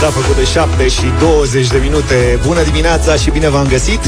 S-a 0.00 0.10
făcut 0.10 0.36
de 0.36 0.44
7 0.44 0.88
și 0.88 1.04
20 1.20 1.66
de 1.66 1.78
minute. 1.82 2.38
Bună 2.46 2.62
dimineața 2.62 3.14
și 3.14 3.30
bine 3.30 3.48
v-am 3.48 3.66
găsit. 3.66 4.00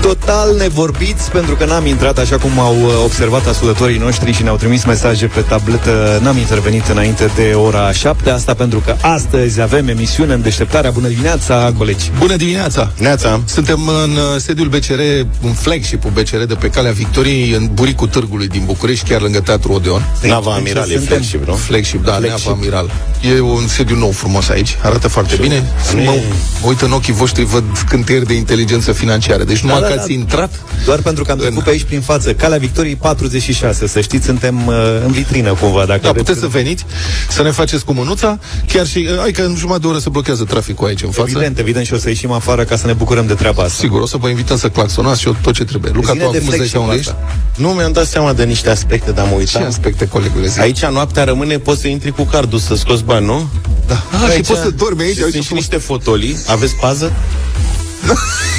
Total 0.00 0.56
nevorbiți, 0.56 1.30
pentru 1.30 1.54
că 1.54 1.64
n-am 1.64 1.86
intrat 1.86 2.18
așa 2.18 2.38
cum 2.38 2.58
au 2.58 2.76
uh, 2.82 2.90
observat 3.04 3.46
ascultătorii 3.46 3.98
noștri 3.98 4.32
și 4.32 4.42
ne-au 4.42 4.56
trimis 4.56 4.84
mesaje 4.84 5.26
pe 5.26 5.40
tabletă. 5.40 6.18
N-am 6.22 6.36
intervenit 6.36 6.86
înainte 6.86 7.30
de 7.34 7.52
ora 7.54 7.92
7. 7.92 8.30
Asta 8.30 8.54
pentru 8.54 8.78
că 8.78 8.96
astăzi 9.00 9.60
avem 9.60 9.88
emisiune 9.88 10.32
în 10.32 10.42
deșteptarea. 10.42 10.90
Bună 10.90 11.08
dimineața, 11.08 11.72
colegi. 11.78 12.10
Bună 12.18 12.36
dimineața! 12.36 12.92
Neața! 12.98 13.40
Suntem 13.44 13.88
în 14.04 14.10
uh, 14.10 14.20
sediul 14.36 14.68
BCR, 14.68 15.00
un 15.42 15.52
flagship-ul 15.52 16.10
BCR 16.10 16.42
de 16.42 16.54
pe 16.54 16.68
Calea 16.68 16.92
Victoriei, 16.92 17.50
în 17.50 17.68
buricul 17.72 18.08
târgului 18.08 18.48
din 18.48 18.62
București, 18.64 19.08
chiar 19.08 19.20
lângă 19.20 19.40
Teatru 19.40 19.72
Odeon. 19.72 20.08
Nava 20.22 20.54
Amiral 20.54 20.90
e 20.90 20.98
flagship, 20.98 21.46
nu? 21.46 21.54
Flagship, 21.54 22.04
da, 22.04 22.12
Flagship. 22.12 22.46
Nava 22.46 22.58
Amiral. 22.60 22.90
E 23.36 23.40
un 23.40 23.66
sediu 23.66 23.96
nou 23.96 24.10
frumos 24.10 24.48
aici, 24.48 24.76
arată 24.82 25.08
foarte 25.24 25.42
bine. 25.42 25.64
nu 25.94 26.02
Mă, 26.02 26.12
e- 26.12 26.22
mă 26.62 26.68
uit 26.68 26.80
în 26.80 26.92
ochii 26.92 27.12
voștri, 27.12 27.44
văd 27.44 27.64
scânteieri 27.76 28.26
de 28.26 28.34
inteligență 28.34 28.92
financiară. 28.92 29.44
Deci 29.44 29.58
numai 29.60 29.80
Da, 29.80 29.86
că 29.86 29.94
da, 29.94 30.00
ați 30.00 30.08
da. 30.08 30.14
intrat, 30.14 30.50
Doar 30.84 30.98
pentru 31.00 31.24
că 31.24 31.30
am 31.32 31.38
trecut 31.38 31.62
pe 31.62 31.70
aici 31.70 31.82
prin 31.84 32.00
față. 32.00 32.32
Calea 32.34 32.58
Victoriei 32.58 32.96
46. 32.96 33.86
Să 33.86 34.00
știți, 34.00 34.24
suntem 34.26 34.66
uh, 34.66 34.74
în 35.04 35.12
vitrină 35.12 35.52
cumva. 35.60 35.84
Dacă 35.84 36.00
da, 36.02 36.10
vreți 36.10 36.24
puteți 36.24 36.40
să 36.40 36.46
veniți, 36.46 36.84
să 37.28 37.42
ne 37.42 37.50
faceți 37.50 37.84
cu 37.84 37.92
mânuța, 37.92 38.38
chiar 38.66 38.86
și, 38.86 39.08
hai 39.18 39.30
că 39.32 39.42
în 39.42 39.54
jumătate 39.56 39.80
de 39.82 39.86
oră 39.88 39.98
se 39.98 40.08
blochează 40.08 40.44
traficul 40.44 40.86
aici 40.86 41.02
în 41.02 41.10
față. 41.10 41.28
Evident, 41.30 41.58
evident 41.58 41.86
și 41.86 41.94
o 41.94 41.98
să 41.98 42.08
ieșim 42.08 42.30
afară 42.30 42.64
ca 42.64 42.76
să 42.76 42.86
ne 42.86 42.92
bucurăm 42.92 43.26
de 43.26 43.34
treaba 43.34 43.62
asta. 43.62 43.76
Sigur, 43.80 44.00
o 44.00 44.06
să 44.06 44.16
vă 44.16 44.28
invităm 44.28 44.56
să 44.56 44.68
claxonați 44.68 45.20
și 45.20 45.26
eu 45.26 45.36
tot 45.40 45.54
ce 45.54 45.64
trebuie. 45.64 45.92
Luca, 45.94 46.12
Zine 46.12 46.24
tu 46.24 46.30
de 46.30 46.36
acum 46.36 46.48
îți 46.48 46.56
dai 46.58 46.66
flagship 46.68 46.70
seama 46.70 46.86
unde 46.86 46.98
ești? 46.98 47.10
asta. 47.10 47.36
Nu 47.56 47.68
mi-am 47.68 47.92
dat 47.92 48.06
seama 48.06 48.32
de 48.32 48.44
niște 48.44 48.70
aspecte, 48.70 49.10
dar 49.10 49.24
mă 49.24 49.30
Ce 49.30 49.36
uitam. 49.38 49.62
aspecte, 49.64 50.06
colegule, 50.08 50.46
zi? 50.46 50.60
Aici 50.60 50.84
noaptea 50.84 51.24
rămâne, 51.24 51.58
poți 51.58 51.80
să 51.80 51.88
intri 51.88 52.10
cu 52.12 52.22
cardul 52.22 52.58
să 52.58 52.74
scoți 52.74 53.02
bani, 53.04 53.26
nu? 53.26 53.48
Da. 53.86 54.02
Ah, 54.26 54.32
și 54.34 54.40
poți 54.40 54.60
să 54.60 54.70
dormi 54.70 55.02
aici, 55.08 55.16
Și 55.16 55.22
uite 55.22 55.30
sunt 55.32 55.42
și 55.42 55.48
frumos. 55.48 55.64
niște 55.68 55.86
fotolii. 55.86 56.36
Aveți 56.46 56.74
pază? 56.74 57.12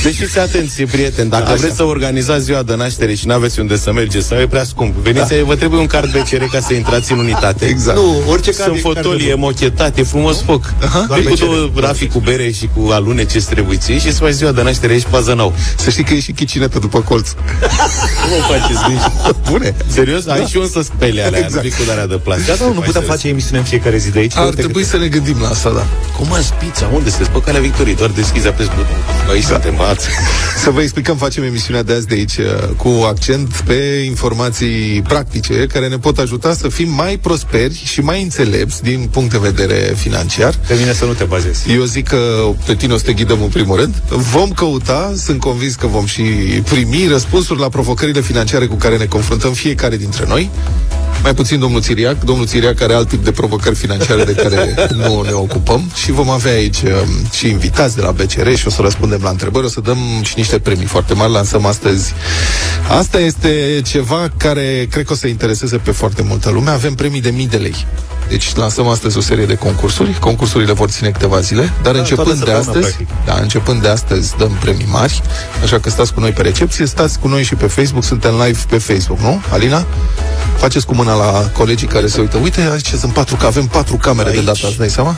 Deci 0.03 0.15
fiți 0.15 0.39
atenți, 0.39 0.81
prieteni, 0.83 1.29
dacă 1.29 1.43
Da, 1.43 1.49
așa. 1.49 1.59
vreți 1.59 1.75
să 1.75 1.83
organizați 1.83 2.43
ziua 2.43 2.63
de 2.63 2.75
naștere 2.75 3.13
și 3.13 3.27
nu 3.27 3.33
aveți 3.33 3.59
unde 3.59 3.77
să 3.77 3.91
mergeți 3.93 4.27
sau 4.27 4.37
e 4.39 4.47
prea 4.47 4.63
scump, 4.63 4.95
veniți, 4.95 5.29
da. 5.37 5.43
vă 5.43 5.55
trebuie 5.55 5.79
un 5.79 5.85
card 5.87 6.11
BCR 6.11 6.43
ca 6.51 6.59
să 6.59 6.73
intrați 6.73 7.11
în 7.11 7.17
unitate. 7.17 7.65
Exact. 7.65 7.97
Nu, 7.97 8.21
orice 8.27 8.51
card 8.51 8.63
Sunt 8.69 8.77
e 8.77 8.81
card 8.81 8.95
de 8.95 9.01
fotolii, 9.01 9.27
e 9.27 9.29
foc. 9.29 9.39
mochetat, 9.39 9.97
e 9.97 10.03
frumos 10.03 10.41
foc. 10.41 10.73
Doar 11.07 11.19
Vii 11.19 11.27
cu 11.29 11.33
BCR. 11.33 11.43
două 11.43 11.69
rafi 11.75 12.07
cu 12.07 12.19
bere 12.19 12.51
și 12.51 12.69
cu 12.75 12.91
alune 12.91 13.25
ce 13.25 13.39
trebuie 13.49 13.77
ție 13.77 13.99
și 13.99 14.11
să 14.13 14.19
faci 14.19 14.31
ziua 14.31 14.51
de 14.51 14.61
naștere 14.61 14.97
și 14.97 15.05
pază 15.09 15.33
nou. 15.33 15.53
Să 15.77 15.89
știi 15.89 16.03
că 16.03 16.13
e 16.13 16.19
și 16.19 16.31
chicinetă 16.31 16.79
după 16.79 17.01
colț. 17.01 17.29
Nu 17.31 18.35
mă 18.35 18.57
faceți 18.57 18.79
nici. 18.89 19.33
Bune. 19.49 19.75
Serios? 19.87 20.27
Ai 20.27 20.45
și 20.45 20.57
un 20.57 20.67
să 20.67 20.81
spele 20.81 21.21
alea, 21.23 21.39
Exact. 21.39 21.63
exact. 21.65 21.85
cu 21.85 21.91
alea 21.91 22.07
de 22.07 22.15
plastic. 22.15 22.57
Da, 22.57 22.65
nu, 22.65 22.73
nu 22.73 22.79
putem 22.79 23.01
face 23.01 23.27
emisiune 23.27 23.57
în 23.57 23.63
fiecare 23.63 23.97
zi 23.97 24.09
de 24.09 24.19
aici. 24.19 24.35
Ar 24.35 24.43
Uite 24.45 24.55
trebui 24.55 24.81
câte- 24.81 24.95
să 24.95 24.97
ne 24.97 25.07
gândim 25.07 25.35
la 25.41 25.47
asta, 25.49 25.69
da. 25.69 25.85
Cum 26.17 26.33
ați 26.33 26.53
pizza? 26.53 26.89
Unde 26.93 27.09
sunteți? 27.09 27.29
Pe 27.29 27.41
calea 27.41 27.61
Victoriei. 27.61 27.95
Doar 27.95 28.09
deschizi, 28.09 28.47
apesi 28.47 28.69
butonul. 28.69 29.03
Aici 29.29 29.43
suntem, 29.43 29.79
ați. 29.79 30.07
Să 30.63 30.69
vă 30.69 30.81
explicăm, 30.81 31.17
facem 31.17 31.43
emisiunea 31.43 31.83
de 31.83 31.93
azi 31.93 32.07
de 32.07 32.13
aici 32.15 32.37
uh, 32.37 32.45
cu 32.77 32.87
accent 33.07 33.63
pe 33.65 34.03
informații 34.05 35.01
practice 35.01 35.67
care 35.73 35.87
ne 35.87 35.97
pot 35.97 36.17
ajuta 36.17 36.53
să 36.53 36.67
fim 36.69 36.89
mai 36.89 37.17
prosperi 37.17 37.81
și 37.85 38.01
mai 38.01 38.21
înțelepți 38.21 38.83
din 38.83 39.07
punct 39.11 39.31
de 39.31 39.37
vedere 39.37 39.93
financiar. 39.95 40.55
Pe 40.67 40.73
mine 40.73 40.93
să 40.93 41.05
nu 41.05 41.13
te 41.13 41.23
bazezi. 41.23 41.71
Eu 41.71 41.83
zic 41.83 42.07
că 42.07 42.49
pe 42.65 42.75
tine 42.75 42.93
o 42.93 42.97
să 42.97 43.03
te 43.03 43.13
ghidăm 43.13 43.41
în 43.41 43.49
primul 43.49 43.77
rând. 43.77 43.95
Vom 44.09 44.51
căuta, 44.51 45.13
sunt 45.17 45.39
convins 45.39 45.75
că 45.75 45.87
vom 45.87 46.05
și 46.05 46.21
primi 46.69 47.07
răspunsuri 47.09 47.59
la 47.59 47.69
provocările 47.69 48.21
financiare 48.21 48.65
cu 48.65 48.75
care 48.75 48.97
ne 48.97 49.05
confruntăm 49.05 49.53
fiecare 49.53 49.97
dintre 49.97 50.25
noi. 50.27 50.49
Mai 51.23 51.33
puțin 51.33 51.59
domnul 51.59 51.81
Țiriac, 51.81 52.23
domnul 52.23 52.45
Țiriac 52.45 52.81
are 52.81 52.93
alt 52.93 53.07
tip 53.07 53.23
de 53.23 53.31
provocări 53.31 53.75
financiare 53.75 54.23
de 54.23 54.33
care 54.33 54.75
nu 55.05 55.21
ne 55.21 55.31
ocupăm 55.31 55.91
și 55.95 56.11
vom 56.11 56.29
avea 56.29 56.51
aici 56.51 56.81
um, 56.81 57.29
și 57.31 57.47
invitați 57.47 57.95
de 57.95 58.01
la 58.01 58.11
BCR 58.11 58.53
și 58.53 58.67
o 58.67 58.69
să 58.69 58.81
răspundem 58.81 59.19
la 59.23 59.29
întrebări, 59.29 59.65
o 59.65 59.69
să 59.69 59.81
dăm 59.81 59.97
și 60.21 60.33
niște 60.35 60.59
premii 60.59 60.85
foarte 60.85 61.13
mari, 61.13 61.31
lansăm 61.31 61.65
astăzi. 61.65 62.13
Asta 62.87 63.19
este 63.19 63.81
ceva 63.85 64.31
care 64.37 64.87
cred 64.91 65.05
că 65.05 65.13
o 65.13 65.15
să 65.15 65.27
intereseze 65.27 65.77
pe 65.77 65.91
foarte 65.91 66.21
multă 66.27 66.49
lume. 66.49 66.69
Avem 66.69 66.95
premii 66.95 67.21
de 67.21 67.29
mii 67.29 67.47
de 67.47 67.57
lei. 67.57 67.85
Deci 68.29 68.55
lansăm 68.55 68.87
astăzi 68.87 69.17
o 69.17 69.21
serie 69.21 69.45
de 69.45 69.55
concursuri. 69.55 70.17
Concursurile 70.19 70.71
vor 70.73 70.89
ține 70.89 71.09
câteva 71.09 71.39
zile, 71.39 71.61
dar 71.61 71.73
toată 71.81 71.97
începând 71.97 72.27
de 72.27 72.35
săptămâna, 72.35 72.59
astăzi, 72.59 72.95
practic. 72.95 73.07
da, 73.25 73.37
începând 73.41 73.81
de 73.81 73.87
astăzi 73.87 74.35
dăm 74.37 74.51
premii 74.59 74.87
mari, 74.91 75.21
așa 75.63 75.79
că 75.79 75.89
stați 75.89 76.13
cu 76.13 76.19
noi 76.19 76.31
pe 76.31 76.41
recepție, 76.41 76.85
stați 76.85 77.19
cu 77.19 77.27
noi 77.27 77.43
și 77.43 77.55
pe 77.55 77.67
Facebook, 77.67 78.03
suntem 78.03 78.33
live 78.45 78.59
pe 78.69 78.77
Facebook, 78.77 79.19
nu? 79.19 79.41
Alina? 79.51 79.85
Faceți 80.57 80.85
cu 80.85 80.95
mâna 80.95 81.13
la 81.15 81.49
colegii 81.57 81.87
care 81.87 82.07
se 82.07 82.21
uită. 82.21 82.37
Uite, 82.43 82.69
aici 82.71 82.87
sunt 82.87 83.13
patru, 83.13 83.35
că 83.35 83.45
avem 83.45 83.65
patru 83.65 83.95
camere 83.95 84.29
de 84.29 84.35
Aici. 84.37 84.45
data, 84.45 84.59
îți 84.67 84.77
dai 84.77 84.89
seama? 84.89 85.17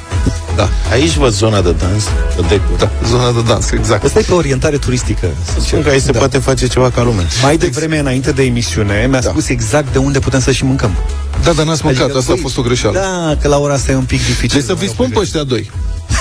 Da, 0.56 0.70
Aici 0.92 1.16
văd 1.16 1.32
zona 1.34 1.62
de 1.62 1.72
dans, 1.72 2.04
de 2.36 2.42
decor. 2.50 2.78
da, 2.78 2.90
zona 3.08 3.32
de 3.32 3.42
dans, 3.42 3.72
exact. 3.72 4.04
Asta 4.04 4.20
e 4.20 4.22
pe 4.28 4.34
orientare 4.34 4.78
turistică. 4.78 5.28
Spun 5.60 5.82
că 5.84 5.90
aici 5.90 6.02
se 6.02 6.12
poate 6.12 6.38
face 6.38 6.68
ceva 6.68 6.90
ca 6.90 7.04
lume. 7.04 7.28
Mai 7.42 7.58
devreme, 7.58 7.98
înainte 8.00 8.32
de 8.32 8.44
emisiune, 8.44 9.06
mi-a 9.10 9.20
Da. 9.22 9.30
spus 9.30 9.50
exact 9.50 9.92
de 9.92 9.98
unde 9.98 10.20
putem 10.20 10.40
să 10.40 10.52
și 10.52 10.66
mâncăm. 10.66 10.96
Da, 11.44 11.52
dar 11.52 11.66
n-ați 11.66 11.86
mâncat, 11.86 12.03
Adică, 12.03 12.18
asta 12.18 12.31
a 12.31 12.36
băi, 12.36 12.44
fost 12.44 12.58
o 12.58 12.62
greșeală. 12.62 13.00
Da, 13.00 13.38
că 13.42 13.47
la 13.47 13.58
ora 13.58 13.74
asta 13.74 13.92
e 13.92 13.96
un 13.96 14.03
pic 14.03 14.25
dificil. 14.25 14.59
Deci 14.59 14.68
să 14.68 14.74
vi 14.74 14.88
spun 14.88 15.09
pe 15.09 15.19
ăștia 15.19 15.44
doi 15.44 15.72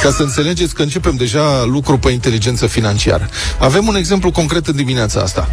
ca 0.02 0.10
să 0.10 0.22
înțelegeți 0.22 0.74
că 0.74 0.82
începem 0.82 1.16
deja 1.16 1.64
lucru 1.64 1.98
pe 1.98 2.10
inteligență 2.10 2.66
financiară. 2.66 3.28
Avem 3.58 3.86
un 3.86 3.94
exemplu 3.96 4.30
concret 4.30 4.66
în 4.66 4.76
dimineața 4.76 5.20
asta. 5.20 5.48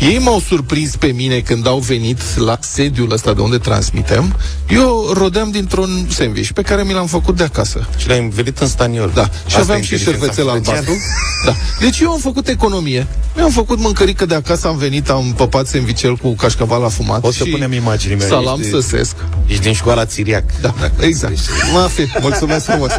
Ei 0.00 0.18
m-au 0.18 0.40
surprins 0.40 0.96
pe 0.96 1.06
mine 1.06 1.38
când 1.38 1.66
au 1.66 1.78
venit 1.78 2.36
la 2.38 2.58
sediul 2.60 3.12
ăsta 3.12 3.32
de 3.32 3.40
unde 3.40 3.58
transmitem. 3.58 4.36
Eu 4.68 5.10
rodeam 5.12 5.50
dintr-un 5.50 6.06
sandwich 6.10 6.50
pe 6.54 6.62
care 6.62 6.82
mi 6.82 6.92
l-am 6.92 7.06
făcut 7.06 7.36
de 7.36 7.42
acasă. 7.42 7.86
Și 7.96 8.08
l-ai 8.08 8.18
învelit 8.18 8.58
în 8.58 8.66
staniol. 8.68 9.10
Da, 9.14 9.22
și 9.24 9.30
Asta 9.46 9.58
aveam 9.58 9.78
e 9.78 9.82
și 9.82 9.92
inteligența 9.92 10.20
șervețel 10.26 10.44
financiară. 10.44 10.78
albastru. 10.78 11.02
Da. 11.46 11.54
Deci 11.80 11.98
eu 12.00 12.10
am 12.10 12.18
făcut 12.18 12.48
economie. 12.48 13.06
Mi-am 13.36 13.50
făcut 13.50 13.78
mâncărică 13.78 14.26
de 14.26 14.34
acasă, 14.34 14.66
am 14.66 14.76
venit, 14.76 15.08
am 15.08 15.32
păpat 15.36 15.66
sandvichel 15.66 16.16
cu 16.16 16.34
cașcaval 16.34 16.84
afumat 16.84 17.24
O 17.24 17.30
să 17.30 17.44
și 17.44 17.50
punem 17.50 17.72
imaginile. 17.72 18.26
salam 18.26 18.60
Ești- 18.60 18.70
săsesc. 18.70 19.14
Ești 19.46 19.62
din 19.62 19.72
școala 19.72 20.04
Țiriac. 20.04 20.44
Da, 20.60 20.74
exact. 21.00 21.36
Mă 21.72 21.88
fi, 21.94 22.02
mulțumesc 22.20 22.64
frumos. 22.64 22.90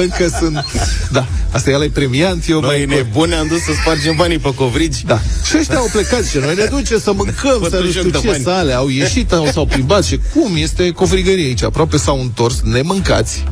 Încă 0.00 0.28
sunt... 0.38 0.64
Da, 1.10 1.26
asta 1.50 1.70
e 1.70 1.74
ăla 1.74 1.84
premiant, 1.92 2.48
eu 2.48 2.60
Noi 2.60 2.84
mai... 2.86 2.96
nebuni 2.96 3.34
am 3.34 3.46
dus 3.46 3.60
să 3.62 3.70
spargem 3.80 4.14
banii 4.16 4.38
pe 4.38 4.54
covrigi. 4.54 5.04
Da. 5.06 5.20
Și 5.48 5.56
ăștia 5.58 5.76
au 5.76 5.88
plecat 5.92 6.24
și 6.26 6.36
noi 6.38 6.54
ne 6.54 6.64
ducem 6.64 6.98
să 7.00 7.12
mâncăm, 7.12 7.34
să 7.50 7.58
nu 7.58 7.58
Pătrunjăm 7.58 8.06
știu 8.06 8.10
de 8.10 8.18
ce 8.18 8.26
bani. 8.26 8.42
sale. 8.42 8.72
Au 8.72 8.88
ieșit, 8.88 9.32
au, 9.32 9.46
s-au 9.52 9.66
plimbat 9.66 10.04
și 10.04 10.20
cum 10.34 10.52
este 10.56 10.90
covrigărie 10.90 11.44
aici. 11.44 11.62
Aproape 11.62 11.96
s-au 11.96 12.20
întors, 12.20 12.60
nemâncați. 12.62 13.44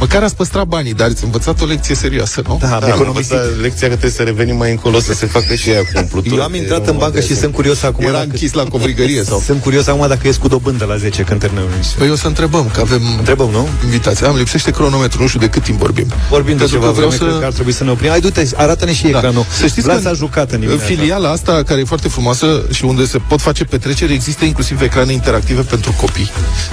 Măcar 0.00 0.22
ați 0.22 0.36
păstrat 0.36 0.64
banii, 0.66 0.94
dar 0.94 1.08
ați 1.08 1.24
învățat 1.24 1.60
o 1.60 1.64
lecție 1.64 1.94
serioasă, 1.94 2.42
nu? 2.46 2.58
Da, 2.60 2.66
am 2.74 2.80
Da, 2.80 2.86
am 2.86 2.92
economisit. 2.92 3.32
învățat 3.32 3.60
lecția 3.60 3.88
că 3.88 3.92
trebuie 3.96 4.10
să 4.10 4.22
revenim 4.22 4.56
mai 4.56 4.70
încolo 4.70 5.00
să 5.00 5.12
se 5.12 5.26
facă 5.26 5.54
și 5.54 5.70
ea 5.70 5.78
cu 5.80 5.90
umplutură. 5.94 6.34
Eu 6.34 6.42
am 6.42 6.54
intrat 6.54 6.86
în 6.86 6.96
bancă 6.96 7.20
și 7.20 7.36
sunt 7.36 7.54
curios 7.54 7.82
acum 7.82 8.04
Era 8.04 8.12
dacă... 8.12 8.24
închis 8.24 8.52
la 8.52 8.64
covrigărie 8.64 9.22
sau... 9.24 9.42
Sunt 9.44 9.62
curios 9.62 9.86
acum 9.86 10.08
dacă 10.08 10.26
ies 10.26 10.36
cu 10.36 10.48
dobândă 10.48 10.84
la 10.84 10.96
10 10.96 11.22
când 11.22 11.40
terminăm 11.40 11.64
emisiunea. 11.74 11.98
Păi 11.98 12.10
o 12.10 12.16
să 12.16 12.26
întrebăm, 12.26 12.68
că 12.72 12.80
avem 12.80 13.02
Întrebăm, 13.18 13.50
nu? 13.50 13.68
invitații. 13.84 14.26
Am 14.26 14.36
lipsește 14.36 14.70
cronometru, 14.70 15.20
nu 15.22 15.26
știu 15.28 15.40
de 15.40 15.48
cât 15.48 15.62
timp 15.62 15.78
vorbim. 15.78 16.06
Vorbim 16.28 16.56
de 16.56 16.58
Pentru 16.58 16.76
ceva 16.76 16.86
că 16.86 16.92
vreau 16.92 17.08
vreme, 17.08 17.22
să... 17.22 17.28
cred 17.28 17.40
că 17.40 17.46
ar 17.46 17.52
trebui 17.52 17.72
să 17.72 17.84
ne 17.84 17.90
oprim. 17.90 18.08
Hai, 18.10 18.20
du-te, 18.20 18.46
arată-ne 18.56 18.92
și 18.92 19.06
ecranul. 19.06 19.44
Să 19.58 19.66
știți 19.66 19.80
Vlad 19.86 20.02
că 20.02 20.08
a 20.08 20.12
jucat 20.12 20.48
în 20.48 20.54
în 20.54 20.60
dimineața. 20.60 20.84
filiala 20.94 21.30
asta, 21.30 21.62
care 21.62 21.80
e 21.80 21.84
foarte 21.84 22.08
frumoasă 22.08 22.62
și 22.72 22.84
unde 22.84 23.04
se 23.06 23.18
pot 23.28 23.40
face 23.40 23.64
petreceri, 23.64 24.12
există 24.12 24.44
inclusiv 24.44 24.80
ecrane 24.82 25.12
interactive 25.12 25.60
pentru 25.62 25.94
copii. 26.00 26.30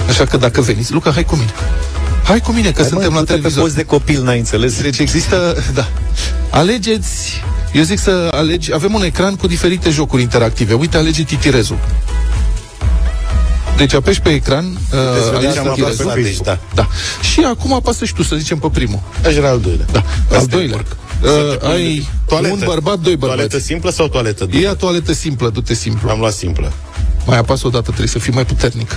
Așa 0.08 0.24
că 0.24 0.36
dacă 0.36 0.60
veniți, 0.60 0.92
Luca, 0.92 1.10
hai 1.12 1.24
cu 1.24 1.34
mine. 1.34 1.52
Hai 2.28 2.40
cu 2.40 2.52
mine, 2.52 2.70
că 2.70 2.80
Hai, 2.80 2.90
suntem 2.90 3.08
mă, 3.12 3.14
la 3.14 3.20
du-te 3.20 3.32
pe 3.32 3.36
televizor. 3.38 3.62
post 3.62 3.74
de 3.74 3.84
copil, 3.84 4.22
n-ai 4.22 4.38
înțeles? 4.38 4.82
Deci 4.82 4.98
există, 4.98 5.56
da. 5.74 5.88
Alegeți, 6.50 7.42
eu 7.72 7.82
zic 7.82 7.98
să 7.98 8.28
alegi, 8.32 8.74
avem 8.74 8.94
un 8.94 9.02
ecran 9.02 9.34
cu 9.36 9.46
diferite 9.46 9.90
jocuri 9.90 10.22
interactive. 10.22 10.74
Uite, 10.74 10.96
alege 10.96 11.22
titirezul. 11.22 11.78
Deci 13.76 13.94
apeși 13.94 14.20
pe 14.20 14.28
ecran, 14.30 14.64
uh, 14.92 14.98
alegi 15.34 15.46
Deci 15.46 15.56
am 15.56 15.72
titirezul. 15.74 16.04
apăsat, 16.10 16.22
deci, 16.22 16.36
da. 16.40 16.58
Da. 16.74 16.86
Și 17.32 17.40
acum 17.40 17.72
apasă 17.72 18.04
și 18.04 18.14
tu, 18.14 18.22
să 18.22 18.36
zicem, 18.36 18.58
pe 18.58 18.68
primul. 18.72 19.00
Aș 19.26 19.34
era 19.34 19.48
al 19.48 19.60
doilea. 19.60 19.86
Da. 19.92 19.98
Al 20.30 20.36
Asta 20.36 20.54
e 20.54 20.56
doilea. 20.56 20.78
Să 21.22 21.56
te 21.60 21.66
Uh, 21.66 21.70
ai 21.72 22.08
Toaletă. 22.26 22.52
un 22.54 22.60
bărbat, 22.64 22.98
doi 22.98 23.16
Toaletă 23.18 23.40
bărbați. 23.42 23.64
simplă 23.64 23.90
sau 23.90 24.08
toaletă 24.08 24.44
dură? 24.44 24.62
Ia 24.62 24.74
toaletă 24.74 25.12
simplă, 25.12 25.48
du-te 25.48 25.74
simplu. 25.74 26.10
Am 26.10 26.18
luat 26.18 26.32
simplă. 26.32 26.72
Mai 27.26 27.38
apasă 27.38 27.66
o 27.66 27.70
dată, 27.70 27.84
trebuie 27.84 28.06
să 28.08 28.18
fii 28.18 28.32
mai 28.32 28.44
puternic. 28.44 28.96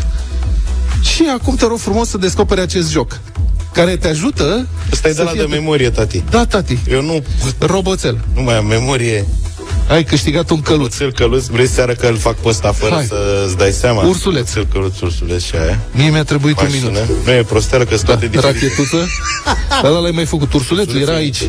Și 1.01 1.24
acum 1.39 1.56
te 1.56 1.65
rog 1.65 1.77
frumos 1.77 2.07
să 2.09 2.18
descoperi 2.18 2.62
acest 2.62 2.92
joc, 2.92 3.19
care 3.74 3.95
te 3.98 4.07
ajută 4.07 4.68
Ăsta 4.92 5.07
e 5.07 5.12
să 5.12 5.18
de 5.18 5.24
la 5.24 5.30
fie 5.31 5.42
de 5.42 5.48
memorie, 5.48 5.89
tati. 5.89 6.24
Da, 6.30 6.45
tati, 6.45 6.77
Eu 6.89 7.01
nu, 7.01 7.24
roboțel. 7.59 8.18
nu 8.36 8.42
mai 8.42 8.57
am 8.57 8.65
memorie. 8.65 9.25
Ai 9.88 10.03
câștigat 10.03 10.50
un 10.50 10.62
căluț. 10.62 10.95
Căluț, 10.98 11.15
căluț, 11.15 11.45
vrei 11.45 11.68
seara 11.68 11.94
că 11.94 12.07
îl 12.07 12.18
fac 12.18 12.36
pe 12.36 12.48
ăsta 12.48 12.71
fără 12.71 12.94
Hai. 12.94 13.06
să-ți 13.06 13.57
dai 13.57 13.71
seama? 13.71 14.03
Ursuleț. 14.03 14.51
Căluț, 14.53 14.68
căluț, 14.71 15.00
ursuleț 15.00 15.44
și 15.44 15.56
aia. 15.56 15.80
Mie 15.92 16.09
mi-a 16.09 16.24
trebuit 16.24 16.59
un 16.62 16.68
Mai 16.69 16.80
minut. 16.81 16.95
sună? 16.95 17.19
Nu 17.25 17.31
e 17.31 17.44
prosteală 17.44 17.83
că 17.83 17.95
sunt 17.95 18.07
Da, 18.07 18.13
toate 18.15 18.27
diferite. 18.27 18.53
rachetuță. 18.59 18.98
Dar 19.81 19.92
ăla 19.92 20.00
l-ai 20.00 20.12
mai 20.12 20.25
făcut. 20.25 20.53
Ursulețul 20.53 21.00
era 21.01 21.13
aici. 21.13 21.48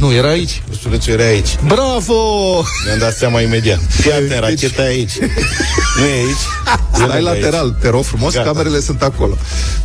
Nu, 0.00 0.12
era 0.12 0.28
aici. 0.28 0.62
Ursulețul 0.70 1.12
era 1.12 1.24
aici. 1.24 1.58
Bravo! 1.66 2.14
Mi-am 2.84 2.98
dat 2.98 3.16
seama 3.16 3.40
imediat. 3.40 3.78
Fii 3.88 4.12
atent, 4.12 4.38
racheta 4.40 4.82
e 4.82 4.86
aici. 4.86 5.18
Nu 5.98 6.04
e 6.04 6.12
aici. 6.12 6.28
E 6.92 6.94
Stai 6.94 7.06
lângă 7.06 7.20
lateral, 7.20 7.76
te 7.80 7.88
rog 7.88 8.04
frumos, 8.04 8.32
Gata. 8.34 8.50
camerele 8.50 8.80
sunt 8.80 9.02
acolo. 9.02 9.36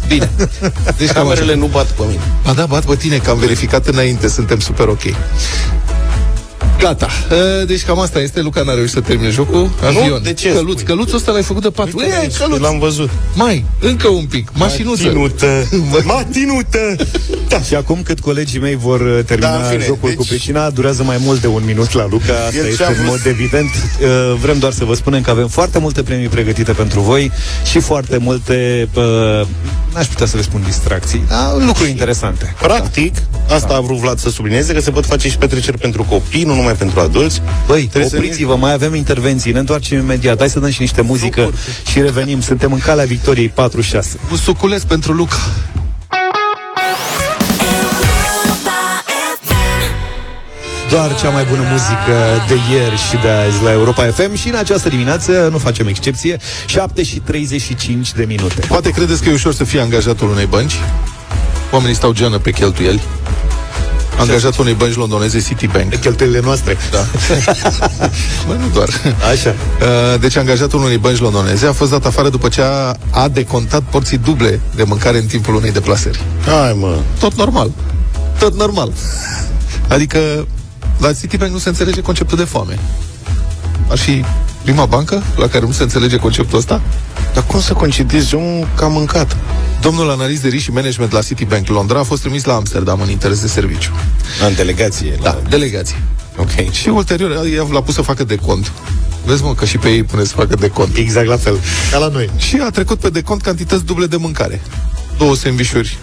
Bine. 0.07 0.29
Deci 0.37 0.99
Aici. 0.99 1.11
cam 1.11 1.27
așa. 1.27 1.33
Camerele 1.33 1.55
nu 1.55 1.65
bat 1.65 1.85
pe 1.85 2.03
mine. 2.07 2.19
Ba 2.43 2.53
da, 2.53 2.65
bat 2.65 2.85
pe 2.85 2.95
tine, 2.95 3.17
că 3.17 3.29
am 3.29 3.37
verificat 3.37 3.87
înainte, 3.87 4.27
suntem 4.27 4.59
super 4.59 4.87
ok. 4.87 5.01
Gata. 6.79 7.07
E, 7.61 7.65
Deci 7.65 7.83
cam 7.83 7.99
asta 7.99 8.19
este. 8.19 8.41
Luca 8.41 8.61
n-a 8.63 8.73
reușit 8.73 8.91
să 8.93 8.99
termine 9.01 9.29
jocul. 9.29 9.69
Avion. 9.85 10.19
de 10.23 10.33
ce 10.33 10.51
Căluț. 10.53 10.71
spui? 10.79 10.83
Căluțul 10.83 11.15
ăsta 11.15 11.31
l-ai 11.31 11.41
făcut 11.43 11.61
de 11.61 11.69
patru. 11.69 11.97
Uite 11.97 12.09
E, 12.11 12.17
aici, 12.17 12.35
căluț. 12.35 12.59
L-am 12.59 12.79
văzut. 12.79 13.09
Mai, 13.33 13.65
încă 13.79 14.07
un 14.07 14.25
pic. 14.25 14.49
Mașinuță. 14.53 15.03
Matinută. 15.03 15.67
Matinută. 16.13 16.95
Da. 17.47 17.61
Și 17.61 17.75
acum 17.75 18.01
cât 18.03 18.19
colegii 18.19 18.59
mei 18.59 18.75
vor 18.75 18.99
uh, 19.01 19.19
termina 19.25 19.49
Da, 19.51 19.57
în 19.63 19.69
fine, 19.71 19.83
jocul 19.85 20.09
deci- 20.09 20.17
cu 20.17 20.25
pricina, 20.25 20.69
durează 20.69 21.03
mai 21.03 21.17
mult 21.19 21.41
de 21.41 21.47
un 21.47 21.61
minut 21.65 21.91
la 21.93 22.07
Luca, 22.09 22.33
asta 22.33 22.57
El 22.57 22.65
este 22.65 22.75
ce-a 22.75 22.87
în 22.87 22.93
vrut- 22.93 23.07
mod 23.07 23.21
evident. 23.25 23.69
Uh, 24.01 24.35
Vrem 24.41 24.59
doar 24.59 24.71
să 24.73 24.85
vă 24.85 24.93
spunem 24.93 25.21
că 25.21 25.29
avem 25.29 25.47
foarte 25.47 25.79
multe 25.79 26.03
premii 26.03 26.27
pregătite 26.27 26.71
pentru 26.71 26.99
voi 26.99 27.31
și 27.71 27.79
foarte 27.79 28.17
multe, 28.17 28.89
uh, 28.95 29.03
n-aș 29.93 30.05
putea 30.07 30.25
să 30.25 30.35
le 30.37 30.41
spun 30.43 30.61
distracții, 30.65 31.23
dar 31.27 31.53
lucruri 31.65 31.89
interesante. 31.89 32.55
Practic, 32.61 33.15
asta 33.49 33.73
a 33.75 33.79
vrut 33.79 33.97
Vlad 33.97 34.19
să 34.19 34.29
sublinieze, 34.29 34.73
că 34.73 34.81
se 34.81 34.91
pot 34.91 35.05
face 35.05 35.29
și 35.29 35.37
petreceri 35.37 35.77
pentru 35.77 36.03
copii, 36.09 36.43
nu 36.43 36.55
numai 36.55 36.64
pentru 36.73 36.99
adulți. 36.99 37.41
Băi, 37.67 37.83
Trebuie 37.83 38.09
să 38.09 38.15
opriți-vă, 38.15 38.55
mai 38.55 38.73
avem 38.73 38.95
intervenții, 38.95 39.51
ne 39.51 39.59
întoarcem 39.59 39.97
imediat. 39.99 40.39
Hai 40.39 40.49
să 40.49 40.59
dăm 40.59 40.69
și 40.69 40.81
niște 40.81 41.01
muzică 41.01 41.53
și 41.91 42.01
revenim. 42.01 42.41
Suntem 42.41 42.73
în 42.73 42.79
calea 42.79 43.05
victoriei 43.05 43.49
4-6. 43.49 43.53
Un 44.31 44.37
suculeț 44.37 44.83
pentru 44.83 45.11
Luca. 45.11 45.35
Doar 50.89 51.15
cea 51.15 51.29
mai 51.29 51.45
bună 51.49 51.61
muzică 51.71 52.43
de 52.47 52.57
ieri 52.73 52.97
și 53.09 53.17
de 53.21 53.29
azi 53.29 53.63
la 53.63 53.71
Europa 53.71 54.03
FM 54.03 54.35
și 54.35 54.47
în 54.47 54.55
această 54.55 54.89
dimineață 54.89 55.47
nu 55.51 55.57
facem 55.57 55.87
excepție, 55.87 56.37
7 56.65 57.03
și 57.03 57.19
35 57.19 58.13
de 58.13 58.25
minute. 58.27 58.65
Poate 58.67 58.89
credeți 58.89 59.23
că 59.23 59.29
e 59.29 59.33
ușor 59.33 59.53
să 59.53 59.63
fie 59.63 59.79
angajatul 59.79 60.29
unei 60.29 60.45
bănci? 60.45 60.75
Oamenii 61.71 61.95
stau 61.95 62.13
geană 62.13 62.37
pe 62.37 62.51
cheltuieli. 62.51 63.01
Angajatul 64.17 64.63
unei 64.63 64.73
bănci 64.73 64.95
londoneze 64.95 65.39
Citibank. 65.39 65.89
De 65.89 65.99
cheltuielile 65.99 66.41
noastre. 66.43 66.77
Da. 66.91 66.97
Bă, 68.47 68.53
nu 68.53 68.67
doar. 68.73 68.89
Așa. 69.31 69.49
Uh, 69.81 70.19
Deci 70.19 70.35
angajatul 70.35 70.83
unei 70.83 70.97
bănci 70.97 71.19
londoneze 71.19 71.65
a 71.67 71.73
fost 71.73 71.91
dat 71.91 72.05
afară 72.05 72.29
după 72.29 72.47
ce 72.47 72.61
a, 72.61 72.95
a 73.09 73.27
decontat 73.27 73.81
porții 73.81 74.17
duble 74.17 74.59
de 74.75 74.83
mâncare 74.83 75.17
în 75.17 75.25
timpul 75.25 75.55
unei 75.55 75.71
deplasări. 75.71 76.21
Hai, 76.45 76.75
mă. 76.79 76.97
Tot 77.19 77.33
normal. 77.33 77.71
Tot 78.39 78.55
normal. 78.55 78.91
Adică 79.87 80.47
la 80.97 81.13
Citibank 81.13 81.51
nu 81.51 81.57
se 81.57 81.69
înțelege 81.69 82.01
conceptul 82.01 82.37
de 82.37 82.43
foame. 82.43 82.79
Ar 83.89 83.97
fi 83.97 84.23
prima 84.63 84.85
bancă 84.85 85.23
la 85.35 85.47
care 85.47 85.65
nu 85.65 85.71
se 85.71 85.83
înțelege 85.83 86.17
conceptul 86.17 86.57
ăsta? 86.57 86.81
Dar 87.33 87.43
cum 87.43 87.61
să 87.61 87.73
concediezi 87.73 88.35
omul 88.35 88.67
că 88.75 88.83
a 88.83 88.87
mâncat? 88.87 89.37
Domnul 89.85 90.09
analist 90.09 90.41
de 90.41 90.47
risc 90.47 90.63
și 90.63 90.71
management 90.71 91.11
la 91.11 91.21
Citibank 91.21 91.67
Londra 91.67 91.99
a 91.99 92.03
fost 92.03 92.21
trimis 92.21 92.43
la 92.43 92.53
Amsterdam 92.53 93.01
în 93.01 93.09
interes 93.09 93.41
de 93.41 93.47
serviciu. 93.47 93.91
În 94.47 94.55
delegație. 94.55 95.17
Da, 95.21 95.41
delegație. 95.49 95.95
Ok. 96.37 96.71
Și 96.71 96.87
ulterior 96.87 97.47
i-a 97.47 97.67
l-a 97.71 97.81
pus 97.81 97.93
să 97.93 98.01
facă 98.01 98.23
de 98.23 98.35
cont. 98.35 98.71
Vezi, 99.25 99.43
mă, 99.43 99.53
că 99.53 99.65
și 99.65 99.77
pe 99.77 99.89
ei 99.89 100.03
pune 100.03 100.23
să 100.23 100.33
facă 100.35 100.55
de 100.55 100.69
cont. 100.69 100.95
Exact 100.97 101.27
la 101.27 101.37
fel. 101.37 101.59
Ca 101.91 101.97
la 101.97 102.07
noi. 102.07 102.29
Și 102.37 102.59
a 102.61 102.69
trecut 102.69 102.99
pe 102.99 103.09
decont 103.09 103.41
cantități 103.41 103.85
duble 103.85 104.05
de 104.05 104.15
mâncare. 104.15 104.61
Două 105.17 105.35
sandvișuri, 105.35 105.97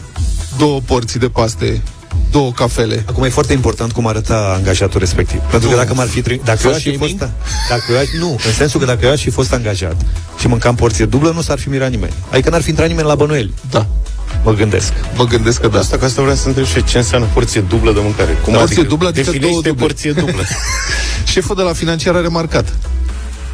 două 0.59 0.81
porții 0.81 1.19
de 1.19 1.29
paste, 1.29 1.81
două 2.33 2.53
cafele. 2.53 3.05
Acum 3.09 3.25
e 3.25 3.29
foarte 3.29 3.53
important 3.53 3.93
cum 3.93 4.07
arăta 4.07 4.53
angajatul 4.57 5.01
respectiv. 5.01 5.39
Pentru 5.51 5.69
că 5.69 5.75
Nu. 5.75 5.81
dacă 5.81 5.95
m-ar 5.95 6.07
fi 6.07 6.21
tri... 6.23 6.41
dacă 6.45 6.61
eu 6.65 6.73
aș 6.75 6.83
fi 6.83 6.97
fost, 6.97 7.11
shaming? 7.17 7.33
dacă 7.69 7.83
eu 7.93 7.99
aș, 7.99 8.07
nu, 8.19 8.31
în 8.47 8.53
sensul 8.53 8.81
că 8.81 8.87
dacă 8.87 9.05
eu 9.05 9.11
aș 9.13 9.21
fi 9.23 9.31
fost 9.31 9.53
angajat 9.53 9.97
și 10.39 10.47
mâncam 10.47 10.75
porție 10.75 11.05
dublă, 11.05 11.31
nu 11.35 11.41
s-ar 11.43 11.59
fi 11.59 11.69
mirat 11.69 11.91
nimeni. 11.91 12.13
Adică 12.33 12.51
n-ar 12.51 12.63
fi 12.63 12.69
intrat 12.69 12.89
nimeni 12.89 13.07
la 13.07 13.15
bănuieli. 13.15 13.53
Da, 13.71 13.87
Mă 14.45 14.53
gândesc. 14.53 14.93
mă 15.17 15.25
gândesc 15.25 15.61
că 15.61 15.69
da. 15.69 15.79
Asta 15.79 15.97
că 15.97 16.05
asta 16.05 16.21
vreau 16.23 16.37
să 16.37 16.47
întreb 16.49 16.67
și 16.67 16.77
eu, 16.77 16.83
ce 16.89 16.99
înseamnă 16.99 17.27
porție 17.35 17.61
dublă 17.61 17.93
de 17.93 18.01
mâncare. 18.03 18.39
Cum 18.45 18.53
Porție 18.53 18.83
dublă 18.83 19.09
adică 19.09 19.25
două 19.31 19.39
Definește 19.41 19.69
duble. 19.69 19.85
porție 19.85 20.13
dublă. 20.13 20.43
Șeful 21.33 21.57
de 21.57 21.63
la 21.63 21.73
financiar 21.73 22.15
a 22.15 22.21
remarcat. 22.21 22.73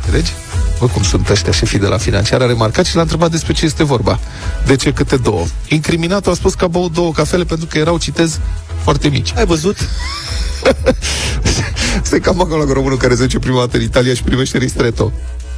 Înțelegi? 0.05 0.33
Bă, 0.79 0.87
cum 0.87 1.03
sunt 1.03 1.29
ăștia 1.29 1.53
șefii 1.53 1.79
de 1.79 1.87
la 1.87 1.97
financiar, 1.97 2.41
a 2.41 2.47
remarcat 2.47 2.85
și 2.87 2.95
l-a 2.95 3.01
întrebat 3.03 3.31
despre 3.31 3.53
ce 3.53 3.65
este 3.65 3.85
vorba. 3.85 4.19
De 4.67 4.77
ce 4.77 4.93
câte 4.93 5.17
două? 5.17 5.45
Incriminatul 5.69 6.33
a 6.33 6.35
spus 6.35 6.55
că 6.55 6.65
a 6.65 6.69
băut 6.69 6.93
două 6.93 7.13
cafele 7.13 7.45
pentru 7.45 7.67
că 7.67 7.79
erau, 7.79 7.99
citez, 7.99 8.39
foarte 8.89 9.09
mici. 9.09 9.33
Ai 9.37 9.47
văzut? 9.47 9.77
Este 12.03 12.19
cam 12.19 12.41
acolo 12.41 12.65
la 12.65 12.73
românul 12.73 12.97
care 12.97 13.15
se 13.15 13.23
duce 13.23 13.39
prima 13.39 13.59
dată 13.59 13.77
în 13.77 13.83
Italia 13.83 14.15
și 14.15 14.23
primește 14.23 14.59
ristretto. 14.59 15.13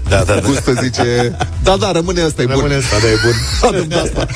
Da, 0.09 0.23
da, 0.23 0.35
da. 0.35 0.41
Gustă 0.41 0.73
zice, 0.83 1.37
da, 1.63 1.77
da, 1.77 1.93
rămâne 1.93 2.21
asta, 2.21 2.43
e 2.43 2.45
bun. 2.45 2.55
Rămâne 2.55 2.75
asta, 2.75 2.97
da, 2.99 3.09
e 3.09 3.19
bun. 3.25 3.35
Adăm 3.69 3.89
de 3.89 3.95
asta. 3.95 4.27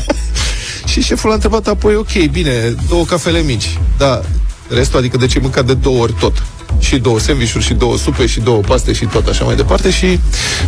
și 0.90 1.02
șeful 1.02 1.28
l-a 1.28 1.34
întrebat 1.34 1.66
apoi, 1.66 1.94
ok, 1.94 2.12
bine, 2.30 2.74
două 2.88 3.04
cafele 3.04 3.40
mici, 3.40 3.78
da, 3.98 4.20
restul, 4.68 4.98
adică 4.98 5.16
de 5.16 5.26
ce 5.26 5.36
ai 5.36 5.42
mâncat 5.42 5.66
de 5.66 5.74
două 5.74 6.02
ori 6.02 6.14
tot? 6.20 6.42
Și 6.78 6.98
două 6.98 7.18
sandvișuri, 7.18 7.64
și 7.64 7.74
două 7.74 7.96
supe, 7.96 8.26
și 8.26 8.40
două 8.40 8.60
paste, 8.60 8.92
și 8.92 9.04
tot 9.04 9.26
așa 9.26 9.44
mai 9.44 9.56
departe. 9.56 9.90
Și 9.90 10.18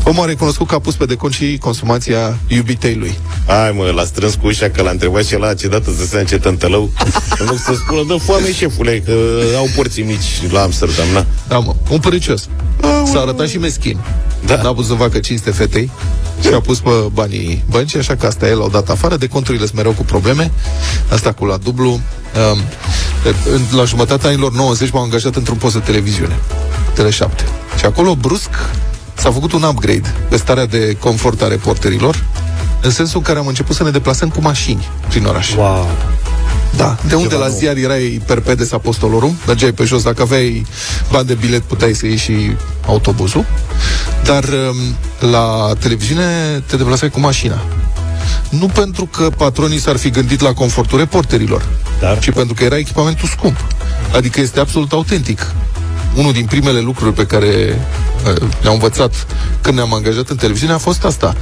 omul 0.05 0.23
a 0.23 0.27
recunoscut 0.27 0.67
că 0.67 0.75
a 0.75 0.79
pus 0.79 0.95
pe 0.95 1.05
decont 1.05 1.33
și 1.33 1.59
consumația 1.61 2.39
iubitei 2.47 2.95
lui. 2.95 3.19
Hai 3.47 3.73
mă, 3.77 3.93
l-a 3.95 4.05
strâns 4.05 4.35
cu 4.35 4.47
ușa 4.47 4.69
că 4.69 4.83
l-a 4.83 4.91
întrebat 4.91 5.25
și 5.25 5.39
la 5.39 5.55
ce 5.55 5.69
dată 5.69 5.91
să 5.99 6.07
se 6.07 6.25
ce 6.29 6.39
tântălău. 6.39 6.91
În 7.39 7.47
loc 7.47 7.59
să 7.67 7.75
spună, 7.75 8.03
dă 8.07 8.17
foame 8.17 8.53
șefule, 8.53 9.03
că 9.05 9.13
au 9.57 9.69
porții 9.77 10.03
mici 10.03 10.53
la 10.53 10.61
Amsterdam, 10.63 11.07
na. 11.13 11.27
Da, 11.49 11.59
mă, 11.59 11.75
un 11.91 11.99
păricios. 11.99 12.49
S-a 13.13 13.21
arătat 13.21 13.49
și 13.49 13.59
meschin. 13.59 13.99
Da. 14.47 14.55
N-a 14.63 14.69
putut 14.69 14.87
să 14.87 14.95
facă 14.95 15.19
cinste 15.19 15.51
fetei 15.51 15.91
și 16.41 16.49
a 16.55 16.61
pus 16.61 16.79
pe 16.81 16.91
banii 17.13 17.65
băncii, 17.71 17.99
așa 17.99 18.17
că 18.17 18.27
asta 18.27 18.49
el 18.49 18.59
l-au 18.59 18.69
dat 18.69 18.89
afară. 18.89 19.17
De 19.17 19.27
conturile 19.27 19.65
sunt 19.65 19.77
mereu 19.77 19.93
cu 19.93 20.05
probleme. 20.05 20.51
Asta 21.13 21.33
cu 21.33 21.45
la 21.45 21.57
dublu. 21.57 21.91
Um, 21.91 22.59
în- 23.53 23.77
la 23.77 23.85
jumătatea 23.85 24.29
anilor 24.31 24.53
90 24.53 24.91
m-au 24.91 25.03
angajat 25.03 25.35
într-un 25.37 25.57
post 25.57 25.75
de 25.75 25.81
televiziune. 25.81 26.37
Tele7. 26.97 27.45
Și 27.79 27.85
acolo, 27.85 28.15
brusc, 28.15 28.49
s-a 29.15 29.31
făcut 29.31 29.53
un 29.53 29.63
upgrade 29.63 30.15
pe 30.29 30.37
starea 30.37 30.67
de 30.67 30.97
confort 31.01 31.43
a 31.43 31.49
reporterilor, 31.49 32.25
în 32.83 32.91
sensul 32.91 33.17
în 33.19 33.23
care 33.25 33.39
am 33.39 33.47
început 33.47 33.77
să 33.77 33.83
ne 33.83 33.91
deplasăm 33.91 34.29
cu 34.29 34.41
mașini 34.41 34.89
prin 35.09 35.25
oraș. 35.25 35.55
Wow. 35.55 35.89
Da, 36.77 36.97
de 37.09 37.15
unde 37.15 37.35
la 37.35 37.49
ziar 37.49 37.77
erai 37.77 38.23
perpedes 38.27 38.73
apostolorum, 38.73 39.37
mergeai 39.47 39.73
pe 39.73 39.85
jos, 39.85 40.03
dacă 40.03 40.23
aveai 40.23 40.67
bani 41.11 41.27
de 41.27 41.35
bilet 41.35 41.63
puteai 41.63 41.93
să 41.93 42.07
iei 42.07 42.17
și 42.17 42.57
autobuzul, 42.87 43.45
dar 44.25 44.45
um, 44.45 44.77
la 45.31 45.73
televiziune 45.79 46.63
te 46.67 46.77
deplasai 46.77 47.11
cu 47.11 47.21
mașina. 47.21 47.63
Nu 48.49 48.67
pentru 48.67 49.07
că 49.07 49.31
patronii 49.37 49.81
s-ar 49.81 49.97
fi 49.97 50.11
gândit 50.11 50.41
la 50.41 50.53
confortul 50.53 50.99
reporterilor, 50.99 51.67
Dar? 52.01 52.19
ci 52.19 52.31
pentru 52.31 52.55
că 52.55 52.65
era 52.65 52.77
echipamentul 52.77 53.29
scump. 53.29 53.57
Adică 54.15 54.41
este 54.41 54.61
absolut 54.61 54.93
autentic. 54.93 55.53
Unul 56.15 56.33
din 56.33 56.45
primele 56.45 56.81
lucruri 56.81 57.13
pe 57.13 57.27
care 57.27 57.47
uh, 58.27 58.49
le-am 58.63 58.75
învățat 58.75 59.27
când 59.61 59.77
ne-am 59.77 59.95
angajat 59.95 60.29
în 60.29 60.37
televiziune 60.37 60.73
a 60.73 60.79
fost 60.79 61.05
asta. 61.05 61.35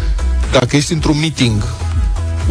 Dacă 0.52 0.76
ești 0.76 0.92
într-un 0.92 1.18
meeting 1.18 1.62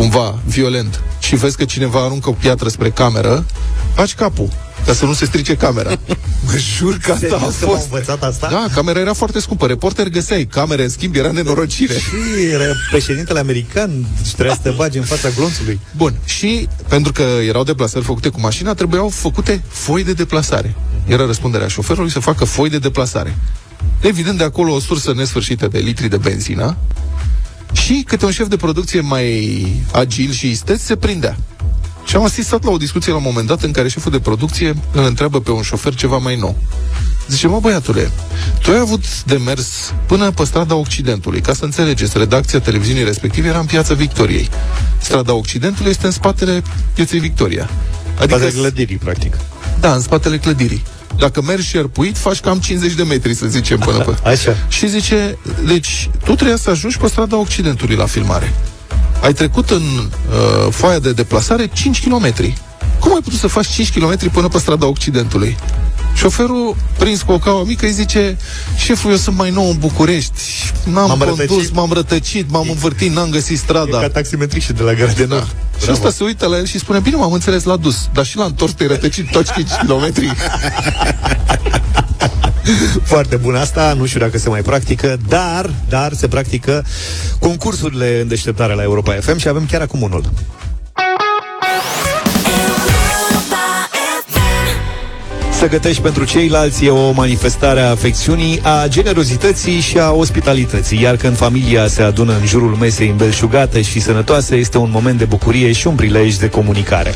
cumva 0.02 0.40
violent 0.46 1.02
și 1.20 1.36
vezi 1.36 1.58
că 1.58 1.66
cineva 1.66 2.04
aruncă 2.04 2.30
o 2.30 2.32
piatră 2.32 2.70
spre 2.70 2.90
cameră, 2.90 3.46
faci 3.94 4.16
capul 4.16 4.50
ca 4.86 4.94
să 4.94 5.06
nu 5.06 5.14
se 5.14 5.26
strice 5.26 5.56
camera. 5.56 5.90
Mă 6.46 6.58
jur 6.78 6.98
că 6.98 7.12
asta 7.12 7.26
a 7.26 7.30
Serios 7.30 7.56
că 7.56 7.66
m-au 7.66 7.74
fost. 7.76 7.84
învățat 7.84 8.24
asta? 8.24 8.48
Da, 8.50 8.66
camera 8.74 9.00
era 9.00 9.14
foarte 9.14 9.40
scumpă. 9.40 9.66
Reporter 9.66 10.10
găseai, 10.10 10.46
camere, 10.46 10.84
în 10.84 10.90
schimb, 10.90 11.16
era 11.16 11.32
nenorocire. 11.32 11.94
Și 12.08 12.44
era 12.52 12.64
președintele 12.92 13.40
american 13.40 14.06
și 14.26 14.34
trebuia 14.34 14.56
să 14.56 14.62
te 14.64 14.70
bagi 14.70 14.98
în 14.98 15.04
fața 15.04 15.30
glonțului. 15.30 15.80
Bun, 15.98 16.14
și 16.26 16.68
pentru 16.88 17.12
că 17.12 17.24
erau 17.48 17.64
deplasări 17.64 18.06
făcute 18.06 18.30
cu 18.30 18.40
mașina, 18.40 18.74
trebuiau 18.74 19.10
făcute 19.10 19.64
foi 19.68 20.04
de 20.04 20.14
deplasare. 20.14 20.76
Era 21.08 21.26
răspunderea 21.26 21.68
șoferului 21.68 22.12
să 22.12 22.20
facă 22.20 22.46
foi 22.46 22.70
de 22.70 22.78
deplasare. 22.78 23.38
Evident, 24.00 24.38
de 24.38 24.44
acolo 24.44 24.74
o 24.74 24.80
sursă 24.80 25.14
nesfârșită 25.14 25.68
de 25.68 25.80
litri 25.80 26.08
de 26.08 26.18
benzină 26.18 26.78
și 27.72 28.04
câte 28.08 28.26
un 28.26 28.32
șef 28.32 28.48
de 28.48 28.56
producție 28.56 29.00
mai 29.02 29.66
agil 29.94 30.32
și 30.32 30.50
isteț 30.50 30.82
se 30.82 30.96
prindea. 30.96 31.38
Și 32.06 32.16
am 32.16 32.24
asistat 32.24 32.64
la 32.64 32.72
o 32.72 32.78
discuție 32.78 33.12
la 33.12 33.18
un 33.18 33.24
moment 33.26 33.48
dat 33.48 33.64
în 33.64 33.72
care 33.72 33.88
șeful 33.90 34.12
de 34.12 34.20
producție 34.20 34.76
îl 34.92 35.04
întreabă 35.06 35.40
pe 35.40 35.52
un 35.52 35.62
șofer 35.62 35.96
ceva 35.96 36.18
mai 36.18 36.36
nou. 36.36 36.58
Zice, 37.28 37.48
mă 37.48 37.60
băiatule, 37.60 38.12
tu 38.62 38.72
ai 38.72 38.78
avut 38.78 39.24
de 39.24 39.36
mers 39.46 39.94
până 40.06 40.32
pe 40.32 40.44
strada 40.46 40.76
Occidentului. 40.76 41.42
Ca 41.42 41.54
să 41.54 41.66
înțelegeți, 41.66 42.18
redacția 42.18 42.60
televiziunii 42.60 43.04
respective 43.04 43.48
era 43.48 43.60
în 43.60 43.66
piața 43.66 43.94
Victoriei. 43.94 44.50
Strada 45.02 45.34
Occidentului 45.34 45.92
este 45.92 46.06
în 46.06 46.12
spatele 46.12 46.62
pieței 46.94 47.20
Victoria. 47.20 47.70
Adică, 48.20 48.36
Adică 48.36 48.52
clădirii, 48.60 48.96
practic. 48.98 49.38
da, 49.80 49.94
în 49.94 50.02
spatele 50.02 50.38
clădirii. 50.38 50.84
Dacă 51.18 51.42
mergi 51.42 51.68
și 51.68 51.78
arpuit, 51.78 52.18
faci 52.18 52.40
cam 52.40 52.58
50 52.60 52.94
de 52.94 53.04
metri, 53.04 53.34
să 53.34 53.48
zicem, 53.48 53.80
până 53.80 53.98
pe... 53.98 54.16
Așa. 54.30 54.56
Și 54.68 54.90
zice, 54.90 55.38
deci, 55.66 56.10
tu 56.24 56.36
trebuia 56.36 56.58
să 56.58 56.70
ajungi 56.70 56.98
pe 56.98 57.08
strada 57.08 57.38
Occidentului 57.38 57.96
la 57.96 58.06
filmare. 58.06 58.54
Ai 59.22 59.34
trecut 59.34 59.70
în 59.70 59.82
uh, 59.82 60.74
foaia 60.74 61.00
de 61.00 61.12
deplasare 61.12 61.70
5 61.74 62.04
km. 62.04 62.34
cum 63.00 63.14
ai 63.14 63.22
putut 63.24 63.40
să 63.40 63.48
faci 63.48 63.68
5 63.68 63.92
km 63.92 64.32
până 64.32 64.48
pe 64.48 64.58
strada 64.58 64.86
Occidentului? 64.86 65.58
Șoferul, 66.16 66.76
prins 66.98 67.22
cu 67.22 67.32
o 67.32 67.38
caua 67.38 67.64
mică, 67.64 67.86
îi 67.86 67.92
zice 67.92 68.38
Șeful, 68.78 69.12
eu 69.12 69.18
sunt 69.18 69.38
mai 69.38 69.50
nou 69.50 69.70
în 69.70 69.78
București 69.80 70.42
N-am 70.84 71.08
M-am 71.08 71.18
condus, 71.18 71.38
rătăcit." 71.38 71.74
m-am 71.74 71.92
rătăcit, 71.92 72.50
m-am 72.50 72.70
învârtit, 72.70 73.14
n-am 73.14 73.30
găsit 73.30 73.58
strada 73.58 74.00
Ca 74.00 74.10
taximetriști 74.10 74.74
de 74.74 74.84
la 74.84 74.94
Gara 74.94 75.12
de 75.12 75.26
Nord. 75.26 75.48
și 75.84 75.92
ăsta 75.92 76.10
se 76.10 76.24
uită 76.24 76.48
la 76.48 76.58
el 76.58 76.66
și 76.66 76.80
spune, 76.80 77.00
bine, 77.00 77.16
m-am 77.16 77.34
înțeles, 77.34 77.64
l-a 77.64 77.76
dus. 77.78 78.10
Dar 78.14 78.26
și 78.26 78.38
l-a 78.38 78.44
întors, 78.46 78.72
te-ai 78.72 78.90
rătăcit 78.90 79.32
toți 79.32 79.52
5 79.54 79.68
km. 79.86 80.12
Foarte 83.04 83.36
bun 83.36 83.56
asta, 83.56 83.94
nu 83.94 84.06
știu 84.06 84.20
dacă 84.20 84.38
se 84.38 84.50
mai 84.50 84.62
practică, 84.62 85.18
dar, 85.28 85.74
dar 85.90 86.14
se 86.14 86.28
practică 86.28 86.86
concursurile 87.40 88.20
în 88.22 88.28
deșteptare 88.28 88.74
la 88.74 88.84
Europa 88.84 89.14
FM 89.14 89.38
și 89.38 89.48
avem 89.48 89.66
chiar 89.72 89.82
acum 89.82 90.02
unul. 90.02 90.24
Să 95.62 95.68
gătești 95.68 96.02
pentru 96.02 96.24
ceilalți 96.24 96.86
e 96.86 96.90
o 96.90 97.12
manifestare 97.12 97.82
a 97.82 97.90
afecțiunii, 97.90 98.60
a 98.64 98.88
generozității 98.88 99.80
și 99.80 99.98
a 99.98 100.12
ospitalității, 100.12 101.02
iar 101.02 101.16
când 101.16 101.38
familia 101.38 101.88
se 101.88 102.02
adună 102.02 102.34
în 102.40 102.46
jurul 102.46 102.76
mesei 102.76 103.10
îmbelșugate 103.10 103.82
și 103.82 104.00
sănătoase, 104.00 104.56
este 104.56 104.78
un 104.78 104.90
moment 104.92 105.18
de 105.18 105.26
bucurie 105.26 105.72
și 105.72 105.88
un 105.88 105.96
prilej 105.96 106.36
de 106.36 106.50
comunicare. 106.50 107.14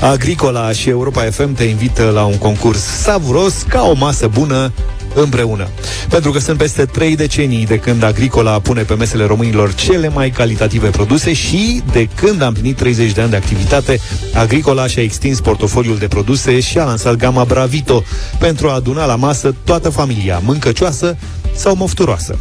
Agricola 0.00 0.72
și 0.72 0.88
Europa 0.88 1.22
FM 1.22 1.54
te 1.54 1.64
invită 1.64 2.10
la 2.14 2.24
un 2.24 2.38
concurs 2.38 2.80
savuros 2.80 3.62
ca 3.68 3.82
o 3.82 3.94
masă 3.94 4.28
bună 4.28 4.72
împreună. 5.14 5.68
Pentru 6.08 6.30
că 6.30 6.38
sunt 6.38 6.58
peste 6.58 6.84
trei 6.84 7.16
decenii 7.16 7.66
de 7.66 7.78
când 7.78 8.02
Agricola 8.02 8.58
pune 8.60 8.82
pe 8.82 8.94
mesele 8.94 9.24
românilor 9.24 9.74
cele 9.74 10.08
mai 10.08 10.30
calitative 10.30 10.88
produse 10.88 11.32
și 11.32 11.82
de 11.92 12.08
când 12.14 12.42
a 12.42 12.46
împlinit 12.46 12.76
30 12.76 13.12
de 13.12 13.20
ani 13.20 13.30
de 13.30 13.36
activitate, 13.36 14.00
Agricola 14.34 14.86
și-a 14.86 15.02
extins 15.02 15.40
portofoliul 15.40 15.98
de 15.98 16.08
produse 16.08 16.60
și 16.60 16.78
a 16.78 16.84
lansat 16.84 17.16
gama 17.16 17.44
Bravito 17.44 18.02
pentru 18.38 18.68
a 18.68 18.74
aduna 18.74 19.06
la 19.06 19.16
masă 19.16 19.54
toată 19.64 19.88
familia, 19.88 20.40
mâncăcioasă 20.44 21.16
sau 21.54 21.76
mofturoasă. 21.76 22.38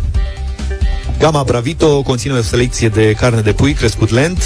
Gama 1.20 1.44
Bravito 1.44 2.02
conține 2.02 2.34
o 2.34 2.42
selecție 2.42 2.88
de 2.88 3.14
carne 3.18 3.42
de 3.42 3.52
pui 3.52 3.74
crescut 3.74 4.10
lent, 4.10 4.44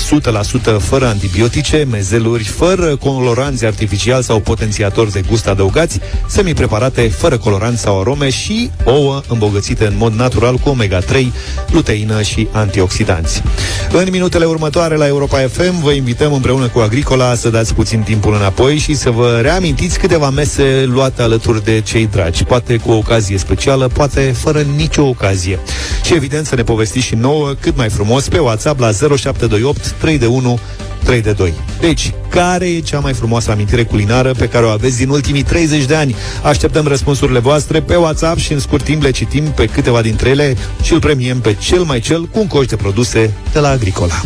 100% 0.77 0.79
fără 0.79 1.07
antibiotice, 1.07 1.88
mezeluri, 1.91 2.43
fără 2.43 2.95
coloranți 2.95 3.65
artificiali 3.65 4.23
sau 4.23 4.39
potențiatori 4.39 5.11
de 5.11 5.21
gust 5.29 5.47
adăugați, 5.47 5.99
semi-preparate 6.27 7.07
fără 7.07 7.38
coloranți 7.38 7.81
sau 7.81 7.99
arome 7.99 8.29
și 8.29 8.71
ouă 8.83 9.21
îmbogățite 9.27 9.85
în 9.85 9.93
mod 9.97 10.13
natural 10.13 10.55
cu 10.55 10.75
omega-3, 10.77 11.25
luteină 11.71 12.21
și 12.21 12.47
antioxidanți. 12.51 13.43
În 13.91 14.07
minutele 14.11 14.45
următoare 14.45 14.95
la 14.95 15.07
Europa 15.07 15.38
FM 15.38 15.81
vă 15.81 15.91
invităm 15.91 16.33
împreună 16.33 16.67
cu 16.67 16.79
Agricola 16.79 17.35
să 17.35 17.49
dați 17.49 17.73
puțin 17.73 18.01
timpul 18.01 18.33
înapoi 18.33 18.77
și 18.77 18.95
să 18.95 19.09
vă 19.09 19.39
reamintiți 19.41 19.99
câteva 19.99 20.29
mese 20.29 20.85
luate 20.88 21.21
alături 21.21 21.63
de 21.63 21.81
cei 21.81 22.07
dragi, 22.07 22.43
poate 22.43 22.77
cu 22.77 22.91
o 22.91 22.95
ocazie 22.95 23.38
specială, 23.38 23.88
poate 23.88 24.35
fără 24.38 24.61
nicio 24.75 25.03
ocazie. 25.03 25.59
Și 26.03 26.13
evident 26.13 26.45
să 26.45 26.55
ne 26.59 26.65
povestiți 26.65 27.05
și 27.05 27.15
nouă 27.15 27.53
cât 27.59 27.77
mai 27.77 27.89
frumos 27.89 28.27
pe 28.27 28.37
WhatsApp 28.37 28.79
la 28.79 28.91
0728 28.91 29.91
3 29.91 30.17
de 30.17 30.25
1 30.25 30.59
3 31.03 31.21
de 31.21 31.31
2. 31.31 31.53
Deci, 31.79 32.13
care 32.29 32.69
e 32.69 32.79
cea 32.79 32.99
mai 32.99 33.13
frumoasă 33.13 33.51
amintire 33.51 33.83
culinară 33.83 34.31
pe 34.31 34.47
care 34.47 34.65
o 34.65 34.69
aveți 34.69 34.97
din 34.97 35.09
ultimii 35.09 35.43
30 35.43 35.85
de 35.85 35.95
ani? 35.95 36.15
Așteptăm 36.43 36.87
răspunsurile 36.87 37.39
voastre 37.39 37.81
pe 37.81 37.95
WhatsApp 37.95 38.39
și 38.39 38.53
în 38.53 38.59
scurt 38.59 38.83
timp 38.83 39.01
le 39.01 39.11
citim 39.11 39.43
pe 39.43 39.65
câteva 39.65 40.01
dintre 40.01 40.29
ele 40.29 40.55
și 40.81 40.93
îl 40.93 40.99
premiem 40.99 41.39
pe 41.39 41.55
cel 41.59 41.81
mai 41.81 41.99
cel 41.99 42.25
cu 42.25 42.39
un 42.39 42.47
coș 42.47 42.65
de 42.65 42.75
produse 42.75 43.33
de 43.53 43.59
la 43.59 43.69
Agricola. 43.69 44.21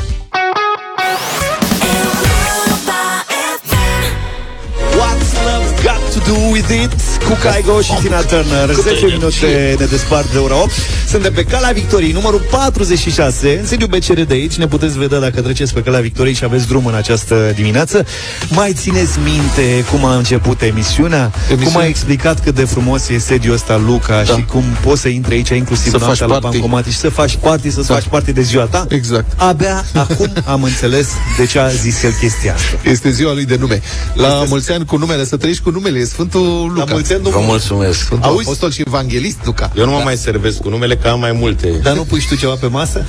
Do 6.28 6.34
with 6.52 6.70
it? 6.84 6.92
Cu 7.28 7.38
Caigo 7.42 7.82
și 7.82 7.92
Tina 8.02 8.20
Turner 8.22 8.70
10 8.84 9.06
minute 9.06 9.76
ne 9.80 9.86
despart 9.86 10.32
de 10.32 10.38
ora 10.38 10.62
8 10.62 10.72
Suntem 11.10 11.34
pe 11.34 11.44
calea 11.44 11.72
victoriei 11.72 12.12
numărul 12.12 12.46
46 12.52 13.58
În 13.60 13.66
sediu 13.66 13.88
BCR 13.88 14.20
de 14.22 14.34
aici 14.34 14.56
Ne 14.56 14.68
puteți 14.68 14.98
vedea 14.98 15.20
dacă 15.20 15.42
treceți 15.42 15.74
pe 15.74 15.82
calea 15.82 16.00
victoriei 16.00 16.36
Și 16.36 16.44
aveți 16.44 16.68
drum 16.68 16.86
în 16.86 16.94
această 16.96 17.52
dimineață 17.56 18.06
Mai 18.50 18.74
țineți 18.74 19.18
minte 19.24 19.86
cum 19.92 20.06
a 20.06 20.16
început 20.16 20.62
emisiunea? 20.62 21.32
Emisiune? 21.50 21.72
Cum 21.72 21.82
a 21.82 21.86
explicat 21.86 22.44
cât 22.44 22.56
de 22.56 22.64
frumos 22.66 23.10
e 23.10 23.18
sediul 23.18 23.54
ăsta 23.54 23.82
Luca 23.86 24.24
Da. 24.28 24.34
Și 24.34 24.46
cum 24.46 24.64
poți 24.84 25.02
să 25.02 25.08
intri 25.08 25.34
aici 25.34 25.50
Inclusiv 25.50 25.92
Să 25.92 25.98
noaptea 25.98 26.26
faci 26.28 26.34
la 26.34 26.40
party. 26.40 26.58
bancomat 26.58 26.86
Și 26.86 26.98
să 26.98 27.10
faci 27.10 27.36
party, 27.42 27.70
să-ți 27.72 27.88
Da. 27.88 27.94
faci 27.94 28.06
parte 28.10 28.32
de 28.32 28.42
ziua 28.42 28.64
ta 28.64 28.86
Exact. 28.90 29.26
Abia 29.36 29.86
acum 29.94 30.34
am 30.46 30.64
înțeles 30.64 31.08
de 31.38 31.46
ce 31.46 31.60
a 31.60 31.68
zis 31.70 32.04
el 32.04 32.12
chestia 32.20 32.54
asta 32.54 32.90
Este 32.90 33.12
ziua 33.12 33.34
lui 33.34 33.46
de 33.46 33.56
nume. 33.60 33.82
La 34.14 34.44
mulți 34.48 34.72
ani 34.72 34.86
cu 34.86 34.98
numele, 34.98 35.26
să 35.26 35.38
trăiești 35.38 35.64
cu 35.64 35.70
numele, 35.70 36.00
e 36.00 36.06
Sfântul 36.14 36.72
Luca. 36.74 36.84
La 36.86 36.92
mulți 36.92 37.14
ani, 37.14 37.22
Vă 37.24 37.30
domnul 37.30 37.50
mulțumesc. 37.50 38.00
Sfântul 38.00 38.30
Auzi? 38.30 38.42
Apostol 38.44 38.72
și 38.72 38.84
Evanghelist 38.88 39.38
Luca. 39.46 39.72
Eu 39.76 39.86
nu 39.86 39.92
mă 39.92 40.02
mai 40.04 40.18
servesc 40.18 40.58
cu 40.62 40.70
numele, 40.70 40.96
că 40.96 41.08
am 41.08 41.20
mai 41.20 41.32
multe. 41.32 41.80
Dar 41.84 41.96
nu 41.96 42.02
pui 42.04 42.20
și 42.20 42.28
tu 42.28 42.36
ceva 42.36 42.54
pe 42.54 42.68
masă? 42.68 43.06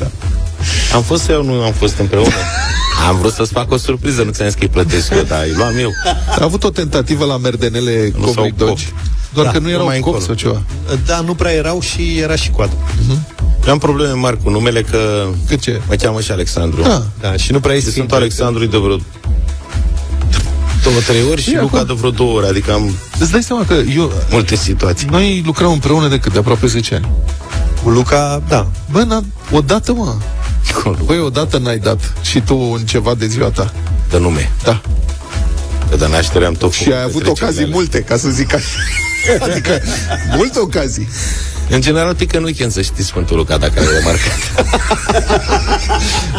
Am 0.95 1.03
fost 1.03 1.23
sau 1.23 1.43
nu 1.45 1.63
am 1.63 1.73
fost 1.73 1.99
împreună? 1.99 2.29
Am 3.09 3.17
vrut 3.19 3.33
să-ți 3.33 3.53
fac 3.53 3.71
o 3.71 3.77
surpriză, 3.77 4.23
nu 4.23 4.31
ți-am 4.31 4.47
zis 4.49 4.57
că 4.57 4.63
îi 4.63 4.69
plătesc 4.71 5.11
eu, 5.11 5.23
dar 5.23 5.43
îi 5.43 5.53
luam 5.57 5.77
eu. 5.79 5.91
A 6.29 6.45
avut 6.45 6.65
o 6.65 6.71
tentativă 6.71 7.25
la 7.25 7.37
merdenele 7.37 8.11
Nu 8.17 8.25
s-au 8.25 8.33
Cobric 8.35 8.57
Dogi. 8.57 8.85
cop. 8.85 8.95
Doar 9.35 9.47
Da, 9.47 9.53
că 9.53 9.59
nu 9.59 9.69
erau 9.69 9.81
numai 9.81 9.99
cop 10.01 10.15
încolo. 10.15 10.25
sau 10.27 10.35
ceva. 10.35 10.63
Da, 11.07 11.21
nu 11.21 11.35
prea 11.35 11.53
erau 11.53 11.81
și 11.81 12.19
era 12.19 12.37
și 12.37 12.51
coadă. 12.51 12.73
Eu 13.67 13.73
am 13.73 13.79
probleme 13.79 14.13
mari 14.13 14.43
cu 14.43 14.51
numele 14.51 14.83
că 14.83 15.27
Cât 15.49 15.61
ce? 15.61 15.81
mă 15.89 15.95
cheamă 15.95 16.21
și 16.21 16.31
Alexandru. 16.31 16.83
Da. 16.83 17.03
Da, 17.21 17.37
și 17.37 17.53
nu 17.53 17.61
prea 17.61 17.73
Și 17.73 17.79
este 17.79 17.91
sunt 17.91 18.13
Alexandru 18.13 18.65
de 18.67 18.77
vreo 18.77 18.97
două, 20.85 20.97
trei 21.07 21.23
ori 21.31 21.43
și 21.43 21.53
E 21.55 21.61
Luca 21.61 21.77
acum. 21.77 21.87
de 21.87 21.93
vreo 21.99 22.11
două 22.11 22.33
ori, 22.37 22.47
adică 22.47 22.73
am 22.73 22.95
Îți 23.19 23.31
dai 23.31 23.43
seama 23.43 23.65
că 23.65 23.75
eu, 23.97 24.13
multe 24.31 24.55
situații. 24.57 25.07
noi 25.11 25.43
lucrăm 25.47 25.71
împreună 25.73 26.09
de 26.09 26.19
cât? 26.19 26.33
De 26.33 26.39
aproape 26.39 26.67
10 26.67 26.95
ani. 26.95 27.09
Cu 27.83 27.91
Luca, 27.91 28.43
da. 28.49 28.67
Bă, 28.91 29.01
n 29.03 29.25
odată, 29.51 29.93
mă. 29.93 30.15
Băi, 31.05 31.19
odată 31.19 31.59
n-ai 31.59 31.79
dat 31.79 32.13
și 32.23 32.41
tu 32.41 32.55
în 32.79 32.85
ceva 32.87 33.15
de 33.15 33.27
ziua 33.27 33.49
ta. 33.51 33.73
De 34.11 34.19
nume. 34.19 34.53
Da. 34.65 34.81
Că 35.95 36.01
de 36.01 36.09
naștere 36.11 36.47
am 36.47 36.55
tot 36.55 36.73
Și 36.73 36.83
făcut 36.83 36.97
ai 36.97 37.03
avut 37.03 37.13
petrecerile 37.13 37.45
ocazii 37.45 37.63
alea. 37.63 37.75
multe, 37.75 38.01
ca 38.01 38.17
să 38.17 38.29
zic 38.29 38.55
așa. 38.55 38.79
Adică, 39.51 39.81
multe 40.37 40.59
ocazii. 40.59 41.09
În 41.69 41.81
general, 41.81 42.15
pică 42.15 42.37
în 42.37 42.45
weekend 42.45 42.73
să 42.73 42.83
știți 42.83 43.07
Sfântul 43.07 43.37
Luca, 43.37 43.57
dacă 43.57 43.81
ai 43.81 43.87
remarcat. 43.99 44.67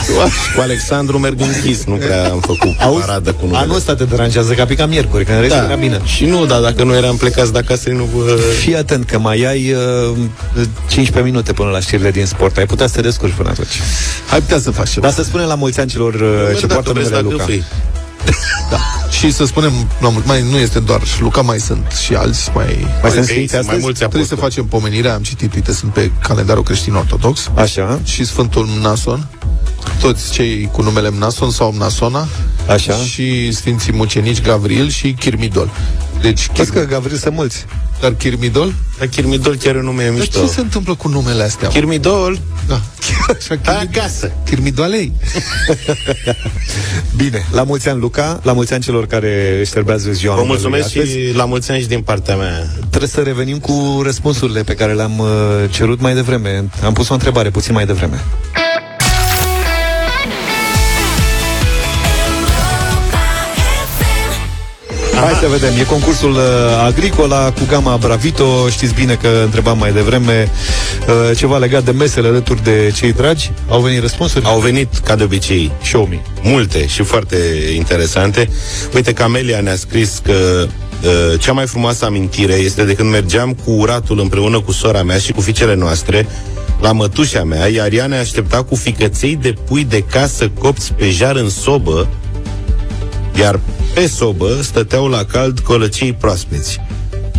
cu 0.55 0.61
Alexandru 0.61 1.19
merg 1.19 1.39
închis, 1.41 1.83
nu 1.83 1.95
prea 1.95 2.31
am 2.31 2.39
făcut 2.39 2.71
paradă 2.71 3.31
cu 3.31 3.45
numele. 3.45 3.63
Anul 3.63 3.75
ăsta 3.75 3.95
te 3.95 4.03
deranjează 4.03 4.53
ca 4.53 4.65
pica 4.65 4.85
miercuri, 4.85 5.25
că 5.25 5.31
în 5.31 5.41
rest 5.41 5.55
da. 5.55 5.63
era 5.63 5.75
bine. 5.75 6.01
Și 6.03 6.25
nu, 6.25 6.45
dar 6.45 6.61
dacă 6.61 6.83
nu 6.83 6.95
eram 6.95 7.17
plecați 7.17 7.51
de 7.51 7.57
acasă, 7.57 7.89
nu 7.89 8.03
vă... 8.03 8.39
Fii 8.59 8.75
atent 8.75 9.05
că 9.05 9.19
mai 9.19 9.45
ai 9.47 9.73
uh, 10.11 10.17
15 10.87 11.31
minute 11.31 11.53
până 11.53 11.69
la 11.69 11.79
știrile 11.79 12.11
din 12.11 12.25
sport. 12.25 12.57
Ai 12.57 12.65
putea 12.65 12.87
să 12.87 12.93
te 12.95 13.01
descurci 13.01 13.33
până 13.33 13.49
atunci. 13.49 13.81
Ai 14.31 14.39
putea 14.39 14.59
să 14.59 14.71
faci 14.71 14.89
ceva. 14.89 15.05
Dar 15.05 15.15
să 15.15 15.23
spunem 15.23 15.47
la 15.47 15.55
mulți 15.55 15.79
ani 15.79 15.89
celor 15.89 16.13
uh, 16.13 16.19
ce 16.59 16.65
Dacă 16.65 16.73
poartă 16.73 16.91
vreți 16.91 17.09
numele 17.09 17.27
la 17.27 17.31
Luca. 17.31 17.45
Gâfâi. 18.25 18.77
Și 19.19 19.31
să 19.31 19.45
spunem, 19.45 19.71
la 19.99 20.09
mult, 20.09 20.25
mai 20.25 20.41
nu 20.51 20.57
este 20.57 20.79
doar 20.79 21.01
Luca, 21.19 21.41
mai 21.41 21.59
sunt 21.59 21.85
și 22.03 22.13
alți, 22.13 22.51
mai... 22.53 22.87
Mai 23.01 23.11
sunt 23.11 23.27
Ei, 23.27 23.33
sfinți 23.33 23.53
mai 23.53 23.61
astăzi? 23.61 23.81
mulți 23.81 23.99
Trebuie 23.99 24.23
să 24.25 24.33
apostoli. 24.33 24.41
facem 24.41 24.65
pomenirea, 24.79 25.13
am 25.13 25.21
citit, 25.21 25.53
uite, 25.53 25.73
sunt 25.73 25.93
pe 25.93 26.11
calendarul 26.21 26.63
creștin-ortodox 26.63 27.49
Așa, 27.55 27.99
și 28.03 28.25
Sfântul 28.25 28.65
Mnason, 28.65 29.27
toți 30.01 30.31
cei 30.31 30.69
cu 30.71 30.81
numele 30.81 31.09
Mnason 31.09 31.51
sau 31.51 31.71
Mnasona 31.71 32.27
așa. 32.69 32.93
și 32.93 33.51
Sfinții 33.51 33.93
Mucenici 33.93 34.41
Gavril 34.41 34.89
și 34.89 35.11
Chirmidol. 35.19 35.69
Deci, 36.25 36.49
Vezi 36.55 36.71
că 36.71 36.77
Chirmi... 36.77 36.91
Gavril 36.91 37.17
sunt 37.17 37.33
mulți. 37.35 37.65
dar 38.01 38.13
Chirmidol? 38.13 38.73
Dar 38.97 39.07
Chirmidol 39.07 39.55
chiar 39.55 39.75
e 39.75 39.77
un 39.77 39.83
nume 39.83 40.03
Dar 40.03 40.13
mișto. 40.13 40.39
ce 40.39 40.47
se 40.47 40.59
întâmplă 40.59 40.95
cu 40.95 41.07
numele 41.07 41.43
astea? 41.43 41.67
mă? 41.67 41.73
Chirmidol, 41.73 42.39
Da, 42.67 42.81
chiar 42.99 43.35
așa, 43.39 43.55
hai 43.63 43.75
Chirmi... 43.77 43.97
acasă. 43.97 44.31
Chirmidoalei. 44.45 45.11
Bine, 47.15 47.45
la 47.51 47.63
mulți 47.63 47.89
ani 47.89 47.99
Luca, 47.99 48.39
la 48.43 48.53
mulți 48.53 48.73
ani 48.73 48.83
celor 48.83 49.07
care 49.07 49.57
își 49.59 49.71
serbează 49.71 50.11
ziua 50.11 50.35
Vă 50.35 50.41
numelui 50.41 50.61
mulțumesc 50.61 50.97
astăzi. 50.97 51.11
și 51.27 51.35
la 51.35 51.45
mulți 51.45 51.71
ani 51.71 51.81
și 51.81 51.87
din 51.87 52.01
partea 52.01 52.35
mea. 52.35 52.67
Trebuie 52.89 53.09
să 53.09 53.21
revenim 53.21 53.59
cu 53.59 54.01
răspunsurile 54.03 54.63
pe 54.63 54.73
care 54.73 54.93
le-am 54.93 55.19
uh, 55.19 55.27
cerut 55.69 56.01
mai 56.01 56.13
devreme. 56.13 56.69
Am 56.83 56.93
pus 56.93 57.09
o 57.09 57.13
întrebare 57.13 57.49
puțin 57.49 57.73
mai 57.73 57.85
devreme. 57.85 58.23
Hai 65.25 65.33
să 65.33 65.47
vedem, 65.47 65.73
e 65.79 65.83
concursul 65.83 66.31
uh, 66.31 66.39
Agricola 66.85 67.51
cu 67.51 67.59
gama 67.67 67.97
Bravito 67.97 68.69
Știți 68.69 68.93
bine 68.93 69.13
că 69.13 69.27
întrebam 69.43 69.77
mai 69.77 69.91
devreme 69.93 70.51
uh, 71.07 71.37
Ceva 71.37 71.57
legat 71.57 71.83
de 71.83 71.91
mesele 71.91 72.27
alături 72.27 72.63
de 72.63 72.91
cei 72.95 73.13
dragi 73.13 73.51
Au 73.67 73.81
venit 73.81 74.01
răspunsuri? 74.01 74.45
Au 74.45 74.59
venit, 74.59 74.97
ca 74.97 75.15
de 75.15 75.23
obicei, 75.23 75.71
Show 75.83 76.07
me 76.09 76.21
multe 76.41 76.87
și 76.87 77.03
foarte 77.03 77.37
interesante. 77.75 78.49
Uite, 78.95 79.13
Camelia 79.13 79.59
ne-a 79.59 79.75
scris 79.75 80.21
că 80.23 80.67
uh, 81.03 81.39
cea 81.39 81.51
mai 81.51 81.65
frumoasă 81.65 82.05
amintire 82.05 82.53
este 82.53 82.83
de 82.83 82.93
când 82.93 83.09
mergeam 83.09 83.53
cu 83.53 83.71
uratul 83.71 84.19
împreună 84.19 84.61
cu 84.61 84.71
sora 84.71 85.03
mea 85.03 85.17
și 85.17 85.31
cu 85.31 85.41
fiicele 85.41 85.75
noastre 85.75 86.27
la 86.81 86.91
mătușa 86.91 87.43
mea, 87.43 87.67
iar 87.67 87.91
ea 87.91 88.05
ne 88.05 88.17
aștepta 88.17 88.63
cu 88.63 88.75
ficăței 88.75 89.35
de 89.35 89.53
pui 89.67 89.83
de 89.83 90.03
casă 90.11 90.51
copți 90.59 90.93
pe 90.93 91.09
jar 91.09 91.35
în 91.35 91.49
sobă, 91.49 92.07
iar 93.39 93.59
Pe 93.95 94.07
sobă 94.07 94.59
stăteau 94.61 95.07
la 95.07 95.23
cald 95.25 95.59
colăcei 95.59 96.13
proaspeți. 96.13 96.79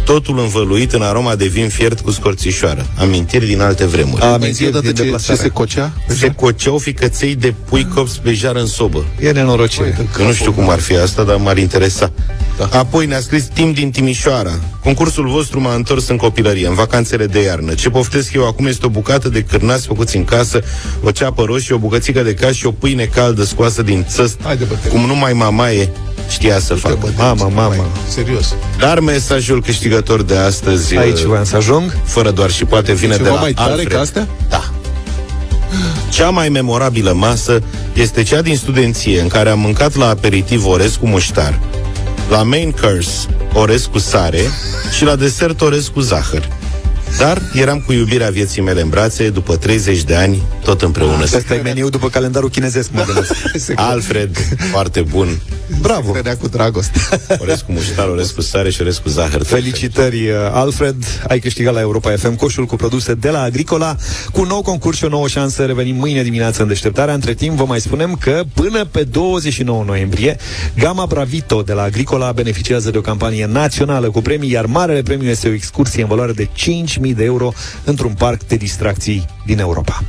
Totul 0.04 0.38
învăluit 0.38 0.92
în 0.92 1.02
aroma 1.02 1.34
de 1.34 1.46
vin 1.46 1.68
fiert 1.68 2.00
cu 2.00 2.10
scorțișoară. 2.10 2.86
Amintiri 2.98 3.46
din 3.46 3.60
alte 3.60 3.84
vremuri. 3.86 4.22
A, 4.22 4.26
Mai 4.36 4.38
zi 4.38 4.42
amintiri 4.44 4.68
odată 4.68 4.84
din 4.84 4.94
ce, 4.94 4.96
ce 4.96 5.02
deplasare. 5.02 5.38
se 5.38 5.48
cocea? 5.48 5.92
Se 6.06 6.28
coceau 6.30 6.78
ficăței 6.78 7.34
de 7.34 7.54
pui 7.68 7.88
copți 7.94 8.20
pe 8.20 8.32
jar 8.32 8.56
în 8.56 8.66
sobă. 8.66 9.04
E 9.20 9.30
nenorocire. 9.30 10.08
Că 10.12 10.22
nu 10.22 10.32
știu 10.32 10.52
cum 10.52 10.68
ar 10.68 10.78
fi 10.80 10.96
asta, 10.96 11.22
dar 11.22 11.36
m-ar 11.36 11.56
interesa. 11.58 12.12
Da. 12.58 12.68
Apoi 12.78 13.06
ne-a 13.06 13.20
scris 13.20 13.44
timp 13.44 13.75
din 13.75 13.90
Timișoara. 13.90 14.52
Concursul 14.82 15.28
vostru 15.28 15.60
m-a 15.60 15.75
întors 15.75 16.08
în 16.08 16.16
copilărie, 16.16 16.66
în 16.66 16.75
vacanțele 16.75 17.26
de 17.26 17.42
iarnă. 17.42 17.75
Ce 17.75 17.90
poftesc 17.90 18.32
eu 18.32 18.46
acum 18.46 18.66
este 18.66 18.86
o 18.86 18.88
bucată 18.88 19.28
de 19.28 19.42
cârnați 19.42 19.86
făcuți 19.86 20.16
în 20.16 20.25
casă, 20.25 20.60
o 21.02 21.10
ceapă 21.10 21.42
roșie, 21.44 21.75
o 21.75 21.78
bucățică 21.78 22.22
de 22.22 22.34
caș 22.34 22.56
și 22.56 22.66
o 22.66 22.70
pâine 22.70 23.04
caldă 23.04 23.44
scoasă 23.44 23.82
din 23.82 24.06
țăst, 24.08 24.38
Haide, 24.42 24.64
bă, 24.64 24.75
te- 24.82 24.88
cum 24.88 25.00
numai 25.06 25.32
mamaie 25.32 25.90
știa 26.28 26.59
să 26.59 26.75
facă. 26.75 26.97
Bă, 27.00 27.09
Mama, 27.16 27.49
mama. 27.49 27.66
Mai, 27.68 27.83
serios. 28.09 28.54
Dar 28.78 29.00
mesajul 29.00 29.62
câștigător 29.62 30.23
de 30.23 30.37
astăzi, 30.37 30.97
Aici 30.97 31.18
uh, 31.18 31.25
voiam 31.25 31.45
să 31.45 31.56
ajung. 31.56 31.97
fără 32.04 32.30
doar 32.30 32.50
și 32.50 32.64
poate 32.64 32.92
vine 32.92 33.16
Ceva 33.16 33.25
de 33.28 33.35
la 33.35 33.40
mai 33.40 33.52
tare 33.52 33.71
Alfred. 33.71 33.92
ca 33.92 34.00
astea? 34.00 34.26
Da. 34.49 34.71
Cea 36.11 36.28
mai 36.30 36.49
memorabilă 36.49 37.12
masă 37.12 37.62
este 37.92 38.23
cea 38.23 38.42
din 38.42 38.56
studenție 38.56 39.21
în 39.21 39.28
care 39.28 39.50
am 39.50 39.59
mâncat 39.59 39.95
la 39.95 40.09
aperitiv 40.09 40.66
orez 40.66 40.95
cu 40.95 41.06
muștar, 41.06 41.59
la 42.30 42.42
main 42.42 42.71
course 42.71 43.26
orez 43.52 43.88
cu 43.92 43.99
sare 43.99 44.40
și 44.97 45.04
la 45.04 45.16
desert 45.16 45.61
orez 45.61 45.87
cu 45.88 46.00
zahăr. 46.00 46.49
Dar 47.18 47.42
eram 47.54 47.80
cu 47.80 47.92
iubirea 47.92 48.30
vieții 48.30 48.62
mele 48.62 48.80
în 48.80 48.88
brațe, 48.88 49.28
după 49.30 49.56
30 49.56 50.02
de 50.02 50.14
ani, 50.14 50.42
tot 50.64 50.82
împreună. 50.82 51.22
Asta 51.22 51.54
e 51.54 51.60
meniu 51.60 51.88
după 51.88 52.08
calendarul 52.08 52.50
chinezesc, 52.50 52.90
mă 52.92 53.04
gândesc. 53.06 53.32
Alfred, 53.90 54.36
foarte 54.70 55.00
bun. 55.00 55.28
Bravo! 55.80 56.10
Credea 56.10 56.36
cu 56.36 56.48
dragoste. 56.48 57.00
Orez 57.42 57.60
cu 57.60 57.72
muștar, 57.72 58.08
orez 58.08 58.30
cu 58.30 58.40
sare 58.40 58.70
și 58.70 58.80
orez 58.80 58.98
cu 58.98 59.08
zahăr. 59.08 59.44
Felicitări, 59.44 60.28
uh, 60.28 60.36
Alfred! 60.52 60.96
Ai 61.28 61.38
câștigat 61.38 61.75
la 61.75 61.80
Europa 61.80 62.10
FM 62.16 62.34
coșul 62.34 62.64
cu 62.66 62.76
produse 62.76 63.14
de 63.14 63.30
la 63.30 63.42
Agricola, 63.42 63.96
cu 64.32 64.40
un 64.40 64.46
nou 64.46 64.62
concurs 64.62 64.96
și 64.96 65.04
o 65.04 65.08
nouă 65.08 65.28
șansă. 65.28 65.64
Revenim 65.64 65.96
mâine 65.96 66.22
dimineață 66.22 66.62
în 66.62 66.68
deșteptarea. 66.68 67.14
Între 67.14 67.34
timp, 67.34 67.56
vă 67.56 67.64
mai 67.64 67.80
spunem 67.80 68.16
că 68.20 68.42
până 68.54 68.84
pe 68.84 69.02
29 69.02 69.84
noiembrie, 69.86 70.36
Gama 70.78 71.06
Bravito 71.06 71.62
de 71.62 71.72
la 71.72 71.82
Agricola 71.82 72.32
beneficiază 72.32 72.90
de 72.90 72.98
o 72.98 73.00
campanie 73.00 73.46
națională 73.46 74.10
cu 74.10 74.20
premii, 74.20 74.50
iar 74.50 74.66
marele 74.66 75.02
premiu 75.02 75.28
este 75.28 75.48
o 75.48 75.52
excursie 75.52 76.02
în 76.02 76.08
valoare 76.08 76.32
de 76.32 76.48
5.000 76.56 77.05
de 77.14 77.25
euro 77.25 77.52
într-un 77.84 78.14
parc 78.14 78.46
de 78.46 78.56
distracții 78.56 79.25
din 79.46 79.58
Europa. 79.58 80.02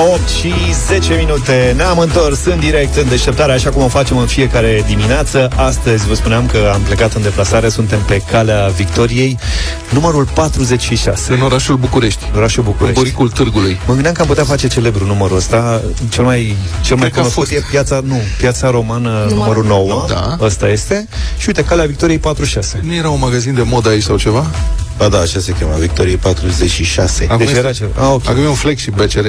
8 0.00 0.28
și 0.28 0.52
10 0.86 1.14
minute 1.14 1.72
Ne-am 1.76 1.98
întors 1.98 2.44
în 2.44 2.58
direct 2.58 2.96
în 2.96 3.08
deșteptare 3.08 3.52
Așa 3.52 3.70
cum 3.70 3.82
o 3.82 3.88
facem 3.88 4.16
în 4.16 4.26
fiecare 4.26 4.84
dimineață 4.86 5.48
Astăzi 5.56 6.06
vă 6.06 6.14
spuneam 6.14 6.46
că 6.46 6.70
am 6.74 6.80
plecat 6.80 7.12
în 7.14 7.22
deplasare 7.22 7.68
Suntem 7.68 8.00
pe 8.00 8.22
calea 8.30 8.66
Victoriei 8.76 9.38
Numărul 9.90 10.28
46 10.34 11.32
În 11.32 11.40
orașul 11.40 11.76
București. 11.76 12.24
în 12.32 12.38
Orașul 12.38 12.62
În 12.62 12.70
București 12.70 12.98
buricul 13.00 13.30
târgului. 13.30 13.78
Mă 13.86 13.92
gândeam 13.92 14.14
că 14.14 14.20
am 14.20 14.26
putea 14.26 14.44
face 14.44 14.68
celebru 14.68 15.06
numărul 15.06 15.36
ăsta 15.36 15.80
Cel 16.08 16.24
mai, 16.24 16.56
cel 16.84 16.96
mai 16.96 17.10
Cred 17.10 17.12
că 17.12 17.18
a 17.18 17.30
cunoscut 17.30 17.48
fost. 17.48 17.64
e 17.64 17.66
piața, 17.70 18.00
nu, 18.04 18.20
piața 18.38 18.70
romană 18.70 19.26
numărul 19.28 19.64
9 19.64 20.04
Da. 20.08 20.36
Ăsta 20.40 20.68
este 20.68 21.08
Și 21.38 21.44
uite, 21.46 21.64
calea 21.64 21.86
Victoriei 21.86 22.18
46 22.18 22.80
Nu 22.82 22.94
era 22.94 23.08
un 23.08 23.18
magazin 23.20 23.54
de 23.54 23.62
modă 23.62 23.88
aici 23.88 24.02
sau 24.02 24.16
ceva? 24.18 24.46
Ba 25.00 25.08
da, 25.08 25.18
așa 25.18 25.40
se 25.40 25.52
cheamă, 25.52 25.76
Victorie 25.78 26.16
46. 26.16 27.24
Acum 27.24 27.36
Deci 27.38 27.46
este- 27.46 27.58
era 27.58 27.72
ceva. 27.72 27.90
Ah, 28.06 28.10
ok. 28.12 28.28
Acum 28.28 28.42
e 28.42 28.46
un 28.48 28.54
flagship 28.54 28.94
BCR. 28.94 29.26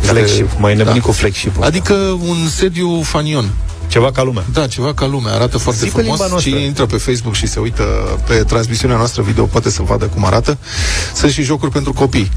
Flagship, 0.00 0.48
mai 0.58 0.74
nebunit 0.74 1.00
Da. 1.00 1.06
cu 1.06 1.12
flagship 1.12 1.62
Adică 1.62 1.94
un 2.28 2.48
sediu 2.56 3.02
fanion. 3.02 3.50
Ceva 3.88 4.10
ca 4.12 4.22
lumea 4.22 4.44
Da, 4.52 4.66
ceva 4.66 4.94
ca 4.94 5.06
lumea, 5.06 5.32
arată 5.34 5.58
foarte 5.58 5.80
Zi 5.84 5.90
pe 5.90 5.90
frumos. 6.00 6.10
limba 6.18 6.26
noastră. 6.30 6.50
Cine 6.50 6.62
intră 6.64 6.86
pe 6.86 6.96
Facebook 6.96 7.34
și 7.34 7.46
se 7.46 7.60
uită 7.60 7.82
pe 8.26 8.34
transmisiunea 8.34 8.96
noastră 8.96 9.22
video 9.22 9.44
poate 9.44 9.70
să 9.70 9.82
vadă 9.82 10.04
cum 10.04 10.24
arată. 10.24 10.58
Sunt 11.14 11.32
și 11.32 11.42
jocuri 11.42 11.70
pentru 11.70 11.92
copii. 11.92 12.30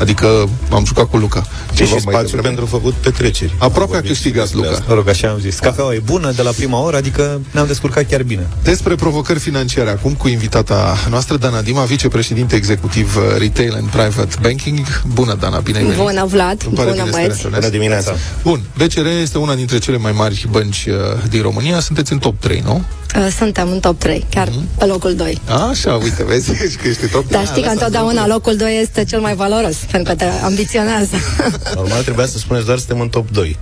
Adică 0.00 0.48
am 0.70 0.84
jucat 0.84 1.04
cu 1.10 1.16
Luca. 1.16 1.42
Și, 1.70 1.76
Ceva 1.76 1.86
și 1.88 1.92
mai 2.04 2.14
spațiu 2.14 2.22
devreme. 2.36 2.46
pentru 2.46 2.66
făcut 2.66 2.92
petreceri. 2.94 3.52
Aproape 3.58 3.90
a 3.90 3.94
Vorbim 3.94 4.10
câștigat 4.10 4.46
și 4.46 4.52
despre 4.52 4.68
Luca. 4.68 4.78
asta. 4.80 4.84
Mă 4.88 4.94
rog, 4.94 5.08
așa 5.08 5.28
am 5.28 5.38
zis. 5.38 5.58
Cafeaua 5.58 5.94
e 5.94 6.02
bună 6.04 6.32
de 6.32 6.42
la 6.42 6.50
prima 6.50 6.80
oră, 6.82 6.96
adică 6.96 7.40
ne-am 7.50 7.66
descurcat 7.66 8.08
chiar 8.08 8.22
bine. 8.22 8.46
Despre 8.62 8.94
provocări 8.94 9.38
financiare 9.38 9.90
acum 9.90 10.12
cu 10.12 10.28
invitata 10.28 10.96
noastră, 11.10 11.36
Dana 11.36 11.60
Dima, 11.62 11.82
vicepreședinte 11.84 12.56
executiv 12.56 13.16
uh, 13.16 13.22
Retail 13.38 13.72
and 13.74 13.88
Private 13.88 14.34
Banking. 14.42 14.86
Bună, 15.06 15.36
Dana, 15.40 15.58
bine 15.58 15.78
ai 15.78 15.84
venit. 15.84 15.98
Bună, 16.00 16.24
Vlad. 16.26 16.62
Îmi 16.66 16.74
pare 16.74 16.90
Bună, 16.90 17.02
bine 17.02 17.04
să 17.04 17.04
te 17.04 17.10
băieți. 17.10 17.40
reîntâlnesc. 17.42 17.60
Bună 17.60 17.68
dimineața. 17.68 18.12
Bun, 18.42 18.60
BCR 18.78 19.06
este 19.22 19.38
una 19.38 19.54
dintre 19.54 19.78
cele 19.78 19.96
mai 19.96 20.12
mari 20.12 20.46
bănci 20.50 20.86
uh, 20.88 20.94
din 21.28 21.42
România. 21.42 21.80
Sunteți 21.80 22.12
în 22.12 22.18
top 22.18 22.40
3, 22.40 22.62
nu? 22.64 22.82
Uh, 23.16 23.26
Suntem 23.38 23.68
în 23.70 23.80
top 23.80 23.98
3, 23.98 24.26
chiar 24.30 24.48
Mhm. 24.48 24.68
pe 24.78 24.84
locul 24.84 25.14
2. 25.14 25.40
Așa, 25.70 25.92
uite, 26.02 26.24
vezi 26.24 26.50
și 26.54 26.76
că 26.82 26.88
ești 26.88 27.06
top 27.08 27.26
3. 27.26 27.38
Dar 27.38 27.46
știi 27.46 27.62
că 27.62 27.68
întotdeauna 27.68 28.26
locul 28.26 28.56
2 28.56 28.78
este 28.82 29.04
cel 29.04 29.20
mai 29.20 29.34
valoros, 29.34 29.65
pentru 29.90 30.12
că 30.14 30.18
te 30.18 30.24
ambiționează. 30.44 31.16
Normal 31.74 32.02
trebuia 32.02 32.26
să 32.26 32.38
spuneți 32.38 32.66
doar 32.66 32.78
suntem 32.78 33.00
în 33.00 33.08
top 33.08 33.30
2. 33.30 33.56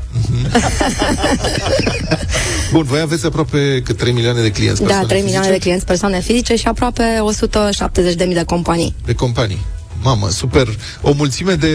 Bun, 2.72 2.82
voi 2.82 3.00
aveți 3.00 3.26
aproape 3.26 3.82
cât 3.84 3.96
3 3.96 4.12
milioane 4.12 4.40
de 4.40 4.50
clienți 4.50 4.80
da, 4.80 4.86
persoane 4.86 5.08
3 5.08 5.20
milioane 5.22 5.46
de 5.46 5.52
fizice? 5.52 5.66
clienți 5.68 5.86
persoane 5.86 6.20
fizice 6.20 6.56
și 6.56 6.66
aproape 6.66 7.02
170.000 8.26 8.26
de 8.32 8.42
companii. 8.46 8.94
de 9.04 9.14
companii. 9.14 9.58
Mamă, 10.04 10.28
super. 10.30 10.68
O 11.00 11.12
mulțime 11.12 11.54
de 11.54 11.68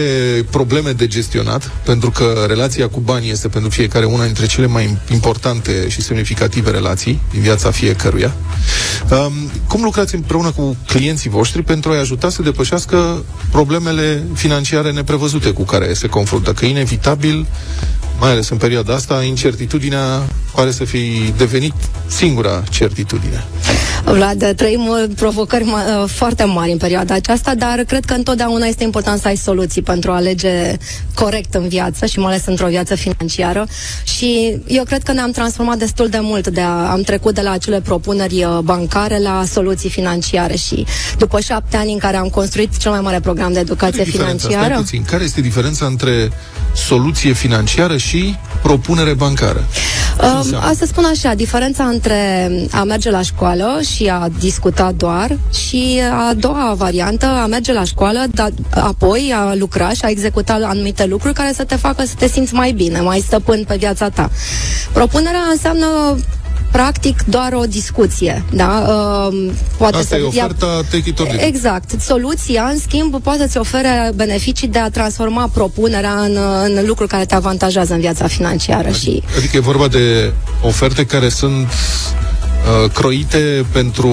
probleme 0.50 0.90
de 0.90 1.06
gestionat, 1.06 1.70
pentru 1.84 2.10
că 2.10 2.44
relația 2.46 2.88
cu 2.88 3.00
banii 3.00 3.30
este 3.30 3.48
pentru 3.48 3.70
fiecare 3.70 4.04
una 4.04 4.24
dintre 4.24 4.46
cele 4.46 4.66
mai 4.66 4.98
importante 5.12 5.88
și 5.88 6.02
semnificative 6.02 6.70
relații 6.70 7.20
din 7.32 7.40
viața 7.40 7.70
fiecăruia. 7.70 8.34
Um, 9.10 9.32
cum 9.68 9.82
lucrați 9.82 10.14
împreună 10.14 10.50
cu 10.50 10.76
clienții 10.86 11.30
voștri 11.30 11.62
pentru 11.62 11.90
a-i 11.90 11.98
ajuta 11.98 12.28
să 12.28 12.42
depășească 12.42 13.24
problemele 13.50 14.22
financiare 14.34 14.92
neprevăzute 14.92 15.50
cu 15.50 15.62
care 15.62 15.92
se 15.92 16.06
confruntă? 16.06 16.52
Că 16.52 16.64
inevitabil, 16.64 17.46
mai 18.18 18.30
ales 18.30 18.48
în 18.48 18.56
perioada 18.56 18.94
asta, 18.94 19.22
incertitudinea 19.22 20.22
pare 20.54 20.70
să 20.70 20.84
fi 20.84 21.32
devenit 21.36 21.74
singura 22.06 22.62
certitudine. 22.70 23.44
Vlad, 24.04 24.52
trăim 24.56 24.86
uh, 24.86 25.04
provocări 25.16 25.64
ma- 25.64 26.02
uh, 26.02 26.08
foarte 26.08 26.44
mari 26.44 26.70
în 26.72 26.78
perioada 26.78 27.14
aceasta, 27.14 27.54
dar 27.54 27.78
cred 27.86 28.04
că 28.04 28.14
întotdeauna 28.14 28.66
este 28.66 28.84
important 28.84 29.20
să 29.20 29.28
ai 29.28 29.36
soluții 29.36 29.82
pentru 29.82 30.10
a 30.10 30.14
alege 30.14 30.76
corect 31.14 31.54
în 31.54 31.68
viață 31.68 32.06
și 32.06 32.18
mai 32.18 32.32
ales 32.32 32.46
într-o 32.46 32.66
viață 32.66 32.94
financiară. 32.94 33.66
Și 34.02 34.58
eu 34.66 34.84
cred 34.84 35.02
că 35.02 35.12
ne-am 35.12 35.30
transformat 35.30 35.78
destul 35.78 36.08
de 36.08 36.18
mult, 36.20 36.48
de 36.48 36.60
a, 36.60 36.90
am 36.90 37.00
trecut 37.02 37.34
de 37.34 37.40
la 37.40 37.50
acele 37.50 37.80
propuneri 37.80 38.44
uh, 38.44 38.58
bancare 38.62 39.18
la 39.18 39.44
soluții 39.52 39.90
financiare 39.90 40.56
și 40.56 40.86
după 41.18 41.40
șapte 41.40 41.76
ani 41.76 41.92
în 41.92 41.98
care 41.98 42.16
am 42.16 42.28
construit 42.28 42.76
cel 42.76 42.90
mai 42.90 43.00
mare 43.00 43.20
program 43.20 43.52
de 43.52 43.58
educație 43.58 43.96
Care 43.98 44.08
e 44.08 44.10
diferența? 44.10 44.46
financiară. 44.48 44.72
Stai 44.72 44.82
puțin. 44.82 45.02
Care 45.10 45.24
este 45.24 45.40
diferența 45.40 45.86
între 45.86 46.30
soluție 46.74 47.32
financiară 47.32 47.96
și 47.96 48.34
propunere 48.62 49.12
bancară? 49.14 49.64
Ce 50.20 50.26
Um, 50.26 50.36
înseamnă? 50.36 50.68
a 50.68 50.72
să 50.78 50.86
spun 50.86 51.04
așa, 51.04 51.34
diferența 51.34 51.84
între 51.84 52.50
a 52.70 52.82
merge 52.84 53.10
la 53.10 53.22
școală 53.22 53.78
și 53.94 54.06
a 54.06 54.28
discuta 54.38 54.92
doar 54.96 55.38
și 55.68 56.00
a 56.28 56.34
doua 56.34 56.74
variantă, 56.76 57.26
a 57.26 57.46
merge 57.46 57.72
la 57.72 57.84
școală, 57.84 58.24
dar 58.30 58.50
apoi 58.70 59.32
a 59.36 59.54
lucra 59.54 59.88
și 59.88 60.00
a 60.02 60.08
executa 60.08 60.58
anumite 60.62 61.06
lucruri 61.06 61.34
care 61.34 61.52
să 61.52 61.64
te 61.64 61.76
facă 61.76 62.04
să 62.04 62.14
te 62.18 62.28
simți 62.28 62.54
mai 62.54 62.72
bine, 62.72 63.00
mai 63.00 63.18
stăpân 63.26 63.64
pe 63.64 63.76
viața 63.76 64.08
ta. 64.08 64.30
Propunerea 64.92 65.42
înseamnă 65.50 65.86
practic 66.70 67.22
doar 67.22 67.52
o 67.52 67.64
discuție, 67.64 68.44
da? 68.52 68.86
Um, 69.28 69.52
poate 69.76 69.96
Asta 69.96 70.16
să 70.16 70.22
e 70.22 70.26
oferta 70.26 70.80
take 70.90 71.08
it 71.08 71.18
or 71.18 71.26
leave 71.26 71.46
it. 71.46 71.54
Exact. 71.54 72.00
Soluția, 72.00 72.68
în 72.72 72.78
schimb, 72.78 73.22
poate 73.22 73.48
să 73.48 73.58
ofere 73.58 74.12
beneficii 74.14 74.68
de 74.68 74.78
a 74.78 74.90
transforma 74.90 75.50
propunerea 75.52 76.14
în, 76.14 76.38
în 76.64 76.86
lucruri 76.86 77.10
care 77.10 77.24
te 77.24 77.34
avantajează 77.34 77.94
în 77.94 78.00
viața 78.00 78.26
financiară 78.26 78.90
și 78.90 79.22
Adică 79.36 79.56
e 79.56 79.60
vorba 79.60 79.88
de 79.88 80.32
oferte 80.62 81.06
care 81.06 81.28
sunt 81.28 81.66
uh, 81.66 82.39
croite 82.92 83.64
pentru 83.72 84.12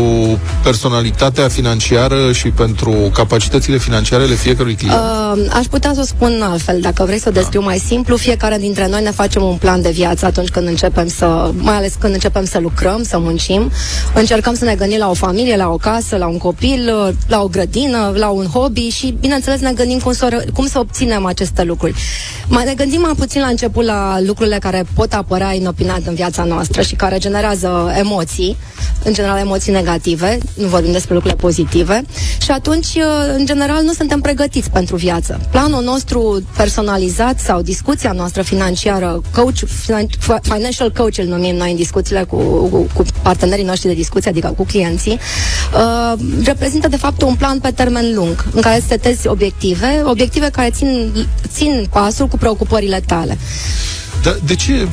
personalitatea 0.64 1.48
financiară 1.48 2.32
și 2.32 2.50
pentru 2.50 2.92
capacitățile 3.14 3.78
financiare 3.78 4.24
ale 4.24 4.34
fiecărui 4.36 4.76
client. 4.76 4.98
Uh, 5.36 5.46
aș 5.54 5.66
putea 5.66 5.92
să 5.94 6.00
o 6.02 6.04
spun 6.06 6.42
altfel, 6.42 6.80
dacă 6.82 7.04
vrei 7.06 7.20
să 7.20 7.26
o 7.30 7.32
descriu 7.32 7.62
mai 7.62 7.78
simplu, 7.78 8.16
fiecare 8.16 8.58
dintre 8.58 8.88
noi 8.88 9.02
ne 9.04 9.12
facem 9.12 9.44
un 9.44 9.56
plan 9.56 9.82
de 9.82 9.90
viață 9.90 10.26
atunci 10.26 10.50
când 10.50 10.68
începem 10.68 11.08
să, 11.08 11.52
mai 11.58 11.76
ales 11.76 11.94
când 12.00 12.14
începem 12.14 12.46
să 12.46 12.60
lucrăm, 12.60 13.04
să 13.04 13.20
muncim, 13.20 13.72
încercăm 14.14 14.54
să 14.56 14.66
ne 14.66 14.76
gândim 14.76 14.98
la 14.98 15.10
o 15.10 15.14
familie, 15.14 15.56
la 15.56 15.70
o 15.70 15.78
casă, 15.78 16.16
la 16.18 16.28
un 16.28 16.38
copil, 16.38 16.94
uh, 17.08 17.14
la 17.28 17.42
o 17.42 17.48
grădină, 17.48 18.14
la 18.16 18.28
un 18.30 18.46
hobby 18.46 18.88
și, 18.90 19.16
bineînțeles, 19.20 19.60
ne 19.60 19.72
gândim 19.74 20.00
cum 20.00 20.14
să, 20.14 20.28
o- 20.32 20.52
cum 20.54 20.68
să 20.68 20.80
obținem 20.80 21.26
aceste 21.26 21.64
lucruri. 21.64 21.96
Mai 22.48 22.66
ne 22.66 22.74
gândim 22.74 23.02
mai 23.02 23.14
puțin 23.18 23.42
la 23.42 23.48
început 23.48 23.86
la 23.86 24.18
lucrurile 24.26 24.58
care 24.60 24.86
pot 24.94 25.14
apărea 25.14 25.54
inopinat 25.54 26.02
în 26.06 26.14
viața 26.14 26.44
noastră 26.44 26.82
și 26.82 26.96
care 26.96 27.18
generează 27.18 27.92
emoții 27.98 28.37
emoții, 28.38 28.58
în 29.04 29.14
general 29.14 29.38
emoții 29.38 29.72
negative, 29.72 30.38
nu 30.54 30.68
vorbim 30.68 30.92
despre 30.92 31.14
lucrurile 31.14 31.42
pozitive, 31.42 32.04
și 32.42 32.52
atunci, 32.52 32.86
uh, 32.86 33.04
în 33.38 33.46
general, 33.46 33.84
nu 33.84 33.94
suntem 33.94 34.22
pregătiți 34.22 34.70
pentru 34.70 34.96
viață. 34.96 35.40
Planul 35.52 35.84
nostru 35.84 36.42
personalizat 36.56 37.40
sau 37.40 37.62
discuția 37.62 38.12
noastră 38.12 38.42
financiară, 38.42 39.22
coach, 39.36 39.58
financial 40.42 40.92
coach 40.92 41.18
îl 41.18 41.26
numim 41.26 41.56
noi 41.56 41.70
în 41.70 41.76
discuțiile 41.76 42.24
cu, 42.24 42.38
cu, 42.68 42.88
cu 42.94 43.04
partenerii 43.22 43.66
noștri 43.66 43.88
de 43.88 43.94
discuție, 43.94 44.30
adică 44.30 44.54
cu 44.58 44.64
clienții, 44.64 45.20
uh, 45.74 46.20
reprezintă 46.44 46.88
de 46.88 46.98
fapt 46.98 47.22
un 47.22 47.36
plan 47.36 47.60
pe 47.60 47.72
termen 47.72 48.16
lung, 48.16 48.46
în 48.54 48.62
care 48.62 48.84
setezi 48.88 49.28
obiective, 49.28 50.02
obiective 50.06 50.50
care 50.50 50.70
țin, 50.70 51.14
țin 51.48 51.88
pasul 51.90 52.28
cu 52.28 52.38
preocupările 52.38 53.02
tale. 53.06 53.38
Dar 54.24 54.40
de 54.46 54.56
ce 54.56 54.88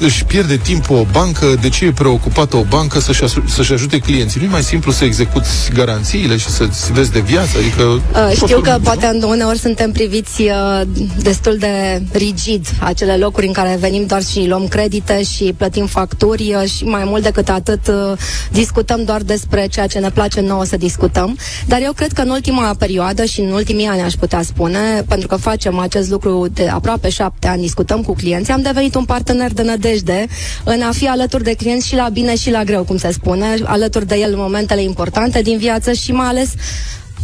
își 0.00 0.24
pierde 0.24 0.56
timpul 0.56 0.96
o 0.96 1.04
bancă, 1.12 1.54
de 1.60 1.68
ce 1.68 1.84
e 1.84 1.92
preocupată 1.92 2.56
o 2.56 2.62
bancă 2.68 3.00
să-și, 3.00 3.24
să-și 3.46 3.72
ajute 3.72 3.98
clienții? 3.98 4.40
Nu 4.40 4.46
e 4.46 4.50
mai 4.50 4.62
simplu 4.62 4.92
să 4.92 5.04
execuți 5.04 5.70
garanțiile 5.74 6.36
și 6.36 6.48
să-ți 6.48 6.92
vezi 6.92 7.12
de 7.12 7.20
viață? 7.20 7.58
Adică, 7.58 7.82
uh, 7.82 8.34
știu 8.34 8.60
că 8.60 8.78
poate 8.82 9.18
uneori 9.22 9.58
suntem 9.58 9.92
priviți 9.92 10.42
uh, 10.42 10.80
destul 11.22 11.56
de 11.58 12.02
rigid 12.12 12.66
acele 12.78 13.16
locuri 13.16 13.46
în 13.46 13.52
care 13.52 13.76
venim 13.80 14.06
doar 14.06 14.22
și 14.24 14.46
luăm 14.48 14.68
credite 14.68 15.22
și 15.22 15.54
plătim 15.56 15.86
facturi 15.86 16.54
uh, 16.54 16.68
și 16.70 16.84
mai 16.84 17.04
mult 17.04 17.22
decât 17.22 17.48
atât 17.48 17.86
uh, 17.86 18.18
discutăm 18.50 19.04
doar 19.04 19.20
despre 19.22 19.66
ceea 19.66 19.86
ce 19.86 19.98
ne 19.98 20.10
place 20.10 20.40
nouă 20.40 20.64
să 20.64 20.76
discutăm. 20.76 21.38
Dar 21.66 21.80
eu 21.82 21.92
cred 21.92 22.12
că 22.12 22.20
în 22.20 22.30
ultima 22.30 22.74
perioadă 22.78 23.24
și 23.24 23.40
în 23.40 23.50
ultimii 23.50 23.86
ani 23.86 24.00
aș 24.00 24.12
putea 24.12 24.42
spune, 24.42 25.04
pentru 25.08 25.28
că 25.28 25.36
facem 25.36 25.78
acest 25.78 26.10
lucru 26.10 26.46
de 26.52 26.68
aproape 26.68 27.08
șapte 27.08 27.48
ani, 27.48 27.60
discutăm 27.60 28.02
cu 28.02 28.14
clienții, 28.14 28.52
am 28.52 28.62
devenit 28.62 28.94
un 28.94 29.04
partener 29.04 29.52
de 29.52 29.62
nădejde 29.62 29.89
nădejde 29.90 30.26
în 30.64 30.82
a 30.82 30.90
fi 30.92 31.08
alături 31.08 31.44
de 31.44 31.54
clienți 31.54 31.86
și 31.86 31.94
la 31.94 32.08
bine 32.08 32.36
și 32.36 32.50
la 32.50 32.64
greu, 32.64 32.84
cum 32.84 32.96
se 32.96 33.12
spune, 33.12 33.54
alături 33.64 34.06
de 34.06 34.16
el 34.16 34.32
în 34.32 34.38
momentele 34.38 34.82
importante 34.82 35.42
din 35.42 35.58
viață 35.58 35.92
și 35.92 36.12
mai 36.12 36.26
ales 36.26 36.50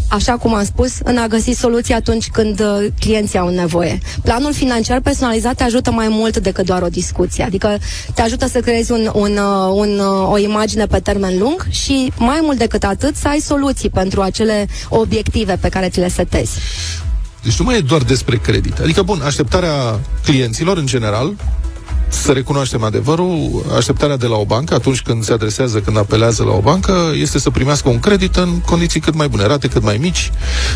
așa 0.09 0.33
cum 0.33 0.55
am 0.55 0.65
spus, 0.65 0.93
în 1.05 1.17
a 1.17 1.27
găsi 1.27 1.51
soluții 1.51 1.95
atunci 1.95 2.29
când 2.29 2.61
uh, 2.61 2.87
clienții 3.01 3.39
au 3.39 3.49
nevoie. 3.49 3.99
Planul 4.23 4.53
financiar 4.53 5.01
personalizat 5.01 5.55
te 5.55 5.63
ajută 5.63 5.91
mai 5.91 6.09
mult 6.09 6.39
decât 6.39 6.65
doar 6.67 6.83
o 6.83 6.89
discuție, 6.89 7.45
adică 7.45 7.79
te 8.15 8.23
ajută 8.23 8.47
să 8.49 8.61
creezi 8.61 8.93
un, 8.93 9.11
un, 9.15 9.37
uh, 9.37 9.73
un, 9.73 9.99
uh, 9.99 10.31
o 10.31 10.39
imagine 10.39 10.87
pe 10.87 10.99
termen 10.99 11.39
lung 11.39 11.67
și 11.71 12.13
mai 12.19 12.39
mult 12.43 12.59
decât 12.59 12.85
atât 12.85 13.17
să 13.17 13.29
ai 13.29 13.39
soluții 13.41 13.91
pentru 13.91 14.21
acele 14.21 14.67
obiective 14.89 15.57
pe 15.61 15.69
care 15.69 15.89
ți 15.89 15.99
le 15.99 16.09
setezi. 16.09 16.59
Deci 17.43 17.59
nu 17.59 17.65
mai 17.65 17.77
e 17.77 17.81
doar 17.81 18.03
despre 18.03 18.37
credit. 18.37 18.79
Adică, 18.79 19.03
bun, 19.03 19.21
așteptarea 19.25 20.01
clienților, 20.25 20.77
în 20.77 20.87
general, 20.87 21.35
să 22.09 22.33
recunoaștem 22.33 22.83
adevărul, 22.83 23.65
așteptarea 23.77 24.17
de 24.17 24.27
la 24.27 24.37
o 24.37 24.45
bancă 24.45 24.75
atunci 24.75 25.03
când 25.03 25.25
se 25.25 25.33
adresează, 25.33 25.81
când 25.81 25.97
apelează 25.97 26.43
la 26.43 26.53
o 26.53 26.61
bancă, 26.61 27.13
este 27.15 27.39
să 27.39 27.51
primească 27.51 27.89
un 27.89 28.01
credit 28.01 28.37
în 28.37 28.61
condiții 28.61 29.01
cât 29.01 29.15
mai 29.15 29.29
bune, 29.29 29.47
rate 29.47 29.69
cât 29.69 29.83
mai 29.83 29.97
mici, 29.97 30.33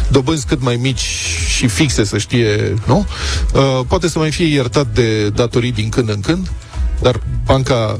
dobânzi 0.09 0.47
cât 0.47 0.62
mai 0.62 0.77
mici 0.77 1.07
și 1.49 1.66
fixe, 1.66 2.05
să 2.05 2.19
știe, 2.19 2.75
nu? 2.87 3.07
Uh, 3.55 3.81
poate 3.88 4.09
să 4.09 4.19
mai 4.19 4.31
fie 4.31 4.47
iertat 4.47 4.87
de 4.95 5.29
datorii 5.29 5.73
din 5.73 5.88
când 5.88 6.09
în 6.09 6.21
când, 6.21 6.51
dar 7.01 7.21
banca 7.45 7.99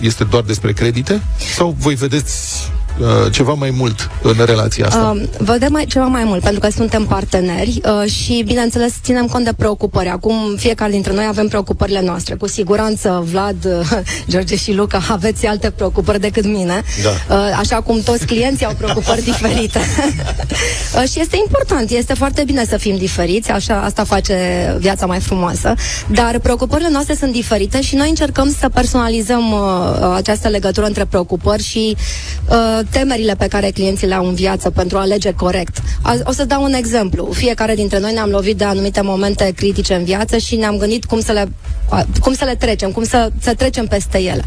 este 0.00 0.24
doar 0.24 0.42
despre 0.42 0.72
credite? 0.72 1.22
Sau 1.56 1.76
voi 1.78 1.94
vedeți 1.94 2.70
uh, 3.00 3.32
ceva 3.32 3.52
mai 3.52 3.70
mult 3.70 4.10
în 4.22 4.34
relația 4.44 4.86
asta? 4.86 5.16
Uh, 5.16 5.28
vedem 5.38 5.72
mai, 5.72 5.84
ceva 5.84 6.04
mai 6.04 6.24
mult, 6.24 6.42
pentru 6.42 6.60
că 6.60 6.68
suntem 6.70 7.04
parteneri 7.04 7.80
uh, 7.84 8.10
și, 8.10 8.42
bineînțeles, 8.46 8.92
ținem 9.02 9.26
cont 9.26 9.44
de 9.44 9.52
preocupări. 9.56 10.08
Acum, 10.08 10.34
fiecare 10.56 10.90
dintre 10.90 11.12
noi 11.12 11.24
avem 11.28 11.48
preocupările 11.48 12.02
noastre. 12.02 12.34
Cu 12.34 12.48
siguranță, 12.48 13.24
Vlad, 13.30 13.64
uh, 13.64 13.98
George 14.30 14.56
și 14.56 14.72
Luca, 14.72 15.00
aveți 15.08 15.46
alte 15.46 15.70
preocupări 15.70 16.20
decât 16.20 16.44
mine. 16.44 16.82
Da. 17.02 17.36
Uh, 17.36 17.56
așa 17.58 17.76
cum 17.80 18.00
toți 18.00 18.26
clienții 18.26 18.66
au 18.66 18.74
preocupări 18.78 19.22
diferite. 19.30 19.78
uh, 20.96 21.08
și 21.10 21.20
este 21.20 21.36
important, 21.36 21.90
este 21.90 22.14
foarte 22.14 22.42
bine 22.44 22.64
să 22.68 22.76
fim 22.76 22.96
diferiți, 22.96 23.50
așa, 23.50 23.80
asta 23.80 24.04
face 24.04 24.36
viața 24.78 25.06
mai 25.06 25.20
frumoasă. 25.20 25.74
Dar 26.10 26.38
preocupările 26.38 26.88
noastre 26.90 27.14
sunt 27.14 27.32
diferite 27.32 27.80
și 27.80 27.94
noi 27.94 28.08
încercăm 28.08 28.56
să 28.58 28.68
personalizăm 28.68 29.52
uh, 29.52 30.14
această 30.14 30.48
legătură 30.48 30.86
între 30.86 31.04
preocupări 31.04 31.62
și 31.62 31.96
uh, 32.48 32.80
temerile 32.90 33.34
pe 33.34 33.46
care 33.46 33.70
clienții 33.70 34.06
le 34.06 34.14
au 34.14 34.26
în 34.26 34.34
viață 34.34 34.70
pentru 34.70 34.96
a 34.98 35.00
alege 35.00 35.32
corect. 35.32 35.76
O 36.24 36.32
să 36.32 36.44
dau 36.44 36.62
un 36.62 36.72
exemplu. 36.72 37.28
Fiecare 37.32 37.74
dintre 37.74 37.98
noi 37.98 38.12
ne-am 38.12 38.30
lovit 38.30 38.56
de 38.56 38.64
anumite 38.64 39.00
momente 39.00 39.52
critice 39.56 39.94
în 39.94 40.04
viață 40.04 40.36
și 40.36 40.56
ne-am 40.56 40.76
gândit 40.76 41.04
cum 41.04 41.20
să 41.20 41.32
le, 41.32 41.48
cum 42.20 42.34
să 42.34 42.44
le 42.44 42.54
trecem, 42.54 42.90
cum 42.90 43.04
să, 43.04 43.30
să 43.40 43.54
trecem 43.54 43.86
peste 43.86 44.18
ele. 44.18 44.44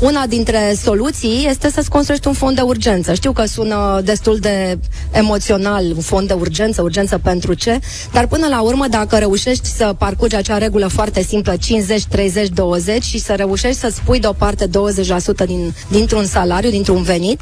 Una 0.00 0.26
dintre 0.26 0.74
soluții 0.82 1.46
este 1.48 1.70
să-ți 1.70 1.88
construiești 1.90 2.26
un 2.28 2.32
fond 2.34 2.56
de 2.56 2.62
urgență. 2.62 3.14
Știu 3.14 3.32
că 3.32 3.44
sună 3.44 4.00
destul 4.04 4.38
de 4.38 4.78
emoțional, 5.10 5.84
un 5.94 6.00
fond 6.00 6.26
de 6.28 6.32
urgență, 6.32 6.82
urgență 6.82 7.18
pentru 7.18 7.54
ce, 7.54 7.78
dar 8.12 8.26
până 8.26 8.46
la 8.46 8.60
urmă, 8.60 8.86
dacă 8.90 9.16
reușești 9.16 9.66
să 9.66 9.94
parcurgi 9.98 10.34
acea 10.36 10.58
regulă 10.58 10.86
foarte 10.86 11.22
simplă, 11.22 11.56
50, 11.56 12.04
30, 12.04 12.48
20 12.48 13.02
și 13.02 13.18
să 13.18 13.32
reușești 13.32 13.78
să-ți 13.78 14.00
pui 14.04 14.20
deoparte 14.20 14.66
20% 14.66 14.70
din, 15.46 15.74
dintr-un 15.88 16.24
salariu, 16.24 16.70
dintr-un 16.70 17.02
venit, 17.02 17.40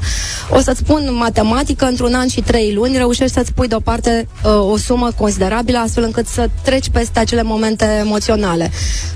o 0.49 0.59
să-ți 0.59 0.79
spun 0.79 1.09
matematică, 1.13 1.85
într-un 1.85 2.13
an 2.13 2.27
și 2.27 2.41
trei 2.41 2.73
luni 2.73 2.97
reușești 2.97 3.33
să-ți 3.33 3.53
pui 3.53 3.67
deoparte 3.67 4.27
uh, 4.43 4.71
o 4.71 4.77
sumă 4.77 5.11
considerabilă 5.17 5.77
astfel 5.77 6.03
încât 6.03 6.27
să 6.27 6.49
treci 6.63 6.89
peste 6.89 7.19
acele 7.19 7.43
momente 7.43 7.85
emoționale. 7.99 8.71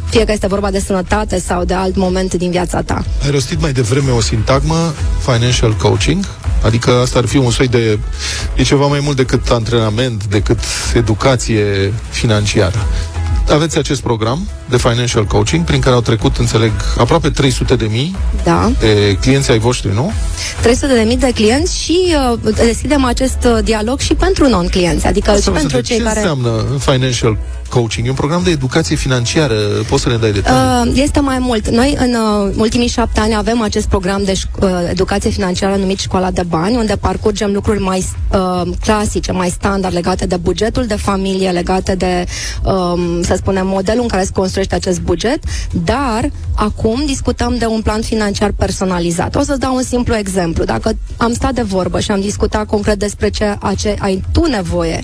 Fie 0.10 0.26
că 0.26 0.32
este 0.32 0.48
vorba 0.48 0.72
de 0.72 0.80
sănătate 0.80 1.40
sau 1.40 1.64
de 1.64 1.74
alt 1.74 1.96
moment 1.96 2.34
din 2.34 2.52
viața 2.52 2.82
ta. 2.82 3.04
Ai 3.34 3.40
rostit 3.40 3.62
mai 3.62 3.72
devreme 3.72 4.12
o 4.12 4.22
sintagmă, 4.22 4.94
financial 5.20 5.74
coaching, 5.74 6.26
adică 6.64 6.92
asta 6.92 7.20
ar 7.20 7.26
fi 7.26 7.38
un 7.38 7.52
soi 7.52 7.68
de... 7.68 8.00
e 8.56 8.64
ceva 8.64 8.86
mai 8.86 9.00
mult 9.00 9.16
decât 9.16 9.50
antrenament, 9.50 10.26
decât 10.26 10.60
educație 10.94 11.94
financiară 12.10 12.88
aveți 13.52 13.78
acest 13.78 14.02
program 14.02 14.48
de 14.70 14.78
financial 14.78 15.26
coaching 15.26 15.66
prin 15.66 15.80
care 15.80 15.96
au 15.96 16.02
trecut, 16.02 16.38
înțeleg, 16.38 16.72
aproape 16.98 17.30
300 17.30 17.76
de 17.76 17.88
mii 17.92 18.16
da. 18.44 18.72
de 18.80 19.18
clienți 19.22 19.52
ai 19.52 19.60
voștri, 19.60 19.94
nu? 19.94 20.12
300 20.62 20.94
de 20.94 21.02
mii 21.02 21.18
de 21.18 21.32
clienți 21.34 21.78
și 21.80 22.16
uh, 22.32 22.54
deschidem 22.56 23.04
acest 23.04 23.38
uh, 23.46 23.64
dialog 23.64 24.00
și 24.00 24.14
pentru 24.14 24.48
non-clienți, 24.48 25.08
adică 25.08 25.32
Asta 25.32 25.52
și 25.52 25.58
pentru 25.58 25.80
cei 25.80 25.98
ce 25.98 26.04
care... 26.04 26.22
Ce 26.22 26.28
înseamnă 26.28 26.78
financial 26.80 27.38
coaching? 27.74 28.06
E 28.06 28.10
un 28.10 28.16
program 28.16 28.42
de 28.44 28.50
educație 28.50 28.96
financiară. 28.96 29.56
Poți 29.90 30.04
să 30.04 30.10
ne 30.10 30.16
dai 30.16 30.32
detalii? 30.32 30.92
Uh, 30.92 30.98
este 31.02 31.20
mai 31.20 31.40
mult. 31.40 31.70
Noi 31.70 31.96
în 32.00 32.14
uh, 32.14 32.54
ultimii 32.58 32.88
șapte 32.88 33.20
ani 33.20 33.36
avem 33.36 33.62
acest 33.62 33.88
program 33.88 34.24
de 34.24 34.34
uh, 34.60 34.70
educație 34.90 35.30
financiară 35.30 35.76
numit 35.76 36.00
Școala 36.00 36.32
de 36.32 36.44
Bani, 36.48 36.76
unde 36.76 36.96
parcurgem 36.96 37.52
lucruri 37.54 37.80
mai 37.80 38.06
uh, 38.32 38.62
clasice, 38.82 39.32
mai 39.32 39.50
standard 39.50 39.94
legate 39.94 40.26
de 40.26 40.36
bugetul 40.36 40.86
de 40.86 40.96
familie, 40.96 41.50
legate 41.50 41.96
de, 41.96 42.26
um, 42.64 43.22
să 43.36 43.42
spunem, 43.42 43.68
modelul 43.68 44.02
în 44.02 44.08
care 44.08 44.24
se 44.24 44.32
construiește 44.34 44.76
acest 44.76 45.02
buget, 45.02 45.40
dar 45.86 46.30
acum 46.56 47.04
discutăm 47.06 47.56
de 47.58 47.66
un 47.66 47.82
plan 47.82 48.02
financiar 48.02 48.52
personalizat. 48.52 49.36
O 49.36 49.42
să 49.42 49.56
dau 49.58 49.76
un 49.76 49.84
simplu 49.84 50.16
exemplu. 50.16 50.64
Dacă 50.64 50.98
am 51.18 51.34
stat 51.34 51.54
de 51.54 51.62
vorbă 51.62 52.00
și 52.00 52.12
am 52.12 52.22
discutat 52.22 52.66
concret 52.66 53.00
despre 53.00 53.30
ce, 53.30 53.58
ce 53.78 53.96
ai 54.00 54.24
tu 54.32 54.46
nevoie, 54.46 55.04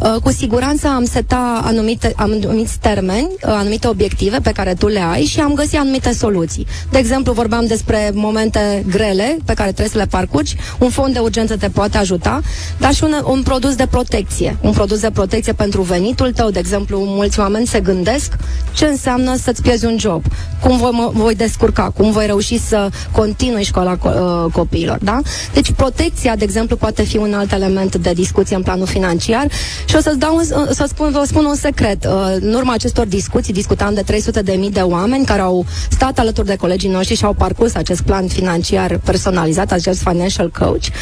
uh, 0.00 0.14
cu 0.22 0.30
siguranță 0.30 0.88
am 0.88 1.04
seta 1.04 1.60
anumite 1.64 1.84
anumite, 1.86 2.12
anumiți 2.16 2.78
termeni, 2.78 3.28
uh, 3.32 3.38
anumite 3.42 3.88
obiective 3.88 4.38
pe 4.42 4.52
care 4.52 4.74
tu 4.74 4.86
le 4.86 5.00
ai 5.00 5.24
și 5.24 5.40
am 5.40 5.54
găsit 5.54 5.78
anumite 5.78 6.12
soluții. 6.12 6.66
De 6.90 6.98
exemplu, 6.98 7.32
vorbeam 7.32 7.66
despre 7.66 8.10
momente 8.14 8.84
grele 8.90 9.36
pe 9.44 9.54
care 9.54 9.68
trebuie 9.68 9.88
să 9.92 9.98
le 9.98 10.06
parcurgi, 10.06 10.56
un 10.78 10.90
fond 10.90 11.12
de 11.12 11.18
urgență 11.18 11.56
te 11.56 11.68
poate 11.68 11.98
ajuta, 11.98 12.40
dar 12.78 12.94
și 12.94 13.04
un, 13.04 13.14
un 13.24 13.42
produs 13.42 13.74
de 13.74 13.86
protecție. 13.86 14.56
Un 14.60 14.72
produs 14.72 15.00
de 15.00 15.10
protecție 15.10 15.52
pentru 15.52 15.82
venitul 15.82 16.32
tău, 16.32 16.50
de 16.50 16.58
exemplu, 16.58 16.98
mulți 16.98 17.40
oameni 17.40 17.65
se 17.66 17.80
gândesc 17.80 18.32
ce 18.72 18.84
înseamnă 18.84 19.36
să-ți 19.36 19.62
pierzi 19.62 19.84
un 19.84 19.96
job, 19.98 20.24
cum 20.62 20.76
voi, 20.76 20.90
mă, 20.92 21.10
voi 21.12 21.34
descurca, 21.34 21.90
cum 21.96 22.10
voi 22.10 22.26
reuși 22.26 22.58
să 22.58 22.88
continui 23.12 23.62
școala 23.64 23.96
co- 23.96 24.44
uh, 24.44 24.52
copiilor, 24.52 24.98
da? 25.02 25.20
Deci 25.52 25.70
protecția, 25.72 26.36
de 26.36 26.44
exemplu, 26.44 26.76
poate 26.76 27.02
fi 27.02 27.16
un 27.16 27.34
alt 27.34 27.52
element 27.52 27.96
de 27.96 28.12
discuție 28.12 28.56
în 28.56 28.62
planul 28.62 28.86
financiar 28.86 29.46
și 29.84 29.96
o 29.96 30.00
să-ți 30.00 30.18
dau 30.18 30.36
un, 30.36 30.44
să 30.70 30.84
spun, 30.88 31.10
vă 31.10 31.22
spun 31.26 31.44
un 31.44 31.54
secret 31.54 31.84
concret, 31.86 32.04
uh, 32.04 32.36
în 32.40 32.54
urma 32.54 32.72
acestor 32.72 33.06
discuții, 33.06 33.52
discutam 33.52 33.94
de 33.94 34.02
300 34.02 34.42
de 34.42 34.52
mii 34.52 34.70
de 34.70 34.80
oameni 34.80 35.24
care 35.24 35.40
au 35.40 35.66
stat 35.90 36.18
alături 36.18 36.46
de 36.46 36.56
colegii 36.56 36.90
noștri 36.90 37.16
și 37.16 37.24
au 37.24 37.32
parcurs 37.32 37.74
acest 37.74 38.00
plan 38.02 38.28
financiar 38.28 39.00
personalizat, 39.04 39.72
acest 39.72 40.00
financial 40.00 40.50
coach. 40.58 40.84
55% 40.84 40.92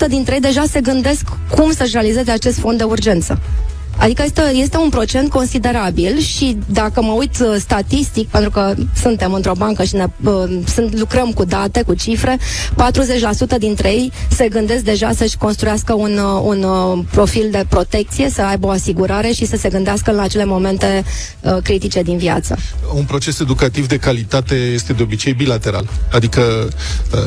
uh, 0.00 0.08
dintre 0.08 0.34
ei 0.34 0.40
deja 0.40 0.64
se 0.70 0.80
gândesc 0.80 1.22
cum 1.50 1.72
să-și 1.72 1.92
realizeze 1.92 2.30
acest 2.30 2.58
fond 2.58 2.78
de 2.78 2.84
urgență. 2.84 3.38
Adică 3.98 4.22
este, 4.24 4.42
este 4.54 4.76
un 4.76 4.88
procent 4.88 5.30
considerabil 5.30 6.18
și 6.18 6.58
dacă 6.66 7.02
mă 7.02 7.12
uit 7.12 7.38
uh, 7.40 7.56
statistic, 7.58 8.28
pentru 8.28 8.50
că 8.50 8.74
suntem 9.00 9.32
într-o 9.32 9.52
bancă 9.56 9.84
și 9.84 9.94
ne, 9.94 10.06
uh, 10.24 10.58
sunt, 10.74 10.98
lucrăm 10.98 11.32
cu 11.32 11.44
date, 11.44 11.82
cu 11.82 11.94
cifre, 11.94 12.38
40% 13.56 13.58
dintre 13.58 13.88
ei 13.88 14.12
se 14.30 14.48
gândesc 14.48 14.84
deja 14.84 15.12
să-și 15.12 15.36
construiască 15.36 15.92
un, 15.92 16.18
uh, 16.18 16.42
un 16.44 16.62
uh, 16.62 16.98
profil 17.10 17.48
de 17.50 17.64
protecție, 17.68 18.30
să 18.30 18.42
aibă 18.42 18.66
o 18.66 18.70
asigurare 18.70 19.30
și 19.30 19.46
să 19.46 19.56
se 19.56 19.68
gândească 19.68 20.10
la 20.10 20.22
acele 20.22 20.44
momente 20.44 21.04
uh, 21.40 21.56
critice 21.62 22.02
din 22.02 22.16
viață. 22.16 22.56
Un 22.94 23.04
proces 23.04 23.40
educativ 23.40 23.86
de 23.88 23.96
calitate 23.96 24.54
este 24.54 24.92
de 24.92 25.02
obicei 25.02 25.32
bilateral. 25.32 25.88
Adică 26.12 26.68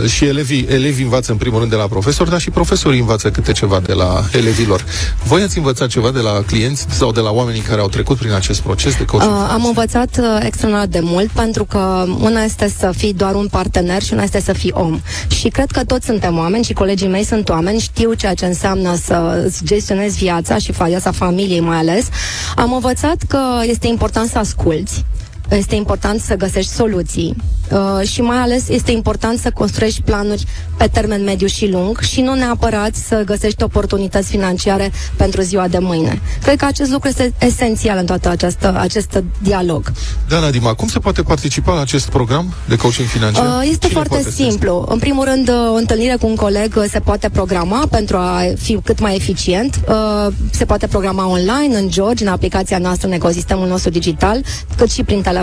uh, 0.03 0.09
și 0.09 0.25
elevii, 0.25 0.65
elevii 0.69 1.03
învață 1.03 1.31
în 1.31 1.37
primul 1.37 1.59
rând 1.59 1.71
de 1.71 1.77
la 1.77 1.87
profesori, 1.87 2.29
dar 2.29 2.39
și 2.39 2.49
profesorii 2.49 2.99
învață 2.99 3.29
câte 3.31 3.51
ceva 3.51 3.79
de 3.79 3.93
la 3.93 4.23
elevilor. 4.31 4.85
Voi 5.23 5.41
ați 5.41 5.57
învățat 5.57 5.87
ceva 5.87 6.11
de 6.11 6.19
la 6.19 6.43
clienți 6.47 6.66
sau 6.75 7.11
de 7.11 7.19
la 7.19 7.31
oamenii 7.31 7.61
care 7.61 7.81
au 7.81 7.87
trecut 7.87 8.17
prin 8.17 8.31
acest 8.31 8.61
proces 8.61 8.97
de 8.97 9.05
coaching? 9.05 9.31
Uh, 9.31 9.49
am 9.51 9.65
învățat 9.65 10.17
uh, 10.19 10.39
extraordinar 10.41 10.87
de 10.87 10.99
mult 11.03 11.29
pentru 11.31 11.65
că 11.65 12.05
una 12.21 12.43
este 12.43 12.73
să 12.77 12.91
fii 12.97 13.13
doar 13.13 13.35
un 13.35 13.47
partener 13.47 14.01
și 14.01 14.13
una 14.13 14.23
este 14.23 14.41
să 14.41 14.53
fii 14.53 14.71
om. 14.73 14.99
Și 15.27 15.47
cred 15.49 15.71
că 15.71 15.83
toți 15.83 16.05
suntem 16.05 16.37
oameni 16.37 16.63
și 16.63 16.73
colegii 16.73 17.07
mei 17.07 17.23
sunt 17.23 17.49
oameni, 17.49 17.79
știu 17.79 18.13
ceea 18.13 18.33
ce 18.33 18.45
înseamnă 18.45 18.95
să 18.95 19.43
îți 19.45 19.63
gestionezi 19.65 20.17
viața 20.17 20.57
și 20.57 20.71
viața 20.71 21.11
familiei 21.11 21.59
mai 21.59 21.77
ales. 21.77 22.07
Am 22.55 22.73
învățat 22.73 23.15
că 23.27 23.39
este 23.63 23.87
important 23.87 24.29
să 24.29 24.37
asculți, 24.37 25.05
este 25.49 25.75
important 25.75 26.21
să 26.21 26.35
găsești 26.35 26.71
soluții 26.71 27.35
uh, 27.71 28.07
și 28.07 28.21
mai 28.21 28.37
ales 28.37 28.67
este 28.69 28.91
important 28.91 29.39
să 29.39 29.51
construiești 29.51 30.01
planuri 30.01 30.45
pe 30.77 30.87
termen 30.87 31.23
mediu 31.23 31.47
și 31.47 31.69
lung 31.69 31.99
și 31.99 32.21
nu 32.21 32.33
neapărat 32.33 32.95
să 32.95 33.21
găsești 33.25 33.63
oportunități 33.63 34.29
financiare 34.29 34.91
pentru 35.15 35.41
ziua 35.41 35.67
de 35.67 35.77
mâine. 35.77 36.21
Cred 36.41 36.57
că 36.57 36.65
acest 36.65 36.91
lucru 36.91 37.07
este 37.07 37.33
esențial 37.39 37.97
în 37.97 38.05
toată 38.05 38.29
această, 38.29 38.75
acest 38.79 39.23
dialog. 39.41 39.91
Dana 40.29 40.49
Dima, 40.49 40.73
cum 40.73 40.87
se 40.87 40.99
poate 40.99 41.21
participa 41.21 41.73
la 41.73 41.81
acest 41.81 42.09
program 42.09 42.53
de 42.67 42.75
coaching 42.75 43.07
financiar? 43.07 43.45
Uh, 43.45 43.61
este 43.63 43.87
Cine 43.87 43.93
foarte 43.93 44.09
poate 44.09 44.29
simplu. 44.29 44.85
În 44.89 44.99
primul 44.99 45.23
rând, 45.23 45.49
uh, 45.49 45.55
o 45.71 45.75
întâlnire 45.75 46.15
cu 46.19 46.27
un 46.27 46.35
coleg 46.35 46.75
uh, 46.77 46.83
se 46.89 46.99
poate 46.99 47.29
programa 47.29 47.87
pentru 47.89 48.17
a 48.17 48.41
fi 48.59 48.79
cât 48.83 48.99
mai 48.99 49.15
eficient. 49.15 49.79
Uh, 49.89 50.33
Se 50.51 50.65
poate 50.65 50.87
programa 50.87 51.27
online, 51.27 51.75
în 51.77 51.89
George, 51.89 52.23
în 52.23 52.29
aplicația 52.29 52.77
noastră, 52.77 53.07
în 53.07 53.13
ecosistemul 53.13 53.67
nostru 53.67 53.89
digital, 53.89 54.41
cât 54.77 54.91
și 54.91 55.03
prin 55.03 55.21
telefon. 55.21 55.36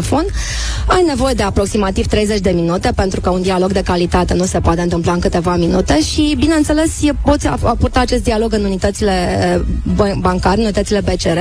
Ai 0.86 1.04
nevoie 1.06 1.34
de 1.34 1.42
aproximativ 1.42 2.06
30 2.06 2.40
de 2.40 2.50
minute, 2.50 2.92
pentru 2.94 3.20
că 3.20 3.30
un 3.30 3.42
dialog 3.42 3.72
de 3.72 3.82
calitate 3.82 4.34
nu 4.34 4.44
se 4.44 4.60
poate 4.60 4.80
întâmpla 4.80 5.12
în 5.12 5.18
câteva 5.18 5.56
minute 5.56 6.00
și, 6.02 6.34
bineînțeles, 6.38 6.90
e- 7.02 7.12
poți 7.24 7.46
ap- 7.48 7.62
aporta 7.62 8.00
acest 8.00 8.22
dialog 8.22 8.52
în 8.52 8.64
unitățile 8.64 9.12
uh, 9.56 9.64
bă- 9.94 10.18
bancare, 10.20 10.56
în 10.56 10.62
unitățile 10.62 11.00
BCR. 11.00 11.38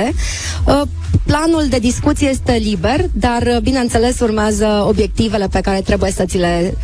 Uh, 0.70 0.82
Planul 1.26 1.66
de 1.68 1.78
discuție 1.78 2.28
este 2.28 2.52
liber, 2.52 3.04
dar, 3.12 3.42
uh, 3.42 3.56
bineînțeles, 3.62 4.20
urmează 4.20 4.84
obiectivele 4.88 5.46
pe 5.48 5.60
care 5.60 5.80
trebuie 5.80 6.10
să 6.10 6.24
ți 6.24 6.36
le 6.38 6.74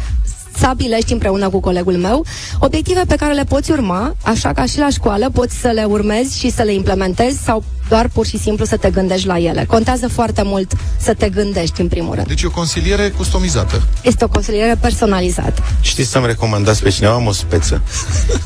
stabilești 0.61 1.13
împreună 1.13 1.49
cu 1.49 1.61
colegul 1.61 1.97
meu 1.97 2.25
obiective 2.59 3.03
pe 3.09 3.15
care 3.15 3.35
le 3.35 3.45
poți 3.45 3.71
urma, 3.71 4.15
așa 4.23 4.53
ca 4.53 4.65
și 4.65 4.79
la 4.79 4.89
școală 4.91 5.31
poți 5.33 5.55
să 5.57 5.69
le 5.69 5.85
urmezi 5.85 6.39
și 6.39 6.51
să 6.51 6.63
le 6.63 6.73
implementezi 6.73 7.39
sau 7.45 7.65
doar 7.89 8.09
pur 8.13 8.27
și 8.27 8.39
simplu 8.39 8.65
să 8.65 8.77
te 8.77 8.91
gândești 8.91 9.27
la 9.27 9.39
ele. 9.39 9.65
Contează 9.65 10.09
foarte 10.09 10.43
mult 10.45 10.73
să 10.99 11.15
te 11.15 11.29
gândești 11.29 11.81
în 11.81 11.89
primul 11.89 12.15
rând. 12.15 12.27
Deci 12.27 12.43
e 12.43 12.47
o 12.47 12.51
consiliere 12.51 13.09
customizată. 13.09 13.83
Este 14.03 14.25
o 14.25 14.29
consiliere 14.29 14.77
personalizată. 14.81 15.63
Știți 15.81 16.11
să-mi 16.11 16.27
recomandați 16.27 16.83
pe 16.83 16.89
cineva? 16.91 17.15
Am 17.15 17.27
o 17.27 17.33
speță. 17.33 17.83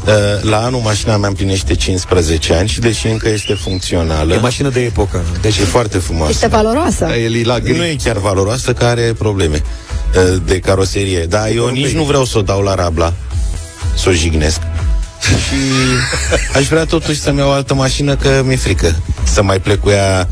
Uh, 0.07 0.13
La 0.51 0.65
anul 0.65 0.81
mașina 0.81 1.17
mea 1.17 1.29
împlinește 1.29 1.75
15 1.75 2.55
ani 2.55 2.69
și 2.69 2.81
deși 2.81 3.07
încă 3.07 3.29
este 3.29 3.53
E 3.53 3.55
funcțională, 3.55 4.39
mașină 4.41 4.69
de 4.69 4.81
epocă. 4.81 5.23
deci 5.41 5.57
e 5.59 5.65
foarte 5.65 5.99
frumoasă. 5.99 6.31
Este 6.33 6.47
valoroasă. 6.47 7.05
E 7.05 7.29
lila 7.29 7.59
gri. 7.59 7.77
Nu 7.77 7.85
e 7.85 7.97
chiar 8.05 8.19
valoroasă, 8.19 8.73
că 8.73 8.85
are 8.85 9.15
probleme 9.19 9.57
uh, 9.57 9.94
de 10.45 10.59
caroserie. 10.59 11.25
Dar 11.27 11.49
eu 11.55 11.69
nici 11.69 11.91
nu 11.93 12.05
vreau 12.05 12.25
să 12.25 12.39
o 12.39 12.43
dau 12.43 12.61
la 12.61 12.75
rabla, 12.75 13.13
să 13.97 14.09
o 14.09 14.13
jignesc. 14.13 14.61
Și 15.21 15.57
aș 16.59 16.67
vrea 16.67 16.85
totuși 16.85 17.21
să-mi 17.21 17.39
iau 17.39 17.49
o 17.49 17.53
altă 17.53 17.75
mașină, 17.75 18.17
că 18.17 18.43
mi-e 18.45 18.57
frică 18.57 18.95
să 19.25 19.43
mai 19.43 19.61
plec 19.61 19.81
cu 19.81 19.91
ea 19.91 20.29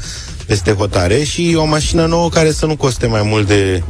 peste 0.46 0.72
hotare 0.72 1.22
și 1.22 1.54
o 1.58 1.64
mașină 1.64 2.06
nouă 2.06 2.28
care 2.28 2.52
să 2.52 2.66
nu 2.66 2.76
coste 2.76 3.06
mai 3.06 3.22
mult 3.24 3.46
de 3.46 3.82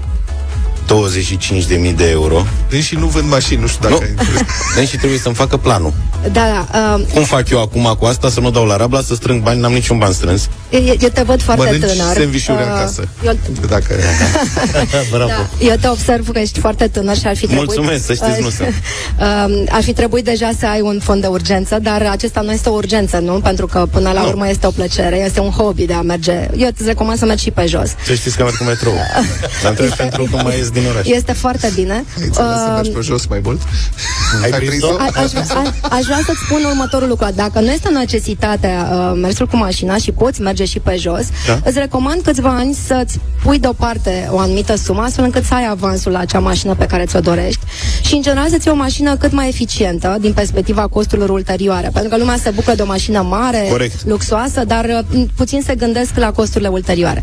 25.000 0.86 1.94
de 1.96 2.10
euro. 2.10 2.46
Deși 2.70 2.94
nu 2.94 3.06
vând 3.06 3.28
mașini, 3.28 3.60
nu 3.60 3.66
știu 3.66 3.88
dacă 3.88 3.94
Nu. 3.94 4.00
ai 4.02 4.14
înțeles. 4.18 4.42
Deci 4.76 4.88
și 4.88 4.96
trebuie 4.96 5.18
să-mi 5.18 5.34
facă 5.34 5.56
planul. 5.56 5.92
Da, 6.32 6.66
da. 6.72 6.94
Uh, 6.96 7.04
Cum 7.14 7.22
fac 7.24 7.48
eu 7.50 7.60
acum 7.60 7.96
cu 7.98 8.04
asta 8.04 8.30
să 8.30 8.40
nu 8.40 8.50
dau 8.50 8.64
la 8.64 8.76
rabla, 8.76 9.00
să 9.02 9.14
strâng 9.14 9.42
bani, 9.42 9.60
n-am 9.60 9.72
niciun 9.72 9.98
ban 9.98 10.12
strâns. 10.12 10.48
eu, 10.70 10.80
eu 11.00 11.08
te 11.08 11.22
văd 11.22 11.42
foarte 11.42 11.64
Mănânci 11.64 11.90
tânăr. 11.92 12.14
sandvișuri 12.16 12.56
în 12.62 12.68
Uh, 12.68 12.78
casă. 12.80 13.08
Eu, 13.24 13.36
Dacă... 13.68 13.94
Bravo. 15.10 15.26
Da, 15.28 15.48
eu 15.66 15.74
te 15.80 15.88
observ 15.88 16.28
că 16.30 16.38
ești 16.38 16.58
foarte 16.60 16.86
tânăr 16.88 17.16
și 17.16 17.26
ar 17.26 17.36
fi 17.36 17.46
trebuit... 17.46 17.66
Mulțumesc, 17.66 18.04
să 18.06 18.14
știți, 18.14 18.40
nu 18.40 18.48
sunt. 18.50 18.74
Um, 19.12 19.66
ar 19.70 19.82
fi 19.82 19.92
trebuit 19.92 20.24
deja 20.24 20.50
să 20.58 20.66
ai 20.66 20.80
un 20.80 21.00
fond 21.02 21.20
de 21.20 21.26
urgență, 21.26 21.78
dar 21.82 22.02
acesta 22.02 22.40
nu 22.40 22.52
este 22.52 22.68
o 22.68 22.72
urgență, 22.72 23.18
nu? 23.18 23.32
Pentru 23.32 23.66
că 23.66 23.86
până 23.90 24.10
la 24.12 24.20
Nu. 24.20 24.28
urmă 24.28 24.48
este 24.48 24.66
o 24.66 24.70
plăcere, 24.70 25.16
este 25.24 25.40
un 25.40 25.50
hobby 25.50 25.84
de 25.86 25.92
a 25.92 26.00
merge. 26.02 26.48
Eu 26.56 26.68
îți 26.76 26.84
recomand 26.84 27.18
să 27.18 27.24
mergi 27.24 27.42
și 27.42 27.50
pe 27.50 27.66
jos. 27.66 27.88
Să 28.04 28.14
știți 28.14 28.36
că 28.36 28.42
merg 28.42 28.56
cu 28.56 28.64
metrou. 28.64 28.92
Dar 29.62 29.70
întreb 29.70 29.86
Este- 29.90 30.02
pentru 30.02 30.28
că 30.30 30.42
mai 30.42 30.56
ies 30.56 30.70
din 30.70 30.82
oraș. 30.90 31.06
Este 31.06 31.32
foarte 31.32 31.70
bine. 31.74 31.92
Ai 31.92 32.04
înțeles 32.24 32.32
să 32.64 32.70
mergi 32.74 32.88
Um, 32.88 32.94
pe 32.94 33.00
jos 33.00 33.26
mai 33.26 33.40
mult? 33.42 33.60
Ai 34.42 34.50
Ai 34.50 34.58
prins-o? 34.58 34.86
prins-o? 34.86 34.96
a- 34.98 35.22
aș, 35.22 35.32
a- 35.50 35.96
aș 35.96 36.04
vrea 36.12 36.24
să-ți 36.26 36.40
spun 36.46 36.64
următorul 36.64 37.08
lucru. 37.08 37.26
Dacă 37.34 37.60
nu 37.60 37.70
este 37.70 37.88
o 37.88 37.98
necesitate 37.98 38.76
uh, 38.92 39.12
mersul 39.20 39.46
cu 39.46 39.56
mașina 39.56 39.96
și 39.96 40.10
poți 40.12 40.40
merge 40.40 40.64
și 40.64 40.78
pe 40.78 40.96
jos, 40.96 41.24
Da. 41.46 41.58
îți 41.64 41.78
recomand 41.78 42.20
câțiva 42.22 42.48
ani 42.50 42.74
să-ți 42.86 43.18
pui 43.42 43.58
deoparte 43.58 44.28
o 44.30 44.38
anumită 44.38 44.76
sumă, 44.76 45.02
astfel 45.02 45.24
încât 45.24 45.44
să 45.44 45.54
ai 45.54 45.66
avansul 45.70 46.12
la 46.12 46.18
acea 46.18 46.38
mașină 46.38 46.74
pe 46.74 46.86
care 46.86 47.04
ți-o 47.04 47.20
dorești 47.20 47.60
și, 48.02 48.14
în 48.14 48.22
general, 48.22 48.48
să-ți 48.48 48.66
iei 48.66 48.76
o 48.76 48.82
mașină 48.82 49.16
cât 49.16 49.32
mai 49.32 49.48
eficientă 49.48 50.16
din 50.20 50.32
perspectiva 50.32 50.86
costurilor 50.86 51.30
ulterioare. 51.30 51.90
Pentru 51.92 52.10
că 52.10 52.16
lumea 52.16 52.36
se 52.42 52.50
bucură 52.50 52.76
de 52.76 52.82
o 52.82 52.86
mașină 52.86 53.20
mare, 53.20 53.66
Corect. 53.70 54.04
luxoasă, 54.06 54.64
dar 54.64 54.84
uh, 55.14 55.22
puțin 55.36 55.62
se 55.66 55.74
gândesc 55.74 56.10
la 56.16 56.30
costurile 56.30 56.68
ulterioare. 56.68 57.22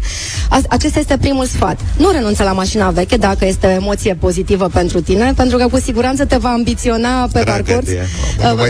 A- 0.49 0.60
acesta 0.69 0.99
este 0.99 1.17
primul 1.17 1.45
sfat. 1.45 1.80
Nu 1.97 2.10
renunța 2.12 2.43
la 2.43 2.52
mașina 2.52 2.89
veche 2.89 3.17
dacă 3.17 3.45
este 3.45 3.67
o 3.67 3.69
emoție 3.69 4.13
pozitivă 4.15 4.67
pentru 4.73 5.02
tine, 5.02 5.34
pentru 5.36 5.58
că 5.58 5.67
cu 5.67 5.80
siguranță 5.80 6.25
te 6.25 6.38
va 6.38 6.49
ambiționa 6.49 7.28
pe 7.34 7.41
Dragă 7.41 7.62
parcurs. 7.63 7.86
de 7.86 8.08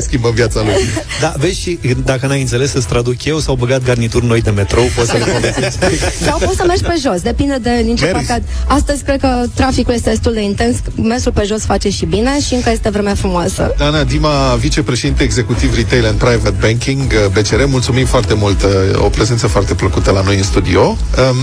ea. 0.09 0.19
Nu 0.21 0.25
mai 0.25 0.31
schimbă 0.31 0.31
viața 0.33 0.61
lui. 0.61 0.73
Da, 1.21 1.33
vezi 1.37 1.59
și 1.59 1.79
dacă 2.03 2.27
n-ai 2.27 2.41
înțeles 2.41 2.71
să-ți 2.71 2.87
traduc 2.87 3.25
eu, 3.25 3.39
s-au 3.39 3.55
băgat 3.55 3.83
garnituri 3.83 4.25
noi 4.25 4.41
de 4.41 4.49
metrou, 4.49 4.83
poți 4.95 5.09
să 5.09 5.17
le 5.17 5.23
folosești. 5.23 5.79
Sau 6.25 6.37
poți 6.37 6.55
să 6.57 6.63
mergi 6.67 6.83
pe 6.83 6.95
jos, 7.01 7.21
depinde 7.21 7.57
de 7.61 7.81
din 7.83 7.95
ce 7.95 8.05
Mergi. 8.05 8.25
parte. 8.25 8.43
Astăzi 8.67 9.03
cred 9.03 9.19
că 9.19 9.43
traficul 9.53 9.93
este 9.93 10.09
destul 10.09 10.33
de 10.33 10.41
intens, 10.41 10.77
mersul 10.95 11.31
pe 11.31 11.43
jos 11.45 11.63
face 11.63 11.89
și 11.89 12.05
bine 12.05 12.41
și 12.41 12.53
încă 12.53 12.69
este 12.69 12.89
vreme 12.89 13.13
frumoasă. 13.13 13.73
Dana 13.77 14.03
Dima, 14.03 14.55
vicepreședinte 14.55 15.23
executiv 15.23 15.75
Retail 15.75 16.05
and 16.05 16.17
Private 16.17 16.55
Banking, 16.61 17.01
uh, 17.01 17.41
BCR, 17.41 17.63
mulțumim 17.65 18.05
foarte 18.05 18.33
mult, 18.33 18.63
uh, 18.63 18.69
o 19.05 19.09
prezență 19.09 19.47
foarte 19.47 19.73
plăcută 19.73 20.11
la 20.11 20.21
noi 20.21 20.37
în 20.37 20.43
studio. 20.43 20.81
Um, 21.29 21.37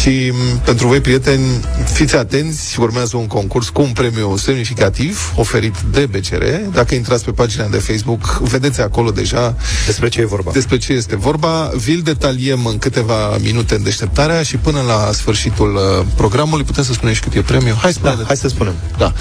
și 0.00 0.32
m, 0.32 0.58
pentru 0.64 0.86
voi, 0.86 1.00
prieteni, 1.00 1.46
fiți 1.92 2.16
atenți, 2.16 2.80
urmează 2.80 3.16
un 3.16 3.26
concurs 3.26 3.68
cu 3.68 3.82
un 3.82 3.92
premiu 3.92 4.36
semnificativ 4.36 5.32
oferit 5.36 5.74
de 5.90 6.06
BCR. 6.06 6.42
Dacă 6.72 6.94
intrați 6.94 7.24
pe 7.24 7.30
pagina 7.30 7.66
de 7.66 7.76
Facebook, 7.78 8.38
vedeți 8.38 8.80
acolo 8.80 9.10
deja 9.10 9.56
Despre 9.86 10.08
ce 10.08 10.20
e 10.20 10.24
vorba? 10.24 10.50
despre 10.52 10.76
ce 10.78 10.92
este 10.92 11.16
vorba. 11.16 11.70
Vi-l 11.76 12.00
detaliem 12.04 12.66
în 12.66 12.78
câteva 12.78 13.36
minute 13.42 13.74
în 13.74 13.82
deșteptarea 13.82 14.42
și 14.42 14.56
până 14.56 14.80
la 14.86 15.10
sfârșitul 15.12 15.74
uh, 15.74 16.06
programului 16.16 16.64
putem 16.64 16.84
să 16.84 16.92
spunem 16.92 17.14
și 17.14 17.20
cât 17.20 17.34
e 17.34 17.40
premiu. 17.40 17.74
Hai, 17.80 17.92
spune 17.92 18.14
Da, 18.18 18.24
hai 18.26 18.36
să 18.36 18.48
spunem. 18.48 18.74
da. 18.98 19.12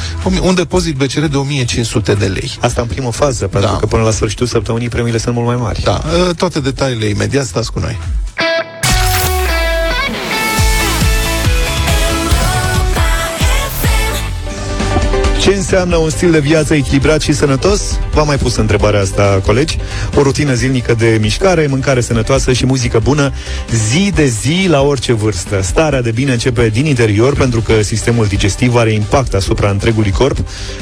Un 0.42 0.56
depozit 0.56 0.96
BCR 0.96 1.26
de 1.26 1.38
1500 1.38 2.14
de 2.14 2.26
lei. 2.26 2.52
Asta 2.60 2.82
în 2.82 2.88
primă 2.88 3.12
fază, 3.12 3.48
pentru 3.48 3.70
Da. 3.72 3.78
că 3.78 3.86
până 3.86 4.04
la 4.04 4.12
sfârșitul 4.12 4.48
săptămânii 4.48 4.90
premiile 4.90 5.18
sunt 5.18 5.36
mult 5.36 5.48
mai 5.48 5.56
mari. 5.56 5.82
Da, 5.84 6.02
ă, 6.30 6.34
toate 6.34 6.60
detaliile 6.60 7.06
imediat, 7.06 7.46
stați 7.46 7.72
cu 7.72 7.80
noi. 7.80 8.00
Ce 15.44 15.54
înseamnă 15.54 15.96
un 15.96 16.10
stil 16.10 16.32
de 16.32 16.40
viață 16.40 16.74
echilibrat 16.74 17.22
și 17.22 17.34
sănătos? 17.34 18.00
V-am 18.14 18.28
mai 18.28 18.38
pus 18.38 18.56
întrebarea 18.56 19.00
asta, 19.00 19.42
colegi. 19.46 19.78
O 20.16 20.22
rutină 20.22 20.54
zilnică 20.54 20.96
de 20.98 21.18
mișcare, 21.22 21.68
mâncare 21.70 22.02
sănătoasă 22.02 22.54
și 22.54 22.66
muzică 22.66 23.00
bună, 23.00 23.34
zi 23.90 24.12
de 24.16 24.26
zi, 24.26 24.68
la 24.70 24.82
orice 24.82 25.14
vârstă. 25.14 25.62
Starea 25.62 26.02
de 26.02 26.12
bine 26.12 26.32
începe 26.32 26.70
din 26.70 26.86
interior, 26.86 27.36
pentru 27.36 27.62
că 27.62 27.82
sistemul 27.82 28.26
digestiv 28.26 28.76
are 28.76 28.92
impact 28.92 29.34
asupra 29.34 29.70
întregului 29.70 30.12
corp. 30.12 30.38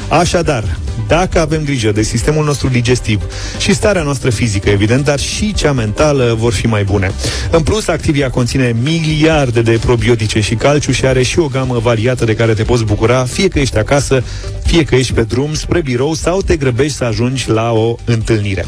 Așadar, 0.08 0.64
dacă 1.06 1.40
avem 1.40 1.62
grijă 1.64 1.92
de 1.92 2.02
sistemul 2.02 2.44
nostru 2.44 2.68
digestiv 2.68 3.22
și 3.58 3.74
starea 3.74 4.02
noastră 4.02 4.30
fizică, 4.30 4.70
evident, 4.70 5.04
dar 5.04 5.18
și 5.18 5.54
cea 5.54 5.72
mentală 5.72 6.34
vor 6.38 6.52
fi 6.52 6.66
mai 6.66 6.84
bune. 6.84 7.12
În 7.50 7.62
plus, 7.62 7.88
Activia 7.88 8.30
conține 8.30 8.76
miliarde 8.82 9.62
de 9.62 9.78
probiotice 9.80 10.40
și 10.40 10.54
calciu 10.54 10.92
și 10.92 11.06
are 11.06 11.22
și 11.22 11.38
o 11.38 11.46
gamă 11.46 11.78
variată 11.78 12.24
de 12.24 12.34
care 12.34 12.54
te 12.54 12.62
poți 12.62 12.84
bucura, 12.84 13.24
fie 13.24 13.48
că 13.48 13.58
ești 13.58 13.78
acasă, 13.78 14.22
fie 14.64 14.84
că 14.84 14.94
ești 14.94 15.12
pe 15.12 15.22
drum 15.22 15.54
spre 15.54 15.80
birou 15.80 16.14
sau 16.14 16.42
te 16.42 16.56
grăbești 16.56 16.96
să 16.96 17.04
ajungi 17.04 17.50
la 17.50 17.72
o 17.72 17.96
întâlnire. 18.04 18.66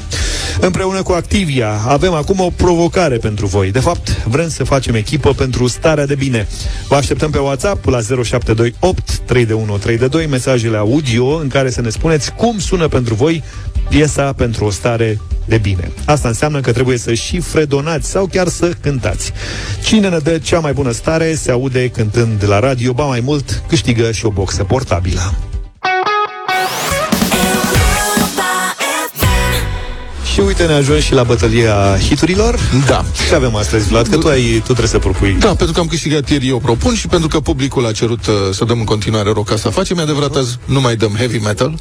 Împreună 0.60 1.02
cu 1.02 1.12
Activia 1.12 1.80
avem 1.86 2.12
acum 2.12 2.40
o 2.40 2.50
provocare 2.56 3.16
pentru 3.16 3.46
voi. 3.46 3.70
De 3.70 3.78
fapt, 3.78 4.24
vrem 4.24 4.48
să 4.48 4.64
facem 4.64 4.94
echipă 4.94 5.32
pentru 5.32 5.66
starea 5.66 6.06
de 6.06 6.14
bine. 6.14 6.48
Vă 6.88 6.94
așteptăm 6.94 7.30
pe 7.30 7.38
WhatsApp 7.38 7.84
la 7.84 8.00
0728 8.00 9.18
32132 9.18 10.26
mesajele 10.26 10.76
audio 10.76 11.26
în 11.26 11.48
care 11.48 11.70
să 11.70 11.80
ne 11.80 11.88
spuneți 11.88 12.32
cum 12.32 12.58
sună 12.58 12.88
pentru 12.88 13.14
voi 13.14 13.42
piesa 13.88 14.32
pentru 14.32 14.64
o 14.64 14.70
stare 14.70 15.20
de 15.44 15.58
bine. 15.58 15.92
Asta 16.04 16.28
înseamnă 16.28 16.60
că 16.60 16.72
trebuie 16.72 16.98
să 16.98 17.14
și 17.14 17.40
fredonați 17.40 18.10
sau 18.10 18.26
chiar 18.26 18.48
să 18.48 18.72
cântați. 18.80 19.32
Cine 19.84 20.08
ne 20.08 20.18
dă 20.18 20.38
cea 20.38 20.58
mai 20.58 20.72
bună 20.72 20.90
stare 20.90 21.34
se 21.34 21.50
aude 21.50 21.88
cântând 21.88 22.44
la 22.48 22.58
radio, 22.58 22.92
ba 22.92 23.04
mai 23.04 23.20
mult, 23.20 23.62
câștigă 23.68 24.12
și 24.12 24.26
o 24.26 24.30
boxă 24.30 24.64
portabilă. 24.64 25.53
Și 30.34 30.40
uite, 30.40 30.66
ne 30.66 30.72
ajung 30.72 30.98
și 30.98 31.12
la 31.12 31.22
bătălia 31.22 31.98
hiturilor. 32.08 32.58
Da. 32.86 33.04
Ce 33.28 33.34
avem 33.34 33.54
astăzi, 33.54 33.88
Vlad? 33.88 34.08
Că 34.08 34.16
tu, 34.16 34.28
ai, 34.28 34.42
tu 34.56 34.62
trebuie 34.62 34.86
să 34.86 34.98
propui. 34.98 35.36
Da, 35.38 35.46
pentru 35.46 35.72
că 35.72 35.80
am 35.80 35.86
câștigat 35.86 36.30
ieri, 36.30 36.48
eu 36.48 36.58
propun 36.58 36.94
și 36.94 37.06
pentru 37.06 37.28
că 37.28 37.40
publicul 37.40 37.86
a 37.86 37.92
cerut 37.92 38.26
uh, 38.26 38.34
să 38.52 38.64
dăm 38.64 38.78
în 38.78 38.84
continuare 38.84 39.32
rock 39.32 39.48
ca 39.48 39.56
să 39.56 39.68
facem, 39.68 39.98
e 39.98 40.02
adevărat, 40.02 40.36
azi 40.36 40.58
nu 40.64 40.80
mai 40.80 40.96
dăm 40.96 41.14
heavy 41.16 41.38
metal, 41.38 41.78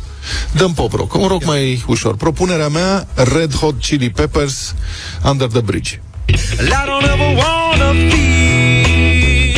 dăm 0.52 0.74
pop 0.74 0.94
rock, 0.94 1.14
un 1.14 1.28
rock 1.28 1.46
mai 1.46 1.84
ușor. 1.88 2.16
Propunerea 2.16 2.68
mea, 2.68 3.08
Red 3.16 3.56
Hot 3.56 3.80
Chili 3.80 4.10
Peppers, 4.10 4.76
Under 5.30 5.48
the 5.48 5.62
Bridge. 5.62 6.02
I 6.30 6.36
don't 6.86 7.04
ever 7.14 7.36
wanna 7.36 7.92
feel 8.10 9.54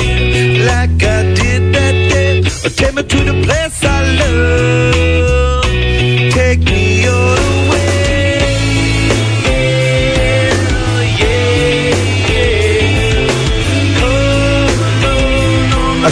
like 0.72 1.06
I 1.06 1.34
did 1.34 1.72
that 1.74 1.96
day. 2.10 2.42
Take 2.76 2.92
me 2.96 3.02
to 3.02 3.18
the 3.18 3.34
place 3.46 3.84
I 3.84 4.02
love. 4.20 5.66
Take 6.34 6.64
me 6.64 7.08
all 7.08 7.65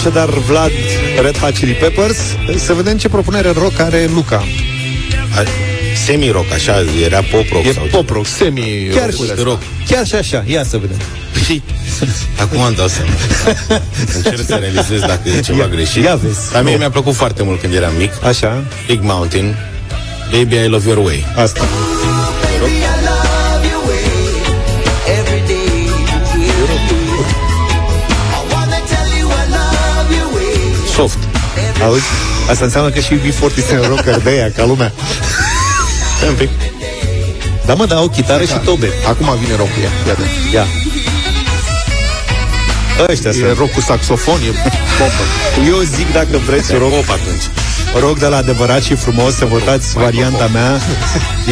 Așadar, 0.05 0.29
Vlad, 0.29 0.71
Red 1.21 1.37
Hot 1.37 1.53
Chili 1.53 1.71
Peppers. 1.71 2.17
Să 2.57 2.73
vedem 2.73 2.97
ce 2.97 3.09
propunere 3.09 3.51
rock 3.57 3.79
are 3.79 4.09
Luca. 4.13 4.35
A- 5.35 5.43
Semi-rock, 6.05 6.51
așa, 6.53 6.83
era 7.05 7.21
pop-rock 7.31 7.65
E 7.65 7.71
sau 7.73 7.83
pop 7.91 8.09
rock. 8.09 8.25
Semi 8.25 8.89
Chiar 8.93 9.05
rock. 9.09 9.15
și 9.15 9.21
asta. 9.31 9.43
rock. 9.43 9.61
Chiar 9.87 10.05
și 10.05 10.15
așa. 10.15 10.43
Ia 10.47 10.63
să 10.63 10.77
vedem. 10.77 10.97
Și 11.45 11.61
acum 12.39 12.61
îmi 12.61 12.75
dau 12.75 12.87
seama. 12.87 13.09
Încerc 14.15 14.45
să 14.45 14.55
realizez 14.55 14.99
dacă 14.99 15.29
e 15.37 15.39
ceva 15.39 15.57
Ia- 15.63 15.67
greșit. 15.67 16.03
ia 16.03 16.15
vezi. 16.15 16.51
Dar 16.51 16.63
mie 16.63 16.75
mi-a 16.77 16.89
plăcut 16.89 17.13
foarte 17.15 17.43
mult 17.43 17.59
când 17.61 17.73
eram 17.73 17.91
mic. 17.97 18.11
Așa. 18.25 18.63
Big 18.87 18.99
Mountain, 19.01 19.55
Baby 20.31 20.55
I 20.55 20.67
Love 20.67 20.89
Your 20.89 21.05
Way. 21.05 21.25
Asta. 21.35 21.61
Baby, 22.59 22.71
Soft. 30.95 31.17
Auzi? 31.83 32.03
Asta 32.49 32.63
înseamnă 32.63 32.89
că 32.89 32.99
și 32.99 33.13
V40 33.19 33.67
sunt 33.67 33.85
rocker 33.87 34.19
de 34.19 34.29
aia, 34.29 34.51
ca 34.55 34.65
lumea. 34.65 34.91
Stai 36.17 36.29
un 36.29 36.35
pic. 36.35 36.49
Da, 37.65 37.73
mă, 37.73 37.85
da, 37.85 38.01
o 38.01 38.07
chitară 38.07 38.43
și 38.43 38.57
tobe. 38.63 38.89
Acum 39.07 39.37
vine 39.43 39.55
rock 39.55 39.69
ia, 39.83 39.89
iată. 40.07 40.21
Ia. 40.53 40.65
Ăștia 43.09 43.29
E 43.29 43.33
sunt. 43.33 43.57
rock 43.57 43.71
cu 43.71 43.81
saxofon, 43.81 44.35
e 44.47 44.51
popă. 44.97 45.23
Eu 45.67 45.79
zic 45.95 46.13
dacă 46.13 46.37
vreți 46.45 46.71
rock, 46.73 46.89
Pop 46.91 47.09
atunci. 47.09 47.43
rock 47.99 48.19
de 48.19 48.25
la 48.25 48.37
adevărat 48.37 48.81
și 48.83 48.95
frumos, 48.95 49.35
să 49.35 49.45
votați 49.45 49.93
varianta 49.93 50.49
mea. 50.53 50.79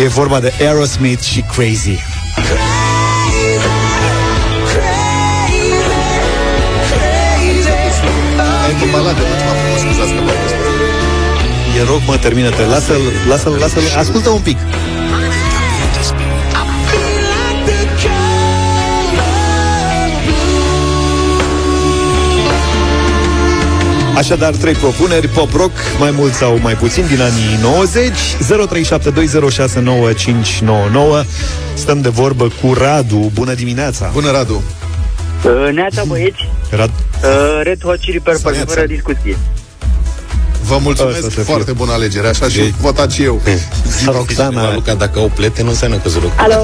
E 0.04 0.08
vorba 0.08 0.40
de 0.40 0.54
Aerosmith 0.60 1.24
și 1.24 1.44
Crazy. 1.56 2.00
E 8.70 8.74
cu 8.80 8.86
balade, 8.92 9.22
nu 9.84 9.92
ceva 9.92 10.06
frumos 10.14 10.36
cu 10.42 10.44
asta, 10.48 10.58
bă. 10.68 10.86
E 11.80 11.84
rock, 11.92 12.02
mă, 12.08 12.18
termină-te. 12.18 12.64
Lasă-l, 12.66 13.02
lasă-l, 13.30 13.56
lasă-l. 13.60 13.84
Ascultă 13.98 14.30
un 14.30 14.42
pic. 14.42 14.58
Așadar, 24.16 24.54
trei 24.56 24.74
propuneri, 24.74 25.28
pop 25.28 25.54
rock, 25.54 25.72
mai 26.00 26.12
mult 26.12 26.34
sau 26.34 26.58
mai 26.62 26.74
puțin, 26.74 27.06
din 27.08 27.22
anii 27.22 27.60
90. 27.62 28.12
0372069599. 31.24 31.26
Stăm 31.74 32.02
de 32.02 32.10
vorbă 32.10 32.52
cu 32.62 32.74
Radu. 32.74 33.32
Bună 33.34 33.54
dimineața! 33.54 34.10
Bună, 34.14 34.32
Radu. 34.32 34.64
Uh, 35.44 35.74
Neața 35.74 36.04
băieți, 36.04 36.50
Rad... 36.70 36.90
uh, 36.90 37.60
Red 37.64 37.82
Hot 37.84 38.00
Chili 38.00 38.20
Peppers, 38.20 38.56
Neața. 38.56 38.74
fără 38.74 38.86
discuție. 38.86 39.38
Vă 40.72 40.78
mulțumesc, 40.82 41.16
Asta 41.18 41.30
să 41.30 41.36
fie. 41.36 41.44
foarte 41.44 41.72
bună 41.72 41.92
alegere, 41.92 42.28
așa 42.28 42.48
și 42.48 42.58
Deci- 42.58 42.74
votat 42.82 43.12
și 43.12 43.24
eu. 43.24 43.42
Roxana, 44.06 44.74
Luca, 44.74 44.94
dacă 44.94 45.20
au 45.20 45.32
plete, 45.36 45.64
nu 45.64 45.70
înseamnă 45.70 45.98
că 45.98 46.10
rock. 46.22 46.32
Alo, 46.40 46.62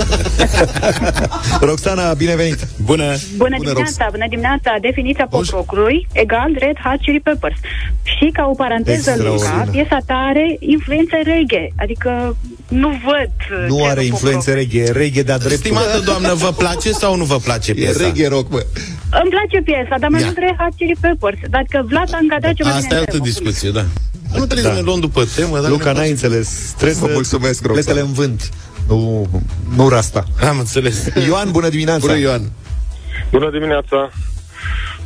Roxana, 1.70 2.14
bine 2.14 2.36
venit! 2.36 2.60
Bună! 2.78 3.04
bună, 3.04 3.56
Bună, 3.58 3.58
dimineața, 3.58 4.08
bună 4.12 4.26
dimineața. 4.30 4.72
Definiția 4.82 5.28
pop 5.30 5.40
Bună. 5.40 5.52
rock-ului 5.54 6.08
egal 6.12 6.50
Red 6.60 6.78
Hot 6.84 7.00
Chili 7.02 7.20
Peppers. 7.20 7.56
Și 8.04 8.30
ca 8.34 8.44
o 8.52 8.54
paranteză, 8.56 9.10
Extraordinar. 9.12 9.54
Luca, 9.58 9.72
piesa 9.72 9.98
ta 10.06 10.14
are 10.32 10.56
influențe 10.60 11.16
reggae. 11.24 11.68
Adică 11.84 12.38
nu 12.68 12.90
văd... 13.06 13.32
uh, 13.64 13.70
Nu 13.70 13.78
ce 13.78 13.84
are 13.90 14.02
pop 14.02 14.10
influențe 14.12 14.50
rock. 14.54 14.60
reggae, 14.62 14.92
reggae 14.92 15.24
de-a 15.24 15.38
dreptul. 15.38 15.60
Stimată 15.60 16.00
doamnă, 16.06 16.34
vă 16.34 16.52
place 16.58 16.92
sau 16.92 17.16
nu 17.16 17.24
vă 17.24 17.36
place 17.38 17.72
E 17.72 17.74
piesa? 17.74 18.04
reggae 18.04 18.28
rock, 18.28 18.50
bă. 18.50 18.66
Îmi 19.22 19.30
place 19.36 19.58
piesa, 19.70 19.96
dar 20.00 20.10
mai 20.10 20.20
Ia. 20.20 20.26
mult 20.26 20.38
Red 20.38 20.56
Hot 20.60 20.74
Chili 20.78 20.96
Peppers. 21.00 21.38
Dacă 21.50 21.86
Vlad 21.90 22.10
a 22.14 22.18
încadrat 22.22 22.54
ceva 22.54 22.70
Asta 22.70 22.96
e 22.96 22.98
altă 22.98 23.18
discuție, 23.18 23.70
da. 23.70 23.86
Nu 24.40 24.46
trebuie 24.46 24.66
să 24.72 24.74
ne 24.80 24.86
luăm 24.90 25.00
după 25.00 25.22
temă, 25.36 25.60
dar 25.60 25.70
Luca, 25.70 25.92
ne 25.92 25.98
n-ai 25.98 26.10
înțeles. 26.10 26.74
Trebuie 26.78 26.98
Vă 27.00 27.06
să 27.08 27.12
mulțumesc, 27.14 27.66
Roxana. 27.66 27.74
pletele 27.74 28.00
în 28.08 28.14
vânt. 28.14 28.50
Nu, 28.88 29.28
nu 29.76 29.90
rasta. 29.90 30.24
Am 30.50 30.60
înțeles. 30.60 31.10
Ioan, 31.28 31.52
bună 31.52 31.70
dimineața! 31.70 32.06
Bună, 32.06 32.18
Ioan. 32.18 32.52
Bună 33.32 33.50
dimineața! 33.52 33.98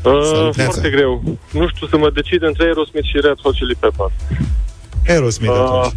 Uh, 0.04 0.12
Salut, 0.34 0.56
foarte 0.56 0.62
Neața. 0.62 0.88
greu. 0.96 1.38
Nu 1.52 1.68
știu 1.68 1.88
să 1.88 1.98
mă 1.98 2.10
decid 2.14 2.44
între 2.44 2.64
Aerosmith 2.66 3.06
și 3.08 3.18
Red 3.22 3.38
Hot 3.44 3.54
Chili 3.56 3.76
Peppers. 3.80 4.14
Aerosmith 5.08 5.52
Uh, 5.54 5.60
atunci. 5.60 5.94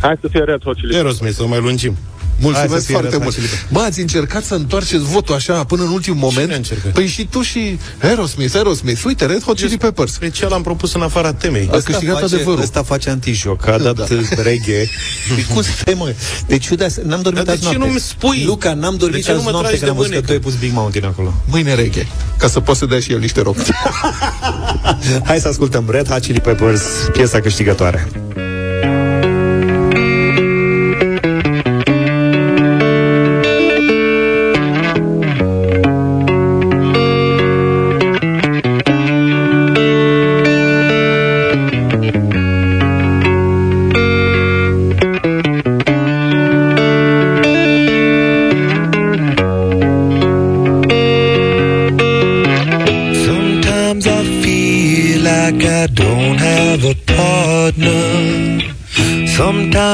hai 0.00 0.16
să 0.20 0.28
fie 0.30 0.40
Red 0.44 0.62
Hot 0.62 0.74
Chili 0.74 0.86
Peppers. 0.92 1.04
Aerosmith, 1.04 1.34
să 1.36 1.42
o 1.42 1.46
mai 1.46 1.60
lungim. 1.60 1.96
Hai 2.42 2.52
să 2.52 2.58
Mulțumesc 2.58 2.84
fie 2.84 2.94
foarte 2.94 3.10
Red 3.16 3.22
Hot 3.22 3.22
mult. 3.22 3.34
Chili 3.34 3.46
Peppers. 3.48 3.72
Bă, 3.72 3.80
ați 3.80 4.00
încercat 4.00 4.44
să 4.44 4.54
întoarceți 4.54 5.02
votul 5.04 5.34
așa 5.34 5.64
până 5.64 5.82
în 5.82 5.88
ultimul 5.90 6.18
moment? 6.18 6.52
a 6.52 6.54
încercat? 6.54 6.92
Păi 6.92 7.06
și 7.06 7.26
tu 7.26 7.42
și 7.42 7.78
Aerosmith, 8.02 8.54
Aerosmith. 8.54 9.02
Uite, 9.04 9.26
Red 9.26 9.42
Hot 9.42 9.56
Chili 9.56 9.76
Peppers. 9.76 10.16
Pe 10.16 10.28
ce 10.30 10.48
l-am 10.48 10.62
propus 10.62 10.94
în 10.94 11.02
afara 11.02 11.32
temei. 11.32 11.68
A 11.72 11.76
câștigat 11.76 12.20
face, 12.20 12.34
adevărul. 12.34 12.60
Ăsta 12.60 12.82
face 12.82 13.10
antijoc, 13.10 13.66
a 13.66 13.78
dat 13.78 13.96
Da. 13.96 14.04
da. 14.04 14.42
reggae. 14.42 14.88
Păi 15.34 15.46
cum 15.52 15.62
stai, 15.62 15.94
mă? 15.94 16.14
Deci, 16.46 16.68
uite, 16.68 16.86
n-am 17.04 17.20
dormit 17.22 17.44
Dar 17.44 17.54
azi 17.54 17.62
de 17.62 17.68
ce 17.70 17.76
noapte. 17.76 17.86
nu-mi 17.88 18.00
spui? 18.00 18.42
Luca, 18.44 18.74
n-am 18.74 18.92
De 18.92 18.96
dormit 18.98 19.24
ce 19.24 19.30
nu 19.30 19.36
azi 19.36 19.44
mă 19.44 19.50
noapte 19.50 19.68
tragi 19.68 19.84
când 19.84 19.96
am 19.96 20.02
de 20.02 20.08
văzut 20.08 20.20
că 20.20 20.26
tu 20.26 20.32
ai 20.32 20.38
mânecă? 20.38 20.58
pus 20.58 20.68
Big 20.68 20.72
Mountain 20.76 21.04
acolo. 21.04 21.34
Mâine 21.50 21.74
reggae. 21.74 22.06
Ca 22.38 22.48
să 22.48 22.60
poți 22.60 22.78
să 22.78 22.86
dea 22.86 23.00
și 23.00 23.12
el 23.12 23.18
niște 23.18 23.40
rock. 23.40 23.56
Hai 25.24 25.40
să 25.40 25.48
ascultăm 25.48 25.84
Red 25.90 26.08
Hot 26.08 26.20
Chili 26.20 26.40
Peppers, 26.40 26.82
piesa 27.12 27.40
câștigătoare. 27.40 28.08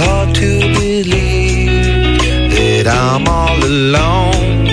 Hard 0.00 0.34
to 0.34 0.58
believe 0.58 1.70
that 2.56 2.86
I'm 2.88 3.28
all 3.28 3.60
alone. 3.64 4.66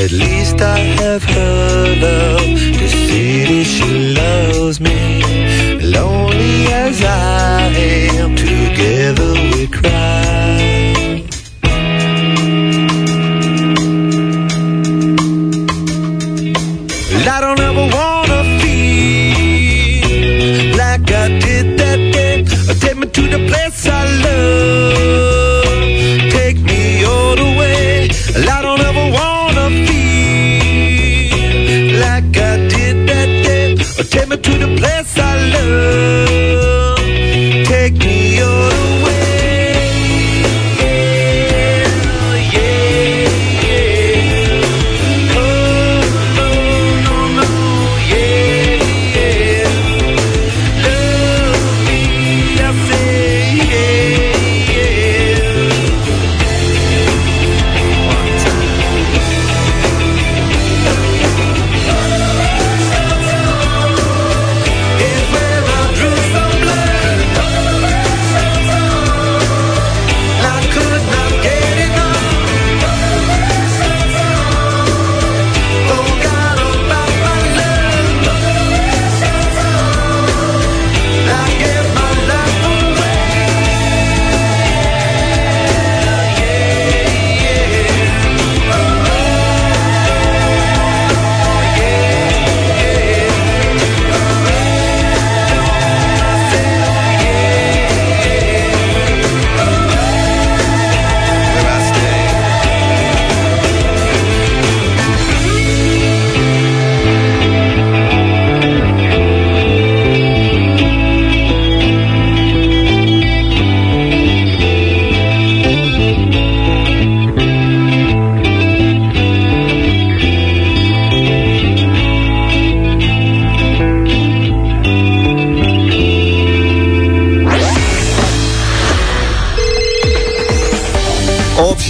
At 0.00 0.10
least 0.10 0.60
I 0.60 0.78
have 1.00 1.22
her 1.22 1.96
love 2.06 2.58
to 2.80 2.86
see 2.88 3.44
that 3.50 3.66
she 3.74 3.90
loves 4.20 4.80
me. 4.80 5.22
Lonely 5.96 6.66
as 6.84 7.02
I 7.04 7.70
am, 8.18 8.34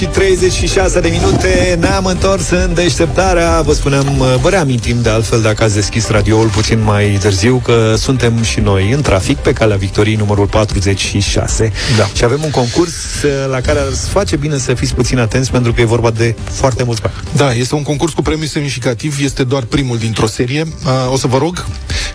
și 0.02 0.08
36 0.08 1.00
de 1.00 1.08
minute 1.08 1.76
Ne-am 1.80 2.04
întors 2.04 2.50
în 2.50 2.74
deșteptarea 2.74 3.60
Vă 3.60 3.72
spuneam, 3.72 4.06
vă 4.40 4.48
reamintim 4.48 5.02
de 5.02 5.08
altfel 5.08 5.40
Dacă 5.40 5.64
ați 5.64 5.74
deschis 5.74 6.08
radioul 6.08 6.48
puțin 6.48 6.82
mai 6.82 7.18
târziu 7.20 7.56
Că 7.64 7.94
suntem 7.96 8.42
și 8.42 8.60
noi 8.60 8.90
în 8.90 9.02
trafic 9.02 9.36
Pe 9.36 9.52
calea 9.52 9.76
Victoriei 9.76 10.16
numărul 10.16 10.46
46 10.46 11.72
Da. 11.96 12.04
Și 12.14 12.24
avem 12.24 12.40
un 12.44 12.50
concurs 12.50 12.92
uh, 13.24 13.30
La 13.50 13.60
care 13.60 13.78
ar 13.78 13.86
face 14.08 14.36
bine 14.36 14.58
să 14.58 14.74
fiți 14.74 14.94
puțin 14.94 15.18
atenți 15.18 15.50
Pentru 15.50 15.72
că 15.72 15.80
e 15.80 15.84
vorba 15.84 16.10
de 16.10 16.34
foarte 16.50 16.82
mulți 16.82 17.00
bani 17.00 17.14
Da, 17.32 17.52
este 17.52 17.74
un 17.74 17.82
concurs 17.82 18.12
cu 18.12 18.22
premiu 18.22 18.46
semnificativ, 18.46 19.18
este 19.22 19.44
doar 19.44 19.62
primul 19.62 19.98
dintr-o 19.98 20.26
serie. 20.26 20.66
Uh, 20.84 21.12
o 21.12 21.16
să 21.16 21.26
vă 21.26 21.38
rog, 21.38 21.66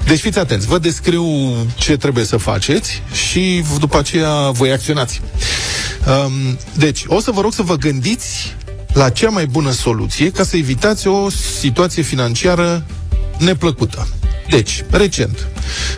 deci 0.05 0.19
fiți 0.19 0.39
atenți, 0.39 0.67
vă 0.67 0.77
descriu 0.77 1.25
ce 1.75 1.97
trebuie 1.97 2.23
să 2.23 2.38
faceți 2.38 3.01
și 3.11 3.63
după 3.79 3.97
aceea 3.97 4.49
voi 4.51 4.71
acționați. 4.71 5.21
Um, 6.08 6.58
deci, 6.78 7.03
o 7.08 7.20
să 7.20 7.32
vă 7.32 7.41
rog 7.41 7.53
să 7.53 7.62
vă 7.62 7.76
gândiți 7.76 8.55
la 8.93 9.10
cea 9.10 9.30
mai 9.30 9.45
bună 9.45 9.72
soluție 9.72 10.32
ca 10.32 10.43
să 10.43 10.58
evitați 10.58 11.08
o 11.08 11.30
situație 11.60 12.03
financiară 12.03 12.86
neplăcută. 13.38 14.08
Deci, 14.49 14.84
recent, 14.89 15.47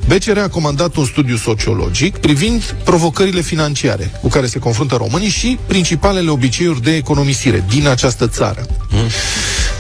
BCR 0.08 0.38
a 0.38 0.48
comandat 0.48 0.96
un 0.96 1.06
studiu 1.06 1.36
sociologic 1.36 2.18
privind 2.18 2.76
provocările 2.84 3.42
financiare 3.42 4.12
cu 4.22 4.28
care 4.28 4.46
se 4.46 4.60
confruntă 4.60 4.96
românii 4.96 5.30
și 5.30 5.58
principalele 5.68 6.30
obiceiuri 6.30 6.82
de 6.82 6.96
economisire 6.96 7.66
din 7.70 7.88
această 7.88 8.28
țară. 8.28 8.66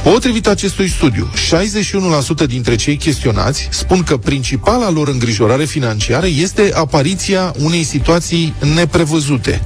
Potrivit 0.03 0.47
acestui 0.47 0.89
studiu, 0.89 1.31
61% 2.43 2.45
dintre 2.47 2.75
cei 2.75 2.97
chestionați 2.97 3.67
spun 3.71 4.03
că 4.03 4.17
principala 4.17 4.89
lor 4.89 5.07
îngrijorare 5.07 5.65
financiară 5.65 6.25
este 6.25 6.71
apariția 6.73 7.53
unei 7.57 7.83
situații 7.83 8.53
neprevăzute, 8.75 9.61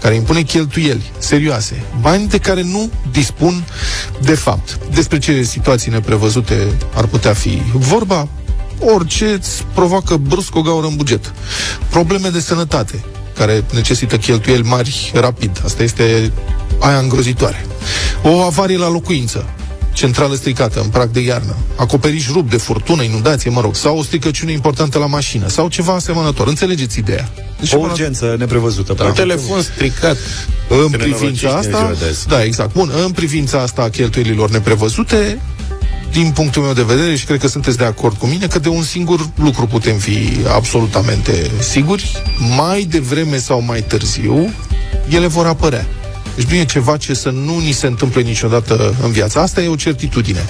care 0.00 0.14
impune 0.14 0.42
cheltuieli 0.42 1.10
serioase, 1.18 1.82
bani 2.00 2.28
de 2.28 2.38
care 2.38 2.62
nu 2.62 2.90
dispun 3.12 3.64
de 4.22 4.34
fapt. 4.34 4.78
Despre 4.94 5.18
ce 5.18 5.42
situații 5.42 5.90
neprevăzute 5.90 6.54
ar 6.94 7.06
putea 7.06 7.32
fi 7.32 7.62
vorba? 7.72 8.28
Orice 8.80 9.24
îți 9.24 9.64
provoacă 9.74 10.16
brusc 10.16 10.56
o 10.56 10.60
gaură 10.60 10.86
în 10.86 10.96
buget. 10.96 11.32
Probleme 11.90 12.28
de 12.28 12.40
sănătate, 12.40 13.04
care 13.36 13.64
necesită 13.72 14.16
cheltuieli 14.16 14.62
mari 14.62 15.10
rapid. 15.14 15.60
Asta 15.64 15.82
este 15.82 16.32
aia 16.78 16.98
îngrozitoare. 16.98 17.66
O 18.22 18.40
avarie 18.40 18.76
la 18.76 18.88
locuință, 18.88 19.44
centrală 19.92 20.34
stricată 20.34 20.80
în 20.80 20.88
prag 20.88 21.10
de 21.10 21.20
iarnă, 21.20 21.56
acoperiș 21.76 22.28
rupt 22.30 22.50
de 22.50 22.56
furtună, 22.56 23.02
inundație, 23.02 23.50
mă 23.50 23.60
rog, 23.60 23.74
sau 23.76 23.98
o 23.98 24.02
stricăciune 24.02 24.52
importantă 24.52 24.98
la 24.98 25.06
mașină, 25.06 25.48
sau 25.48 25.68
ceva 25.68 25.92
asemănător. 25.94 26.48
Înțelegeți 26.48 26.98
ideea? 26.98 27.28
Deci, 27.60 27.72
O 27.72 27.78
urgență 27.78 28.34
neprevăzută 28.38 28.94
Un 29.04 29.12
telefon 29.12 29.62
stricat. 29.62 30.16
în 30.68 30.88
Se 30.90 30.96
privința 30.96 31.16
nenorociște 31.16 31.46
în 31.46 31.54
asta, 31.54 31.68
ziua 31.78 31.94
de 31.98 32.04
azi. 32.04 32.26
da, 32.28 32.44
exact. 32.44 32.72
Bun, 32.72 32.90
în 33.04 33.10
privința 33.10 33.60
asta 33.60 33.82
a 33.82 33.88
cheltuielilor 33.88 34.50
neprevăzute, 34.50 35.40
din 36.12 36.30
punctul 36.30 36.62
meu 36.62 36.72
de 36.72 36.82
vedere, 36.82 37.16
și 37.16 37.24
cred 37.24 37.38
că 37.38 37.48
sunteți 37.48 37.76
de 37.76 37.84
acord 37.84 38.16
cu 38.16 38.26
mine, 38.26 38.46
că 38.46 38.58
de 38.58 38.68
un 38.68 38.82
singur 38.82 39.28
lucru 39.34 39.66
putem 39.66 39.96
fi 39.96 40.18
absolutamente 40.54 41.50
siguri, 41.58 42.22
mai 42.56 42.82
devreme 42.82 43.36
sau 43.38 43.60
mai 43.62 43.82
târziu, 43.82 44.52
ele 45.08 45.26
vor 45.26 45.46
apărea. 45.46 45.86
Deci 46.40 46.48
nu 46.48 46.56
e 46.56 46.64
ceva 46.64 46.96
ce 46.96 47.14
să 47.14 47.30
nu 47.30 47.58
ni 47.58 47.72
se 47.72 47.86
întâmple 47.86 48.20
niciodată 48.20 48.94
în 49.02 49.10
viață. 49.10 49.38
Asta 49.38 49.62
e 49.62 49.68
o 49.68 49.74
certitudine. 49.74 50.44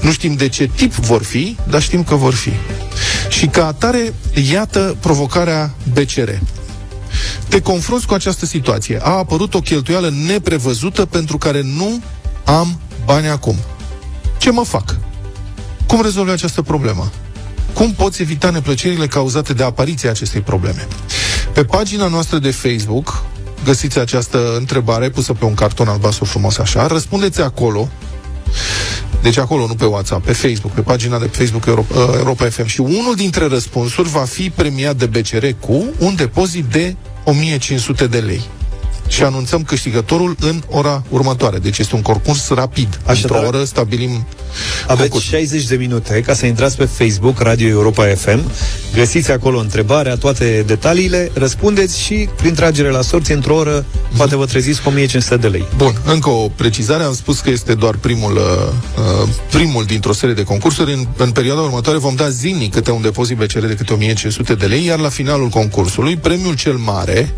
Nu 0.00 0.12
știm 0.12 0.34
de 0.34 0.48
ce 0.48 0.70
tip 0.74 0.92
vor 0.92 1.22
fi, 1.22 1.56
dar 1.68 1.82
știm 1.82 2.04
că 2.04 2.14
vor 2.14 2.34
fi. 2.34 2.52
Și 3.28 3.46
ca 3.46 3.66
atare, 3.66 4.14
iată 4.50 4.96
provocarea 5.00 5.74
BCR. 5.92 6.30
Te 7.48 7.60
confrunți 7.60 8.06
cu 8.06 8.14
această 8.14 8.46
situație. 8.46 8.98
A 9.02 9.10
apărut 9.10 9.54
o 9.54 9.60
cheltuială 9.60 10.12
neprevăzută 10.26 11.04
pentru 11.04 11.38
care 11.38 11.62
nu 11.62 12.02
am 12.44 12.80
bani 13.04 13.28
acum. 13.28 13.56
Ce 14.38 14.50
mă 14.50 14.64
fac? 14.64 14.96
Cum 15.86 16.02
rezolvi 16.02 16.30
această 16.30 16.62
problemă? 16.62 17.10
Cum 17.72 17.92
poți 17.92 18.22
evita 18.22 18.50
neplăcerile 18.50 19.06
cauzate 19.06 19.52
de 19.52 19.62
apariția 19.62 20.10
acestei 20.10 20.40
probleme? 20.40 20.86
Pe 21.52 21.64
pagina 21.64 22.06
noastră 22.06 22.38
de 22.38 22.50
Facebook 22.50 23.24
găsiți 23.68 23.98
această 23.98 24.56
întrebare 24.56 25.10
pusă 25.10 25.32
pe 25.32 25.44
un 25.44 25.54
carton 25.54 25.88
albastru 25.88 26.24
frumos 26.24 26.58
așa, 26.58 26.86
răspundeți 26.86 27.40
acolo 27.40 27.88
deci 29.22 29.36
acolo, 29.36 29.66
nu 29.66 29.74
pe 29.74 29.84
WhatsApp, 29.84 30.24
pe 30.24 30.32
Facebook, 30.32 30.72
pe 30.72 30.80
pagina 30.80 31.18
de 31.18 31.26
Facebook 31.26 31.66
Europa, 31.66 31.94
uh, 31.94 32.14
Europa 32.16 32.44
FM. 32.48 32.66
Și 32.66 32.80
unul 32.80 33.14
dintre 33.16 33.46
răspunsuri 33.46 34.08
va 34.08 34.24
fi 34.24 34.50
premiat 34.50 34.96
de 34.96 35.06
BCR 35.06 35.46
cu 35.60 35.84
un 35.98 36.14
depozit 36.14 36.64
de 36.64 36.96
1500 37.24 38.06
de 38.06 38.18
lei 38.18 38.42
și 39.08 39.22
anunțăm 39.22 39.62
câștigătorul 39.62 40.36
în 40.40 40.62
ora 40.70 41.02
următoare. 41.08 41.58
Deci 41.58 41.78
este 41.78 41.94
un 41.94 42.02
concurs 42.02 42.48
rapid. 42.48 43.00
Așadar, 43.06 43.36
Într-o 43.36 43.56
oră 43.56 43.64
stabilim 43.64 44.26
Aveți 44.86 45.08
concurs. 45.08 45.24
60 45.24 45.64
de 45.64 45.76
minute 45.76 46.20
ca 46.20 46.34
să 46.34 46.46
intrați 46.46 46.76
pe 46.76 46.84
Facebook 46.84 47.40
Radio 47.40 47.68
Europa 47.68 48.06
FM, 48.06 48.50
găsiți 48.94 49.32
acolo 49.32 49.58
întrebarea, 49.58 50.16
toate 50.16 50.64
detaliile, 50.66 51.30
răspundeți 51.34 52.00
și 52.00 52.28
prin 52.36 52.54
tragere 52.54 52.90
la 52.90 53.02
sorți 53.02 53.32
într-o 53.32 53.54
oră 53.54 53.84
poate 54.16 54.36
vă 54.36 54.44
treziți 54.44 54.82
cu 54.82 54.88
1500 54.88 55.36
de 55.36 55.48
lei. 55.48 55.64
Bun, 55.76 56.00
încă 56.04 56.30
o 56.30 56.48
precizare. 56.48 57.02
Am 57.02 57.14
spus 57.14 57.40
că 57.40 57.50
este 57.50 57.74
doar 57.74 57.96
primul, 57.96 58.36
uh, 58.36 58.42
uh, 59.22 59.28
primul 59.50 59.84
dintr-o 59.84 60.12
serie 60.12 60.34
de 60.34 60.42
concursuri. 60.42 60.92
În, 60.92 61.06
în 61.16 61.30
perioada 61.30 61.60
următoare 61.60 61.98
vom 61.98 62.14
da 62.14 62.28
zilnic 62.28 62.72
câte 62.72 62.90
un 62.90 63.02
depozit 63.02 63.36
BCR 63.36 63.66
de 63.66 63.74
câte 63.74 63.92
1500 63.92 64.54
de 64.54 64.66
lei, 64.66 64.84
iar 64.84 64.98
la 64.98 65.08
finalul 65.08 65.48
concursului, 65.48 66.16
premiul 66.16 66.54
cel 66.54 66.76
mare 66.76 67.34